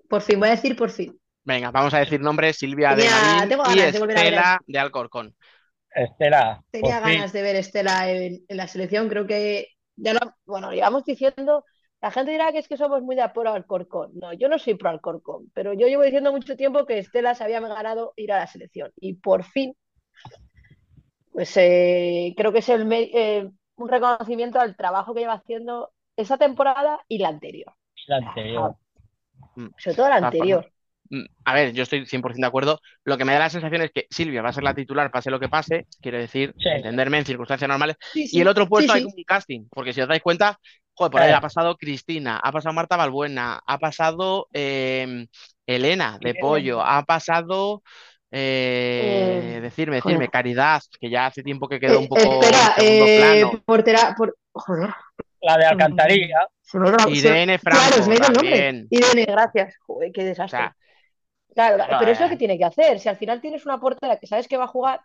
Por 0.09 0.21
fin, 0.21 0.39
voy 0.39 0.49
a 0.49 0.51
decir 0.51 0.75
por 0.75 0.89
fin. 0.89 1.19
Venga, 1.43 1.71
vamos 1.71 1.93
a 1.93 1.99
decir 1.99 2.19
nombres: 2.19 2.57
Silvia 2.57 2.95
de 2.95 3.09
Marín 3.09 3.49
y 3.65 3.75
de 3.75 3.89
Estela 3.89 4.59
de 4.67 4.79
Alcorcón. 4.79 5.35
Estela, 5.91 6.63
Tenía 6.71 7.01
por 7.01 7.09
fin. 7.09 7.13
ganas 7.17 7.33
de 7.33 7.41
ver 7.41 7.55
Estela 7.55 8.09
en, 8.11 8.43
en 8.47 8.57
la 8.57 8.67
selección. 8.67 9.09
Creo 9.09 9.25
que 9.27 9.67
ya 9.95 10.13
lo, 10.13 10.19
bueno, 10.45 10.71
llevamos 10.71 11.03
diciendo. 11.05 11.63
La 12.01 12.11
gente 12.11 12.31
dirá 12.31 12.51
que 12.51 12.59
es 12.59 12.67
que 12.67 12.77
somos 12.77 13.01
muy 13.01 13.15
de 13.15 13.27
pro 13.29 13.51
Alcorcón. 13.53 14.11
No, 14.13 14.31
yo 14.33 14.49
no 14.49 14.59
soy 14.59 14.75
pro 14.75 14.89
Alcorcón, 14.89 15.49
pero 15.53 15.73
yo 15.73 15.87
llevo 15.87 16.03
diciendo 16.03 16.31
mucho 16.31 16.55
tiempo 16.55 16.85
que 16.85 16.99
Estela 16.99 17.33
se 17.33 17.43
había 17.43 17.59
ganado 17.59 18.13
ir 18.15 18.31
a 18.31 18.37
la 18.39 18.47
selección. 18.47 18.91
Y 18.97 19.15
por 19.15 19.43
fin, 19.43 19.73
pues 21.37 21.55
eh, 21.57 22.33
creo 22.35 22.51
que 22.51 22.59
es 22.59 22.69
el, 22.69 22.91
eh, 22.91 23.47
un 23.75 23.87
reconocimiento 23.89 24.59
al 24.59 24.75
trabajo 24.75 25.13
que 25.13 25.19
lleva 25.19 25.33
haciendo 25.33 25.91
esa 26.15 26.39
temporada 26.39 26.99
y 27.07 27.19
la 27.19 27.27
anterior. 27.29 27.75
La 28.07 28.17
anterior. 28.17 28.75
Mm. 29.55 29.67
Sobre 29.77 29.95
todo 29.97 30.09
la 30.09 30.15
todas 30.19 30.23
anterior. 30.33 30.71
Mm, 31.09 31.25
A 31.45 31.53
ver, 31.53 31.73
yo 31.73 31.83
estoy 31.83 32.05
100% 32.07 32.45
de 32.45 32.47
acuerdo. 32.47 32.79
Lo 33.03 33.17
que 33.19 33.23
me 33.25 33.33
da 33.33 33.39
la 33.39 33.49
sensación 33.51 33.83
es 33.83 33.91
que 33.91 34.07
Silvia 34.09 34.41
va 34.41 34.49
a 34.49 34.53
ser 34.53 34.63
la 34.63 34.73
titular, 34.73 35.11
pase 35.11 35.29
lo 35.31 35.39
que 35.39 35.47
pase. 35.47 35.85
Quiero 36.01 36.17
decir, 36.17 36.55
Sí. 36.57 36.69
entenderme 36.69 37.19
en 37.19 37.25
circunstancias 37.25 37.69
normales. 37.69 37.97
Sí, 38.13 38.27
Y 38.31 38.41
el 38.41 38.47
otro 38.47 38.67
puesto 38.67 38.91
sí, 38.93 38.99
hay 38.99 39.03
un 39.05 39.23
casting, 39.25 39.67
porque 39.69 39.93
si 39.93 40.01
os 40.01 40.07
dais 40.07 40.21
cuenta, 40.23 40.59
joder, 40.95 41.11
por 41.11 41.21
ahí 41.21 41.27
Claro. 41.27 41.37
ha 41.37 41.41
pasado 41.41 41.77
Cristina, 41.77 42.39
ha 42.43 42.51
pasado 42.51 42.73
Marta 42.73 42.97
Balbuena, 42.97 43.61
ha 43.65 43.77
pasado 43.77 44.47
eh, 44.53 45.27
Elena 45.67 46.17
de. 46.21 46.35
Pollo, 46.35 46.81
ha 46.81 47.03
pasado, 47.05 47.83
eh, 48.37 49.57
Eh, 49.57 49.61
decirme, 49.61 49.99
joder. 50.01 50.17
decirme, 50.17 50.29
Caridad, 50.29 50.81
que 50.99 51.09
ya 51.09 51.27
hace 51.27 51.43
tiempo 51.43 51.67
que 51.67 51.79
quedó 51.79 51.95
Eh, 51.95 51.97
un 51.97 52.07
poco 52.07 52.21
espera, 52.43 52.75
eh, 52.79 53.39
plano. 53.41 53.63
portera, 53.65 54.15
por, 54.17 54.37
joder, 54.51 54.89
La 55.41 55.57
de 55.57 55.65
Alcantarilla. 55.65 56.47
Irene 57.09 57.59
Claro, 57.59 57.79
Franco 57.79 58.03
se 58.03 58.09
me 58.09 58.15
ha 58.15 58.17
ido 58.17 58.27
el 58.27 58.33
nombre. 58.33 58.51
también. 58.51 58.87
Irene, 58.89 59.25
gracias. 59.25 59.75
Joder, 59.85 60.11
qué 60.11 60.21
O 60.21 60.25
desastre. 60.25 60.59
sea, 60.59 60.75
Claro, 61.53 61.75
claro, 61.77 61.95
pero 61.99 62.11
es 62.11 62.19
lo 62.19 62.25
eh. 62.27 62.29
que 62.29 62.35
tiene 62.37 62.57
que 62.57 62.65
hacer. 62.65 62.99
Si 62.99 63.09
al 63.09 63.17
final 63.17 63.41
tienes 63.41 63.65
una 63.65 63.79
portera 63.79 64.17
que 64.17 64.27
sabes 64.27 64.47
que 64.47 64.57
va 64.57 64.65
a 64.65 64.67
jugar, 64.67 65.01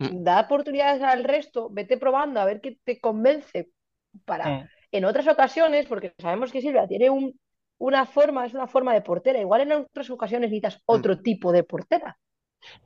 Mm. 0.00 0.24
da 0.24 0.40
oportunidades 0.40 1.00
al 1.02 1.22
resto, 1.22 1.68
vete 1.70 1.96
probando 1.98 2.40
a 2.40 2.44
ver 2.44 2.60
qué 2.60 2.76
te 2.82 2.98
convence 3.00 3.68
para 4.24 4.48
Mm. 4.48 4.68
en 4.92 5.04
otras 5.04 5.28
ocasiones, 5.28 5.86
porque 5.86 6.12
sabemos 6.18 6.50
que 6.50 6.60
Silvia 6.60 6.88
tiene 6.88 7.10
un, 7.10 7.38
una 7.78 8.04
forma, 8.06 8.44
es 8.46 8.54
una 8.54 8.66
forma 8.66 8.92
de 8.92 9.02
portera. 9.02 9.38
Igual 9.40 9.60
en 9.62 9.72
otras 9.72 10.10
ocasiones 10.10 10.50
necesitas 10.50 10.80
otro 10.86 11.20
tipo 11.20 11.52
de 11.52 11.62
portera. 11.62 12.16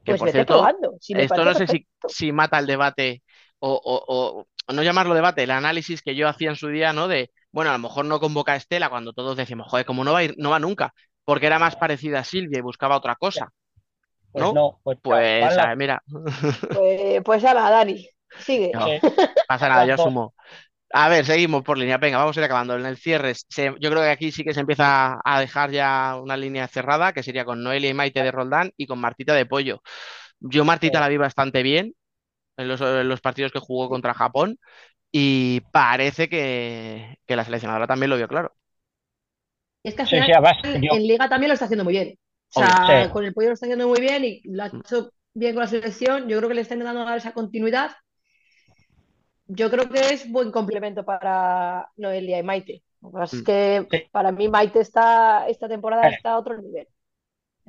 Que 0.04 0.12
Pues 0.12 0.18
por 0.20 0.28
vete 0.28 0.36
cierto, 0.36 0.54
probando. 0.54 0.96
Si 1.00 1.14
esto 1.14 1.44
no 1.44 1.54
sé 1.54 1.66
si, 1.66 2.32
mata 2.32 2.58
el 2.58 2.66
debate 2.66 3.22
o, 3.58 3.72
o- 3.72 4.04
o- 4.08 4.46
o 4.68 4.72
no 4.72 4.82
llamarlo 4.82 5.14
debate, 5.14 5.42
el 5.44 5.50
análisis 5.50 6.02
que 6.02 6.14
yo 6.14 6.28
hacía 6.28 6.50
en 6.50 6.56
su 6.56 6.68
día, 6.68 6.92
¿no? 6.92 7.08
De, 7.08 7.30
bueno, 7.52 7.70
a 7.70 7.74
lo 7.74 7.78
mejor 7.80 8.04
no 8.04 8.20
convoca 8.20 8.52
a 8.52 8.56
Estela 8.56 8.90
cuando 8.90 9.12
todos 9.12 9.36
decimos, 9.36 9.66
joder, 9.70 9.86
como 9.86 10.04
no 10.04 10.12
va 10.12 10.18
a 10.20 10.24
ir, 10.24 10.34
no 10.38 10.50
va 10.50 10.58
nunca, 10.58 10.92
porque 11.24 11.46
era 11.46 11.58
más 11.58 11.76
parecida 11.76 12.20
a 12.20 12.24
Silvia 12.24 12.58
y 12.58 12.62
buscaba 12.62 12.96
otra 12.96 13.16
cosa. 13.16 13.48
Pues 14.32 14.44
¿No? 14.44 14.52
no, 14.52 14.78
pues, 14.84 14.98
Pues, 15.02 15.58
a 15.58 15.68
ver, 15.68 15.76
mira, 15.76 16.02
Pues, 16.72 17.22
pues 17.24 17.44
ala, 17.44 17.70
Dani, 17.70 18.08
sigue. 18.38 18.72
No. 18.72 18.86
pasa 19.46 19.68
nada, 19.68 19.86
yo 19.86 19.94
asumo. 19.94 20.34
A 20.92 21.08
ver, 21.10 21.26
seguimos 21.26 21.62
por 21.64 21.76
línea. 21.76 21.98
Venga, 21.98 22.18
vamos 22.18 22.36
a 22.36 22.40
ir 22.40 22.44
acabando. 22.44 22.74
En 22.76 22.86
el 22.86 22.96
cierre, 22.96 23.34
se- 23.34 23.74
yo 23.80 23.90
creo 23.90 24.02
que 24.02 24.08
aquí 24.10 24.32
sí 24.32 24.42
que 24.42 24.54
se 24.54 24.60
empieza 24.60 25.20
a 25.22 25.40
dejar 25.40 25.70
ya 25.70 26.16
una 26.22 26.36
línea 26.36 26.66
cerrada, 26.66 27.12
que 27.12 27.22
sería 27.22 27.44
con 27.44 27.62
Noelia 27.62 27.90
y 27.90 27.94
Maite 27.94 28.22
de 28.22 28.30
Roldán 28.32 28.72
y 28.76 28.86
con 28.86 28.98
Martita 28.98 29.34
de 29.34 29.44
Pollo. 29.46 29.82
Yo 30.40 30.64
Martita 30.64 31.00
Sí. 31.00 31.00
la 31.00 31.08
vi 31.08 31.16
bastante 31.18 31.62
bien 31.62 31.94
en 32.58 32.68
los, 32.68 32.80
en 32.82 33.08
los 33.08 33.20
partidos 33.22 33.52
que 33.52 33.60
jugó 33.60 33.88
contra 33.90 34.14
Japón 34.14 34.58
y 35.12 35.62
parece 35.72 36.28
que, 36.28 37.18
que 37.26 37.36
la 37.36 37.44
seleccionadora 37.44 37.86
también 37.88 38.10
lo 38.10 38.16
vio 38.18 38.28
claro. 38.28 38.54
Es 39.82 39.94
que 39.94 40.02
al 40.02 40.08
Sí, 40.10 40.16
final 40.16 40.24
sí, 40.24 40.32
además, 40.32 40.56
en 40.62 40.82
yo- 40.82 40.98
Liga 41.02 41.28
también 41.28 41.48
lo 41.48 41.54
está 41.54 41.64
haciendo 41.66 41.84
muy 41.84 41.92
bien. 41.94 42.14
O 42.50 42.52
Obvio, 42.52 42.74
sea, 42.74 43.08
sí. 43.08 43.12
con 43.12 43.24
el 43.24 43.34
pollo 43.34 43.48
lo 43.48 43.54
está 43.54 43.66
haciendo 43.66 43.88
muy 43.88 44.00
bien 44.00 44.24
y 44.24 44.42
lo 44.44 44.62
ha 44.64 44.66
hecho 44.68 45.10
bien 45.34 45.54
con 45.54 45.62
la 45.62 45.68
selección. 45.68 46.28
Yo 46.28 46.38
creo 46.38 46.48
que 46.48 46.54
le 46.54 46.62
está 46.62 46.74
intentando 46.74 47.04
dar 47.04 47.18
esa 47.18 47.32
continuidad. 47.32 47.92
Yo 49.48 49.70
creo 49.70 49.88
que 49.88 50.00
es 50.12 50.30
buen 50.30 50.50
complemento 50.52 51.04
para 51.04 51.90
Noelia 51.96 52.38
y 52.38 52.42
Maite. 52.42 52.82
Lo 53.00 53.10
que 53.10 53.16
pasa 53.18 53.36
es 53.36 53.42
Mm. 53.42 53.44
que 53.44 53.88
Sí. 53.90 54.10
para 54.10 54.32
mí 54.32 54.48
Maite 54.48 54.80
está, 54.80 55.48
esta 55.48 55.68
temporada 55.68 56.08
está 56.08 56.32
a 56.32 56.38
otro 56.38 56.60
nivel. 56.60 56.86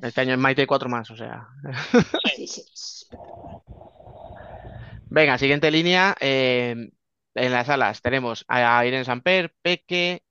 Este 0.02 0.22
año 0.22 0.34
en 0.34 0.40
Maite 0.40 0.62
hay 0.62 0.68
cuatro 0.68 0.90
más, 0.90 1.10
o 1.12 1.16
sea. 1.16 1.48
Sí, 2.36 2.48
sí. 2.48 2.64
Venga, 5.10 5.38
siguiente 5.38 5.72
línea. 5.72 6.16
eh, 6.20 6.90
en 7.36 7.52
las 7.52 7.70
alas 7.70 8.02
tenemos 8.02 8.44
a 8.48 8.86
Irene 8.86 9.06
Samper, 9.06 9.54
Peque, 9.62 10.24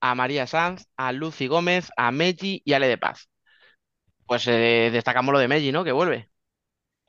a 0.00 0.14
María 0.14 0.46
Sanz, 0.46 0.86
a 0.96 1.12
Lucy 1.12 1.46
Gómez, 1.48 1.90
a 1.96 2.12
Meji 2.12 2.62
y 2.64 2.72
a 2.74 2.76
Ale 2.76 2.88
de 2.88 2.98
Paz. 2.98 3.28
Pues 4.26 4.46
eh, 4.48 4.90
destacamos 4.92 5.32
lo 5.32 5.38
de 5.38 5.48
Meji, 5.48 5.72
¿no? 5.72 5.84
Que 5.84 5.92
vuelve. 5.92 6.30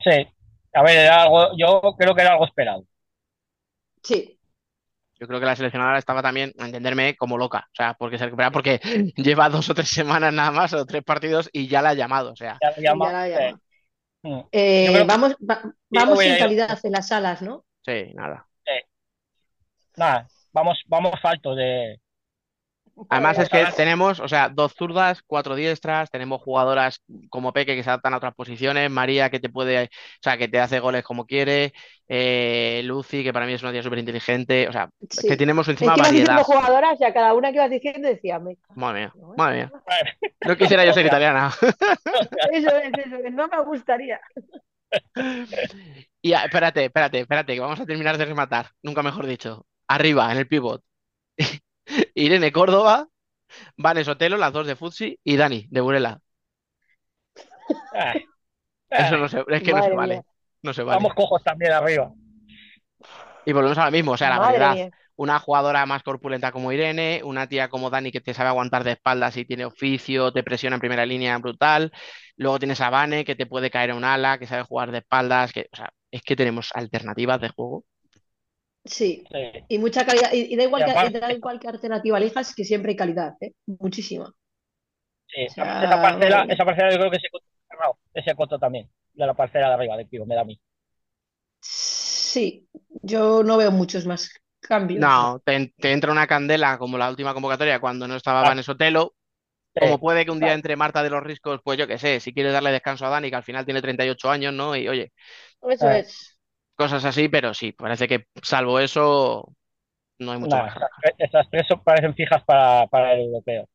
Sí. 0.00 0.10
A 0.74 0.82
ver, 0.82 0.96
era 0.98 1.22
algo, 1.22 1.56
yo 1.56 1.80
creo 1.98 2.14
que 2.14 2.22
era 2.22 2.32
algo 2.32 2.46
esperado. 2.46 2.84
Sí, 4.06 4.38
Yo 5.18 5.26
creo 5.26 5.40
que 5.40 5.46
la 5.46 5.56
seleccionadora 5.56 5.98
estaba 5.98 6.22
también, 6.22 6.52
a 6.58 6.66
entenderme, 6.66 7.16
como 7.16 7.38
loca. 7.38 7.66
O 7.72 7.74
sea, 7.74 7.94
porque 7.94 8.18
se 8.18 8.26
recupera 8.26 8.50
porque 8.50 8.78
lleva 9.16 9.48
dos 9.48 9.68
o 9.70 9.74
tres 9.74 9.88
semanas 9.88 10.32
nada 10.32 10.50
más, 10.50 10.72
o 10.74 10.84
tres 10.84 11.02
partidos, 11.02 11.48
y 11.52 11.68
ya 11.68 11.82
la 11.82 11.90
ha 11.90 11.94
llamado. 11.94 12.32
O 12.32 12.36
sea, 12.36 12.58
Ya 12.60 12.70
lo 12.70 12.82
llama, 12.82 13.06
ya 13.06 13.12
la 13.12 13.28
llama. 13.28 13.60
Mm. 14.22 14.40
Eh, 14.52 14.92
que- 14.92 15.04
vamos 15.04 15.34
va- 15.48 15.62
vamos 15.90 16.18
sin 16.20 16.36
calidad 16.36 16.78
en 16.82 16.92
las 16.92 17.08
salas, 17.08 17.42
¿no? 17.42 17.64
sí, 17.84 18.12
nada. 18.14 18.46
Nada, 19.96 20.28
vamos, 20.52 20.82
vamos 20.86 21.20
falto 21.20 21.54
de. 21.54 21.98
Además 23.10 23.38
es 23.38 23.48
que 23.48 23.66
tenemos, 23.76 24.20
o 24.20 24.28
sea, 24.28 24.48
dos 24.48 24.74
zurdas, 24.74 25.22
cuatro 25.26 25.54
diestras, 25.54 26.10
tenemos 26.10 26.40
jugadoras 26.40 27.02
como 27.28 27.52
Peque 27.52 27.76
que 27.76 27.82
se 27.82 27.90
adaptan 27.90 28.14
a 28.14 28.16
otras 28.16 28.34
posiciones, 28.34 28.90
María 28.90 29.28
que 29.30 29.38
te 29.38 29.50
puede, 29.50 29.84
o 29.84 29.88
sea, 30.22 30.38
que 30.38 30.48
te 30.48 30.58
hace 30.60 30.80
goles 30.80 31.04
como 31.04 31.26
quiere, 31.26 31.72
eh, 32.08 32.80
Lucy 32.84 33.22
que 33.22 33.32
para 33.32 33.46
mí 33.46 33.52
es 33.52 33.62
una 33.62 33.72
tía 33.72 33.82
súper 33.82 33.98
inteligente, 33.98 34.66
o 34.68 34.72
sea, 34.72 34.88
es 35.10 35.24
que 35.26 35.36
tenemos 35.36 35.68
Es 35.68 35.72
encima 35.72 35.94
que 35.94 36.00
ibas 36.00 36.14
diciendo 36.14 36.42
variedad. 36.42 36.44
jugadoras 36.44 37.00
y 37.00 37.04
a 37.04 37.12
cada 37.12 37.34
una 37.34 37.50
que 37.50 37.56
ibas 37.56 37.70
diciendo 37.70 38.08
decía, 38.08 38.38
me 38.38 38.56
Madre 38.74 39.00
mía, 39.00 39.14
madre 39.36 39.56
mía. 39.56 39.72
No 40.44 40.56
quisiera 40.56 40.84
yo 40.84 40.92
ser 40.92 41.06
italiana. 41.06 41.52
Eso 42.52 42.68
es, 42.76 42.92
eso 42.98 43.16
es, 43.16 43.32
no 43.32 43.48
me 43.48 43.62
gustaría. 43.64 44.20
Y 46.22 46.32
espérate, 46.32 46.86
espérate, 46.86 47.20
espérate, 47.20 47.54
que 47.54 47.60
vamos 47.60 47.80
a 47.80 47.86
terminar 47.86 48.18
de 48.18 48.24
rematar, 48.24 48.70
nunca 48.82 49.02
mejor 49.02 49.26
dicho. 49.26 49.66
Arriba, 49.88 50.32
en 50.32 50.38
el 50.38 50.48
pivot. 50.48 50.82
Irene 52.14 52.52
Córdoba, 52.52 53.08
Vane 53.76 54.04
Sotelo, 54.04 54.36
las 54.36 54.52
dos 54.52 54.66
de 54.66 54.76
Futsi, 54.76 55.18
y 55.22 55.36
Dani, 55.36 55.66
de 55.70 55.80
Burela. 55.80 56.20
Eso 58.90 59.16
no 59.16 59.28
se, 59.28 59.44
es 59.48 59.62
que 59.62 59.72
no 59.72 59.82
se 59.82 59.90
vale. 59.90 60.14
mía. 60.14 60.22
No 60.62 60.72
se 60.72 60.82
vale. 60.82 60.96
Vamos 60.96 61.14
cojos 61.14 61.42
también 61.42 61.72
arriba. 61.72 62.12
Y 63.44 63.52
volvemos 63.52 63.78
a 63.78 63.86
lo 63.86 63.90
mismo, 63.92 64.12
o 64.12 64.16
sea, 64.16 64.30
la 64.30 64.38
Madre 64.38 64.68
mía. 64.74 64.90
Una 65.18 65.38
jugadora 65.38 65.86
más 65.86 66.02
corpulenta 66.02 66.52
como 66.52 66.72
Irene, 66.72 67.22
una 67.24 67.46
tía 67.46 67.68
como 67.70 67.88
Dani 67.88 68.12
que 68.12 68.20
te 68.20 68.34
sabe 68.34 68.50
aguantar 68.50 68.84
de 68.84 68.92
espaldas 68.92 69.34
y 69.38 69.46
tiene 69.46 69.64
oficio, 69.64 70.30
te 70.30 70.42
presiona 70.42 70.76
en 70.76 70.80
primera 70.80 71.06
línea 71.06 71.38
brutal. 71.38 71.90
Luego 72.36 72.58
tienes 72.58 72.82
a 72.82 72.90
Vane 72.90 73.24
que 73.24 73.34
te 73.34 73.46
puede 73.46 73.70
caer 73.70 73.92
a 73.92 73.94
un 73.94 74.04
ala, 74.04 74.38
que 74.38 74.46
sabe 74.46 74.62
jugar 74.64 74.92
de 74.92 74.98
espaldas, 74.98 75.54
que, 75.54 75.68
o 75.72 75.76
sea, 75.76 75.90
es 76.10 76.20
que 76.20 76.36
tenemos 76.36 76.70
alternativas 76.74 77.40
de 77.40 77.48
juego. 77.48 77.84
Sí, 78.86 79.24
Sí. 79.30 79.64
y 79.68 79.78
mucha 79.78 80.06
calidad. 80.06 80.32
Y, 80.32 80.52
y 80.52 80.56
da 80.56 80.64
igual 80.64 80.82
Y 80.82 80.84
que, 80.86 80.90
aparte- 80.92 81.20
da 81.20 81.32
igual 81.32 81.60
qué 81.60 81.68
alternativa 81.68 82.18
elijas, 82.18 82.54
que 82.54 82.64
siempre 82.64 82.90
hay 82.92 82.96
calidad, 82.96 83.34
¿eh? 83.40 83.52
Muchísima. 83.66 84.32
Sí, 85.28 85.46
O 85.46 85.50
sea, 85.50 85.84
esa 85.84 86.00
parcela, 86.00 86.46
esa 86.48 86.64
yo 86.90 86.98
creo 86.98 87.10
que 87.10 87.18
se 87.20 87.28
coto 87.30 87.44
cerrado. 87.68 87.98
Ese 88.14 88.34
coto 88.34 88.58
también, 88.58 88.88
de 89.12 89.26
la 89.26 89.34
parcela 89.34 89.68
de 89.68 89.74
arriba 89.74 89.96
del 89.96 90.06
pivo, 90.08 90.24
me 90.24 90.34
da 90.36 90.42
a 90.42 90.44
mí. 90.44 90.58
Sí, 91.60 92.68
yo 93.02 93.42
no 93.42 93.56
veo 93.56 93.70
muchos 93.72 94.06
más 94.06 94.30
cambios. 94.60 95.00
No, 95.00 95.40
te, 95.44 95.72
te 95.78 95.92
entra 95.92 96.12
una 96.12 96.26
candela 96.26 96.78
como 96.78 96.98
la 96.98 97.10
última 97.10 97.34
convocatoria 97.34 97.80
cuando 97.80 98.06
no 98.06 98.16
estaba 98.16 98.40
Ah. 98.42 98.48
Vanessa 98.48 98.72
Otelo. 98.72 99.14
Sí. 99.74 99.80
Como 99.80 100.00
puede 100.00 100.24
que 100.24 100.30
un 100.30 100.40
día 100.40 100.54
entre 100.54 100.74
Marta 100.76 101.02
de 101.02 101.10
los 101.10 101.22
Riscos, 101.22 101.60
pues 101.62 101.78
yo 101.78 101.86
qué 101.86 101.98
sé, 101.98 102.18
si 102.20 102.32
quieres 102.32 102.52
darle 102.52 102.70
descanso 102.72 103.04
a 103.04 103.10
Dani, 103.10 103.28
que 103.28 103.36
al 103.36 103.42
final 103.42 103.64
tiene 103.66 103.82
38 103.82 104.30
años, 104.30 104.54
¿no? 104.54 104.74
Y 104.74 104.88
oye, 104.88 105.12
Eso 105.68 105.90
Eh. 105.90 105.98
es. 106.00 106.35
Cosas 106.76 107.04
así, 107.04 107.28
pero 107.28 107.54
sí, 107.54 107.72
parece 107.72 108.08
que 108.08 108.26
salvo 108.42 108.78
eso, 108.80 109.52
no 110.18 110.32
hay 110.32 110.38
mucho 110.38 110.56
Nada, 110.56 110.66
más. 110.66 110.76
esas, 111.18 111.48
tres- 111.50 111.66
parecen 111.84 112.14
fijas 112.14 112.42
para, 112.44 112.86
para 112.88 113.14
el 113.14 113.22
europeo. 113.26 113.68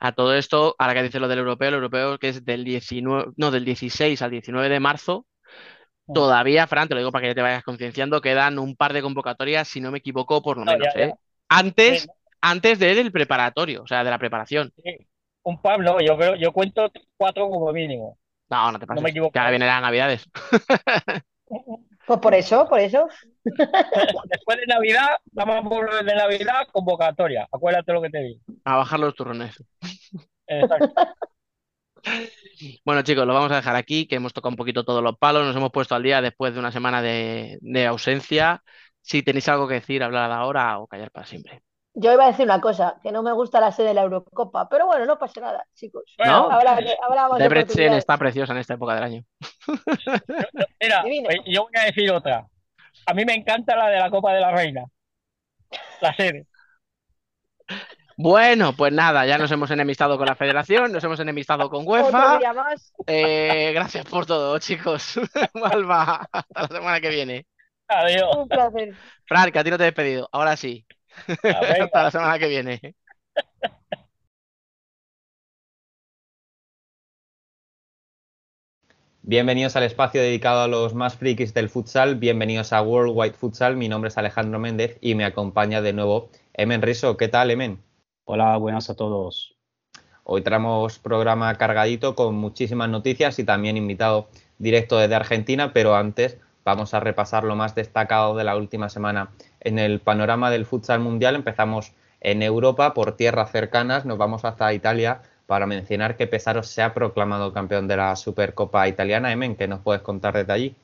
A 0.00 0.12
todo 0.12 0.34
esto, 0.34 0.74
ahora 0.78 0.94
que 0.94 1.02
dice 1.02 1.20
lo 1.20 1.28
del 1.28 1.40
europeo, 1.40 1.68
el 1.68 1.74
europeo 1.74 2.18
que 2.18 2.30
es 2.30 2.44
del 2.44 2.64
19, 2.64 3.32
no, 3.36 3.50
del 3.50 3.64
16 3.64 4.22
al 4.22 4.30
19 4.30 4.68
de 4.68 4.80
marzo, 4.80 5.26
Mm. 6.06 6.14
todavía, 6.14 6.66
Fran, 6.66 6.88
te 6.88 6.94
lo 6.94 7.00
digo 7.00 7.12
para 7.12 7.22
que 7.22 7.28
ya 7.28 7.34
te 7.34 7.42
vayas 7.42 7.62
concienciando, 7.64 8.20
quedan 8.20 8.58
un 8.58 8.76
par 8.76 8.92
de 8.94 9.02
convocatorias, 9.02 9.68
si 9.68 9.80
no 9.80 9.90
me 9.90 9.98
equivoco, 9.98 10.40
por 10.42 10.56
lo 10.56 10.64
No, 10.64 10.72
menos, 10.72 10.94
ya, 10.94 11.00
¿eh? 11.00 11.08
ya. 11.08 11.14
Antes, 11.50 12.02
Sí. 12.04 12.08
antes 12.40 12.78
del 12.78 13.12
preparatorio, 13.12 13.82
o 13.82 13.86
sea, 13.86 14.04
de 14.04 14.10
la 14.10 14.18
preparación. 14.18 14.72
Sí. 14.82 14.96
Un 15.42 15.60
par, 15.62 15.80
no, 15.80 16.00
yo 16.00 16.16
creo, 16.16 16.34
yo 16.36 16.52
cuento 16.52 16.90
cuatro 17.16 17.48
como 17.48 17.72
mínimo. 17.72 18.18
No, 18.50 18.72
no 18.72 18.78
te 18.78 18.86
No 18.86 18.86
pases, 18.86 19.02
me 19.02 19.10
equivoco. 19.10 19.32
que 19.32 19.38
ahora 19.38 19.50
vienen 19.50 19.68
las 19.68 19.82
navidades. 19.82 20.28
Pues 22.06 22.20
por 22.20 22.34
eso, 22.34 22.66
por 22.68 22.80
eso. 22.80 23.06
Después 23.44 24.58
de 24.58 24.66
Navidad, 24.66 25.08
vamos 25.32 25.68
por 25.68 26.04
de 26.04 26.14
Navidad, 26.14 26.66
convocatoria. 26.72 27.46
Acuérdate 27.52 27.92
lo 27.92 28.02
que 28.02 28.10
te 28.10 28.18
digo. 28.20 28.40
A 28.64 28.76
bajar 28.76 29.00
los 29.00 29.14
turrones. 29.14 29.62
Exacto. 30.46 30.92
Bueno, 32.84 33.02
chicos, 33.02 33.26
lo 33.26 33.34
vamos 33.34 33.50
a 33.52 33.56
dejar 33.56 33.76
aquí, 33.76 34.06
que 34.06 34.16
hemos 34.16 34.32
tocado 34.32 34.50
un 34.50 34.56
poquito 34.56 34.84
todos 34.84 35.02
los 35.02 35.18
palos, 35.18 35.44
nos 35.44 35.54
hemos 35.56 35.70
puesto 35.70 35.94
al 35.94 36.02
día 36.02 36.20
después 36.22 36.54
de 36.54 36.60
una 36.60 36.72
semana 36.72 37.02
de, 37.02 37.58
de 37.60 37.86
ausencia. 37.86 38.62
Si 39.02 39.22
tenéis 39.22 39.48
algo 39.48 39.68
que 39.68 39.74
decir, 39.74 40.02
hablar 40.02 40.30
ahora 40.32 40.78
o 40.78 40.86
callar 40.86 41.10
para 41.10 41.26
siempre. 41.26 41.62
Yo 42.00 42.12
iba 42.12 42.24
a 42.24 42.28
decir 42.28 42.44
una 42.44 42.60
cosa, 42.60 42.96
que 43.02 43.10
no 43.10 43.24
me 43.24 43.32
gusta 43.32 43.60
la 43.60 43.72
sede 43.72 43.88
de 43.88 43.94
la 43.94 44.02
Eurocopa, 44.02 44.68
pero 44.68 44.86
bueno, 44.86 45.04
no 45.04 45.18
pasa 45.18 45.40
nada, 45.40 45.66
chicos. 45.74 46.04
¿No? 46.24 46.48
Habrá, 46.48 46.78
habrá 47.02 47.28
más 47.28 47.40
está 47.40 48.16
preciosa 48.16 48.52
en 48.52 48.58
esta 48.58 48.74
época 48.74 48.94
del 48.94 49.02
año. 49.02 49.24
Mira, 50.80 51.02
Divino. 51.02 51.28
eh, 51.30 51.40
yo 51.46 51.64
voy 51.64 51.72
a 51.74 51.86
decir 51.86 52.08
otra. 52.12 52.46
A 53.04 53.14
mí 53.14 53.24
me 53.24 53.34
encanta 53.34 53.74
la 53.74 53.88
de 53.88 53.98
la 53.98 54.10
Copa 54.10 54.32
de 54.32 54.40
la 54.40 54.52
Reina. 54.52 54.84
La 56.00 56.14
sede. 56.14 56.46
Bueno, 58.16 58.72
pues 58.74 58.92
nada, 58.92 59.26
ya 59.26 59.36
nos 59.36 59.50
hemos 59.50 59.70
enemistado 59.72 60.16
con 60.18 60.26
la 60.26 60.36
federación, 60.36 60.92
nos 60.92 61.02
hemos 61.02 61.18
enemistado 61.18 61.68
con 61.68 61.80
Otro 61.82 61.92
UEFA. 61.92 62.38
día 62.38 62.52
más. 62.52 62.92
Eh, 63.08 63.72
gracias 63.74 64.04
por 64.06 64.24
todo, 64.24 64.56
chicos. 64.60 65.18
Malva, 65.54 66.28
hasta 66.30 66.62
la 66.62 66.68
semana 66.68 67.00
que 67.00 67.10
viene. 67.10 67.46
Adiós. 67.88 68.36
Un 68.36 68.48
placer. 68.48 68.94
Fran, 69.26 69.50
que 69.50 69.58
a 69.58 69.64
ti 69.64 69.70
no 69.70 69.76
te 69.78 69.82
he 69.82 69.86
despedido. 69.86 70.28
Ahora 70.30 70.56
sí. 70.56 70.86
Hasta 71.80 72.02
la 72.02 72.10
semana 72.10 72.38
que 72.38 72.48
viene. 72.48 72.94
Bienvenidos 79.22 79.76
al 79.76 79.82
espacio 79.82 80.22
dedicado 80.22 80.62
a 80.62 80.68
los 80.68 80.94
más 80.94 81.16
frikis 81.16 81.52
del 81.52 81.68
futsal. 81.68 82.14
Bienvenidos 82.16 82.72
a 82.72 82.80
World 82.80 83.12
Wide 83.14 83.34
Futsal. 83.34 83.76
Mi 83.76 83.88
nombre 83.88 84.08
es 84.08 84.16
Alejandro 84.16 84.58
Méndez 84.58 84.96
y 85.00 85.14
me 85.14 85.24
acompaña 85.24 85.82
de 85.82 85.92
nuevo 85.92 86.30
Emen 86.54 86.80
Riso. 86.80 87.16
¿Qué 87.16 87.28
tal, 87.28 87.50
Emen? 87.50 87.82
Hola, 88.24 88.56
buenas 88.56 88.88
a 88.88 88.96
todos. 88.96 89.58
Hoy 90.24 90.42
traemos 90.42 90.98
programa 90.98 91.54
cargadito 91.56 92.14
con 92.14 92.36
muchísimas 92.36 92.88
noticias 92.88 93.38
y 93.38 93.44
también 93.44 93.76
invitado 93.76 94.28
directo 94.58 94.98
desde 94.98 95.14
Argentina, 95.14 95.72
pero 95.72 95.94
antes 95.94 96.38
vamos 96.64 96.94
a 96.94 97.00
repasar 97.00 97.44
lo 97.44 97.56
más 97.56 97.74
destacado 97.74 98.36
de 98.36 98.44
la 98.44 98.56
última 98.56 98.88
semana 98.88 99.30
en 99.60 99.78
el 99.78 100.00
panorama 100.00 100.50
del 100.50 100.66
futsal 100.66 101.00
mundial. 101.00 101.34
Empezamos 101.34 101.92
en 102.20 102.42
Europa, 102.42 102.94
por 102.94 103.16
tierras 103.16 103.50
cercanas, 103.50 104.04
nos 104.04 104.18
vamos 104.18 104.44
hasta 104.44 104.72
Italia 104.72 105.22
para 105.46 105.66
mencionar 105.66 106.16
que 106.16 106.26
Pesaro 106.26 106.62
se 106.62 106.82
ha 106.82 106.92
proclamado 106.92 107.52
campeón 107.52 107.88
de 107.88 107.96
la 107.96 108.16
Supercopa 108.16 108.86
italiana. 108.88 109.32
Emen, 109.32 109.56
¿qué 109.56 109.66
nos 109.66 109.80
puedes 109.80 110.02
contar 110.02 110.34
desde 110.34 110.52
allí? 110.52 110.74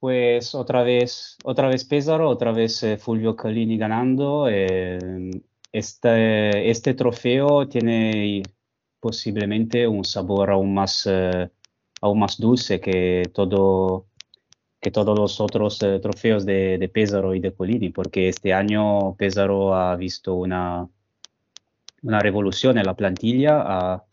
Pues 0.00 0.54
otra 0.54 0.82
vez, 0.82 1.38
otra 1.44 1.68
vez 1.68 1.84
Pesaro, 1.84 2.28
otra 2.28 2.52
vez 2.52 2.82
eh, 2.82 2.98
Fulvio 2.98 3.36
Collini 3.36 3.78
ganando. 3.78 4.48
eh, 4.50 4.98
este, 5.72 6.70
este 6.70 6.94
trofeo 6.94 7.66
tiene 7.66 8.42
posiblemente 9.00 9.88
un 9.88 10.04
sabor 10.04 10.50
aún 10.50 10.74
más, 10.74 11.08
eh, 11.10 11.48
aún 12.00 12.18
más 12.18 12.38
dulce 12.38 12.78
que, 12.80 13.22
todo, 13.34 14.06
que 14.82 14.90
todos 14.90 15.18
los 15.18 15.40
otros 15.40 15.82
eh, 15.82 15.98
trofeos 16.00 16.44
de, 16.44 16.76
de 16.76 16.88
Pesaro 16.90 17.34
y 17.34 17.40
de 17.40 17.54
Collini, 17.54 17.88
porque 17.88 18.28
este 18.28 18.52
año 18.52 19.14
Pesaro 19.16 19.74
ha 19.74 19.96
visto 19.96 20.34
una, 20.34 20.86
una 22.02 22.20
revolución 22.20 22.76
en 22.76 22.84
la 22.84 22.94
plantilla, 22.94 23.62
ha 23.64 24.04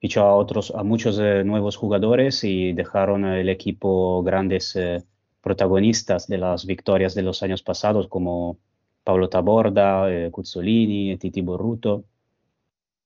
fichó 0.00 0.22
a 0.22 0.34
otros, 0.34 0.72
a 0.74 0.82
muchos 0.82 1.18
eh, 1.18 1.42
nuevos 1.44 1.76
jugadores 1.76 2.44
y 2.44 2.72
dejaron 2.72 3.24
el 3.24 3.48
equipo 3.48 4.22
grandes 4.22 4.76
eh, 4.76 5.02
protagonistas 5.40 6.26
de 6.28 6.38
las 6.38 6.66
victorias 6.66 7.14
de 7.14 7.22
los 7.22 7.42
años 7.42 7.62
pasados 7.62 8.08
como 8.08 8.58
Pablo 9.04 9.28
Taborda, 9.28 10.10
eh, 10.10 10.30
Cuzzolini, 10.30 11.16
Titi 11.16 11.40
Borruto 11.40 12.04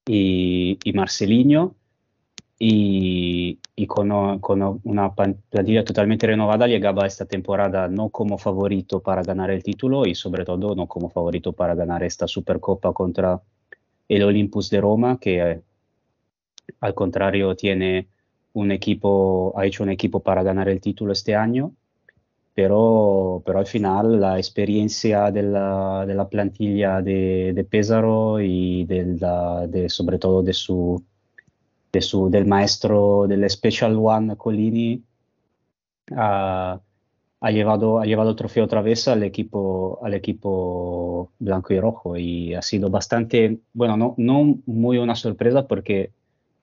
y, 0.07 0.79
y 0.83 0.93
Marcelinho. 0.93 1.75
Y, 2.63 3.59
y 3.75 3.87
con, 3.87 4.39
con, 4.41 4.81
una 4.85 5.15
plantilla 5.15 5.83
totalmente 5.83 6.27
renovada 6.27 6.67
llegaba 6.67 7.07
esta 7.07 7.25
temporada 7.25 7.89
no 7.89 8.11
como 8.11 8.37
favorito 8.37 9.01
para 9.01 9.23
ganar 9.23 9.51
el 9.51 9.63
título 9.63 10.05
y 10.05 10.15
sobre 10.15 10.45
todo 10.45 10.75
no 10.75 10.87
como 10.87 11.09
favorito 11.09 11.55
para 11.55 11.75
ganar 11.75 12.03
esta 12.03 12.29
Supercopa 12.29 12.93
contra 12.93 13.41
el 14.11 14.23
Olympus 14.25 14.69
de 14.69 14.81
Roma, 14.81 15.19
que 15.19 15.41
eh, 15.41 15.63
al 16.81 16.95
contrario 16.95 17.57
tiene 17.57 18.09
un 18.53 18.73
equipo, 18.73 19.55
ha 19.57 19.65
hecho 19.65 19.83
un 19.83 19.91
equipo 19.91 20.21
para 20.21 20.43
ganar 20.43 20.69
el 20.69 20.81
título 20.81 21.13
este 21.13 21.35
año, 21.35 21.73
pero, 22.55 23.43
pero 23.47 23.61
al 23.61 23.67
final 23.67 24.21
la 24.21 24.37
experiencia 24.37 25.31
de 25.31 25.45
la, 25.45 26.05
de 26.07 26.15
la 26.15 26.29
plantilla 26.29 27.01
de, 27.01 27.53
de, 27.55 27.65
Pesaro 27.65 28.41
y 28.41 28.85
de 28.85 29.17
la, 29.19 29.67
de, 29.67 29.89
sobre 29.89 30.19
todo 30.19 30.43
de 30.43 30.53
su, 30.53 31.03
de 31.93 32.01
su, 32.01 32.31
del 32.31 32.47
maestro 32.47 33.27
del 33.29 33.49
Special 33.49 33.97
One 33.97 34.37
Colini 34.37 35.03
ha, 36.17 36.81
ha, 37.41 37.51
llevado, 37.51 38.01
ha 38.01 38.07
llevado 38.07 38.31
el 38.31 38.37
trofeo 38.37 38.65
otra 38.65 38.83
vez 38.83 39.09
al 39.09 39.23
equipo, 39.23 39.99
al 40.03 40.15
equipo 40.15 41.33
blanco 41.39 41.73
y 41.75 41.81
rojo. 41.81 42.17
Y 42.17 42.55
ha 42.55 42.63
sido 42.63 42.91
bastante, 42.91 43.61
bueno, 43.73 43.97
no, 43.97 44.15
no 44.17 44.59
muy 44.67 44.99
una 44.99 45.15
sorpresa 45.15 45.67
porque 45.67 46.13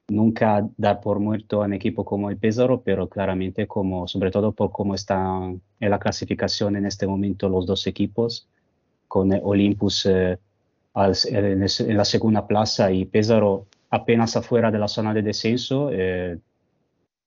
nunca 0.10 0.68
dar 0.78 1.02
por 1.02 1.20
muerto 1.20 1.62
a 1.62 1.66
un 1.66 1.74
equipo 1.74 2.06
como 2.06 2.30
el 2.30 2.38
Pesaro, 2.38 2.82
pero 2.82 3.10
claramente 3.10 3.68
como, 3.68 4.08
sobre 4.08 4.32
todo 4.32 4.54
por 4.54 4.72
cómo 4.72 4.96
están 4.96 5.62
en 5.80 5.90
la 5.90 6.00
clasificación 6.00 6.76
en 6.78 6.86
este 6.86 7.08
momento 7.08 7.50
los 7.50 7.66
dos 7.66 7.88
equipos, 7.88 8.48
con 9.08 9.32
Olympus 9.44 10.06
eh, 10.06 10.38
al, 10.94 11.14
en, 11.26 11.64
en, 11.64 11.98
la 11.98 12.06
segunda 12.06 12.48
plaza 12.48 12.92
y 12.92 13.06
Pesaro 13.06 13.66
apenas 13.98 14.36
afuera 14.36 14.72
de 14.72 14.80
la 14.80 14.88
zona 14.88 15.14
de 15.14 15.22
descenso, 15.22 15.90
eh, 15.92 16.38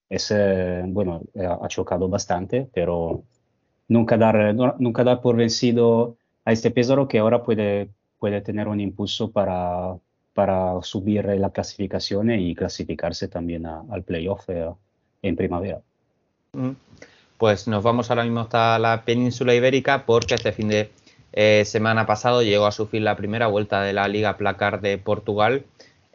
es, 0.08 0.30
eh, 0.34 0.82
bueno, 0.86 1.22
ha 1.38 1.68
chocado 1.68 2.08
bastante, 2.08 2.68
pero 2.72 3.22
nunca 3.88 4.16
dar, 4.16 4.54
nunca 4.54 5.04
dar 5.04 5.20
por 5.20 5.36
vencido 5.36 6.16
a 6.44 6.52
este 6.52 6.70
Pesaro 6.70 7.06
que 7.06 7.18
ahora 7.18 7.42
puede, 7.42 7.90
puede 8.18 8.40
tener 8.40 8.66
un 8.68 8.80
impulso 8.80 9.30
para 9.30 9.96
para 10.40 10.80
subir 10.82 11.24
la 11.26 11.50
clasificación 11.50 12.30
y 12.30 12.54
clasificarse 12.54 13.28
también 13.28 13.66
a, 13.66 13.82
al 13.90 14.02
playoff 14.02 14.48
eh, 14.48 14.70
en 15.22 15.36
primavera. 15.36 15.80
Pues 17.36 17.68
nos 17.68 17.82
vamos 17.82 18.10
ahora 18.10 18.24
mismo 18.24 18.40
hasta 18.40 18.78
la 18.78 19.04
península 19.04 19.54
ibérica 19.54 20.04
porque 20.06 20.34
este 20.34 20.52
fin 20.52 20.68
de 20.68 20.90
eh, 21.32 21.64
semana 21.64 22.06
pasado 22.06 22.42
llegó 22.42 22.66
a 22.66 22.72
su 22.72 22.86
fin 22.86 23.04
la 23.04 23.16
primera 23.16 23.46
vuelta 23.46 23.82
de 23.82 23.92
la 23.92 24.08
Liga 24.08 24.36
Placar 24.36 24.80
de 24.80 24.98
Portugal. 24.98 25.64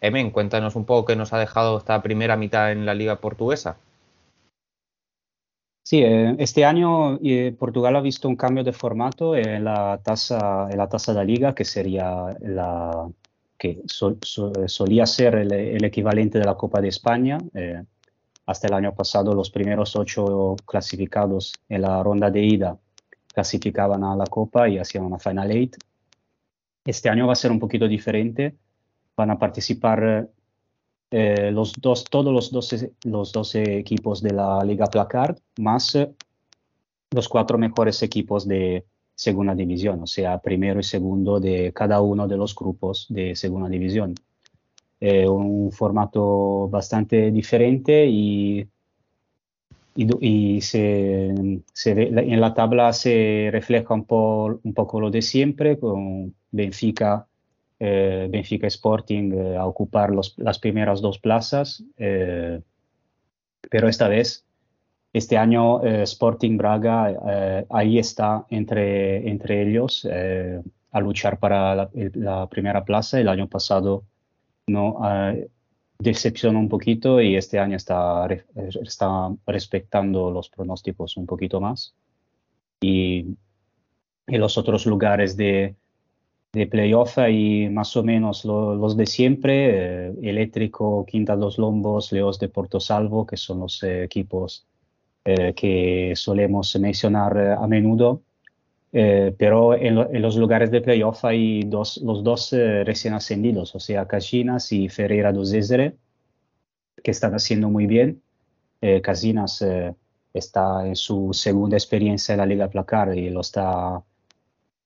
Emen, 0.06 0.30
cuéntanos 0.30 0.76
un 0.76 0.86
poco 0.86 1.06
qué 1.06 1.15
nos 1.15 1.34
ha 1.34 1.40
dejado 1.40 1.80
esta 1.80 2.02
primera 2.03 2.38
mitad 2.38 2.72
en 2.72 2.86
la 2.86 2.94
Liga 2.94 3.19
Portuguesa. 3.19 3.77
Sí, 5.84 6.02
eh, 6.03 6.36
este 6.38 6.64
año 6.64 7.19
eh, 7.23 7.56
Portugal 7.57 7.95
ha 7.95 8.02
visto 8.02 8.27
un 8.27 8.36
cambio 8.36 8.64
de 8.64 8.72
formato 8.72 9.36
en 9.36 9.64
la 9.64 9.99
tasa, 10.03 10.68
en 10.69 10.77
la 10.77 10.90
tasa 10.90 11.11
de 11.11 11.18
la 11.18 11.23
liga, 11.23 11.56
que 11.56 11.65
sería 11.65 12.36
la, 12.41 13.07
que 13.57 13.82
sol, 13.86 14.18
sol, 14.22 14.53
solía 14.68 15.07
ser 15.07 15.36
el, 15.36 15.52
el, 15.52 15.84
equivalente 15.84 16.38
de 16.40 16.45
la 16.45 16.56
Copa 16.56 16.82
de 16.82 16.90
España. 16.90 17.38
Eh, 17.53 17.84
hasta 18.45 18.68
el 18.68 18.73
año 18.73 18.94
pasado 18.94 19.34
los 19.34 19.49
primeros 19.49 19.95
ocho 19.95 20.56
clasificados 20.65 21.53
en 21.68 21.82
la 21.82 22.03
ronda 22.03 22.30
de 22.30 22.41
ida 22.44 22.77
clasificaban 23.34 24.03
a 24.03 24.15
la 24.15 24.26
Copa 24.26 24.69
y 24.69 24.77
hacían 24.77 25.06
una 25.06 25.19
Final 25.19 25.52
Eight. 25.52 25.77
Este 26.86 27.10
año 27.10 27.26
va 27.26 27.34
a 27.34 27.36
ser 27.36 27.52
un 27.52 27.60
poquito 27.60 27.88
diferente. 27.88 28.56
Van 29.15 29.31
a 29.31 29.39
participar 29.39 30.29
eh, 31.11 31.51
los 31.51 31.73
dos, 31.73 32.03
todos 32.05 32.33
los 32.33 32.51
12, 32.51 32.93
los 33.05 33.31
12 33.31 33.77
equipos 33.77 34.21
de 34.21 34.33
la 34.33 34.63
Liga 34.63 34.87
Placard, 34.87 35.37
más 35.59 35.95
eh, 35.95 36.13
los 37.11 37.29
cuatro 37.29 37.57
mejores 37.57 38.01
equipos 38.03 38.47
de, 38.47 38.85
segunda 39.15 39.55
división, 39.55 40.03
o 40.03 40.07
sea, 40.07 40.39
primero 40.39 40.79
y 40.79 40.83
segundo 40.83 41.39
de 41.39 41.71
cada 41.73 42.01
uno 42.01 42.27
de 42.27 42.37
los 42.37 42.53
grupos 42.53 43.07
de 43.09 43.35
segunda 43.35 43.69
división. 43.69 44.13
Eh, 44.99 45.27
un 45.27 45.71
formato 45.71 46.67
bastante 46.67 47.31
diferente 47.31 48.05
y, 48.05 48.67
en 49.97 51.63
la 52.41 52.53
tabla 52.53 52.91
se 52.91 53.49
refleja 53.51 53.93
un, 53.93 54.03
po- 54.03 54.59
un 54.61 54.73
poco 54.73 54.99
lo 54.99 55.09
de 55.09 55.21
siempre, 55.21 55.79
con 55.79 56.35
Benfica, 56.51 57.25
eh, 57.80 58.27
Benfica 58.30 58.68
Sporting 58.68 59.31
eh, 59.34 59.57
a 59.57 59.65
ocupar 59.65 60.11
las 60.14 60.60
primeras 60.60 61.02
dos 61.02 61.19
plazas, 61.19 61.84
eh, 61.97 62.61
pero 63.69 63.88
esta 63.89 64.07
vez, 64.07 64.45
este 65.14 65.38
año 65.38 65.84
eh, 65.84 66.03
Sporting 66.03 66.57
Braga 66.57 67.65
ahí 67.69 67.99
está 67.99 68.45
entre, 68.49 69.30
entre 69.30 69.64
ellos 69.64 70.07
a 70.95 71.02
luchar 71.02 71.39
para 71.39 71.89
la, 72.14 72.47
primera 72.47 72.85
plaza. 72.85 73.19
El 73.19 73.27
año 73.27 73.49
pasado 73.49 74.06
no 74.68 74.97
eh, 75.06 75.49
decepcionó 75.99 76.60
un 76.60 76.69
poquito 76.69 77.19
y 77.19 77.35
este 77.35 77.60
año 77.60 77.76
está, 77.76 78.27
está 78.81 79.30
respetando 79.45 80.31
los 80.31 80.49
pronósticos 80.49 81.18
un 81.18 81.26
poquito 81.26 81.60
más. 81.60 81.93
Y 82.80 83.26
en 84.27 84.39
los 84.39 84.57
otros 84.57 84.85
lugares 84.85 85.35
de, 85.35 85.76
de 86.56 86.68
playoff 86.68 87.18
y 87.30 87.69
más 87.69 87.95
o 87.98 88.03
menos 88.03 88.45
lo- 88.45 88.76
los 88.76 88.95
de 88.98 89.06
siempre, 89.06 90.07
eh, 90.10 90.14
Eléctrico, 90.23 91.06
Quinta 91.06 91.36
dos 91.36 91.57
Lombos, 91.60 92.11
Leos 92.11 92.40
de 92.40 92.49
Porto 92.49 92.80
Salvo, 92.80 93.26
que 93.26 93.38
son 93.38 93.60
los 93.60 93.84
eh, 93.84 94.03
equipos 94.03 94.65
eh, 95.26 95.53
que 95.53 96.14
solemos 96.15 96.76
mencionar 96.80 97.38
eh, 97.38 97.53
a 97.53 97.68
menudo. 97.68 98.22
Pero 98.91 99.73
en, 99.76 99.95
lo- 99.95 100.10
en 100.10 100.22
los 100.22 100.38
lugares 100.38 100.72
de 100.72 100.80
playoff 100.82 101.26
hay 101.26 101.64
dos, 101.65 101.98
los 101.98 102.23
dos 102.23 102.53
recién 102.53 103.14
ascendidos, 103.14 103.76
o 103.76 103.80
sea, 103.80 104.07
Casinas 104.07 104.72
y 104.72 104.88
Ferreira 104.88 105.34
do 105.34 105.44
Zezere, 105.45 105.98
que 107.03 107.11
están 107.11 107.34
haciendo 107.36 107.69
muy 107.69 107.88
bien. 107.88 108.22
Casinas 109.03 109.61
está 110.34 110.88
en 110.88 110.95
su 110.95 111.34
segunda 111.34 111.76
experiencia 111.76 112.34
en 112.34 112.40
la 112.40 112.45
Liga 112.45 112.69
Placar 112.69 113.18
y 113.18 113.30
lo 113.30 113.41
está, 113.41 114.02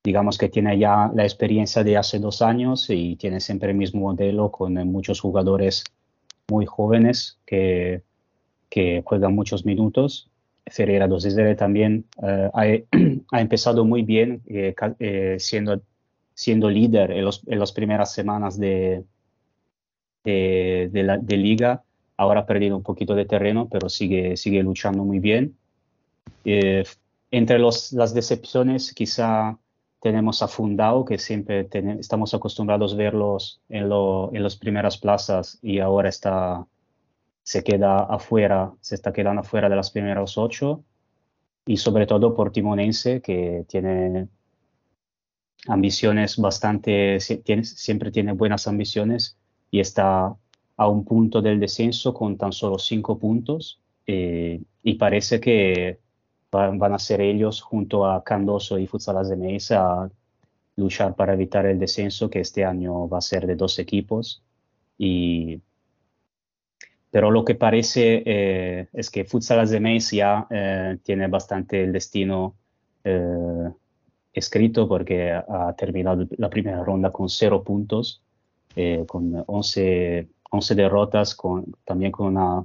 digamos 0.02 0.38
que 0.38 0.48
tiene 0.48 0.78
ya 0.78 1.10
la 1.14 1.24
experiencia 1.24 1.84
de 1.84 1.96
hace 1.96 2.18
dos 2.18 2.42
años 2.42 2.88
y 2.88 3.16
tiene 3.16 3.40
siempre 3.40 3.70
el 3.70 3.76
mismo 3.76 4.00
modelo 4.00 4.50
con 4.50 4.78
eh, 4.78 4.84
muchos 4.84 5.20
jugadores 5.20 5.84
muy 6.48 6.66
jóvenes 6.66 7.38
que, 7.46 8.02
que 8.68 9.02
juegan 9.04 9.34
muchos 9.34 9.64
minutos. 9.64 10.30
Ferreira 10.66 11.08
do 11.08 11.20
Zezere 11.20 11.54
también 11.54 12.04
eh, 12.22 12.50
ha, 12.52 12.62
ha 13.36 13.40
empezado 13.40 13.84
muy 13.84 14.02
bien, 14.02 14.42
eh, 14.46 14.74
eh, 14.98 15.36
siendo, 15.38 15.82
siendo 16.34 16.70
líder 16.70 17.10
en, 17.10 17.24
los- 17.24 17.42
en 17.46 17.58
las 17.58 17.72
primeras 17.72 18.12
semanas 18.12 18.58
de, 18.58 19.04
de, 20.24 20.90
la 21.02 21.16
liga. 21.16 21.82
Ahora 22.16 22.40
ha 22.40 22.46
perdido 22.46 22.76
un 22.76 22.82
poquito 22.82 23.14
de 23.14 23.24
terreno, 23.24 23.68
pero 23.70 23.88
sigue, 23.88 24.36
sigue 24.36 24.62
luchando 24.62 25.04
muy 25.04 25.18
bien. 25.18 25.56
Entre 26.44 27.58
los, 27.58 27.92
las 27.92 28.12
decepciones, 28.12 28.92
quizá 28.92 29.58
tenemos 30.00 30.42
a 30.42 30.48
Fundao, 30.48 31.04
que 31.04 31.18
siempre 31.18 31.64
tene- 31.64 32.00
estamos 32.00 32.34
acostumbrados 32.34 32.94
a 32.94 32.96
verlos 32.96 33.60
en, 33.68 33.88
lo- 33.88 34.32
en 34.34 34.42
las 34.42 34.56
primeras 34.56 34.98
plazas 34.98 35.58
y 35.62 35.80
ahora 35.80 36.08
está, 36.08 36.66
se 37.42 37.64
queda 37.64 38.00
afuera, 38.04 38.72
se 38.80 38.94
está 38.96 39.12
quedando 39.12 39.42
afuera 39.42 39.68
de 39.68 39.76
las 39.76 39.90
primeras 39.90 40.38
ocho. 40.38 40.84
Y 41.66 41.78
sobre 41.78 42.06
todo 42.06 42.34
por 42.34 42.52
Timonense, 42.52 43.22
que 43.22 43.64
tiene 43.68 44.28
ambiciones 45.66 46.36
bastante, 46.38 47.18
tiene- 47.44 47.64
siempre 47.64 48.10
tiene 48.10 48.32
buenas 48.32 48.66
ambiciones 48.66 49.36
y 49.70 49.80
está 49.80 50.34
a 50.76 50.88
un 50.88 51.04
punto 51.04 51.42
del 51.42 51.60
descenso 51.60 52.14
con 52.14 52.36
tan 52.38 52.52
solo 52.52 52.78
cinco 52.78 53.18
puntos. 53.18 53.80
eh, 54.12 54.60
y 54.82 54.94
parece 54.94 55.38
que 55.40 56.00
van, 56.50 56.92
a 56.92 56.98
ser 56.98 57.20
ellos 57.20 57.60
junto 57.60 58.06
a 58.06 58.22
Candoso 58.24 58.78
y 58.78 58.86
Futsal 58.86 59.28
de 59.28 59.36
Mesa 59.36 60.04
a 60.04 60.10
luchar 60.76 61.14
para 61.14 61.34
evitar 61.34 61.66
el 61.66 61.78
descenso, 61.78 62.30
que 62.30 62.40
este 62.40 62.64
año 62.64 63.08
va 63.08 63.18
a 63.18 63.22
ser 63.22 63.46
de 63.46 63.56
dos 63.56 63.78
equipos. 63.78 64.42
Pero 67.10 67.30
lo 67.30 67.44
que 67.44 67.54
parece 67.54 68.22
eh, 68.24 68.88
es 68.92 69.10
que 69.10 69.24
Futsal 69.24 69.68
de 69.68 69.80
Mesa 69.80 70.16
ya 70.16 70.46
eh, 70.50 70.98
tiene 71.02 71.26
bastante 71.28 71.82
el 71.82 71.92
destino 71.92 72.54
eh, 73.04 73.70
escrito 74.32 74.88
porque 74.88 75.32
ha 75.32 75.74
terminado 75.76 76.26
la 76.38 76.48
primera 76.48 76.82
ronda 76.84 77.10
con 77.10 77.28
cero 77.28 77.62
puntos, 77.64 78.22
con 79.08 79.44
11, 79.46 80.28
11 80.48 80.74
derrotas, 80.76 81.36
también 81.84 82.12
con 82.12 82.28
una 82.28 82.64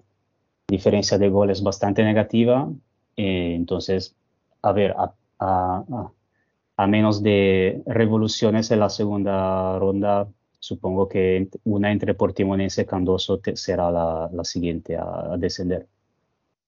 diferencia 0.67 1.17
de 1.17 1.29
goles 1.29 1.63
bastante 1.63 2.03
negativa. 2.03 2.69
Eh, 3.17 3.53
entonces, 3.55 4.15
a 4.61 4.71
ver, 4.71 4.95
a, 5.39 6.87
menos 6.87 7.23
de 7.23 7.81
revoluciones 7.85 8.69
en 8.71 8.79
la 8.79 8.89
segunda 8.89 9.79
ronda, 9.79 10.27
supongo 10.59 11.07
que 11.07 11.47
una 11.63 11.91
entre 11.91 12.13
Portimonense 12.13 12.81
y 12.81 12.85
Candoso 12.85 13.39
será 13.53 13.91
la, 13.91 14.43
siguiente 14.43 14.97
a, 14.97 15.33
a 15.33 15.37
descender. 15.37 15.87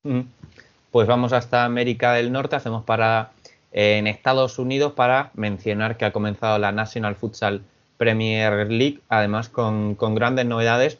Mm. 0.03 0.21
Pues 0.91 1.07
vamos 1.07 1.33
hasta 1.33 1.65
América 1.65 2.13
del 2.13 2.31
Norte, 2.31 2.55
hacemos 2.55 2.83
para 2.83 3.31
en 3.71 4.07
Estados 4.07 4.59
Unidos 4.59 4.93
para 4.93 5.31
mencionar 5.35 5.97
que 5.97 6.05
ha 6.05 6.11
comenzado 6.11 6.57
la 6.57 6.71
National 6.71 7.15
Futsal 7.15 7.61
Premier 7.97 8.71
League, 8.71 9.01
además 9.09 9.49
con, 9.49 9.95
con 9.95 10.15
grandes 10.15 10.45
novedades 10.45 10.99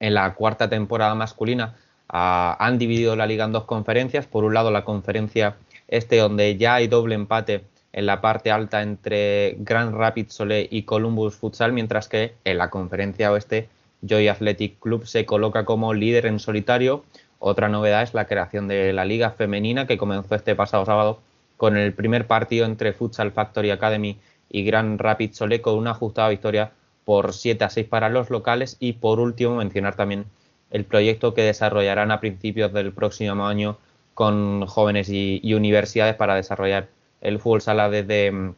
en 0.00 0.14
la 0.14 0.34
cuarta 0.34 0.68
temporada 0.68 1.14
masculina. 1.14 1.76
Han 2.08 2.78
dividido 2.78 3.16
la 3.16 3.26
liga 3.26 3.44
en 3.44 3.52
dos 3.52 3.64
conferencias. 3.64 4.26
Por 4.26 4.44
un 4.44 4.54
lado, 4.54 4.70
la 4.70 4.84
conferencia 4.84 5.56
este, 5.88 6.18
donde 6.18 6.56
ya 6.56 6.74
hay 6.74 6.88
doble 6.88 7.14
empate 7.14 7.64
en 7.92 8.06
la 8.06 8.20
parte 8.20 8.50
alta 8.50 8.82
entre 8.82 9.56
Grand 9.60 9.94
Rapids 9.94 10.34
Solé 10.34 10.66
y 10.70 10.82
Columbus 10.82 11.36
Futsal, 11.36 11.72
mientras 11.72 12.08
que 12.08 12.34
en 12.44 12.58
la 12.58 12.70
conferencia 12.70 13.30
oeste, 13.30 13.68
Joy 14.02 14.28
Athletic 14.28 14.78
Club 14.80 15.06
se 15.06 15.24
coloca 15.24 15.64
como 15.64 15.94
líder 15.94 16.26
en 16.26 16.40
solitario. 16.40 17.04
Otra 17.38 17.68
novedad 17.68 18.02
es 18.02 18.14
la 18.14 18.26
creación 18.26 18.68
de 18.68 18.92
la 18.92 19.04
liga 19.04 19.30
femenina 19.30 19.86
que 19.86 19.98
comenzó 19.98 20.34
este 20.34 20.54
pasado 20.54 20.84
sábado 20.84 21.20
con 21.56 21.76
el 21.76 21.92
primer 21.94 22.26
partido 22.26 22.66
entre 22.66 22.92
Futsal 22.92 23.30
Factory 23.30 23.70
Academy 23.70 24.18
y 24.50 24.64
Grand 24.64 25.00
Rapids 25.00 25.36
Solé 25.36 25.60
con 25.60 25.74
una 25.74 25.92
ajustada 25.92 26.28
victoria 26.28 26.72
por 27.04 27.32
7 27.32 27.64
a 27.64 27.70
6 27.70 27.86
para 27.86 28.08
los 28.08 28.30
locales 28.30 28.76
y 28.80 28.94
por 28.94 29.20
último 29.20 29.56
mencionar 29.56 29.94
también 29.94 30.26
el 30.74 30.84
proyecto 30.84 31.34
que 31.34 31.42
desarrollarán 31.42 32.10
a 32.10 32.18
principios 32.18 32.72
del 32.72 32.92
próximo 32.92 33.46
año 33.46 33.78
con 34.12 34.66
jóvenes 34.66 35.08
y, 35.08 35.54
universidades 35.54 36.16
para 36.16 36.34
desarrollar 36.34 36.88
el 37.20 37.38
fútbol 37.38 37.62
sala 37.62 37.88
desde 37.88 38.32
mm, 38.32 38.54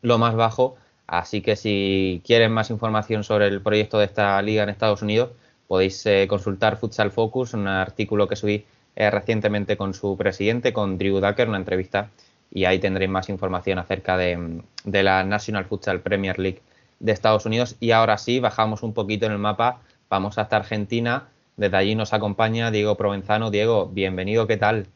lo 0.00 0.16
más 0.16 0.34
bajo. 0.34 0.76
Así 1.06 1.42
que 1.42 1.56
si 1.56 2.22
quieren 2.24 2.52
más 2.52 2.70
información 2.70 3.22
sobre 3.22 3.48
el 3.48 3.60
proyecto 3.60 3.98
de 3.98 4.06
esta 4.06 4.40
liga 4.40 4.62
en 4.62 4.70
Estados 4.70 5.02
Unidos, 5.02 5.32
podéis 5.68 6.06
eh, 6.06 6.26
consultar 6.26 6.78
Futsal 6.78 7.10
Focus, 7.10 7.52
un 7.52 7.68
artículo 7.68 8.28
que 8.28 8.36
subí 8.36 8.64
eh, 8.96 9.10
recientemente 9.10 9.76
con 9.76 9.92
su 9.92 10.16
presidente, 10.16 10.72
con 10.72 10.96
Drew 10.96 11.20
Ducker, 11.20 11.48
una 11.50 11.58
entrevista, 11.58 12.08
y 12.50 12.64
ahí 12.64 12.78
tendréis 12.78 13.10
más 13.10 13.28
información 13.28 13.78
acerca 13.78 14.16
mm, 14.16 14.62
de 14.84 15.02
la 15.02 15.22
National 15.22 15.66
Futsal 15.66 16.00
Premier 16.00 16.38
League 16.38 16.62
de 16.98 17.12
Estados 17.12 17.44
Unidos. 17.44 17.76
Y 17.78 17.90
ahora 17.90 18.16
sí, 18.16 18.40
bajamos 18.40 18.82
un 18.82 18.94
poquito 18.94 19.26
en 19.26 19.32
el 19.32 19.38
mapa, 19.38 19.80
vamos 20.08 20.38
hasta 20.38 20.56
Argentina. 20.56 21.28
Desde 21.56 21.76
allí 21.76 21.94
nos 21.94 22.12
acompaña 22.12 22.70
Diego 22.70 22.96
Provenzano. 22.96 23.50
Diego, 23.50 23.88
bienvenido, 23.88 24.46
¿qué 24.46 24.56
tal? 24.56 24.86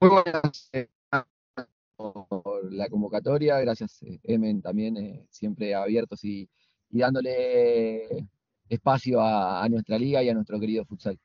Muy 0.00 0.10
buenas 0.10 0.70
eh, 0.72 0.88
por 1.96 2.72
la 2.72 2.88
convocatoria, 2.88 3.58
gracias 3.60 4.02
eh, 4.02 4.20
Emen 4.22 4.62
también, 4.62 4.96
eh, 4.96 5.26
siempre 5.30 5.74
abiertos 5.74 6.24
y, 6.24 6.48
y 6.90 6.98
dándole 6.98 8.26
espacio 8.68 9.20
a, 9.20 9.64
a 9.64 9.68
nuestra 9.68 9.98
liga 9.98 10.22
y 10.22 10.28
a 10.28 10.34
nuestro 10.34 10.60
querido 10.60 10.84
futsal. 10.84 11.18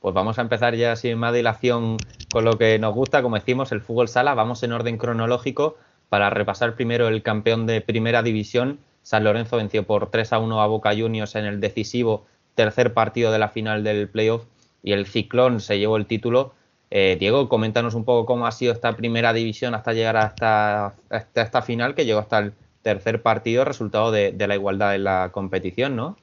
Pues 0.00 0.14
vamos 0.14 0.38
a 0.38 0.42
empezar 0.42 0.74
ya 0.74 0.94
sin 0.96 1.18
más 1.18 1.34
dilación 1.34 1.96
con 2.30 2.44
lo 2.44 2.58
que 2.58 2.78
nos 2.78 2.94
gusta, 2.94 3.22
como 3.22 3.36
decimos, 3.36 3.72
el 3.72 3.80
fútbol 3.80 4.08
sala. 4.08 4.34
Vamos 4.34 4.62
en 4.62 4.72
orden 4.72 4.98
cronológico 4.98 5.76
para 6.10 6.30
repasar 6.30 6.76
primero 6.76 7.08
el 7.08 7.22
campeón 7.22 7.66
de 7.66 7.80
primera 7.80 8.22
división. 8.22 8.78
San 9.02 9.24
Lorenzo 9.24 9.56
venció 9.56 9.86
por 9.86 10.10
3 10.10 10.34
a 10.34 10.38
1 10.38 10.60
a 10.60 10.66
Boca 10.66 10.94
Juniors 10.94 11.34
en 11.36 11.46
el 11.46 11.60
decisivo 11.60 12.26
tercer 12.54 12.94
partido 12.94 13.32
de 13.32 13.38
la 13.38 13.48
final 13.48 13.84
del 13.84 14.08
playoff 14.08 14.44
y 14.82 14.92
el 14.92 15.06
Ciclón 15.06 15.60
se 15.60 15.78
llevó 15.78 15.96
el 15.96 16.06
título. 16.06 16.52
Eh, 16.90 17.16
Diego, 17.18 17.48
coméntanos 17.48 17.94
un 17.94 18.04
poco 18.04 18.26
cómo 18.26 18.46
ha 18.46 18.52
sido 18.52 18.72
esta 18.72 18.94
primera 18.96 19.32
división 19.32 19.74
hasta 19.74 19.92
llegar 19.92 20.16
hasta, 20.16 20.94
hasta 21.10 21.42
esta 21.42 21.62
final 21.62 21.94
que 21.94 22.04
llegó 22.04 22.20
hasta 22.20 22.38
el 22.38 22.52
tercer 22.82 23.22
partido, 23.22 23.64
resultado 23.64 24.12
de, 24.12 24.32
la 24.46 24.54
igualdad 24.54 24.94
en 24.94 25.04
la 25.04 25.30
competición, 25.32 25.96
¿no? 25.96 26.16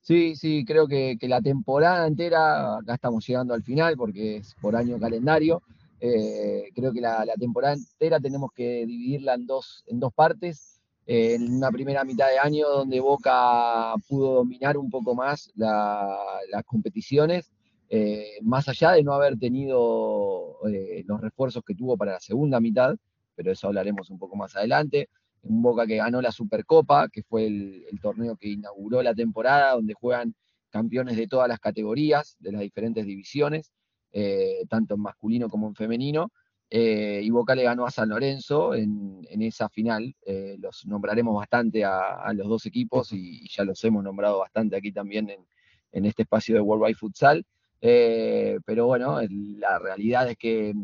Sí, 0.00 0.34
sí, 0.36 0.64
creo 0.66 0.86
que, 0.86 1.16
que 1.18 1.28
la 1.28 1.40
temporada 1.40 2.06
entera, 2.06 2.78
acá 2.78 2.94
estamos 2.94 3.26
llegando 3.26 3.54
al 3.54 3.62
final 3.62 3.96
porque 3.96 4.38
es 4.38 4.54
por 4.60 4.76
año 4.76 4.98
calendario, 4.98 5.62
Eh, 6.00 6.68
creo 6.74 6.92
que 6.92 7.00
la, 7.00 7.24
la 7.24 7.34
temporada 7.34 7.74
entera 7.74 8.20
tenemos 8.20 8.52
que 8.52 8.84
dividirla 8.84 9.34
en 9.34 9.46
dos, 9.46 9.84
en 9.86 10.00
dos 10.00 10.12
partes. 10.12 10.73
En 11.06 11.56
una 11.56 11.70
primera 11.70 12.02
mitad 12.04 12.28
de 12.28 12.38
año 12.38 12.66
donde 12.68 12.98
Boca 13.00 13.94
pudo 14.08 14.34
dominar 14.36 14.78
un 14.78 14.88
poco 14.90 15.14
más 15.14 15.50
la- 15.54 16.16
las 16.50 16.64
competiciones, 16.64 17.52
eh, 17.90 18.38
más 18.42 18.68
allá 18.68 18.92
de 18.92 19.02
no 19.02 19.12
haber 19.12 19.38
tenido 19.38 20.56
eh, 20.66 21.04
los 21.06 21.20
refuerzos 21.20 21.62
que 21.64 21.74
tuvo 21.74 21.96
para 21.98 22.12
la 22.12 22.20
segunda 22.20 22.58
mitad, 22.60 22.96
pero 23.34 23.52
eso 23.52 23.66
hablaremos 23.66 24.08
un 24.10 24.18
poco 24.18 24.36
más 24.36 24.56
adelante. 24.56 25.08
Un 25.42 25.60
Boca 25.62 25.86
que 25.86 25.96
ganó 25.96 26.22
la 26.22 26.32
Supercopa, 26.32 27.08
que 27.10 27.22
fue 27.22 27.46
el, 27.46 27.84
el 27.90 28.00
torneo 28.00 28.36
que 28.36 28.48
inauguró 28.48 29.02
la 29.02 29.14
temporada, 29.14 29.72
donde 29.74 29.92
juegan 29.94 30.34
campeones 30.70 31.16
de 31.16 31.26
todas 31.28 31.48
las 31.48 31.60
categorías, 31.60 32.36
de 32.40 32.52
las 32.52 32.62
diferentes 32.62 33.04
divisiones, 33.06 33.72
eh, 34.12 34.64
tanto 34.70 34.94
en 34.94 35.00
masculino 35.02 35.48
como 35.50 35.68
en 35.68 35.74
femenino. 35.74 36.32
Eh, 36.70 37.20
y 37.22 37.30
Boca 37.30 37.54
le 37.54 37.62
ganó 37.62 37.86
a 37.86 37.90
San 37.90 38.08
Lorenzo 38.08 38.74
en, 38.74 39.24
esa 39.42 39.68
final. 39.68 40.14
Eh, 40.26 40.56
los 40.58 40.86
nombraremos 40.86 41.34
bastante 41.36 41.84
a, 41.84 42.32
los 42.34 42.48
dos 42.48 42.66
equipos 42.66 43.12
y, 43.12 43.48
ya 43.48 43.64
los 43.64 43.82
hemos 43.84 44.02
nombrado 44.02 44.38
bastante 44.40 44.76
aquí 44.76 44.92
también 44.92 45.30
en, 45.30 46.04
este 46.04 46.22
espacio 46.22 46.54
de 46.56 46.60
World 46.60 46.84
Wide 46.84 46.94
Futsal. 46.96 47.46
Eh, 47.80 48.58
pero 48.64 48.86
bueno, 48.86 49.20
la 49.58 49.78
realidad 49.78 50.28
es 50.28 50.36
que 50.36 50.74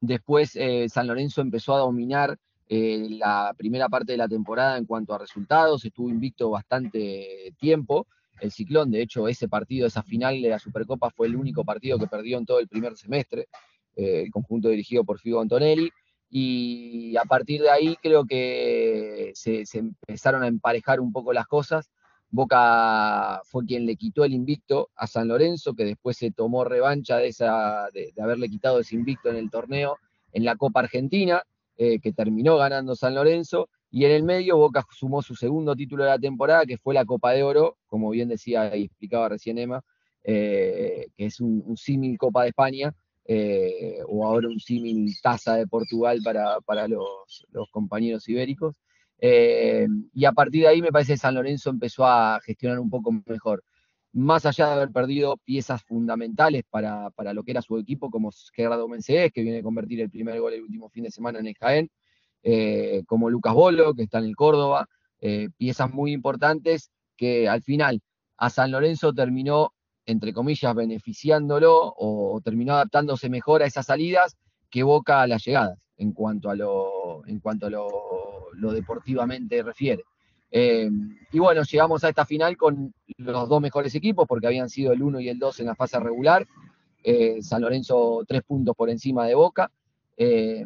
después 0.00 0.56
San 0.88 1.06
Lorenzo 1.06 1.42
empezó 1.42 1.74
a 1.74 1.80
dominar 1.80 2.38
la 2.70 3.54
primera 3.56 3.88
parte 3.88 4.12
de 4.12 4.18
la 4.18 4.28
temporada 4.28 4.78
en 4.78 4.86
cuanto 4.86 5.14
a 5.14 5.18
resultados, 5.18 5.84
estuvo 5.84 6.08
invicto 6.08 6.50
bastante 6.50 7.54
tiempo. 7.58 8.06
El 8.40 8.52
Ciclón, 8.52 8.90
de 8.90 9.02
hecho, 9.02 9.26
ese 9.28 9.48
partido, 9.48 9.86
esa 9.86 10.02
final 10.02 10.40
de 10.40 10.48
la 10.48 10.58
Supercopa 10.58 11.10
fue 11.10 11.26
el 11.26 11.36
único 11.36 11.64
partido 11.64 11.98
que 11.98 12.06
perdió 12.06 12.38
en 12.38 12.46
todo 12.46 12.60
el 12.60 12.68
primer 12.68 12.96
semestre, 12.96 13.48
el 13.98 14.30
conjunto 14.30 14.68
dirigido 14.68 15.04
por 15.04 15.18
Figo 15.18 15.40
Antonelli. 15.40 15.90
Y 16.30 17.16
a 17.16 17.22
partir 17.22 17.62
de 17.62 17.70
ahí 17.70 17.96
creo 18.02 18.24
que 18.26 19.32
se, 19.34 19.64
empezaron 19.74 20.42
a 20.42 20.46
emparejar 20.46 21.00
un 21.00 21.12
poco 21.12 21.32
las 21.32 21.46
cosas. 21.46 21.90
Boca 22.30 23.40
fue 23.44 23.64
quien 23.64 23.86
le 23.86 23.96
quitó 23.96 24.24
el 24.24 24.34
invicto 24.34 24.90
a 24.94 25.06
San 25.06 25.28
Lorenzo, 25.28 25.74
que 25.74 25.84
después 25.84 26.18
se 26.18 26.30
tomó 26.30 26.64
revancha 26.64 27.16
de, 27.16 27.28
esa, 27.28 27.88
de, 27.94 28.12
haberle 28.20 28.50
quitado 28.50 28.80
ese 28.80 28.94
invicto 28.94 29.30
en 29.30 29.36
el 29.36 29.50
torneo 29.50 29.96
en 30.32 30.44
la 30.44 30.56
Copa 30.56 30.80
Argentina, 30.80 31.42
eh, 31.78 31.98
que 32.00 32.12
terminó 32.12 32.58
ganando 32.58 32.94
San 32.94 33.14
Lorenzo. 33.14 33.70
Y 33.90 34.04
en 34.04 34.10
el 34.10 34.22
medio 34.22 34.58
Boca 34.58 34.84
sumó 34.90 35.22
su 35.22 35.34
segundo 35.34 35.74
título 35.74 36.04
de 36.04 36.10
la 36.10 36.18
temporada, 36.18 36.66
que 36.66 36.76
fue 36.76 36.92
la 36.92 37.06
Copa 37.06 37.32
de 37.32 37.42
Oro, 37.42 37.78
como 37.86 38.10
bien 38.10 38.28
decía 38.28 38.76
y 38.76 38.84
explicaba 38.84 39.30
recién 39.30 39.56
Emma, 39.56 39.82
eh, 40.24 41.06
que 41.16 41.24
es 41.24 41.40
un 41.40 41.74
símil 41.78 42.18
Copa 42.18 42.42
de 42.42 42.50
España, 42.50 42.94
eh, 43.30 43.98
o 44.06 44.26
ahora 44.26 44.48
un 44.48 44.58
símil 44.58 45.14
Taza 45.20 45.56
de 45.56 45.66
Portugal 45.66 46.20
para, 46.24 46.62
para 46.62 46.88
los, 46.88 47.46
compañeros 47.70 48.26
ibéricos. 48.26 48.76
Eh, 49.20 49.86
y 50.14 50.24
a 50.24 50.32
partir 50.32 50.62
de 50.62 50.68
ahí 50.68 50.80
me 50.80 50.90
parece 50.90 51.12
que 51.12 51.18
San 51.18 51.34
Lorenzo 51.34 51.68
empezó 51.68 52.06
a 52.06 52.40
gestionar 52.42 52.78
un 52.78 52.88
poco 52.88 53.12
mejor. 53.26 53.62
Más 54.12 54.46
allá 54.46 54.68
de 54.68 54.72
haber 54.72 54.90
perdido 54.90 55.36
piezas 55.44 55.82
fundamentales 55.82 56.64
para, 56.70 57.10
para 57.10 57.34
lo 57.34 57.44
que 57.44 57.50
era 57.50 57.60
su 57.60 57.76
equipo, 57.76 58.10
como 58.10 58.30
Gerardo 58.54 58.88
Mencés, 58.88 59.30
que 59.30 59.42
viene 59.42 59.58
a 59.58 59.62
convertir 59.62 60.00
el 60.00 60.08
primer 60.08 60.40
gol 60.40 60.54
el 60.54 60.62
último 60.62 60.88
fin 60.88 61.04
de 61.04 61.10
semana 61.10 61.38
en 61.38 61.48
el 61.48 61.54
Jaén, 61.54 61.90
eh, 62.42 63.02
como 63.06 63.28
Lucas 63.28 63.52
Bolo, 63.52 63.94
que 63.94 64.04
está 64.04 64.20
en 64.20 64.24
el 64.24 64.36
Córdoba, 64.36 64.88
piezas 65.58 65.92
muy 65.92 66.12
importantes 66.12 66.90
que 67.16 67.48
al 67.48 67.60
final 67.62 68.00
a 68.38 68.48
San 68.48 68.70
Lorenzo 68.70 69.12
terminó, 69.12 69.74
entre 70.08 70.32
comillas, 70.32 70.74
beneficiándolo 70.74 71.94
o, 71.96 72.40
terminó 72.42 72.72
adaptándose 72.72 73.28
mejor 73.28 73.62
a 73.62 73.66
esas 73.66 73.84
salidas 73.86 74.36
que 74.70 74.82
Boca 74.82 75.20
a 75.20 75.26
las 75.26 75.44
llegadas, 75.44 75.78
en 75.98 76.12
cuanto 76.12 76.48
a 76.48 76.54
lo, 76.56 77.26
en 77.26 77.40
cuanto 77.40 77.66
a 77.66 77.70
lo, 77.70 77.88
deportivamente 78.72 79.62
refiere. 79.62 80.02
Eh, 80.50 80.90
y 81.30 81.38
bueno, 81.38 81.62
llegamos 81.62 82.02
a 82.04 82.08
esta 82.08 82.24
final 82.24 82.56
con 82.56 82.94
los 83.18 83.48
dos 83.50 83.60
mejores 83.60 83.94
equipos, 83.94 84.26
porque 84.26 84.46
habían 84.46 84.70
sido 84.70 84.92
el 84.92 85.02
1 85.02 85.20
y 85.20 85.28
el 85.28 85.38
2 85.38 85.60
en 85.60 85.66
la 85.66 85.74
fase 85.74 86.00
regular. 86.00 86.46
Eh, 87.04 87.42
San 87.42 87.60
Lorenzo 87.60 88.24
tres 88.26 88.42
puntos 88.42 88.74
por 88.74 88.88
encima 88.88 89.26
de 89.26 89.34
Boca. 89.34 89.70
Eh, 90.16 90.64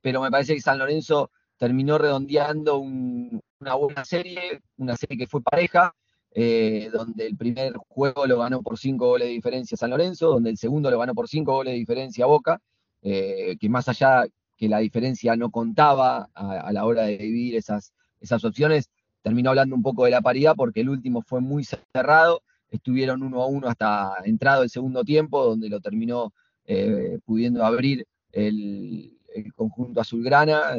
pero 0.00 0.22
me 0.22 0.30
parece 0.30 0.54
que 0.54 0.60
San 0.62 0.78
Lorenzo 0.78 1.30
terminó 1.58 1.98
redondeando 1.98 2.78
un- 2.78 3.40
una 3.60 3.74
buena 3.74 4.04
serie, 4.04 4.60
una 4.78 4.96
serie 4.96 5.18
que 5.18 5.26
fue 5.26 5.42
pareja, 5.42 5.94
eh, 6.32 6.90
donde 6.92 7.26
el 7.26 7.36
primer 7.36 7.74
juego 7.88 8.26
lo 8.26 8.38
ganó 8.38 8.62
por 8.62 8.78
cinco 8.78 9.06
goles 9.08 9.28
de 9.28 9.32
diferencia 9.32 9.76
San 9.76 9.90
Lorenzo, 9.90 10.28
donde 10.28 10.50
el 10.50 10.58
segundo 10.58 10.90
lo 10.90 10.98
ganó 10.98 11.14
por 11.14 11.28
cinco 11.28 11.54
goles 11.54 11.72
de 11.72 11.78
diferencia 11.78 12.26
Boca, 12.26 12.60
eh, 13.02 13.56
que 13.58 13.68
más 13.68 13.88
allá 13.88 14.26
que 14.56 14.68
la 14.68 14.78
diferencia 14.78 15.36
no 15.36 15.50
contaba 15.50 16.28
a, 16.34 16.72
la 16.72 16.84
hora 16.84 17.02
de 17.02 17.16
dividir 17.16 17.56
esas, 17.56 17.92
esas 18.20 18.44
opciones, 18.44 18.90
terminó 19.22 19.50
hablando 19.50 19.74
un 19.74 19.82
poco 19.82 20.04
de 20.04 20.10
la 20.10 20.20
paridad 20.20 20.54
porque 20.56 20.80
el 20.80 20.90
último 20.90 21.22
fue 21.22 21.40
muy 21.40 21.64
cerrado, 21.64 22.42
estuvieron 22.70 23.22
uno 23.22 23.42
a 23.42 23.46
uno 23.46 23.68
hasta 23.68 24.14
entrado 24.24 24.62
el 24.64 24.70
segundo 24.70 25.04
tiempo, 25.04 25.44
donde 25.44 25.68
lo 25.68 25.80
terminó 25.80 26.32
eh, 26.66 27.18
pudiendo 27.24 27.64
abrir 27.64 28.06
el, 28.32 29.14
conjunto 29.54 30.00
azulgrana 30.00 30.76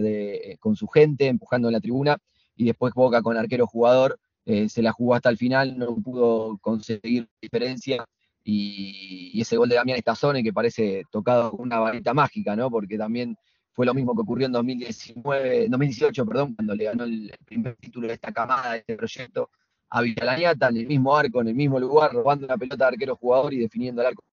con 0.59 0.75
su 0.75 0.87
gente 0.87 1.27
empujando 1.27 1.69
en 1.69 1.73
la 1.73 1.79
tribuna 1.79 2.17
y 2.57 2.65
después 2.65 2.93
Boca 2.93 3.21
con 3.21 3.37
arquero 3.37 3.65
jugador 3.65 4.19
eh, 4.49 4.67
se 4.69 4.81
la 4.81 4.91
jugó 4.91 5.15
hasta 5.15 5.29
el 5.29 5.37
final, 5.37 5.77
no 5.77 5.95
pudo 5.97 6.57
conseguir 6.59 7.27
diferencia 7.41 8.05
y, 8.43 9.39
ese 9.39 9.57
gol 9.57 9.69
de 9.69 9.75
Damián 9.75 9.97
Estazone 9.97 10.43
que 10.43 10.51
parece 10.51 11.03
tocado 11.11 11.51
con 11.51 11.61
una 11.61 11.79
varita 11.79 12.13
mágica, 12.13 12.55
¿no? 12.55 12.69
Porque 12.71 12.97
también 12.97 13.37
fue 13.73 13.85
lo 13.85 13.93
mismo 13.93 14.15
que 14.15 14.21
ocurrió 14.21 14.47
en 14.47 14.53
2019, 14.53 15.67
2018, 15.69 16.25
perdón, 16.25 16.55
cuando 16.55 16.75
le 16.75 16.83
ganó 16.85 17.03
el, 17.03 17.29
el 17.29 17.45
primer 17.45 17.75
título 17.75 18.07
de 18.07 18.15
esta 18.15 18.31
camada, 18.31 18.73
de 18.73 18.79
este 18.79 18.95
proyecto, 18.95 19.49
a 19.89 20.01
Villalaniata, 20.01 20.69
en 20.69 20.77
el 20.77 20.87
mismo 20.87 21.15
arco, 21.15 21.41
en 21.41 21.49
el 21.49 21.55
mismo 21.55 21.79
lugar, 21.79 22.11
robando 22.11 22.45
una 22.45 22.57
pelota 22.57 22.85
de 22.85 22.93
arquero 22.93 23.15
jugador 23.15 23.53
y 23.53 23.59
definiendo 23.59 24.01
el 24.01 24.07
arco. 24.07 24.23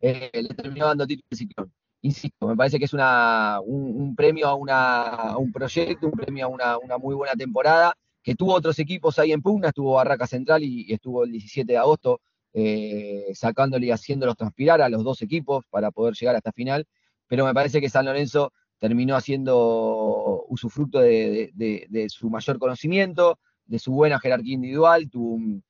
Eh, 0.00 0.30
le 0.32 0.48
terminó 0.48 0.86
dando 0.86 1.06
título 1.06 1.26
de 1.30 1.36
ciclón 1.36 1.72
insisto, 2.02 2.46
me 2.46 2.56
parece 2.56 2.78
que 2.78 2.84
es 2.84 2.92
una, 2.92 3.60
un, 3.60 4.00
un 4.00 4.16
premio 4.16 4.48
a, 4.48 4.54
una, 4.54 5.02
a, 5.02 5.38
un 5.38 5.52
proyecto, 5.52 6.06
un 6.06 6.12
premio 6.12 6.46
a 6.46 6.48
una, 6.48 6.78
una, 6.78 6.98
muy 6.98 7.14
buena 7.14 7.34
temporada, 7.34 7.96
que 8.28 8.34
tuvo 8.34 8.52
otros 8.52 8.78
equipos 8.78 9.18
ahí 9.18 9.32
en 9.32 9.40
pugna, 9.40 9.68
estuvo 9.68 9.94
Barraca 9.94 10.26
Central 10.26 10.62
y, 10.62 10.92
estuvo 10.92 11.24
el 11.24 11.32
17 11.32 11.72
de 11.72 11.78
agosto 11.78 12.20
eh, 12.52 13.28
sacándole 13.32 13.86
y 13.86 13.90
haciéndolos 13.90 14.36
transpirar 14.36 14.82
a 14.82 14.90
los 14.90 15.02
dos 15.02 15.22
equipos 15.22 15.64
para 15.70 15.90
poder 15.90 16.12
llegar 16.12 16.34
a 16.34 16.38
esta 16.38 16.52
final, 16.52 16.86
pero 17.26 17.46
me 17.46 17.54
parece 17.54 17.80
que 17.80 17.88
San 17.88 18.04
Lorenzo 18.04 18.52
terminó 18.78 19.16
haciendo 19.16 20.44
usufructo 20.46 20.98
de, 21.00 21.52
de, 21.54 22.06
su 22.10 22.28
mayor 22.28 22.58
conocimiento, 22.58 23.38
de 23.64 23.78
su 23.78 23.92
buena 23.92 24.20
jerarquía 24.20 24.56
individual, 24.56 25.08
tuvo 25.08 25.32
un, 25.32 25.64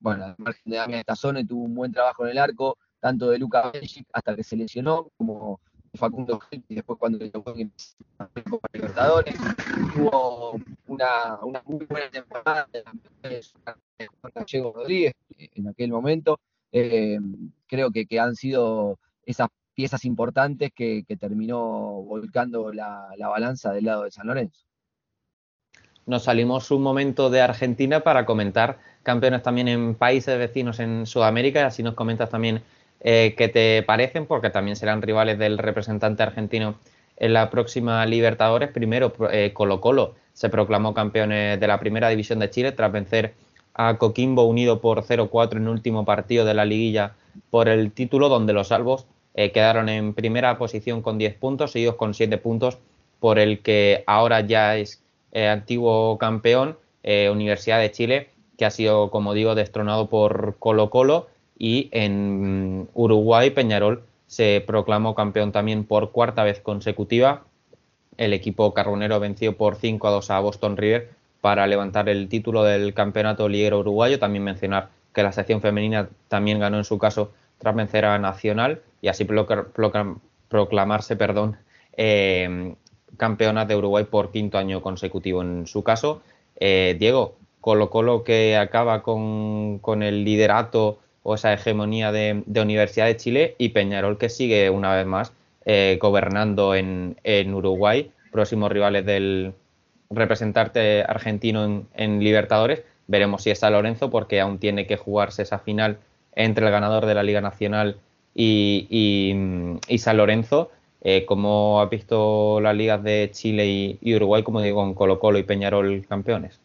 bueno, 0.00 0.24
al 0.24 0.34
margen 0.36 0.64
de 0.64 0.78
Damián 0.78 0.98
Estazone, 0.98 1.46
tuvo 1.46 1.62
un 1.62 1.76
buen 1.76 1.92
trabajo 1.92 2.24
en 2.24 2.32
el 2.32 2.38
arco, 2.38 2.76
tanto 2.98 3.30
de 3.30 3.38
Luca 3.38 3.70
Belgic 3.70 4.08
hasta 4.12 4.34
que 4.34 4.42
se 4.42 4.56
lesionó, 4.56 5.12
como 5.16 5.60
Facundo 5.94 6.40
y 6.68 6.74
después 6.74 6.98
cuando 6.98 7.18
le 7.18 7.30
tocó 7.30 7.54
en 7.56 7.72
Copa 8.48 8.68
Libertadores, 8.72 9.34
tuvo 9.94 10.60
una, 10.86 11.38
una, 11.42 11.62
muy 11.64 11.84
buena 11.86 12.08
temporada 12.10 12.68
de 12.72 12.82
Juan 12.84 14.32
Gallego 14.34 14.72
Rodríguez 14.72 15.14
en 15.36 15.68
aquel 15.68 15.90
momento. 15.90 16.38
Eh, 16.72 17.18
creo 17.66 17.90
que, 17.90 18.06
han 18.20 18.36
sido 18.36 18.98
esas 19.24 19.48
piezas 19.74 20.04
importantes 20.04 20.70
que, 20.74 21.04
que 21.06 21.16
terminó 21.16 21.58
volcando 22.02 22.72
la, 22.72 23.08
la, 23.16 23.28
balanza 23.28 23.72
del 23.72 23.86
lado 23.86 24.04
de 24.04 24.12
San 24.12 24.28
Lorenzo. 24.28 24.64
Nos 26.06 26.24
salimos 26.24 26.70
un 26.70 26.82
momento 26.82 27.30
de 27.30 27.40
Argentina 27.40 28.00
para 28.00 28.24
comentar 28.26 28.78
campeones 29.02 29.42
también 29.42 29.68
en 29.68 29.94
países 29.94 30.38
vecinos 30.38 30.78
en 30.80 31.06
Sudamérica, 31.06 31.66
así 31.66 31.82
nos 31.82 31.94
comentas 31.94 32.30
también 32.30 32.62
eh, 33.00 33.34
qué 33.36 33.48
te 33.48 33.82
parecen, 33.82 34.26
porque 34.26 34.50
también 34.50 34.76
serán 34.76 35.02
rivales 35.02 35.38
del 35.38 35.58
representante 35.58 36.22
argentino 36.22 36.76
en 37.16 37.32
la 37.32 37.50
próxima 37.50 38.04
Libertadores. 38.06 38.70
Primero, 38.70 39.12
eh, 39.30 39.52
Colo 39.54 39.80
Colo 39.80 40.14
se 40.32 40.48
proclamó 40.48 40.94
campeones 40.94 41.60
de 41.60 41.66
la 41.66 41.78
primera 41.80 42.08
división 42.08 42.40
de 42.40 42.50
Chile 42.50 42.72
tras 42.72 42.92
vencer 42.92 43.34
a 43.74 43.96
Coquimbo 43.98 44.44
unido 44.44 44.80
por 44.80 45.02
0-4 45.02 45.56
en 45.56 45.68
último 45.68 46.04
partido 46.04 46.44
de 46.44 46.54
la 46.54 46.64
liguilla 46.64 47.14
por 47.50 47.68
el 47.68 47.92
título, 47.92 48.28
donde 48.28 48.52
los 48.52 48.68
salvos 48.68 49.06
eh, 49.34 49.52
quedaron 49.52 49.88
en 49.88 50.12
primera 50.12 50.58
posición 50.58 51.02
con 51.02 51.18
10 51.18 51.34
puntos, 51.36 51.72
seguidos 51.72 51.94
con 51.94 52.14
7 52.14 52.36
puntos 52.38 52.78
por 53.20 53.38
el 53.38 53.60
que 53.60 54.02
ahora 54.06 54.40
ya 54.40 54.76
es 54.76 55.02
eh, 55.32 55.46
antiguo 55.46 56.18
campeón, 56.18 56.76
Universidad 57.02 57.80
de 57.80 57.90
Chile, 57.90 58.28
que 58.58 58.66
ha 58.66 58.70
sido, 58.70 59.10
como 59.10 59.32
digo, 59.32 59.54
destronado 59.54 60.10
por 60.10 60.56
Colo 60.58 60.90
Colo 60.90 61.28
y 61.60 61.90
en 61.92 62.88
Uruguay 62.94 63.50
Peñarol 63.50 64.02
se 64.26 64.64
proclamó 64.66 65.14
campeón 65.14 65.52
también 65.52 65.84
por 65.84 66.10
cuarta 66.10 66.42
vez 66.42 66.58
consecutiva. 66.60 67.42
El 68.16 68.32
equipo 68.32 68.72
carbonero 68.74 69.20
venció 69.20 69.56
por 69.56 69.76
5 69.76 70.08
a 70.08 70.10
2 70.10 70.30
a 70.30 70.40
Boston 70.40 70.76
River 70.78 71.10
para 71.42 71.66
levantar 71.66 72.08
el 72.08 72.28
título 72.28 72.64
del 72.64 72.94
campeonato 72.94 73.46
liguero 73.48 73.80
uruguayo. 73.80 74.18
También 74.18 74.42
mencionar 74.42 74.88
que 75.12 75.22
la 75.22 75.32
sección 75.32 75.60
femenina 75.60 76.08
también 76.28 76.58
ganó 76.58 76.78
en 76.78 76.84
su 76.84 76.96
caso 76.98 77.30
tras 77.58 77.74
vencer 77.74 78.06
a 78.06 78.18
Nacional 78.18 78.80
y 79.02 79.08
así 79.08 79.24
procla- 79.24 79.66
procla- 79.74 80.16
proclamarse 80.48 81.14
perdón, 81.16 81.56
eh, 81.96 82.74
campeona 83.18 83.66
de 83.66 83.76
Uruguay 83.76 84.04
por 84.04 84.30
quinto 84.32 84.56
año 84.56 84.80
consecutivo 84.80 85.42
en 85.42 85.66
su 85.66 85.82
caso. 85.82 86.22
Eh, 86.56 86.96
Diego, 86.98 87.34
Colo 87.60 87.90
Colo 87.90 88.24
que 88.24 88.56
acaba 88.56 89.02
con, 89.02 89.78
con 89.80 90.02
el 90.02 90.24
liderato 90.24 90.98
o 91.22 91.34
esa 91.34 91.52
hegemonía 91.52 92.12
de, 92.12 92.42
Universidad 92.46 93.06
de 93.06 93.16
Chile 93.16 93.54
y 93.58 93.70
Peñarol 93.70 94.18
que 94.18 94.28
sigue 94.28 94.70
una 94.70 94.94
vez 94.94 95.06
más 95.06 95.32
eh, 95.64 95.98
gobernando 96.00 96.74
en, 96.74 97.16
en 97.24 97.54
Uruguay, 97.54 98.10
próximos 98.32 98.72
rivales 98.72 99.04
del 99.04 99.52
representante 100.10 101.02
argentino 101.02 101.86
en, 101.94 102.20
Libertadores. 102.20 102.82
Veremos 103.06 103.42
si 103.42 103.50
es 103.50 103.58
San 103.60 103.72
Lorenzo 103.72 104.10
porque 104.10 104.40
aún 104.40 104.58
tiene 104.58 104.86
que 104.86 104.96
jugarse 104.96 105.42
esa 105.42 105.58
final 105.58 105.98
entre 106.34 106.66
el 106.66 106.72
ganador 106.72 107.06
de 107.06 107.14
la 107.14 107.22
Liga 107.22 107.40
Nacional 107.40 107.96
y, 108.34 109.34
San 109.98 110.16
Lorenzo. 110.16 110.70
Eh, 111.02 111.24
¿Cómo 111.26 111.80
has 111.80 111.88
visto 111.88 112.60
las 112.60 112.76
ligas 112.76 113.02
de 113.02 113.30
Chile 113.32 113.66
y, 113.66 113.98
y 114.02 114.14
Uruguay, 114.14 114.42
como 114.42 114.60
digo, 114.60 114.82
con 114.82 114.94
Colo 114.94 115.18
Colo 115.18 115.38
y 115.38 115.44
Peñarol 115.44 116.04
campeones? 116.06 116.60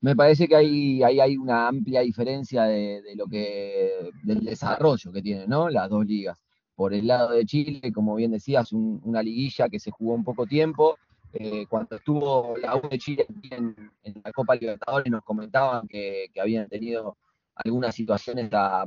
Me 0.00 0.14
parece 0.14 0.46
que 0.46 0.54
hay, 0.54 1.02
hay 1.02 1.36
una 1.36 1.66
amplia 1.68 2.02
diferencia 2.02 2.64
de, 2.64 3.02
lo 3.16 3.26
que, 3.26 4.10
del 4.22 4.44
desarrollo 4.44 5.10
que 5.12 5.22
tienen, 5.22 5.48
¿no? 5.48 5.68
Las 5.68 5.90
dos 5.90 6.06
ligas. 6.06 6.38
Por 6.76 6.94
el 6.94 7.08
lado 7.08 7.30
de 7.30 7.44
Chile, 7.44 7.92
como 7.92 8.14
bien 8.14 8.30
decías, 8.30 8.72
un- 8.72 9.00
una 9.04 9.22
liguilla 9.22 9.68
que 9.68 9.80
se 9.80 9.90
jugó 9.90 10.14
en 10.14 10.22
poco 10.22 10.46
tiempo. 10.46 10.96
Eh, 11.32 11.66
cuando 11.68 11.96
estuvo 11.96 12.56
la 12.56 12.76
U 12.76 12.88
de 12.88 12.98
Chile 12.98 13.26
en, 13.50 13.74
en 14.04 14.22
la 14.24 14.32
Copa 14.32 14.54
Libertadores 14.54 15.10
nos 15.10 15.24
comentaban 15.24 15.86
que, 15.88 16.30
habían 16.40 16.68
tenido 16.68 17.18
algunas 17.56 17.94
situaciones 17.94 18.48
a, 18.52 18.84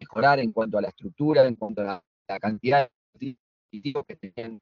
mejorar 0.00 0.40
en 0.40 0.50
cuanto 0.50 0.78
a 0.78 0.82
la 0.82 0.88
estructura, 0.88 1.44
en 1.46 1.56
cuanto 1.56 1.82
a 1.82 1.84
la, 1.84 2.04
la 2.26 2.40
cantidad 2.40 2.88
de 3.20 3.36
objetivos 3.66 4.04
que 4.06 4.16
tenían 4.16 4.60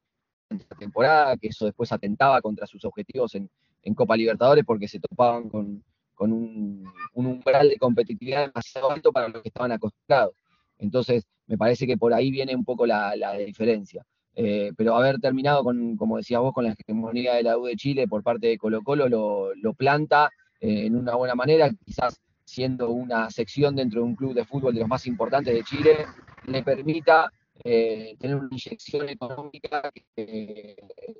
en 0.50 0.60
esta 0.60 0.74
temporada, 0.74 1.36
que 1.36 1.48
eso 1.48 1.64
después 1.64 1.92
atentaba 1.92 2.40
contra 2.42 2.66
sus 2.66 2.84
objetivos 2.84 3.34
en, 3.36 3.48
en 3.84 3.94
Copa 3.94 4.16
Libertadores 4.16 4.64
porque 4.64 4.88
se 4.88 5.00
topaban 5.00 5.48
con, 5.48 5.82
con 6.14 6.32
un, 6.32 6.84
umbral 7.14 7.68
de 7.68 7.76
competitividad 7.76 8.46
demasiado 8.46 8.90
alto 8.90 9.12
para 9.12 9.28
lo 9.28 9.42
que 9.42 9.48
estaban 9.48 9.72
acostumbrados. 9.72 10.34
Entonces, 10.78 11.24
me 11.46 11.58
parece 11.58 11.86
que 11.86 11.96
por 11.96 12.12
ahí 12.14 12.30
viene 12.30 12.54
un 12.54 12.64
poco 12.64 12.86
la, 12.86 13.16
la 13.16 13.34
diferencia. 13.34 14.04
Eh, 14.34 14.72
pero 14.76 14.96
haber 14.96 15.18
terminado 15.18 15.62
con, 15.62 15.96
como 15.96 16.16
decías 16.16 16.40
vos, 16.40 16.54
con 16.54 16.64
la 16.64 16.74
hegemonía 16.78 17.34
de 17.34 17.42
la 17.42 17.58
U 17.58 17.66
de 17.66 17.76
Chile 17.76 18.08
por 18.08 18.22
parte 18.22 18.46
de 18.46 18.56
Colo 18.56 18.82
Colo 18.82 19.08
lo, 19.08 19.54
lo 19.54 19.74
planta 19.74 20.30
eh, 20.60 20.86
en 20.86 20.96
una 20.96 21.14
buena 21.16 21.34
manera, 21.34 21.70
quizás 21.84 22.20
siendo 22.44 22.90
una 22.90 23.30
sección 23.30 23.76
dentro 23.76 24.00
de 24.00 24.06
un 24.06 24.16
club 24.16 24.34
de 24.34 24.44
fútbol 24.44 24.74
de 24.74 24.80
los 24.80 24.88
más 24.88 25.06
importantes 25.06 25.54
de 25.54 25.62
Chile, 25.64 26.06
le 26.46 26.62
permita 26.62 27.30
eh, 27.62 28.16
tener 28.18 28.36
una 28.36 28.48
inyección 28.50 29.08
económica 29.08 29.90
que 30.16 30.76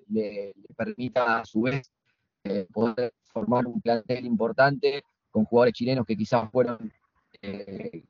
le 0.09 0.55
permita 0.77 1.41
a 1.41 1.45
su 1.45 1.63
vez 1.63 1.91
eh, 2.45 2.67
poder 2.73 3.15
formar 3.33 3.67
un 3.67 3.81
plantel 3.81 4.27
importante 4.27 5.05
con 5.31 5.45
jugadores 5.45 5.75
chilenos 5.75 6.05
que 6.05 6.17
quizás 6.17 6.51
fueron 6.51 6.93
eh, 7.41 8.05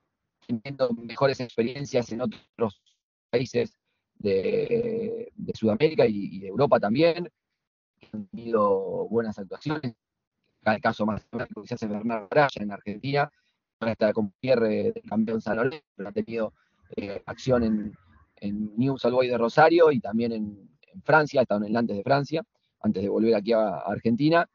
teniendo 0.46 0.90
mejores 0.94 1.38
experiencias 1.40 2.10
en 2.12 2.22
otros 2.22 2.82
países 3.30 3.76
de, 4.14 5.32
Sudamérica 5.54 6.06
y, 6.06 6.38
de 6.38 6.48
Europa 6.48 6.80
también, 6.80 7.28
que 8.00 8.08
han 8.12 8.26
tenido 8.28 9.06
buenas 9.08 9.38
actuaciones. 9.38 9.94
Cada 10.62 10.80
caso 10.80 11.04
más 11.04 11.22
emblemático 11.24 11.62
quizás 11.62 11.82
es 11.82 11.88
Bernardo 11.88 12.28
Braya 12.28 12.62
en 12.62 12.72
Argentina, 12.72 13.30
ahora 13.80 13.92
está 13.92 14.12
con 14.12 14.30
Pierre 14.40 14.94
campeón 15.08 15.40
San 15.40 15.70
pero 15.94 16.08
ha 16.08 16.12
tenido 16.12 16.54
eh, 16.96 17.22
acción 17.26 17.64
en, 17.64 17.96
en 18.36 18.76
News 18.76 19.04
Old 19.04 19.14
Boys 19.14 19.30
de 19.30 19.38
Rosario 19.38 19.92
y 19.92 20.00
también 20.00 20.32
en, 20.32 20.78
en 20.82 21.02
Francia, 21.02 21.42
estado 21.42 21.60
en 21.60 21.66
el 21.66 21.72
Nantes 21.72 21.96
de 21.96 22.02
Francia, 22.02 22.42
antes 22.82 23.02
de 23.02 23.08
volver 23.08 23.34
aquí 23.34 23.52
a, 23.52 23.78
Argentina. 23.78 24.48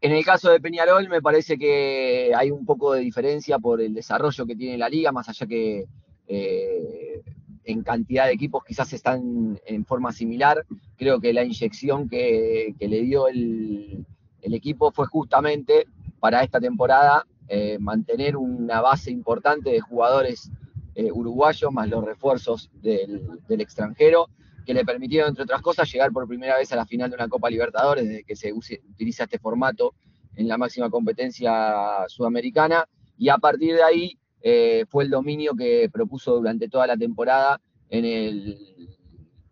En 0.00 0.12
el 0.12 0.24
caso 0.24 0.50
de 0.50 0.60
Peñarol 0.60 1.08
me 1.08 1.20
parece 1.20 1.58
que 1.58 2.32
hay 2.34 2.50
un 2.50 2.64
poco 2.64 2.92
de 2.92 3.00
diferencia 3.00 3.58
por 3.58 3.80
el 3.80 3.94
desarrollo 3.94 4.46
que 4.46 4.54
tiene 4.54 4.78
la 4.78 4.88
liga, 4.88 5.10
más 5.10 5.28
allá 5.28 5.46
que 5.46 5.86
eh, 6.28 7.22
en 7.64 7.82
cantidad 7.82 8.26
de 8.26 8.32
equipos 8.32 8.64
quizás 8.64 8.92
están 8.92 9.60
en 9.66 9.84
forma 9.84 10.12
similar. 10.12 10.64
Creo 10.96 11.20
que 11.20 11.32
la 11.32 11.42
inyección 11.42 12.08
que, 12.08 12.74
le 12.78 13.02
dio 13.02 13.28
el, 13.28 14.06
equipo 14.40 14.90
fue 14.92 15.06
justamente 15.06 15.86
para 16.20 16.42
esta 16.42 16.58
temporada 16.58 17.26
eh, 17.48 17.76
mantener 17.78 18.36
una 18.36 18.80
base 18.80 19.10
importante 19.10 19.70
de 19.70 19.80
jugadores 19.80 20.50
eh, 20.94 21.12
uruguayos, 21.12 21.70
más 21.70 21.88
los 21.88 22.04
refuerzos 22.04 22.70
del 22.80 23.60
extranjero, 23.60 24.28
que 24.68 24.74
le 24.74 24.84
permitieron, 24.84 25.30
entre 25.30 25.44
otras 25.44 25.62
cosas, 25.62 25.90
llegar 25.90 26.12
por 26.12 26.28
primera 26.28 26.58
vez 26.58 26.70
a 26.72 26.76
la 26.76 26.84
final 26.84 27.08
de 27.08 27.16
una 27.16 27.26
Copa 27.26 27.48
Libertadores, 27.48 28.06
desde 28.06 28.22
que 28.22 28.36
se 28.36 28.52
utiliza 28.52 29.24
este 29.24 29.38
formato 29.38 29.94
en 30.36 30.46
la 30.46 30.58
máxima 30.58 30.90
competencia 30.90 32.04
sudamericana, 32.06 32.86
y 33.16 33.30
a 33.30 33.38
partir 33.38 33.76
de 33.76 33.82
ahí 33.82 34.18
eh, 34.42 34.84
fue 34.90 35.04
el 35.04 35.10
dominio 35.10 35.54
que 35.56 35.88
propuso 35.90 36.36
durante 36.36 36.68
toda 36.68 36.86
la 36.86 36.98
temporada 36.98 37.58
en 37.88 38.04
el 38.04 38.58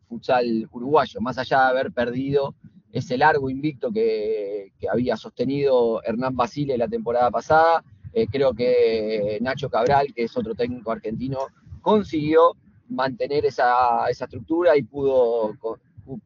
futsal 0.06 0.68
uruguayo, 0.70 1.18
más 1.22 1.38
allá 1.38 1.62
de 1.62 1.68
haber 1.70 1.92
perdido 1.92 2.54
ese 2.92 3.16
largo 3.16 3.48
invicto 3.48 3.90
que, 3.90 4.74
que 4.78 4.86
había 4.86 5.16
sostenido 5.16 6.02
Hernán 6.02 6.36
Basile 6.36 6.76
la 6.76 6.88
temporada 6.88 7.30
pasada, 7.30 7.82
eh, 8.12 8.26
creo 8.30 8.52
que 8.52 9.38
Nacho 9.40 9.70
Cabral, 9.70 10.12
que 10.12 10.24
es 10.24 10.36
otro 10.36 10.54
técnico 10.54 10.92
argentino, 10.92 11.38
consiguió 11.80 12.54
mantener 12.88 13.44
esa, 13.46 14.08
esa 14.08 14.24
estructura 14.24 14.76
y 14.76 14.82
pudo, 14.82 15.54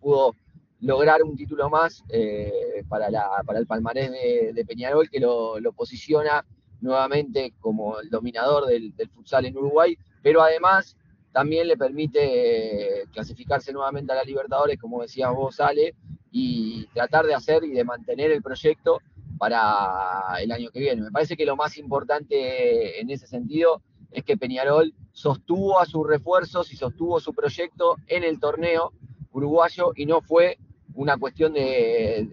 pudo 0.01 0.35
lograr 0.81 1.23
un 1.23 1.37
título 1.37 1.69
más 1.69 2.03
eh, 2.09 2.85
para, 2.89 3.11
la- 3.11 3.43
para 3.47 3.59
el 3.59 3.67
palmarés 3.67 4.11
de, 4.11 4.65
Peñarol, 4.67 5.09
que 5.11 5.21
lo, 5.21 5.59
lo 5.61 5.73
posiciona 5.73 6.45
nuevamente 6.81 7.53
como 7.61 8.01
el 8.01 8.09
dominador 8.09 8.67
del, 8.67 8.95
del 8.97 9.11
futsal 9.11 9.45
en 9.47 9.57
Uruguay, 9.57 9.97
pero 10.23 10.43
además 10.43 10.97
también 11.33 11.69
le 11.69 11.77
permite 11.77 13.03
eh, 13.03 13.05
clasificarse 13.13 13.73
nuevamente 13.73 14.13
a 14.13 14.17
la 14.17 14.25
Libertadores, 14.25 14.79
como 14.79 15.03
decías 15.03 15.33
vos, 15.35 15.61
Ale, 15.61 15.95
y 16.33 16.87
tratar 16.95 17.27
de 17.27 17.35
hacer 17.35 17.63
y 17.65 17.71
de 17.73 17.85
mantener 17.85 18.31
el 18.33 18.43
proyecto 18.43 19.01
para 19.39 20.37
el 20.41 20.51
año 20.53 20.71
que 20.71 20.81
viene. 20.81 21.03
Me 21.03 21.11
parece 21.11 21.37
que 21.37 21.45
lo 21.47 21.57
más 21.57 21.77
importante 21.79 23.01
en 23.01 23.11
ese 23.11 23.27
sentido 23.27 23.83
es 24.11 24.25
que 24.25 24.37
Peñarol 24.37 24.95
sostuvo 25.13 25.81
a 25.81 25.87
sus 25.87 26.07
refuerzos 26.07 26.73
y 26.73 26.77
sostuvo 26.77 27.21
su 27.21 27.33
proyecto 27.33 27.97
en 28.07 28.25
el 28.25 28.41
torneo 28.41 28.93
uruguayo 29.33 29.93
y 29.95 30.07
no 30.07 30.21
fue 30.21 30.59
una 30.95 31.17
cuestión 31.17 31.53
de, 31.53 32.29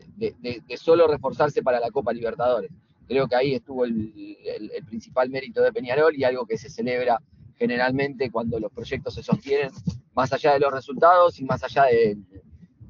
solo 0.78 1.08
reforzarse 1.08 1.62
para 1.62 1.80
la 1.80 1.92
Copa 1.92 2.14
Libertadores. 2.14 2.72
Creo 3.08 3.28
que 3.28 3.36
ahí 3.36 3.54
estuvo 3.54 3.86
el 3.86 4.84
principal 4.88 5.30
mérito 5.30 5.62
de 5.62 5.72
Peñarol 5.72 6.16
y 6.16 6.24
algo 6.24 6.46
que 6.46 6.58
se 6.58 6.70
celebra 6.70 7.22
generalmente 7.58 8.32
cuando 8.32 8.60
los 8.60 8.72
proyectos 8.72 9.16
se 9.16 9.24
sostienen, 9.24 9.72
más 10.14 10.32
allá 10.32 10.54
de 10.54 10.60
los 10.60 10.72
resultados 10.72 11.40
y 11.40 11.46
más 11.46 11.64
allá 11.64 11.86
de, 11.86 12.18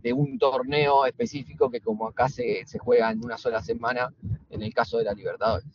de 0.01 0.13
un 0.13 0.37
torneo 0.37 1.05
específico 1.05 1.69
que 1.69 1.81
como 1.81 2.07
acá 2.07 2.29
se, 2.29 2.65
se 2.65 2.79
juega 2.79 3.11
en 3.11 3.23
una 3.23 3.37
sola 3.37 3.61
semana, 3.61 4.13
en 4.49 4.61
el 4.61 4.73
caso 4.73 4.97
de 4.97 5.05
la 5.05 5.13
Libertadores. 5.13 5.67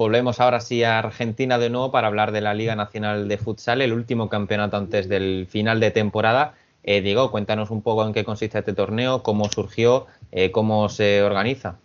Volvemos 0.00 0.40
ahora 0.40 0.60
sí 0.60 0.82
a 0.82 0.98
Argentina 0.98 1.58
de 1.58 1.68
nuevo 1.68 1.92
para 1.92 2.06
hablar 2.06 2.32
de 2.32 2.40
la 2.40 2.54
Liga 2.54 2.74
Nacional 2.74 3.28
de 3.28 3.36
Futsal, 3.36 3.82
el 3.82 3.92
último 3.92 4.30
campeonato 4.30 4.78
antes 4.78 5.10
del 5.10 5.46
final 5.46 5.78
de 5.78 5.90
temporada. 5.90 6.54
Eh, 6.82 7.02
Diego, 7.02 7.30
cuéntanos 7.30 7.70
un 7.70 7.82
poco 7.82 8.06
en 8.06 8.14
qué 8.14 8.24
consiste 8.24 8.58
este 8.58 8.72
torneo, 8.72 9.22
cómo 9.22 9.50
surgió, 9.50 10.06
eh, 10.32 10.50
cómo 10.52 10.88
se 10.88 11.20
organiza. 11.20 11.78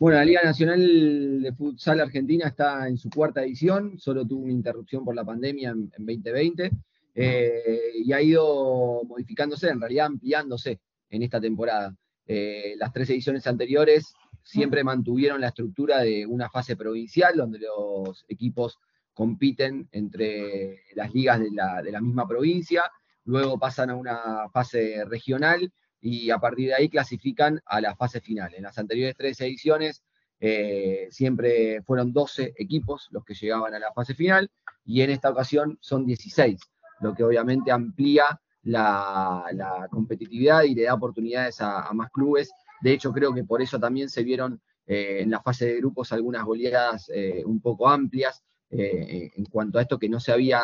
Bueno, 0.00 0.18
la 0.18 0.24
Liga 0.24 0.40
Nacional 0.42 1.42
de 1.42 1.52
Futsal 1.52 2.00
Argentina 2.00 2.48
está 2.48 2.88
en 2.88 2.98
su 2.98 3.08
cuarta 3.08 3.44
edición, 3.44 4.00
solo 4.00 4.26
tuvo 4.26 4.42
una 4.42 4.52
interrupción 4.52 5.04
por 5.04 5.14
la 5.14 5.24
pandemia 5.24 5.70
en, 5.70 5.92
en 5.96 6.06
2020 6.06 6.72
eh, 7.14 7.80
y 8.04 8.12
ha 8.12 8.20
ido 8.20 9.04
modificándose, 9.04 9.68
en 9.68 9.80
realidad 9.80 10.06
ampliándose 10.06 10.80
en 11.08 11.22
esta 11.22 11.40
temporada. 11.40 11.94
Eh, 12.32 12.74
las 12.78 12.92
tres 12.92 13.10
ediciones 13.10 13.44
anteriores 13.48 14.14
siempre 14.50 14.82
mantuvieron 14.82 15.40
la 15.40 15.48
estructura 15.48 16.00
de 16.00 16.26
una 16.26 16.50
fase 16.50 16.76
provincial 16.76 17.36
donde 17.36 17.60
los 17.60 18.24
equipos 18.28 18.78
compiten 19.14 19.88
entre 19.92 20.82
las 20.94 21.14
ligas 21.14 21.38
de 21.40 21.50
la, 21.52 21.82
de 21.82 21.92
la 21.92 22.00
misma 22.00 22.26
provincia, 22.26 22.82
luego 23.24 23.58
pasan 23.58 23.90
a 23.90 23.94
una 23.94 24.48
fase 24.52 25.04
regional 25.04 25.72
y 26.00 26.30
a 26.30 26.38
partir 26.38 26.68
de 26.68 26.74
ahí 26.74 26.88
clasifican 26.88 27.60
a 27.64 27.80
la 27.80 27.94
fase 27.94 28.20
final. 28.20 28.52
En 28.54 28.64
las 28.64 28.76
anteriores 28.78 29.14
tres 29.16 29.40
ediciones 29.40 30.02
eh, 30.40 31.06
siempre 31.10 31.82
fueron 31.82 32.12
12 32.12 32.54
equipos 32.56 33.08
los 33.10 33.24
que 33.24 33.34
llegaban 33.34 33.74
a 33.74 33.78
la 33.78 33.92
fase 33.92 34.14
final 34.14 34.50
y 34.84 35.02
en 35.02 35.10
esta 35.10 35.30
ocasión 35.30 35.78
son 35.80 36.06
16, 36.06 36.58
lo 37.00 37.14
que 37.14 37.22
obviamente 37.22 37.70
amplía 37.70 38.40
la, 38.62 39.44
la 39.52 39.86
competitividad 39.90 40.64
y 40.64 40.74
le 40.74 40.84
da 40.84 40.94
oportunidades 40.94 41.60
a, 41.60 41.86
a 41.86 41.92
más 41.92 42.10
clubes. 42.10 42.50
De 42.80 42.92
hecho, 42.92 43.12
creo 43.12 43.34
que 43.34 43.44
por 43.44 43.62
eso 43.62 43.78
también 43.78 44.08
se 44.08 44.22
vieron 44.22 44.60
eh, 44.86 45.22
en 45.22 45.30
la 45.30 45.40
fase 45.40 45.66
de 45.66 45.76
grupos 45.76 46.12
algunas 46.12 46.44
goleadas 46.44 47.10
eh, 47.14 47.42
un 47.44 47.60
poco 47.60 47.88
amplias 47.88 48.42
eh, 48.70 49.30
en 49.36 49.44
cuanto 49.44 49.78
a 49.78 49.82
esto 49.82 49.98
que 49.98 50.08
no 50.08 50.18
se 50.18 50.32
había, 50.32 50.60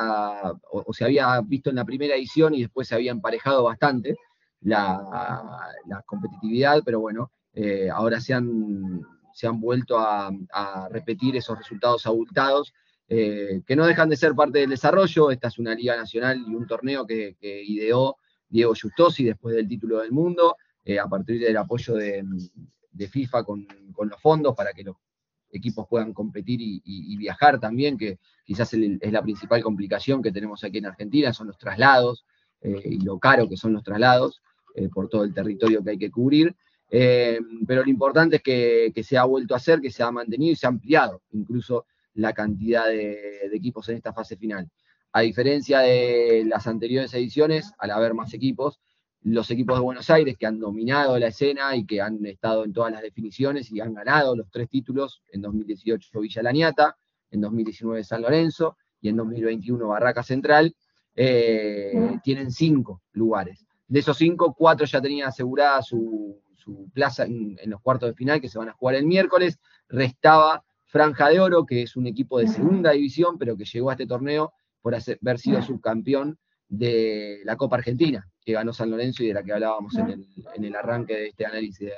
o, 0.72 0.92
se 0.92 1.04
había 1.04 1.40
visto 1.42 1.70
en 1.70 1.76
la 1.76 1.84
primera 1.84 2.16
edición 2.16 2.54
y 2.54 2.62
después 2.62 2.88
se 2.88 2.94
había 2.94 3.12
emparejado 3.12 3.64
bastante 3.64 4.16
la, 4.62 5.00
competitividad, 6.06 6.82
pero 6.84 7.00
bueno, 7.00 7.30
ahora 7.92 8.20
se 8.20 8.34
han, 8.34 9.00
se 9.32 9.46
han 9.46 9.60
vuelto 9.60 9.96
a, 9.98 10.30
repetir 10.90 11.36
esos 11.36 11.58
resultados 11.58 12.06
abultados, 12.06 12.72
que 13.08 13.76
no 13.76 13.86
dejan 13.86 14.08
de 14.08 14.16
ser 14.16 14.34
parte 14.34 14.60
del 14.60 14.70
desarrollo. 14.70 15.30
Esta 15.30 15.48
es 15.48 15.58
una 15.58 15.74
liga 15.74 15.96
nacional 15.96 16.44
y 16.46 16.54
un 16.54 16.66
torneo 16.66 17.06
que, 17.06 17.36
que 17.40 17.62
ideó 17.62 18.16
Diego 18.48 18.72
Justosi 18.80 19.24
después 19.24 19.54
del 19.54 19.68
título 19.68 20.00
del 20.00 20.12
mundo, 20.12 20.56
eh, 20.88 21.00
a 21.00 21.08
partir 21.08 21.40
del 21.40 21.56
apoyo 21.56 21.94
de, 21.94 22.24
FIFA 23.10 23.42
con, 23.42 23.66
los 24.08 24.22
fondos 24.22 24.54
para 24.54 24.72
que 24.72 24.84
los 24.84 24.94
equipos 25.50 25.88
puedan 25.90 26.12
competir 26.12 26.60
y, 26.60 27.16
viajar 27.16 27.58
también, 27.58 27.98
que 27.98 28.20
quizás 28.44 28.72
es 28.72 29.12
la 29.12 29.20
principal 29.20 29.64
complicación 29.64 30.22
que 30.22 30.30
tenemos 30.30 30.62
aquí 30.62 30.78
en 30.78 30.86
Argentina, 30.86 31.32
son 31.32 31.48
los 31.48 31.58
traslados 31.58 32.24
eh, 32.60 32.80
y 32.84 33.00
lo 33.00 33.18
caro 33.18 33.48
que 33.48 33.56
son 33.56 33.72
los 33.72 33.82
traslados 33.82 34.40
eh, 34.76 34.88
por 34.88 35.08
todo 35.08 35.24
el 35.24 35.34
territorio 35.34 35.82
que 35.82 35.90
hay 35.90 35.98
que 35.98 36.10
cubrir. 36.12 36.54
Pero 36.88 37.82
lo 37.82 37.90
importante 37.90 38.36
es 38.36 38.42
que, 38.42 39.02
se 39.02 39.18
ha 39.18 39.24
vuelto 39.24 39.54
a 39.54 39.56
hacer, 39.56 39.80
que 39.80 39.90
se 39.90 40.04
ha 40.04 40.12
mantenido 40.12 40.52
y 40.52 40.56
se 40.56 40.66
ha 40.66 40.68
ampliado 40.68 41.20
incluso 41.32 41.86
la 42.14 42.32
cantidad 42.32 42.86
de 42.86 43.50
equipos 43.52 43.88
en 43.88 43.96
esta 43.96 44.12
fase 44.12 44.36
final. 44.36 44.70
A 45.10 45.22
diferencia 45.22 45.80
de 45.80 46.44
las 46.46 46.68
anteriores 46.68 47.12
ediciones, 47.12 47.72
al 47.78 47.90
haber 47.90 48.14
más 48.14 48.32
equipos, 48.34 48.78
los 49.26 49.50
equipos 49.50 49.76
de 49.76 49.82
Buenos 49.82 50.08
Aires 50.08 50.36
que 50.38 50.46
han 50.46 50.60
dominado 50.60 51.18
la 51.18 51.26
escena 51.26 51.74
y 51.74 51.84
que 51.84 52.00
han 52.00 52.24
estado 52.26 52.64
en 52.64 52.72
todas 52.72 52.92
las 52.92 53.02
definiciones 53.02 53.72
y 53.72 53.80
han 53.80 53.92
ganado 53.92 54.36
los 54.36 54.48
tres 54.52 54.68
títulos, 54.68 55.20
en 55.32 55.42
2018 55.42 56.20
Villa 56.20 56.42
Laniata, 56.42 56.96
en 57.32 57.40
2019 57.40 58.04
San 58.04 58.22
Lorenzo 58.22 58.76
y 59.00 59.08
en 59.08 59.16
2021 59.16 59.88
Barraca 59.88 60.22
Central, 60.22 60.76
eh, 61.16 62.18
tienen 62.22 62.52
cinco 62.52 63.02
lugares. 63.14 63.66
De 63.88 63.98
esos 63.98 64.16
cinco, 64.16 64.54
cuatro 64.56 64.86
ya 64.86 65.00
tenían 65.00 65.26
asegurada 65.28 65.82
su, 65.82 66.40
su 66.54 66.88
plaza 66.94 67.24
en, 67.24 67.56
en, 67.60 67.70
los 67.70 67.80
cuartos 67.80 68.08
de 68.08 68.14
final 68.14 68.40
que 68.40 68.48
se 68.48 68.58
van 68.58 68.68
a 68.68 68.74
jugar 68.74 68.94
el 68.94 69.06
miércoles. 69.06 69.58
Restaba 69.88 70.64
Franja 70.84 71.30
de 71.30 71.40
Oro, 71.40 71.66
que 71.66 71.82
es 71.82 71.96
un 71.96 72.06
equipo 72.06 72.38
de 72.38 72.46
segunda 72.46 72.92
división, 72.92 73.38
pero 73.38 73.56
que 73.56 73.64
llegó 73.64 73.90
a 73.90 73.94
este 73.94 74.06
torneo 74.06 74.52
por 74.82 74.94
haber 74.94 75.38
sido 75.40 75.60
subcampeón 75.62 76.38
de 76.68 77.40
la 77.44 77.56
Copa 77.56 77.76
Argentina, 77.76 78.26
que 78.44 78.52
ganó 78.52 78.72
San 78.72 78.90
Lorenzo 78.90 79.22
y 79.22 79.28
de 79.28 79.34
la 79.34 79.42
que 79.42 79.52
hablábamos 79.52 79.94
en 79.96 80.10
el, 80.10 80.26
en 80.54 80.64
el 80.64 80.74
arranque 80.74 81.14
de 81.14 81.28
este 81.28 81.46
análisis 81.46 81.88
de, 81.88 81.94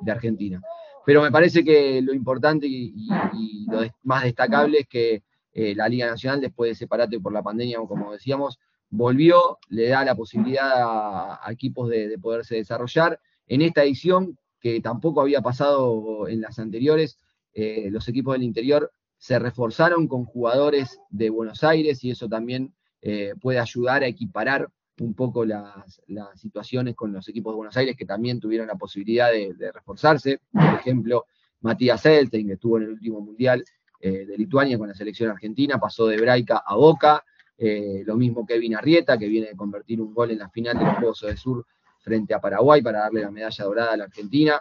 de, 0.00 0.12
Argentina. 0.12 0.60
Pero 1.06 1.22
me 1.22 1.30
parece 1.30 1.64
que 1.64 2.00
lo 2.02 2.12
importante 2.12 2.66
y, 2.66 2.94
y, 2.96 3.08
y 3.34 3.66
lo 3.66 3.82
más 4.02 4.24
destacable 4.24 4.80
es 4.80 4.88
que 4.88 5.22
eh, 5.52 5.74
la 5.74 5.88
Liga 5.88 6.06
Nacional, 6.06 6.40
después 6.40 6.70
de 6.70 6.74
separate 6.74 7.20
por 7.20 7.32
la 7.32 7.42
pandemia, 7.42 7.78
como 7.86 8.12
decíamos, 8.12 8.58
volvió, 8.90 9.58
le 9.68 9.88
da 9.88 10.04
la 10.04 10.14
posibilidad 10.14 10.72
a, 10.72 11.46
a 11.46 11.52
equipos 11.52 11.88
de, 11.88 12.08
de, 12.08 12.18
poderse 12.18 12.56
desarrollar. 12.56 13.20
En 13.46 13.62
esta 13.62 13.84
edición, 13.84 14.38
que 14.60 14.80
tampoco 14.80 15.20
había 15.20 15.42
pasado 15.42 16.26
en 16.28 16.40
las 16.40 16.58
anteriores, 16.58 17.18
eh, 17.54 17.88
los 17.90 18.08
equipos 18.08 18.34
del 18.34 18.42
interior 18.42 18.90
se 19.16 19.38
reforzaron 19.38 20.08
con 20.08 20.24
jugadores 20.24 21.00
de 21.08 21.30
Buenos 21.30 21.62
Aires 21.62 22.02
y 22.02 22.10
eso 22.10 22.28
también 22.28 22.74
eh, 23.06 23.34
puede 23.38 23.58
ayudar 23.58 24.02
a 24.02 24.06
equiparar 24.06 24.66
un 25.00 25.12
poco 25.12 25.44
las, 25.44 26.00
situaciones 26.36 26.94
con 26.94 27.12
los 27.12 27.28
equipos 27.28 27.52
de 27.52 27.56
Buenos 27.56 27.76
Aires 27.76 27.96
que 27.98 28.06
también 28.06 28.40
tuvieron 28.40 28.66
la 28.66 28.76
posibilidad 28.76 29.30
de, 29.30 29.54
reforzarse. 29.72 30.40
Por 30.50 30.80
ejemplo, 30.80 31.26
Matías 31.60 32.06
Eltein, 32.06 32.46
que 32.46 32.54
estuvo 32.54 32.78
en 32.78 32.84
el 32.84 32.88
último 32.92 33.20
mundial 33.20 33.62
eh, 34.00 34.24
de 34.24 34.38
Lituania 34.38 34.78
con 34.78 34.88
la 34.88 34.94
selección 34.94 35.30
argentina, 35.30 35.78
pasó 35.78 36.06
de 36.06 36.16
Braica 36.16 36.62
a 36.66 36.76
Boca. 36.76 37.22
Eh, 37.58 38.04
lo 38.06 38.16
mismo 38.16 38.46
Kevin 38.46 38.76
Arrieta, 38.76 39.18
que 39.18 39.28
viene 39.28 39.48
de 39.48 39.56
convertir 39.56 40.00
un 40.00 40.14
gol 40.14 40.30
en 40.30 40.38
la 40.38 40.48
final 40.48 40.78
de 40.78 40.84
los 40.86 40.96
Juegos 40.96 41.20
del 41.20 41.36
Sur 41.36 41.66
frente 42.00 42.32
a 42.32 42.40
Paraguay 42.40 42.80
para 42.80 43.00
darle 43.00 43.20
la 43.20 43.30
medalla 43.30 43.64
dorada 43.66 43.92
a 43.92 43.96
la 43.98 44.04
Argentina. 44.04 44.58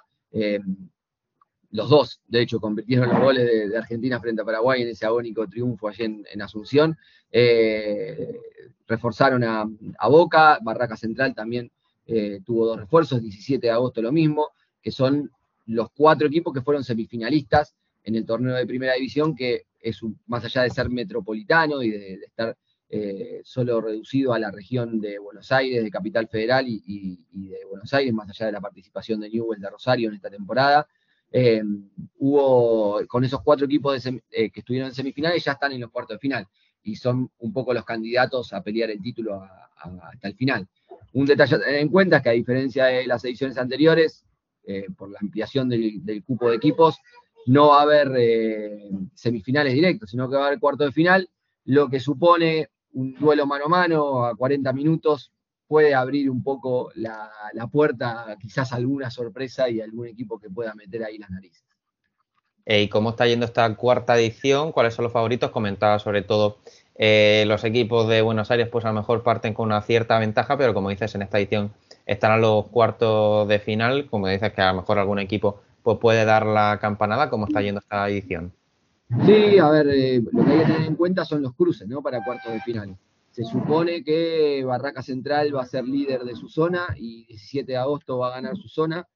Los 1.73 1.89
dos, 1.89 2.21
de 2.27 2.41
hecho, 2.41 2.59
convirtieron 2.59 3.09
los 3.09 3.19
goles 3.19 3.69
de, 3.69 3.77
Argentina 3.77 4.19
frente 4.19 4.43
a 4.43 4.45
Paraguay 4.45 4.83
en 4.83 4.89
ese 4.89 5.07
agónico 5.07 5.47
triunfo 5.47 5.87
allí 5.87 6.03
en, 6.03 6.41
Asunción. 6.41 6.95
Eh, 7.31 8.39
reforzaron 8.87 9.43
a, 9.43 9.65
Boca, 10.07 10.59
Barraca 10.61 10.95
Central 10.95 11.33
también 11.33 11.71
eh, 12.05 12.41
tuvo 12.45 12.67
dos 12.67 12.79
refuerzos, 12.79 13.21
17 13.21 13.65
de 13.65 13.71
agosto 13.71 14.03
lo 14.03 14.11
mismo, 14.11 14.49
que 14.81 14.91
son 14.91 15.31
los 15.65 15.89
cuatro 15.95 16.27
equipos 16.27 16.53
que 16.53 16.61
fueron 16.61 16.83
semifinalistas 16.83 17.73
en 18.03 18.15
el 18.15 18.25
torneo 18.25 18.53
de 18.53 18.67
primera 18.67 18.93
división, 18.93 19.35
que 19.35 19.63
es 19.79 20.03
un, 20.03 20.19
más 20.27 20.45
allá 20.45 20.61
de 20.61 20.69
ser 20.69 20.89
metropolitano 20.89 21.81
y 21.81 21.89
de, 21.89 22.13
estar 22.15 22.55
eh, 22.89 23.41
solo 23.43 23.81
reducido 23.81 24.33
a 24.33 24.39
la 24.39 24.51
región 24.51 25.01
de 25.01 25.17
Buenos 25.17 25.51
Aires, 25.51 25.83
de 25.83 25.89
Capital 25.89 26.27
Federal 26.27 26.65
y, 26.67 27.17
de 27.31 27.65
Buenos 27.65 27.91
Aires, 27.95 28.13
más 28.13 28.29
allá 28.29 28.45
de 28.45 28.51
la 28.51 28.61
participación 28.61 29.19
de 29.21 29.31
Newell 29.31 29.59
de 29.59 29.69
Rosario 29.71 30.09
en 30.09 30.15
esta 30.15 30.29
temporada. 30.29 30.87
Eh, 31.35 31.64
hubo 32.19 33.01
con 33.07 33.23
esos 33.23 33.41
cuatro 33.41 33.65
equipos 33.65 34.05
eh, 34.05 34.51
que 34.51 34.60
estuvieron 34.60 34.89
en 34.89 34.93
semifinales 34.93 35.43
ya 35.43 35.53
están 35.53 35.72
en 35.72 35.81
los 35.81 35.89
cuartos 35.89 36.15
de 36.15 36.19
final 36.19 36.47
y 36.84 36.95
son 36.95 37.27
un 37.39 37.51
poco 37.51 37.73
los 37.73 37.84
candidatos 37.84 38.53
a 38.53 38.61
pelear 38.61 38.91
el 38.91 39.01
título 39.01 39.41
hasta 39.41 40.27
el 40.27 40.35
final. 40.35 40.68
Un 41.14 41.26
detalle 41.26 41.55
a 41.55 41.60
tener 41.60 41.76
en 41.80 41.89
cuenta 41.89 42.18
es 42.18 42.23
que 42.23 42.30
a 42.30 42.34
diferencia 42.34 42.85
de 42.85 43.07
las 43.07 43.26
ediciones 43.26 43.57
anteriores, 43.57 44.23
eh, 44.68 44.85
por 44.95 45.10
la 45.10 45.18
ampliación 45.19 45.69
del, 45.69 46.05
del, 46.05 46.23
cupo 46.23 46.51
de 46.51 46.57
equipos, 46.57 46.99
no 47.47 47.69
va 47.69 47.80
a 47.80 47.81
haber 47.81 48.91
semifinales 49.15 49.73
directos, 49.73 50.11
sino 50.11 50.30
que 50.30 50.35
va 50.35 50.43
a 50.43 50.47
haber 50.47 50.60
cuarto 50.60 50.84
de 50.84 50.91
final, 50.91 51.27
lo 51.65 51.89
que 51.89 51.99
supone 51.99 52.69
un 52.93 53.15
duelo 53.15 53.47
mano 53.47 53.65
a 53.65 53.69
mano 53.69 54.26
a 54.26 54.35
40 54.35 54.72
minutos 54.72 55.31
puede 55.73 55.95
abrir 55.95 56.29
un 56.29 56.43
poco 56.43 56.91
la, 56.93 57.31
la, 57.53 57.65
puerta, 57.65 58.37
quizás 58.39 58.73
alguna 58.73 59.09
sorpresa 59.09 59.67
y 59.71 59.81
algún 59.81 60.05
equipo 60.05 60.37
que 60.37 60.47
pueda 60.47 60.75
meter 60.75 61.03
ahí 61.03 61.17
las 61.17 61.31
narices. 61.31 61.63
¿Y 62.63 62.89
cómo 62.89 63.09
está 63.09 63.25
yendo 63.25 63.47
esta 63.47 63.75
cuarta 63.75 64.15
edición? 64.15 64.71
¿Cuáles 64.71 64.93
son 64.93 65.01
los 65.01 65.11
favoritos? 65.11 65.49
Comentaba 65.49 65.97
sobre 65.97 66.21
todo 66.21 66.59
eh, 66.93 67.45
los 67.47 67.63
equipos 67.63 68.07
de 68.07 68.21
Buenos 68.21 68.51
Aires, 68.51 68.67
pues 68.71 68.85
a 68.85 68.89
lo 68.89 68.93
mejor 68.93 69.23
parten 69.23 69.55
con 69.55 69.65
una 69.65 69.81
cierta 69.81 70.19
ventaja, 70.19 70.59
pero 70.59 70.75
como 70.75 70.91
dices, 70.91 71.15
en 71.15 71.23
esta 71.23 71.39
edición 71.39 71.73
estarán 72.05 72.41
los 72.41 72.67
cuartos 72.67 73.47
de 73.47 73.57
final. 73.57 74.07
Como 74.11 74.27
dices, 74.27 74.53
que 74.53 74.61
a 74.61 74.73
lo 74.73 74.81
mejor 74.81 74.99
algún 74.99 75.17
equipo 75.17 75.59
pues, 75.81 75.97
puede 75.97 76.23
dar 76.23 76.45
la 76.45 76.77
campanada. 76.79 77.31
¿Cómo 77.31 77.47
está 77.47 77.63
yendo 77.63 77.79
esta 77.79 78.07
edición? 78.07 78.53
Sí, 79.25 79.57
a 79.57 79.71
ver, 79.71 79.87
eh, 79.89 80.21
lo 80.31 80.45
que 80.45 80.51
hay 80.51 80.59
que 80.59 80.65
tener 80.65 80.87
en 80.87 80.95
cuenta 80.95 81.25
son 81.25 81.41
los 81.41 81.55
cruces, 81.55 81.87
¿no? 81.87 82.03
Para 82.03 82.23
cuartos 82.23 82.53
de 82.53 82.61
final. 82.61 82.95
Se 83.34 83.43
supone 83.45 84.03
que 84.03 84.64
Barraca 84.64 85.01
Central 85.01 85.55
va 85.55 85.64
a 85.64 85.65
ser 85.65 85.85
líder 85.85 86.23
de 86.23 86.35
su 86.35 86.49
zona 86.49 86.85
y 86.95 87.26
17 87.26 87.72
de 87.72 87.77
agosto 87.80 88.19
va 88.19 88.27
a 88.27 88.35
ganar 88.35 88.55
su 88.55 88.68
zona. 88.69 89.07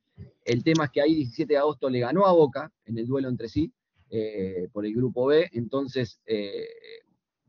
El 0.43 0.63
tema 0.63 0.85
es 0.85 0.89
que 0.89 1.01
ahí 1.01 1.13
17 1.13 1.53
de 1.53 1.59
agosto 1.59 1.87
le 1.87 1.99
ganó 1.99 2.25
a 2.25 2.31
Boca 2.31 2.71
en 2.85 2.97
el 2.97 3.05
duelo 3.05 3.29
entre 3.29 3.47
sí 3.47 3.71
eh, 4.09 4.69
por 4.73 4.87
el 4.87 4.95
grupo 4.95 5.27
B, 5.27 5.47
entonces 5.53 6.19
eh, 6.25 6.67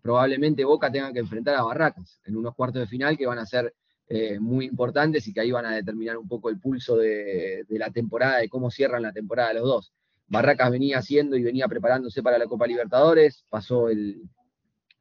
probablemente 0.03 0.63
Boca 0.63 0.93
tenga 0.93 1.11
que 1.11 1.21
enfrentar 1.21 1.55
a 1.55 1.63
Barracas 1.63 2.21
en 2.27 2.37
unos 2.37 2.55
cuartos 2.55 2.81
de 2.81 2.87
final 2.87 3.17
que 3.17 3.27
van 3.27 3.39
a 3.39 3.47
ser 3.47 3.75
eh, 4.07 4.39
muy 4.39 4.67
importantes 4.67 5.27
y 5.27 5.33
que 5.33 5.41
ahí 5.41 5.51
van 5.51 5.65
a 5.65 5.75
determinar 5.75 6.19
un 6.19 6.29
poco 6.29 6.51
el 6.51 6.61
pulso 6.61 6.99
de, 6.99 7.65
la 7.71 7.91
temporada, 7.91 8.41
de 8.41 8.51
cómo 8.51 8.71
cierran 8.71 9.05
la 9.05 9.13
temporada 9.15 9.55
los 9.55 9.65
dos. 9.65 9.93
Barracas 10.27 10.71
venía 10.71 10.99
haciendo 10.99 11.35
y 11.35 11.43
venía 11.43 11.67
preparándose 11.67 12.23
para 12.23 12.37
la 12.37 12.45
Copa 12.45 12.67
Libertadores, 12.67 13.47
pasó 13.49 13.89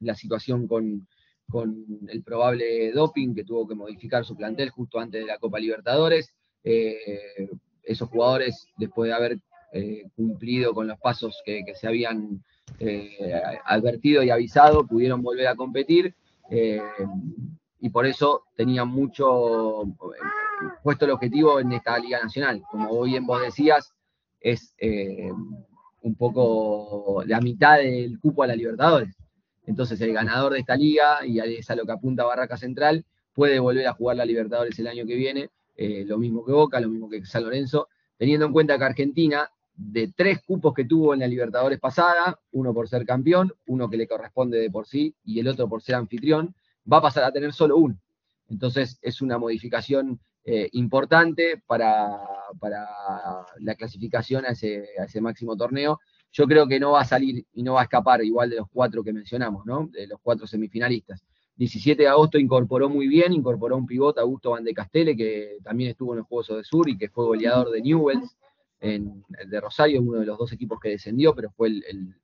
la 0.00 0.14
situación 0.14 0.66
con, 0.66 1.06
con 1.50 1.86
el 2.08 2.22
probable 2.22 2.92
doping 2.92 3.34
que 3.34 3.44
tuvo 3.44 3.66
que 3.66 3.74
modificar 3.74 4.24
su 4.24 4.36
plantel 4.36 4.70
justo 4.70 4.98
antes 4.98 5.22
de 5.22 5.26
la 5.26 5.38
Copa 5.38 5.58
Libertadores. 5.58 6.34
Eh, 6.64 7.48
esos 7.88 8.08
jugadores, 8.08 8.66
después 8.76 9.08
de 9.08 9.14
haber 9.14 9.38
eh, 9.72 10.04
cumplido 10.14 10.72
con 10.72 10.86
los 10.86 10.98
pasos 10.98 11.42
que, 11.44 11.62
se 11.74 11.86
habían 11.88 12.42
eh, 12.78 13.42
advertido 13.64 14.22
y 14.22 14.30
avisado, 14.30 14.86
pudieron 14.86 15.22
volver 15.22 15.46
a 15.46 15.56
competir 15.56 16.14
eh, 16.50 16.80
y 17.80 17.90
por 17.90 18.06
eso 18.06 18.44
tenían 18.56 18.88
mucho 18.88 19.82
puesto 20.82 21.04
el 21.04 21.10
objetivo 21.10 21.60
en 21.60 21.72
esta 21.72 21.98
Liga 21.98 22.20
Nacional. 22.22 22.62
Como 22.70 23.02
bien 23.02 23.26
vos 23.26 23.42
decías, 23.42 23.92
es 24.40 24.74
un 26.02 26.14
poco 26.16 27.22
la 27.26 27.40
mitad 27.40 27.78
del 27.78 28.18
cupo 28.20 28.42
a 28.42 28.46
la 28.46 28.56
Libertadores. 28.56 29.14
Entonces 29.68 30.00
el 30.00 30.14
ganador 30.14 30.54
de 30.54 30.60
esta 30.60 30.76
liga, 30.76 31.26
y 31.26 31.40
es 31.40 31.70
a 31.70 31.76
lo 31.76 31.84
que 31.84 31.92
apunta 31.92 32.24
Barraca 32.24 32.56
Central, 32.56 33.04
puede 33.34 33.58
volver 33.58 33.86
a 33.86 33.92
jugar 33.92 34.16
la 34.16 34.24
Libertadores 34.24 34.78
el 34.78 34.86
año 34.86 35.04
que 35.06 35.14
viene, 35.14 35.50
eh, 35.76 36.04
lo 36.06 36.16
mismo 36.16 36.42
que 36.42 36.52
Boca, 36.52 36.80
lo 36.80 36.88
mismo 36.88 37.06
que 37.06 37.22
San 37.26 37.44
Lorenzo, 37.44 37.88
teniendo 38.16 38.46
en 38.46 38.52
cuenta 38.54 38.78
que 38.78 38.84
Argentina, 38.84 39.50
de 39.74 40.10
tres 40.16 40.40
cupos 40.42 40.72
que 40.72 40.86
tuvo 40.86 41.12
en 41.12 41.20
la 41.20 41.26
Libertadores 41.26 41.78
pasada, 41.78 42.40
uno 42.52 42.72
por 42.72 42.88
ser 42.88 43.04
campeón, 43.04 43.52
uno 43.66 43.90
que 43.90 43.98
le 43.98 44.08
corresponde 44.08 44.58
de 44.58 44.70
por 44.70 44.86
sí 44.86 45.14
y 45.22 45.38
el 45.38 45.48
otro 45.48 45.68
por 45.68 45.82
ser 45.82 45.96
anfitrión, 45.96 46.54
va 46.90 46.96
a 46.96 47.02
pasar 47.02 47.24
a 47.24 47.30
tener 47.32 47.52
solo 47.52 47.76
uno. 47.76 48.00
Entonces 48.48 48.98
es 49.02 49.20
una 49.20 49.36
modificación 49.36 50.18
eh, 50.46 50.70
importante 50.72 51.62
para, 51.66 52.18
para, 52.58 52.88
la 53.60 53.74
clasificación 53.74 54.46
a 54.46 54.52
ese, 54.52 54.88
a 54.98 55.04
ese 55.04 55.20
máximo 55.20 55.58
torneo 55.58 56.00
yo 56.32 56.46
creo 56.46 56.66
que 56.66 56.78
no 56.78 56.92
va 56.92 57.00
a 57.00 57.04
salir 57.04 57.44
y 57.52 57.62
no 57.62 57.74
va 57.74 57.80
a 57.80 57.84
escapar 57.84 58.22
igual 58.22 58.50
de 58.50 58.56
los 58.56 58.68
cuatro 58.70 59.02
que 59.02 59.12
mencionamos, 59.12 59.64
¿no? 59.66 59.88
De 59.92 60.06
los 60.06 60.20
cuatro 60.22 60.46
semifinalistas. 60.46 61.24
17 61.56 62.02
de 62.02 62.08
agosto 62.08 62.38
incorporó 62.38 62.88
muy 62.88 63.08
bien, 63.08 63.32
incorporó 63.32 63.76
un 63.76 63.86
pivote, 63.86 64.20
Augusto 64.20 64.50
Van 64.50 64.62
de 64.62 64.72
Castele, 64.72 65.16
que 65.16 65.56
también 65.64 65.90
estuvo 65.90 66.12
en 66.12 66.18
los 66.18 66.26
Juegos 66.28 66.48
de 66.56 66.62
Sur 66.62 66.88
y 66.88 66.96
que 66.96 67.08
fue 67.08 67.24
goleador 67.24 67.70
de 67.70 67.82
Newells, 67.82 68.36
en, 68.80 69.24
de 69.46 69.60
Rosario, 69.60 70.00
uno 70.00 70.20
de 70.20 70.26
los 70.26 70.38
dos 70.38 70.52
equipos 70.52 70.78
que 70.78 70.90
descendió, 70.90 71.34
pero 71.34 71.50
fue 71.50 71.68
el, 71.68 72.14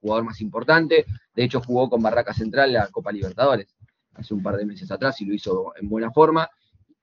jugador 0.00 0.24
más 0.24 0.40
importante. 0.40 1.06
De 1.34 1.42
hecho, 1.42 1.60
jugó 1.60 1.90
con 1.90 2.00
Barraca 2.00 2.32
Central 2.32 2.72
la 2.72 2.86
Copa 2.86 3.10
Libertadores 3.10 3.74
hace 4.14 4.32
un 4.32 4.42
par 4.42 4.56
de 4.56 4.64
meses 4.64 4.90
atrás 4.92 5.20
y 5.20 5.24
lo 5.24 5.34
hizo 5.34 5.72
en 5.74 5.88
buena 5.88 6.12
forma. 6.12 6.48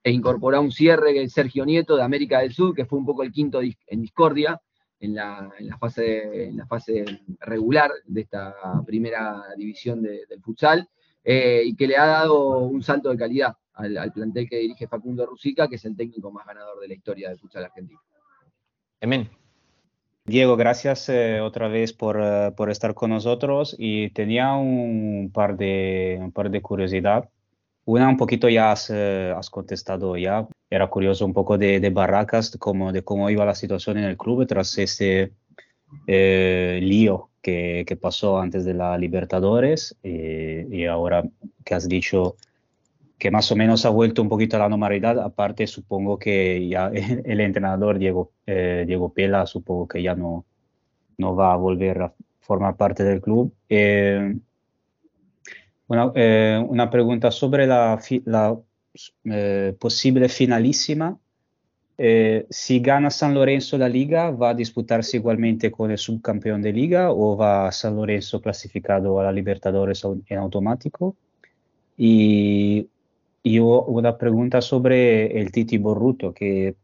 E 0.02 0.12
incorporó 0.12 0.62
un 0.62 0.72
cierre, 0.72 1.28
Sergio 1.28 1.66
Nieto, 1.66 1.98
de 1.98 2.04
América 2.04 2.40
del 2.40 2.54
Sur, 2.54 2.74
que 2.74 2.86
fue 2.86 3.00
un 3.00 3.06
poco 3.06 3.24
el 3.24 3.34
quinto 3.34 3.60
en 3.62 4.02
discordia 4.02 4.62
en 5.00 5.16
la, 5.16 5.50
en 5.60 5.68
la 5.68 5.78
fase, 5.78 6.46
en 6.48 6.58
la 6.58 6.66
fase 6.66 7.06
regular 7.42 7.92
de 8.06 8.22
esta 8.22 8.56
primera 8.86 9.44
división 9.58 10.02
de- 10.02 10.26
del 10.30 10.42
futsal, 10.42 10.88
eh, 11.24 11.62
y 11.66 11.76
que 11.76 11.88
le 11.88 11.98
ha 11.98 12.06
dado 12.06 12.60
un 12.60 12.82
salto 12.84 13.10
de 13.10 13.18
calidad 13.18 13.56
al, 13.74 13.98
al 13.98 14.12
plantel 14.14 14.48
que 14.48 14.58
dirige 14.58 14.88
Facundo 14.88 15.26
Rusica, 15.26 15.68
que 15.68 15.76
es 15.76 15.86
el 15.86 15.96
técnico 15.96 16.32
más 16.32 16.46
ganador 16.46 16.80
de 16.80 16.88
la 16.88 16.94
historia 16.94 17.30
del 17.30 17.40
futsal 17.40 17.66
argentino. 17.66 18.00
Emen. 19.02 19.30
Diego, 20.28 20.56
gracias 20.56 21.08
eh, 21.10 21.40
otra 21.40 21.68
vez 21.68 21.94
por, 21.94 22.20
eh, 22.20 22.52
por 22.58 22.72
estar 22.72 22.96
con 22.96 23.12
nosotros 23.12 23.76
y 23.78 24.10
tenía 24.10 24.54
un 24.56 25.30
par 25.32 25.56
de, 25.56 26.18
un 26.20 26.32
par 26.32 26.50
de 26.50 26.62
curiosidad. 26.62 27.30
Una 27.86 28.10
un 28.10 28.18
poquito 28.18 28.50
ya 28.50 28.72
has, 28.72 28.90
eh, 28.90 29.32
has 29.36 29.50
contestado 29.50 30.18
ya. 30.18 30.48
Era 30.70 30.88
curioso 30.90 31.26
un 31.26 31.34
poco 31.34 31.58
de, 31.58 31.80
de 31.80 31.90
Barracas, 31.92 32.58
como, 32.58 32.92
de 32.92 33.04
cómo 33.04 33.30
iba 33.30 33.46
la 33.46 33.56
situación 33.56 33.98
en 33.98 34.06
el 34.06 34.18
club 34.18 34.48
tras 34.48 34.78
ese 34.78 35.34
eh, 36.08 36.80
lío 36.82 37.30
que, 37.42 37.86
que 37.88 37.96
pasó 37.96 38.40
antes 38.40 38.66
de 38.66 38.74
la 38.74 38.98
Libertadores 38.98 39.96
eh, 40.02 40.68
y 40.72 40.86
ahora 40.86 41.24
que 41.64 41.76
has 41.76 41.88
dicho 41.88 42.38
que 43.20 43.32
más 43.32 43.52
o 43.52 43.56
menos 43.56 43.86
ha 43.86 43.90
vuelto 43.90 44.22
un 44.22 44.30
poquito 44.30 44.56
a 44.56 44.60
la 44.60 44.70
normalidad. 44.70 45.20
Aparte, 45.20 45.68
supongo 45.68 46.18
que 46.18 46.68
ya 46.68 46.88
el, 47.26 47.40
entrenador 47.40 48.00
Diego, 48.00 48.32
eh, 48.48 48.84
Diego 48.88 49.14
Pela, 49.14 49.46
supongo 49.46 49.88
que 49.88 50.02
ya 50.02 50.16
no, 50.16 50.46
no 51.18 51.36
va 51.36 51.54
a 51.54 51.56
volver 51.56 52.02
a 52.02 52.14
formar 52.40 52.76
parte 52.78 53.04
del 53.04 53.22
club. 53.22 53.54
Una, 55.88 56.12
eh, 56.16 56.64
una 56.68 56.90
pregunta 56.90 57.32
sobre 57.32 57.68
la, 57.68 57.98
fi- 58.02 58.24
la 58.26 58.58
eh, 59.26 59.76
posible 59.80 60.30
finalísima. 60.30 61.18
Eh, 61.98 62.46
si 62.50 62.82
gana 62.82 63.10
San 63.10 63.34
Lorenzo 63.34 63.78
la 63.78 63.88
liga, 63.88 64.32
¿va 64.32 64.50
a 64.50 64.54
disputarse 64.54 65.18
igualmente 65.18 65.72
con 65.72 65.92
el 65.92 65.98
subcampeón 65.98 66.62
de 66.62 66.74
liga 66.74 67.12
o 67.12 67.38
va 67.38 67.72
San 67.72 67.96
Lorenzo 67.96 68.42
clasificado 68.42 69.20
a 69.20 69.32
Libertadores 69.32 70.04
au- 70.06 70.22
en 70.28 70.38
automático? 70.40 71.16
Y, 71.98 72.90
y 73.44 73.60
u- 73.60 73.80
una 73.88 74.18
pregunta 74.18 74.62
sobre 74.62 75.40
el 75.40 75.52
Titi 75.52 75.78
Borruto, 75.78 76.34
que 76.34 76.76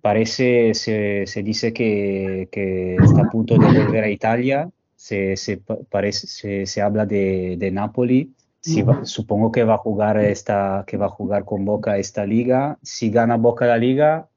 parece, 0.00 0.74
se, 0.74 1.26
se 1.26 1.42
dice 1.42 1.72
que, 1.72 2.48
que 2.52 3.02
está 3.02 3.22
a 3.22 3.28
punto 3.28 3.58
de 3.58 3.68
volver 3.68 4.04
a 4.04 4.10
Italia, 4.10 4.70
se, 5.04 5.36
se, 5.36 5.58
pa- 5.58 5.76
parece, 5.90 6.26
se, 6.26 6.64
se 6.64 6.80
habla 6.80 7.04
de, 7.04 7.56
de 7.58 7.70
Napoli. 7.70 8.32
Si 8.60 8.80
va- 8.80 9.04
supongo 9.04 9.52
que 9.52 9.62
va 9.62 9.74
a 9.74 9.78
jugar 9.86 10.16
esta, 10.16 10.84
que 10.86 10.96
va 10.96 11.06
a 11.06 11.16
jugar 11.18 11.44
con 11.44 11.66
Boca 11.66 11.98
esta 11.98 12.24
liga. 12.24 12.78
Si 12.82 13.10
gana 13.10 13.36
Boca 13.36 13.66
la 13.66 13.76
liga, 13.76 14.28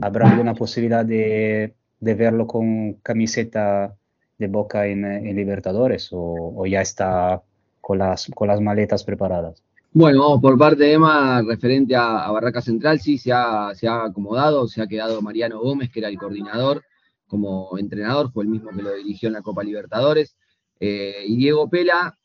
¿habrá 0.00 0.28
alguna 0.28 0.54
posibilidad 0.54 1.04
de, 1.04 1.76
de 2.00 2.14
verlo 2.14 2.48
con 2.48 2.94
camiseta 2.94 3.94
de 4.38 4.48
Boca 4.48 4.88
en, 4.88 5.04
en 5.04 5.36
Libertadores 5.36 6.08
o, 6.12 6.52
o 6.56 6.66
ya 6.66 6.80
está 6.80 7.42
con 7.80 7.98
las, 7.98 8.26
con 8.34 8.48
las 8.48 8.60
maletas 8.60 9.04
preparadas? 9.04 9.62
Bueno, 9.92 10.18
vamos 10.24 10.40
por 10.42 10.58
parte 10.58 10.82
de 10.82 10.94
Emma, 10.94 11.42
referente 11.42 11.94
a, 11.94 12.26
a 12.26 12.32
Barraca 12.32 12.60
Central, 12.60 12.98
sí, 12.98 13.18
se 13.18 13.32
ha, 13.32 13.70
se 13.72 13.86
ha 13.86 14.02
acomodado, 14.06 14.66
se 14.66 14.82
ha 14.82 14.88
quedado 14.88 15.22
Mariano 15.22 15.60
Gómez, 15.60 15.90
que 15.92 16.00
era 16.00 16.08
el 16.08 16.18
coordinador 16.18 16.82
como 17.26 17.76
entrenador, 17.78 18.30
fue 18.32 18.44
el 18.44 18.50
mismo 18.50 18.70
que 18.70 18.82
lo 18.82 18.94
dirigió 18.94 19.28
en 19.28 19.34
la 19.34 19.42
Copa 19.42 19.64
Libertadores. 19.64 20.36
Eh, 20.78 21.24
y 21.26 21.36
Diego 21.36 21.68
Pela, 21.68 22.16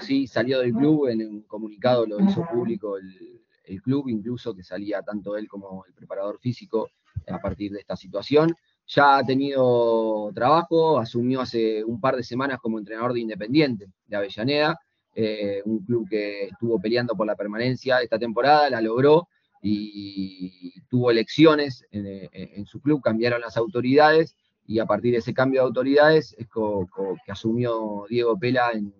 sí, 0.00 0.26
salió 0.26 0.60
del 0.60 0.72
club, 0.72 1.08
en 1.08 1.26
un 1.26 1.42
comunicado 1.42 2.06
lo 2.06 2.20
hizo 2.20 2.46
público 2.46 2.96
el, 2.98 3.82
club, 3.82 4.08
incluso 4.08 4.54
que 4.54 4.62
salía 4.62 5.02
tanto 5.02 5.36
él 5.36 5.48
como 5.48 5.84
el 5.86 5.92
preparador 5.92 6.38
físico 6.38 6.88
a 7.28 7.40
partir 7.40 7.72
de 7.72 7.80
esta 7.80 7.96
situación. 7.96 8.54
Ya 8.86 9.18
ha 9.18 9.24
tenido 9.24 10.30
trabajo, 10.32 11.00
asumió 11.00 11.40
hace 11.40 11.82
un 11.82 12.00
par 12.00 12.16
de 12.16 12.22
semanas 12.22 12.60
como 12.60 12.78
entrenador 12.78 13.12
de 13.12 13.20
Independiente 13.20 13.88
de 14.06 14.16
Avellaneda, 14.16 14.78
eh, 15.12 15.62
un 15.64 15.84
club 15.84 16.08
que 16.08 16.44
estuvo 16.44 16.80
peleando 16.80 17.16
por 17.16 17.26
la 17.26 17.34
permanencia 17.34 18.00
esta 18.00 18.18
temporada, 18.18 18.70
la 18.70 18.80
logró 18.80 19.28
y 19.60 20.80
tuvo 20.88 21.10
elecciones 21.10 21.84
en, 21.90 22.06
eh, 22.06 22.28
en 22.32 22.66
su 22.66 22.80
club, 22.80 23.02
cambiaron 23.02 23.40
las 23.40 23.56
autoridades 23.56 24.36
y 24.66 24.78
a 24.78 24.86
partir 24.86 25.12
de 25.12 25.18
ese 25.18 25.34
cambio 25.34 25.60
de 25.60 25.66
autoridades 25.66 26.34
es 26.38 26.48
co- 26.48 26.88
que 27.24 27.32
asumió 27.32 28.04
Diego 28.08 28.38
Pela 28.38 28.72
en, 28.72 28.92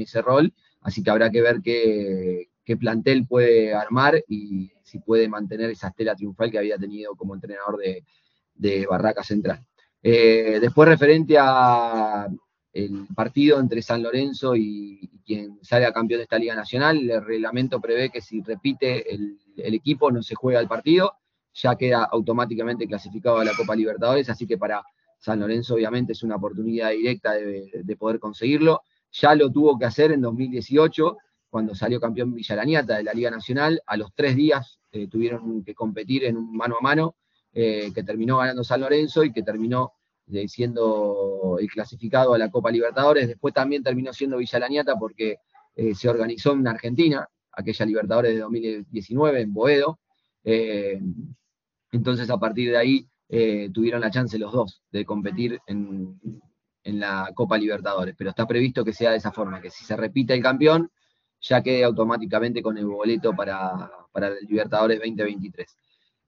ese 0.00 0.22
rol, 0.22 0.52
así 0.80 1.02
que 1.02 1.10
habrá 1.10 1.30
que 1.30 1.42
ver 1.42 1.60
qué, 1.62 2.48
plantel 2.78 3.26
puede 3.26 3.72
armar 3.74 4.22
y 4.28 4.70
si 4.82 4.98
puede 4.98 5.26
mantener 5.26 5.70
esa 5.70 5.88
estela 5.88 6.14
triunfal 6.14 6.50
que 6.50 6.58
había 6.58 6.76
tenido 6.76 7.14
como 7.14 7.34
entrenador 7.34 7.78
de, 7.78 8.04
de 8.54 8.86
Barraca 8.86 9.22
Central. 9.22 9.64
Eh, 10.02 10.58
después 10.60 10.88
referente 10.88 11.36
a 11.38 12.28
el 12.72 13.06
partido 13.14 13.58
entre 13.58 13.82
San 13.82 14.02
Lorenzo 14.02 14.54
y, 14.54 15.10
quien 15.24 15.58
salga 15.62 15.92
campeón 15.92 16.20
de 16.20 16.22
esta 16.22 16.38
Liga 16.38 16.54
Nacional, 16.54 17.10
el 17.10 17.22
reglamento 17.22 17.80
prevé 17.80 18.08
que 18.08 18.22
si 18.22 18.40
repite 18.40 19.14
el, 19.14 19.38
el 19.58 19.74
equipo 19.74 20.10
no 20.10 20.22
se 20.22 20.34
juega 20.34 20.58
el 20.58 20.68
partido, 20.68 21.12
ya 21.52 21.76
queda 21.76 22.04
automáticamente 22.04 22.86
clasificado 22.86 23.38
a 23.38 23.44
la 23.44 23.52
Copa 23.54 23.76
Libertadores, 23.76 24.30
así 24.30 24.46
que 24.46 24.56
para 24.56 24.82
San 25.18 25.40
Lorenzo 25.40 25.74
obviamente 25.74 26.12
es 26.12 26.22
una 26.22 26.36
oportunidad 26.36 26.90
directa 26.90 27.32
de, 27.32 27.70
de 27.82 27.96
poder 27.96 28.18
conseguirlo. 28.18 28.82
Ya 29.12 29.34
lo 29.34 29.50
tuvo 29.50 29.78
que 29.78 29.86
hacer 29.86 30.12
en 30.12 30.20
2018, 30.20 31.16
cuando 31.50 31.74
salió 31.74 32.00
campeón 32.00 32.34
Villalaniata 32.34 32.96
de 32.96 33.02
la 33.02 33.12
Liga 33.12 33.30
Nacional. 33.30 33.82
A 33.86 33.96
los 33.96 34.12
tres 34.14 34.36
días 34.36 34.78
eh, 34.92 35.08
tuvieron 35.08 35.64
que 35.64 35.74
competir 35.74 36.24
en 36.24 36.36
un 36.36 36.56
mano 36.56 36.76
a 36.78 36.82
mano, 36.82 37.16
eh, 37.52 37.90
que 37.94 38.02
terminó 38.02 38.38
ganando 38.38 38.64
San 38.64 38.80
Lorenzo 38.80 39.24
y 39.24 39.32
que 39.32 39.42
terminó 39.42 39.92
eh, 40.30 40.46
siendo 40.46 41.56
el 41.58 41.68
clasificado 41.68 42.34
a 42.34 42.38
la 42.38 42.50
Copa 42.50 42.70
Libertadores. 42.70 43.28
Después 43.28 43.54
también 43.54 43.82
terminó 43.82 44.12
siendo 44.12 44.38
Villalaniata 44.38 44.96
porque 44.96 45.38
se 45.94 46.08
organizó 46.08 46.54
en 46.54 46.66
Argentina, 46.66 47.28
aquella 47.52 47.86
Libertadores 47.86 48.34
de 48.34 48.40
2019 48.40 49.42
en 49.42 49.54
Boedo. 49.54 50.00
Entonces 51.92 52.28
a 52.30 52.36
partir 52.36 52.72
de 52.72 52.76
ahí 52.76 53.08
eh, 53.28 53.70
tuvieron 53.72 54.00
la 54.00 54.10
chance 54.10 54.38
los 54.38 54.52
dos 54.52 54.82
de 54.90 55.04
competir 55.04 55.60
en, 55.66 56.18
en 56.82 57.00
la 57.00 57.30
Copa 57.34 57.58
Libertadores, 57.58 58.14
pero 58.16 58.30
está 58.30 58.46
previsto 58.46 58.84
que 58.84 58.92
sea 58.92 59.10
de 59.10 59.18
esa 59.18 59.32
forma, 59.32 59.60
que 59.60 59.70
si 59.70 59.84
se 59.84 59.96
repite 59.96 60.32
el 60.34 60.42
campeón, 60.42 60.90
ya 61.40 61.62
quede 61.62 61.84
automáticamente 61.84 62.62
con 62.62 62.78
el 62.78 62.86
boleto 62.86 63.34
para, 63.34 63.90
para 64.12 64.28
el 64.28 64.46
Libertadores 64.46 64.98
2023. 64.98 65.76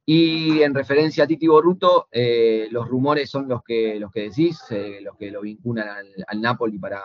Y 0.07 0.63
en 0.63 0.75
referencia 0.75 1.25
a 1.25 1.27
Titi 1.27 1.47
Borruto, 1.47 2.09
eh, 2.11 2.69
los 2.71 2.87
rumores 2.87 3.31
son 3.31 3.49
los 3.49 3.63
que, 3.63 3.99
los 3.99 4.13
que 4.13 4.23
decís, 4.23 4.59
eh, 4.71 5.01
los 5.03 5.17
que 5.17 5.31
lo 5.31 5.41
vinculan 5.41 5.89
al, 6.27 6.41
Napoli 6.41 6.79
para, 6.79 7.03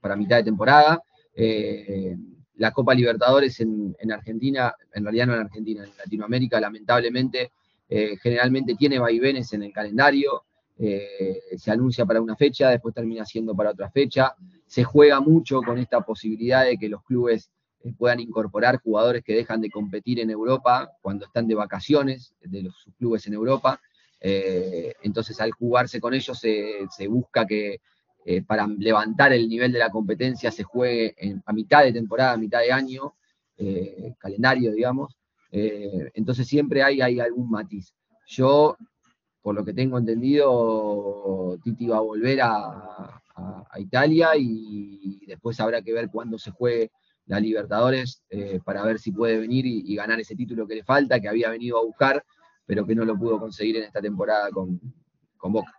para 0.00 0.16
mitad 0.16 0.36
de 0.36 0.44
temporada. 0.44 1.00
La 2.56 2.70
Copa 2.70 2.94
Libertadores 2.94 3.60
en, 3.60 3.94
en 3.98 4.12
Argentina, 4.12 4.74
en 4.92 5.04
realidad 5.04 5.26
no 5.26 5.34
en 5.34 5.40
Argentina, 5.40 5.84
en 5.84 5.90
Latinoamérica, 5.96 6.60
lamentablemente, 6.60 7.50
eh, 7.94 8.16
generalmente 8.22 8.74
tiene 8.74 8.98
vaivenes 8.98 9.52
en 9.52 9.64
el 9.64 9.70
calendario, 9.70 10.44
eh, 10.78 11.42
se 11.58 11.70
anuncia 11.70 12.06
para 12.06 12.22
una 12.22 12.36
fecha, 12.36 12.70
después 12.70 12.94
termina 12.94 13.26
siendo 13.26 13.54
para 13.54 13.72
otra 13.72 13.90
fecha, 13.90 14.34
se 14.66 14.82
juega 14.82 15.20
mucho 15.20 15.60
con 15.60 15.76
esta 15.76 16.00
posibilidad 16.00 16.64
de 16.64 16.78
que 16.78 16.88
los 16.88 17.04
clubes 17.04 17.50
eh, 17.84 17.92
puedan 17.92 18.20
incorporar 18.20 18.80
jugadores 18.80 19.22
que 19.22 19.34
dejan 19.34 19.60
de 19.60 19.68
competir 19.68 20.20
en 20.20 20.30
Europa 20.30 20.90
cuando 21.02 21.26
están 21.26 21.46
de 21.46 21.54
vacaciones 21.54 22.32
de 22.40 22.62
los 22.62 22.74
sus 22.80 22.94
clubes 22.94 23.26
en 23.26 23.34
Europa. 23.34 23.78
Entonces, 24.24 25.38
al 25.40 25.50
jugarse 25.50 26.00
con 26.00 26.14
ellos, 26.14 26.38
se, 26.38 27.08
busca 27.08 27.44
que 27.44 27.80
para 28.46 28.68
levantar 28.68 29.32
el 29.32 29.48
nivel 29.48 29.72
de 29.72 29.80
la 29.80 29.90
competencia 29.90 30.52
se 30.52 30.62
juegue 30.62 31.14
a 31.44 31.52
mitad 31.52 31.82
de 31.82 31.92
temporada, 31.92 32.32
a 32.32 32.36
mitad 32.36 32.60
de 32.60 32.70
año, 32.70 33.14
calendario, 34.18 34.72
digamos. 34.72 35.18
Eh, 35.52 36.10
entonces, 36.14 36.46
siempre 36.48 36.82
hay, 36.82 37.00
hay 37.00 37.20
algún 37.20 37.48
matiz. 37.50 37.94
Yo, 38.26 38.76
por 39.42 39.54
lo 39.54 39.64
que 39.64 39.72
tengo 39.74 39.98
entendido, 39.98 41.58
Titi 41.62 41.86
va 41.86 41.98
a 41.98 42.00
volver 42.00 42.40
a, 42.40 42.48
a- 43.34 43.64
a 43.70 43.80
Italia 43.80 44.30
y 44.36 45.24
después 45.26 45.58
habrá 45.60 45.80
que 45.82 45.92
ver 45.92 46.10
cuándo 46.10 46.38
se 46.38 46.50
juegue 46.50 46.90
la 47.26 47.38
Libertadores 47.40 48.22
eh, 48.30 48.60
para 48.64 48.82
ver 48.84 48.98
si 48.98 49.12
puede 49.12 49.38
venir 49.38 49.64
y, 49.66 49.82
y 49.86 49.94
ganar 49.94 50.18
ese 50.20 50.34
título 50.34 50.66
que 50.66 50.74
le 50.74 50.84
falta, 50.84 51.20
que 51.20 51.28
había 51.28 51.50
venido 51.50 51.78
a 51.78 51.84
buscar, 51.84 52.24
pero 52.66 52.84
que 52.86 52.94
no 52.94 53.04
lo 53.04 53.16
pudo 53.16 53.38
conseguir 53.38 53.76
en 53.76 53.84
esta 53.84 54.00
temporada 54.00 54.50
con, 54.50 54.80
con 55.36 55.52
Boca. 55.52 55.72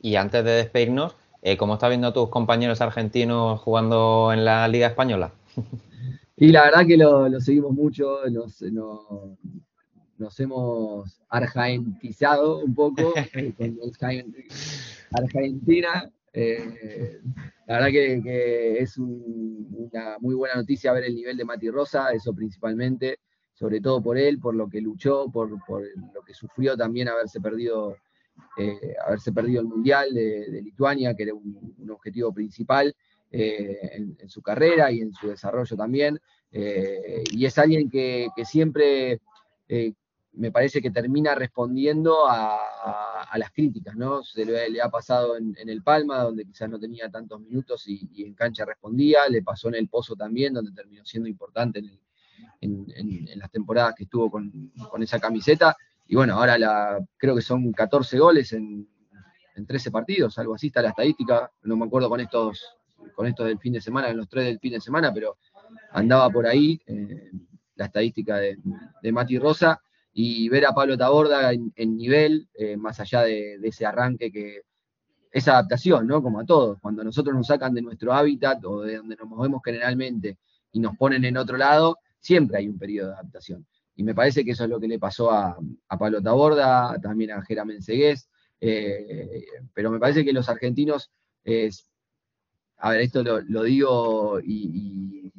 Y 0.00 0.16
antes 0.16 0.44
de 0.44 0.50
despedirnos, 0.52 1.14
eh, 1.42 1.56
¿cómo 1.56 1.74
estás 1.74 1.90
viendo 1.90 2.08
a 2.08 2.12
tus 2.12 2.28
compañeros 2.28 2.80
argentinos 2.80 3.60
jugando 3.60 4.30
en 4.32 4.44
la 4.44 4.66
Liga 4.68 4.86
Española? 4.88 5.32
Y 6.36 6.48
la 6.48 6.64
verdad 6.64 6.86
que 6.86 6.96
lo, 6.96 7.28
lo 7.28 7.40
seguimos 7.40 7.72
mucho, 7.72 8.18
nos, 8.30 8.62
no- 8.62 9.38
nos 10.18 10.40
hemos 10.40 11.20
argentizado 11.28 12.58
un 12.64 12.74
poco 12.74 13.12
eh, 13.34 13.52
con 13.56 13.78
Argentina. 15.12 16.10
eh, 16.32 17.20
la 17.66 17.74
verdad 17.74 17.88
que, 17.90 18.20
que 18.22 18.78
es 18.78 18.98
un- 18.98 19.66
una 19.92 20.16
muy 20.20 20.34
buena 20.34 20.54
noticia 20.56 20.92
ver 20.92 21.04
el 21.04 21.14
nivel 21.14 21.36
de 21.36 21.44
Mati 21.44 21.70
Rosa, 21.70 22.10
eso 22.12 22.32
principalmente, 22.34 23.18
sobre 23.52 23.80
todo 23.80 24.02
por 24.02 24.16
él, 24.18 24.38
por 24.38 24.54
lo 24.54 24.68
que 24.68 24.80
luchó, 24.80 25.30
por, 25.30 25.50
por 25.66 25.82
lo 26.14 26.22
que 26.22 26.34
sufrió 26.34 26.76
también 26.76 27.08
haberse 27.08 27.40
perdido, 27.40 27.96
eh, 28.58 28.94
haberse 29.06 29.32
perdido 29.32 29.60
el 29.60 29.66
Mundial 29.68 30.12
de, 30.14 30.50
de 30.50 30.62
Lituania, 30.62 31.14
que 31.14 31.24
era 31.24 31.34
un, 31.34 31.74
un 31.78 31.90
objetivo 31.90 32.32
principal 32.32 32.94
eh, 33.34 33.78
en, 34.18 34.28
su 34.28 34.42
carrera 34.42 34.92
y 34.92 35.00
en 35.00 35.14
su 35.14 35.28
desarrollo 35.28 35.74
también. 35.74 36.20
Eh, 36.50 37.24
y 37.32 37.46
es 37.46 37.56
alguien 37.56 37.88
que, 37.88 38.28
siempre 38.44 39.22
eh, 39.68 39.94
me 40.32 40.50
parece 40.52 40.82
que 40.82 40.90
termina 40.90 41.34
respondiendo 41.34 42.28
a, 42.28 42.58
las 43.34 43.50
críticas, 43.50 43.96
¿no? 43.96 44.22
Se 44.22 44.44
le, 44.44 44.82
ha 44.82 44.90
pasado 44.90 45.38
en, 45.38 45.56
el 45.56 45.82
Palma, 45.82 46.18
donde 46.18 46.44
quizás 46.44 46.68
no 46.68 46.78
tenía 46.78 47.10
tantos 47.10 47.40
minutos 47.40 47.88
y, 47.88 48.22
en 48.22 48.34
cancha 48.34 48.66
respondía, 48.66 49.26
le 49.30 49.42
pasó 49.42 49.68
en 49.68 49.76
el 49.76 49.88
Pozo 49.88 50.14
también, 50.14 50.52
donde 50.52 50.72
terminó 50.72 51.02
siendo 51.06 51.30
importante 51.30 51.82
en, 52.60 52.86
las 53.36 53.50
temporadas 53.50 53.94
que 53.94 54.04
estuvo 54.04 54.30
con, 54.30 54.70
con 54.90 55.02
esa 55.02 55.18
camiseta. 55.18 55.74
Y 56.06 56.16
bueno, 56.16 56.34
ahora 56.34 56.58
la, 56.58 56.98
creo 57.16 57.34
que 57.34 57.40
son 57.40 57.72
14 57.72 58.18
goles 58.18 58.52
en, 58.52 58.86
en 59.54 59.66
13 59.66 59.90
partidos, 59.90 60.38
algo 60.38 60.54
así 60.54 60.66
está 60.66 60.82
la 60.82 60.90
estadística, 60.90 61.50
no 61.62 61.76
me 61.76 61.86
acuerdo 61.86 62.08
con 62.08 62.20
estos, 62.20 62.76
con 63.14 63.26
estos 63.26 63.46
del 63.46 63.58
fin 63.58 63.72
de 63.72 63.80
semana, 63.80 64.08
en 64.08 64.16
los 64.16 64.28
tres 64.28 64.46
del 64.46 64.58
fin 64.58 64.72
de 64.72 64.80
semana, 64.80 65.12
pero 65.12 65.36
andaba 65.92 66.30
por 66.30 66.46
ahí 66.46 66.80
eh, 66.86 67.30
la 67.76 67.86
estadística 67.86 68.36
de, 68.36 68.58
Mati 69.12 69.38
Rosa 69.38 69.80
y 70.12 70.48
ver 70.48 70.66
a 70.66 70.72
Pablo 70.72 70.96
Taborda 70.96 71.52
en, 71.52 71.96
nivel, 71.96 72.48
eh, 72.54 72.76
más 72.76 73.00
allá 73.00 73.22
de, 73.22 73.58
ese 73.62 73.86
arranque 73.86 74.30
que 74.30 74.62
esa 75.30 75.52
adaptación, 75.52 76.06
¿no? 76.06 76.22
Como 76.22 76.40
a 76.40 76.44
todos, 76.44 76.78
cuando 76.80 77.02
nosotros 77.02 77.34
nos 77.34 77.46
sacan 77.46 77.72
de 77.72 77.80
nuestro 77.80 78.12
hábitat 78.12 78.62
o 78.64 78.82
de 78.82 78.98
donde 78.98 79.16
nos 79.16 79.26
movemos 79.26 79.62
generalmente 79.64 80.38
y 80.72 80.80
nos 80.80 80.96
ponen 80.96 81.24
en 81.24 81.38
otro 81.38 81.56
lado, 81.56 81.98
siempre 82.20 82.58
hay 82.58 82.68
un 82.68 82.78
periodo 82.78 83.08
de 83.08 83.14
adaptación. 83.14 83.66
Y 83.96 84.04
me 84.04 84.14
parece 84.14 84.44
que 84.44 84.50
eso 84.50 84.64
es 84.64 84.70
lo 84.70 84.78
que 84.78 84.88
le 84.88 84.98
pasó 84.98 85.30
a, 85.30 85.56
Pablo 85.98 86.20
Taborda, 86.20 86.98
también 87.00 87.30
a 87.32 87.42
Jeramen 87.42 87.82
Segués, 87.82 88.28
eh, 88.60 89.44
pero 89.72 89.90
me 89.90 89.98
parece 89.98 90.24
que 90.24 90.32
los 90.32 90.48
argentinos, 90.48 91.10
a 92.82 92.90
ver, 92.90 93.02
esto 93.02 93.22
lo, 93.22 93.62
digo 93.62 94.40
y, 94.44 95.30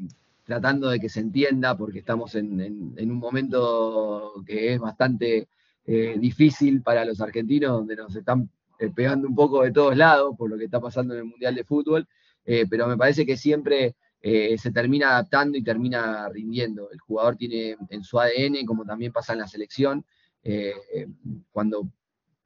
tratando 0.46 0.90
de 0.90 1.00
que 1.00 1.10
se 1.10 1.20
entienda, 1.20 1.78
porque 1.78 2.00
estamos 2.00 2.36
en, 2.36 2.96
un 2.98 3.18
momento 3.18 4.42
que 4.46 4.74
es 4.74 4.80
bastante 4.80 5.50
eh, 5.86 6.16
difícil 6.18 6.82
para 6.82 7.04
los 7.04 7.20
argentinos, 7.20 7.72
donde 7.72 7.98
nos 7.98 8.16
están 8.16 8.50
eh, 8.80 8.90
pegando 8.96 9.28
un 9.28 9.36
poco 9.36 9.64
de 9.64 9.74
todos 9.74 9.98
lados 9.98 10.36
por 10.38 10.50
lo 10.50 10.58
que 10.58 10.66
está 10.66 10.80
pasando 10.80 11.14
en 11.14 11.20
el 11.20 11.26
Mundial 11.26 11.54
de 11.54 11.66
Fútbol, 11.66 12.08
eh, 12.46 12.66
pero 12.70 12.88
me 12.88 12.96
parece 12.98 13.26
que 13.26 13.36
siempre 13.36 13.96
se 14.22 14.72
termina 14.72 15.10
adaptando 15.10 15.58
y 15.58 15.64
termina 15.64 16.30
rindiendo. 16.30 16.90
El 16.92 17.00
jugador 17.02 17.36
tiene 17.36 17.76
en 17.90 18.04
su 18.06 18.18
ADN, 18.22 18.66
como 18.66 18.86
también 18.86 19.12
pasa 19.12 19.34
en 19.34 19.40
la 19.40 19.50
selección, 19.50 20.06
cuando 21.52 21.90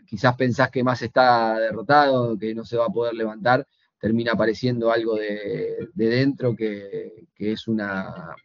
quizás 0.07 0.35
pensás 0.35 0.71
que 0.71 0.83
más 0.83 1.03
está 1.03 1.59
derrotado, 1.59 2.35
que 2.35 2.55
no 2.55 2.65
se 2.65 2.77
va 2.77 2.87
a 2.87 2.89
poder 2.89 3.13
levantar, 3.13 3.67
termina 3.99 4.33
apareciendo 4.33 4.91
algo 4.91 5.15
de, 5.15 5.89
de 5.93 6.07
dentro 6.07 6.55
que, 6.55 7.27
que 7.35 7.51
es 7.51 7.67
una, 7.67 8.35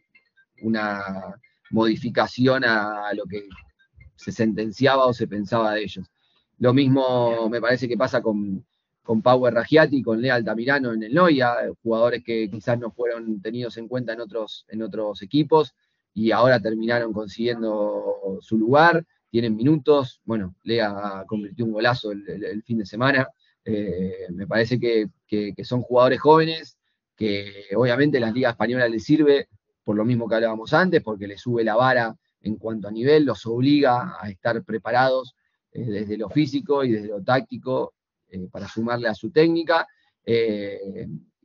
una 0.61 1.35
modificación 1.71 2.63
a, 2.63 3.13
lo 3.13 3.25
que 3.25 3.47
se 4.15 4.31
sentenciaba 4.31 5.05
o 5.05 5.13
se 5.13 5.27
pensaba 5.27 5.73
de 5.73 5.83
ellos. 5.83 6.05
Lo 6.59 6.73
mismo 6.73 7.49
me 7.49 7.59
parece 7.59 7.87
que 7.87 7.97
pasa 7.97 8.21
con, 8.21 8.65
con 9.01 9.21
Power 9.21 9.53
Ragiati, 9.53 10.01
con 10.01 10.21
Lea 10.21 10.35
Altamirano 10.35 10.93
en 10.93 11.03
el 11.03 11.13
Noia, 11.13 11.55
jugadores 11.81 12.23
que 12.23 12.49
quizás 12.49 12.79
no 12.79 12.91
fueron 12.91 13.41
tenidos 13.41 13.77
en 13.77 13.87
cuenta 13.87 14.13
en 14.13 14.21
otros, 14.21 14.65
en 14.69 14.81
otros 14.81 15.21
equipos 15.21 15.73
y 16.13 16.31
ahora 16.31 16.59
terminaron 16.59 17.11
consiguiendo 17.11 18.37
su 18.39 18.57
lugar, 18.57 19.03
tienen 19.31 19.55
minutos, 19.55 20.21
bueno, 20.25 20.55
Lea 20.63 21.23
convirtió 21.27 21.65
un 21.65 21.73
golazo 21.73 22.11
el 22.11 22.61
fin 22.63 22.77
de 22.77 22.85
semana, 22.85 23.27
eh, 23.65 24.27
me 24.31 24.47
parece 24.47 24.79
que, 24.79 25.07
que- 25.27 25.53
son 25.63 25.81
jugadores 25.81 26.19
jóvenes, 26.19 26.77
que 27.15 27.65
obviamente 27.75 28.19
las 28.19 28.33
ligas 28.33 28.53
españolas 28.53 28.89
les 28.89 29.03
sirve 29.03 29.47
por 29.83 29.95
lo 29.95 30.05
mismo 30.05 30.27
que 30.27 30.35
hablábamos 30.35 30.73
antes, 30.73 31.01
porque 31.01 31.27
les 31.27 31.41
sube 31.41 31.63
la 31.63 31.75
vara 31.75 32.15
en 32.41 32.57
cuanto 32.57 32.87
a 32.87 32.91
nivel, 32.91 33.25
los 33.25 33.45
obliga 33.45 34.15
a 34.19 34.29
estar 34.29 34.63
preparados 34.63 35.35
eh, 35.71 35.83
desde 35.85 36.17
lo 36.17 36.29
físico 36.29 36.83
y 36.83 36.91
desde 36.91 37.07
lo 37.07 37.23
táctico 37.23 37.93
eh, 38.29 38.47
para 38.51 38.67
sumarle 38.67 39.07
a 39.07 39.15
su 39.15 39.31
técnica. 39.31 39.87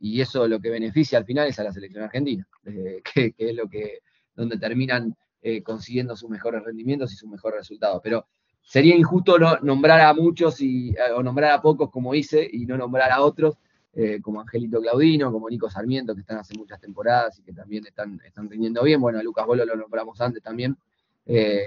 y 0.01 0.21
eso 0.21 0.47
lo 0.47 0.59
que 0.59 0.69
beneficia 0.69 1.17
al 1.17 1.25
final 1.25 1.47
es 1.47 1.59
a 1.59 1.63
la 1.63 1.73
selección 1.73 2.03
argentina, 2.03 2.47
que, 2.63 3.33
es 3.37 3.55
lo 3.55 3.67
que, 3.69 3.99
donde 4.33 4.57
terminan 4.57 5.15
consiguiendo 5.63 6.15
sus 6.17 6.29
mejores 6.29 6.63
rendimientos 6.63 7.13
y 7.13 7.15
sus 7.15 7.29
mejores 7.29 7.59
resultados. 7.59 8.01
Pero 8.03 8.25
sería 8.69 8.95
injusto 8.95 9.39
no, 9.39 9.57
nombrar 9.63 9.99
a 10.01 10.13
muchos 10.13 10.61
y, 10.61 10.91
eh, 10.91 11.11
o 11.15 11.23
nombrar 11.23 11.51
a 11.53 11.59
pocos 11.61 11.89
como 11.89 12.13
hice 12.13 12.47
y 12.53 12.67
no 12.67 12.77
nombrar 12.77 13.11
a 13.11 13.21
otros, 13.23 13.55
eh, 13.93 14.19
como 14.21 14.39
Angelito 14.41 14.79
Claudino, 14.79 15.31
como 15.31 15.49
Nico 15.49 15.71
Sarmiento, 15.71 16.13
que 16.13 16.21
están 16.21 16.37
hace 16.37 16.55
muchas 16.55 16.79
temporadas 16.79 17.39
y 17.39 17.41
que 17.41 17.51
también 17.51 17.87
están, 17.87 18.21
están 18.23 18.47
rindiendo 18.47 18.83
bien. 18.83 19.01
Bueno, 19.01 19.17
a 19.17 19.23
Lucas 19.23 19.47
Bolo 19.47 19.65
lo 19.65 19.75
nombramos 19.75 20.21
antes 20.21 20.43
también. 20.43 20.77
Eh, 21.25 21.63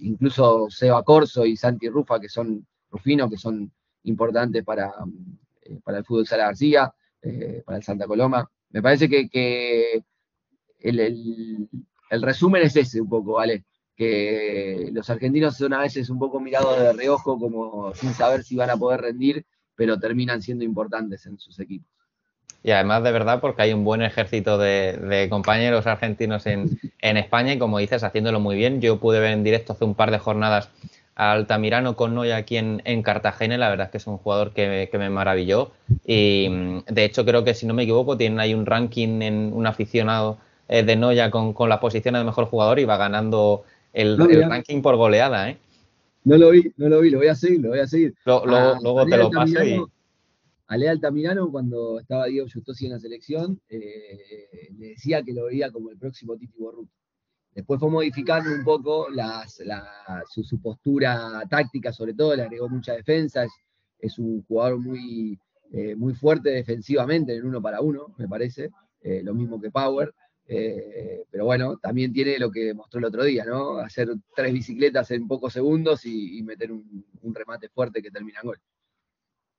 incluso 0.00 0.68
Seba 0.68 1.02
Corso 1.02 1.46
y 1.46 1.56
Santi 1.56 1.88
Rufa, 1.88 2.20
que 2.20 2.28
son 2.28 2.66
Rufino, 2.90 3.30
que 3.30 3.38
son 3.38 3.72
importantes 4.04 4.62
para, 4.64 4.92
para 5.82 5.98
el 5.98 6.04
fútbol 6.04 6.26
Sala 6.26 6.44
García, 6.44 6.92
para 7.64 7.78
el 7.78 7.82
Santa 7.84 8.06
Coloma. 8.06 8.46
Me 8.70 8.82
parece 8.82 9.08
que, 9.08 10.04
el- 10.80 11.68
el 12.10 12.22
resumen 12.22 12.62
es 12.64 12.76
ese 12.76 13.00
un 13.00 13.08
poco, 13.08 13.32
¿vale? 13.34 13.64
Los 14.92 15.08
argentinos 15.10 15.56
son 15.56 15.72
a 15.72 15.80
veces 15.80 16.10
un 16.10 16.18
poco 16.18 16.40
mirados 16.40 16.78
de 16.78 16.92
reojo, 16.92 17.38
como 17.38 17.94
sin 17.94 18.12
saber 18.12 18.44
si 18.44 18.56
van 18.56 18.70
a 18.70 18.76
poder 18.76 19.00
rendir, 19.00 19.44
pero 19.74 19.98
terminan 19.98 20.42
siendo 20.42 20.64
importantes 20.64 21.26
en 21.26 21.38
sus 21.38 21.58
equipos. 21.60 21.90
Y 22.64 22.70
además, 22.70 23.02
de 23.02 23.10
verdad, 23.10 23.40
porque 23.40 23.62
hay 23.62 23.72
un 23.72 23.84
buen 23.84 24.02
ejército 24.02 24.56
de, 24.56 25.26
compañeros 25.28 25.86
argentinos 25.86 26.46
en, 26.46 26.78
España 27.00 27.54
y, 27.54 27.58
como 27.58 27.78
dices, 27.78 28.04
haciéndolo 28.04 28.38
muy 28.38 28.54
bien. 28.56 28.80
Yo 28.80 29.00
pude 29.00 29.18
ver 29.18 29.32
en 29.32 29.42
directo 29.42 29.72
hace 29.72 29.84
un 29.84 29.94
par 29.94 30.10
de 30.12 30.18
jornadas 30.18 30.68
a 31.14 31.32
Altamirano 31.32 31.96
con 31.96 32.14
Noya 32.14 32.36
aquí 32.36 32.56
en, 32.56 32.80
en 32.86 33.02
Cartagena 33.02 33.58
la 33.58 33.68
verdad 33.68 33.86
es 33.86 33.90
que 33.90 33.98
es 33.98 34.06
un 34.06 34.16
jugador 34.16 34.52
que, 34.52 34.88
que 34.90 34.98
me 34.98 35.10
maravilló. 35.10 35.72
Y, 36.06 36.48
mm, 36.48 36.84
de 36.86 37.04
hecho, 37.04 37.24
creo 37.24 37.42
que, 37.42 37.54
si 37.54 37.66
no 37.66 37.74
me 37.74 37.82
equivoco, 37.82 38.16
tienen 38.16 38.38
ahí 38.38 38.54
un 38.54 38.64
ranking 38.64 39.22
en 39.22 39.52
un 39.52 39.66
aficionado 39.66 40.38
eh, 40.68 40.84
de 40.84 40.96
Noya 40.96 41.30
con, 41.30 41.52
con 41.52 41.68
la 41.68 41.80
posición 41.80 42.14
de 42.14 42.24
mejor 42.24 42.46
jugador 42.46 42.78
y 42.78 42.84
va 42.84 42.96
ganando 42.96 43.64
el, 43.92 44.16
No, 44.16 44.28
el 44.28 44.48
ranking 44.48 44.80
por 44.82 44.96
goleada, 44.96 45.50
¿eh? 45.50 45.58
No 46.24 46.36
lo 46.36 46.50
vi, 46.50 46.72
no 46.76 46.88
lo 46.88 47.00
vi, 47.00 47.10
lo 47.10 47.18
voy 47.18 47.26
a 47.28 47.34
seguir, 47.34 47.60
lo 47.60 47.70
voy 47.70 47.80
a 47.80 47.86
seguir. 47.86 48.14
Lo- 48.24 48.46
luego 48.46 48.74
A- 48.76 48.80
luego 48.80 49.00
a 49.00 49.06
te 49.06 49.16
lo 49.16 49.30
paso 49.30 49.52
y... 49.64 49.72
Altamirano- 49.72 49.90
A 50.68 50.76
Lea 50.76 50.90
Altamirano, 50.92 51.50
cuando 51.50 51.98
estaba 52.00 52.26
Diego 52.26 52.46
Justosi 52.52 52.86
en 52.86 52.92
la 52.92 52.98
selección, 53.00 53.60
eh, 53.68 54.68
le 54.78 54.86
decía 54.90 55.22
que 55.22 55.34
lo 55.34 55.44
veía 55.46 55.70
como 55.70 55.90
el 55.90 55.98
próximo 55.98 56.36
Titi 56.36 56.56
Borruto. 56.58 56.90
Después 57.54 57.78
fue 57.78 57.90
modificando 57.90 58.50
un 58.54 58.64
poco 58.64 59.10
las- 59.10 59.60
la- 59.60 60.24
su, 60.30 60.42
su 60.42 60.60
postura 60.62 61.42
táctica, 61.50 61.92
sobre 61.92 62.14
todo, 62.14 62.34
le 62.34 62.42
agregó 62.44 62.68
mucha 62.70 62.94
defensa, 62.94 63.44
es, 63.44 63.52
es 63.98 64.18
un 64.18 64.42
jugador 64.44 64.78
muy, 64.78 65.38
eh, 65.72 65.94
muy 65.96 66.14
fuerte 66.14 66.48
defensivamente 66.50 67.32
en 67.32 67.38
el 67.40 67.44
uno 67.44 67.60
para 67.60 67.80
uno, 67.82 68.14
me 68.16 68.26
parece, 68.28 68.70
eh, 69.02 69.20
lo 69.22 69.34
mismo 69.34 69.60
que 69.60 69.70
Power. 69.70 70.14
Eh, 70.48 71.24
pero 71.30 71.44
bueno, 71.44 71.78
también 71.78 72.12
tiene 72.12 72.38
lo 72.38 72.50
que 72.50 72.74
mostró 72.74 72.98
el 72.98 73.06
otro 73.06 73.24
día, 73.24 73.44
¿no? 73.44 73.78
Hacer 73.78 74.08
tres 74.34 74.52
bicicletas 74.52 75.10
en 75.10 75.28
pocos 75.28 75.52
segundos 75.52 76.04
y, 76.04 76.42
meter 76.42 76.72
un, 76.72 77.04
remate 77.32 77.68
fuerte 77.68 78.02
que 78.02 78.10
termina 78.10 78.40
en 78.42 78.48
gol. 78.48 78.60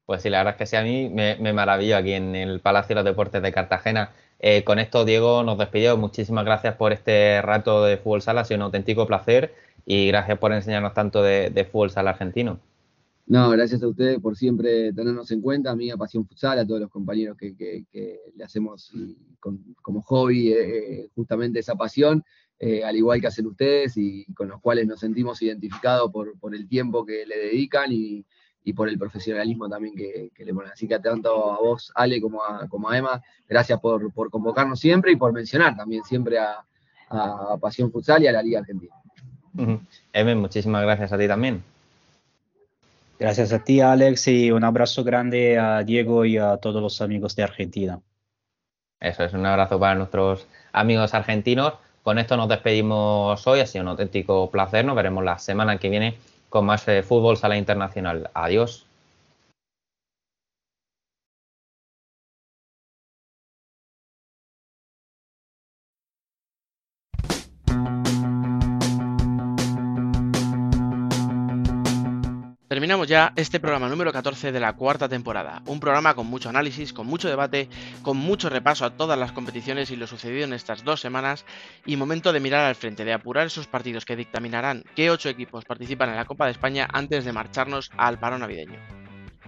Pues 0.06 0.22
sí, 0.22 0.30
la 0.30 0.40
verdad 0.40 0.54
es 0.54 0.58
que 0.58 0.66
sí, 0.66 0.76
a 0.76 0.84
mí 0.84 1.10
me, 1.10 1.38
me 1.38 1.54
maravilló 1.54 1.98
aquí 1.98 2.14
en 2.14 2.36
el 2.36 2.60
Palacio 2.60 2.90
de 2.90 2.96
los 2.96 3.06
Deportes 3.06 3.42
de 3.42 3.54
Cartagena. 3.54 4.12
Eh, 4.40 4.66
con 4.66 4.78
esto, 4.80 5.06
Diego, 5.06 5.44
nos 5.44 5.58
despedimos. 5.58 5.98
Muchísimas 5.98 6.44
gracias 6.44 6.76
por 6.76 6.92
este 6.92 7.42
rato 7.42 7.86
de 7.86 7.98
fútbol 7.98 8.22
sala, 8.22 8.42
ha 8.42 8.46
sido 8.46 8.58
un 8.58 8.64
auténtico 8.64 9.08
placer 9.08 9.54
y 9.86 10.08
gracias 10.08 10.38
por 10.38 10.52
enseñarnos 10.52 10.94
tanto 10.94 11.24
de, 11.24 11.50
de 11.50 11.66
fútbol 11.66 11.92
sala 11.92 12.12
argentino. 12.12 12.60
No, 13.26 13.50
gracias 13.52 13.82
a 13.82 13.88
ustedes 13.88 14.20
por 14.20 14.36
siempre 14.36 14.92
tenernos 14.92 15.32
en 15.32 15.40
cuenta, 15.42 15.72
a 15.72 15.76
mí, 15.76 15.90
a 15.90 15.96
Pasión 15.98 16.26
Futsal, 16.28 16.60
a 16.60 16.68
todos 16.68 16.82
los 16.82 16.90
compañeros 16.90 17.38
que, 17.38 17.56
que- 17.56 17.86
que 17.92 18.20
le 18.36 18.44
hacemos 18.44 18.92
con- 19.40 19.76
como 19.82 20.02
hobby 20.02 20.52
eh, 20.52 21.08
justamente 21.16 21.60
esa 21.60 21.76
pasión, 21.76 22.24
eh, 22.60 22.84
al 22.84 22.96
igual 22.98 23.22
que 23.22 23.28
hacen 23.28 23.48
ustedes 23.48 23.96
y 23.98 24.26
con 24.34 24.50
los 24.50 24.60
cuales 24.62 24.88
nos 24.88 25.00
sentimos 25.00 25.42
identificados 25.42 26.12
por, 26.12 26.38
por 26.38 26.54
el 26.54 26.68
tiempo 26.68 27.06
que 27.06 27.26
le 27.26 27.38
dedican 27.38 27.92
y, 27.94 28.26
y 28.66 28.74
por 28.74 28.90
el 28.90 28.98
profesionalismo 29.00 29.70
también 29.70 29.96
que, 29.96 30.30
que 30.36 30.44
le 30.46 30.54
ponen. 30.54 30.72
Así 30.74 30.86
que 30.88 31.00
tanto 31.00 31.52
a 31.54 31.58
vos, 31.60 31.92
Ale, 31.96 32.20
como 32.22 32.44
a, 32.44 32.68
como 32.68 32.90
a 32.90 32.98
Emma, 32.98 33.22
gracias 33.48 33.80
por, 33.80 34.14
por 34.14 34.30
convocarnos 34.30 34.80
siempre 34.82 35.14
y 35.14 35.16
por 35.16 35.32
mencionar 35.32 35.76
también 35.78 36.04
siempre 36.04 36.40
a, 36.40 36.58
a 37.10 37.58
Pasión 37.58 37.90
Futsal 37.90 38.22
y 38.24 38.28
a 38.28 38.34
la 38.34 38.44
Liga 38.44 38.60
Argentina. 38.60 38.94
Ujú. 39.58 39.80
Emen, 40.12 40.40
muchísimas 40.40 40.82
gracias 40.84 41.12
a 41.14 41.18
ti 41.18 41.28
también. 41.28 41.64
Gracias 43.24 43.54
a 43.54 43.64
ti, 43.64 43.80
Alex, 43.80 44.28
y 44.28 44.52
un 44.52 44.66
abrazo 44.66 45.02
grande 45.02 45.58
a 45.58 45.82
Diego 45.82 46.26
y 46.26 46.38
a 46.38 46.58
todos 46.58 46.82
los 46.82 47.02
amigos 47.02 47.38
de 47.38 47.44
Argentina. 47.44 48.02
Eso 49.00 49.24
es 49.24 49.32
un 49.32 49.46
abrazo 49.46 49.80
para 49.80 49.96
nuestros 49.96 50.46
amigos 50.74 51.14
argentinos. 51.14 51.76
Con 52.04 52.20
esto 52.20 52.36
nos 52.36 52.50
despedimos 52.50 53.48
hoy. 53.48 53.62
Ha 53.62 53.66
sido 53.66 53.84
un 53.84 53.88
auténtico 53.88 54.52
placer. 54.52 54.84
Nos 54.84 54.98
veremos 54.98 55.24
la 55.24 55.40
semana 55.40 55.78
que 55.78 55.88
viene 55.88 56.18
con 56.50 56.66
más 56.66 56.86
eh, 56.90 57.02
fútbol 57.02 57.38
sala 57.38 57.56
internacional. 57.56 58.30
Adiós. 58.34 58.86
Terminamos 72.94 73.10
ya 73.10 73.34
este 73.36 73.60
programa 73.60 73.90
número 73.90 74.14
14 74.14 74.52
de 74.52 74.60
la 74.60 74.74
cuarta 74.74 75.10
temporada. 75.10 75.64
Un 75.66 75.80
programa 75.80 76.14
con 76.14 76.28
mucho 76.28 76.50
análisis, 76.50 76.94
con 76.94 77.08
mucho 77.08 77.28
debate, 77.28 77.68
con 78.04 78.18
mucho 78.18 78.50
repaso 78.52 78.86
a 78.86 78.92
todas 78.92 79.18
las 79.18 79.32
competiciones 79.32 79.90
y 79.90 79.96
lo 79.96 80.06
sucedido 80.06 80.44
en 80.44 80.54
estas 80.54 80.84
dos 80.84 81.02
semanas 81.02 81.44
y 81.88 81.96
momento 81.96 82.32
de 82.32 82.40
mirar 82.40 82.66
al 82.66 82.76
frente, 82.76 83.04
de 83.04 83.14
apurar 83.14 83.48
esos 83.48 83.66
partidos 83.66 84.06
que 84.06 84.16
dictaminarán 84.16 84.84
qué 84.96 85.10
ocho 85.10 85.28
equipos 85.28 85.66
participan 85.66 86.12
en 86.12 86.18
la 86.18 86.26
Copa 86.26 86.46
de 86.46 86.52
España 86.52 86.88
antes 86.94 87.26
de 87.26 87.34
marcharnos 87.34 87.90
al 87.98 88.20
paro 88.20 88.38
navideño. 88.38 88.78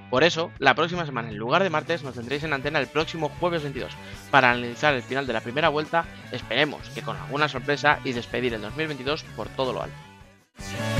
Por 0.09 0.23
eso, 0.23 0.51
la 0.57 0.73
próxima 0.73 1.05
semana, 1.05 1.29
en 1.29 1.37
lugar 1.37 1.61
de 1.61 1.69
martes, 1.69 2.01
nos 2.01 2.15
tendréis 2.15 2.43
en 2.45 2.53
antena 2.53 2.79
el 2.79 2.87
próximo 2.87 3.29
jueves 3.39 3.61
22 3.61 3.91
para 4.31 4.49
analizar 4.49 4.95
el 4.95 5.03
final 5.03 5.27
de 5.27 5.33
la 5.33 5.41
primera 5.41 5.69
vuelta, 5.69 6.05
esperemos 6.31 6.89
que 6.95 7.03
con 7.03 7.15
alguna 7.15 7.47
sorpresa 7.47 7.99
y 8.03 8.13
despedir 8.13 8.55
el 8.55 8.61
2022 8.61 9.23
por 9.35 9.49
todo 9.49 9.71
lo 9.71 9.83
alto. 9.83 10.94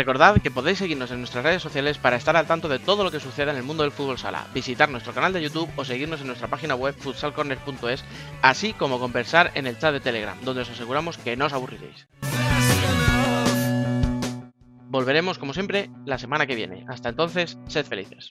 Recordad 0.00 0.40
que 0.40 0.50
podéis 0.50 0.78
seguirnos 0.78 1.10
en 1.10 1.18
nuestras 1.18 1.44
redes 1.44 1.60
sociales 1.60 1.98
para 1.98 2.16
estar 2.16 2.34
al 2.34 2.46
tanto 2.46 2.70
de 2.70 2.78
todo 2.78 3.04
lo 3.04 3.10
que 3.10 3.20
suceda 3.20 3.52
en 3.52 3.58
el 3.58 3.64
mundo 3.64 3.82
del 3.82 3.92
fútbol 3.92 4.16
sala, 4.16 4.46
visitar 4.54 4.88
nuestro 4.88 5.12
canal 5.12 5.34
de 5.34 5.42
YouTube 5.42 5.68
o 5.76 5.84
seguirnos 5.84 6.22
en 6.22 6.28
nuestra 6.28 6.48
página 6.48 6.74
web 6.74 6.94
futsalcorner.es, 6.96 8.02
así 8.40 8.72
como 8.72 8.98
conversar 8.98 9.50
en 9.56 9.66
el 9.66 9.78
chat 9.78 9.92
de 9.92 10.00
Telegram, 10.00 10.38
donde 10.40 10.62
os 10.62 10.70
aseguramos 10.70 11.18
que 11.18 11.36
no 11.36 11.44
os 11.44 11.52
aburriréis. 11.52 12.08
Volveremos, 14.88 15.36
como 15.36 15.52
siempre, 15.52 15.90
la 16.06 16.16
semana 16.16 16.46
que 16.46 16.54
viene. 16.54 16.86
Hasta 16.88 17.10
entonces, 17.10 17.58
sed 17.68 17.84
felices. 17.84 18.30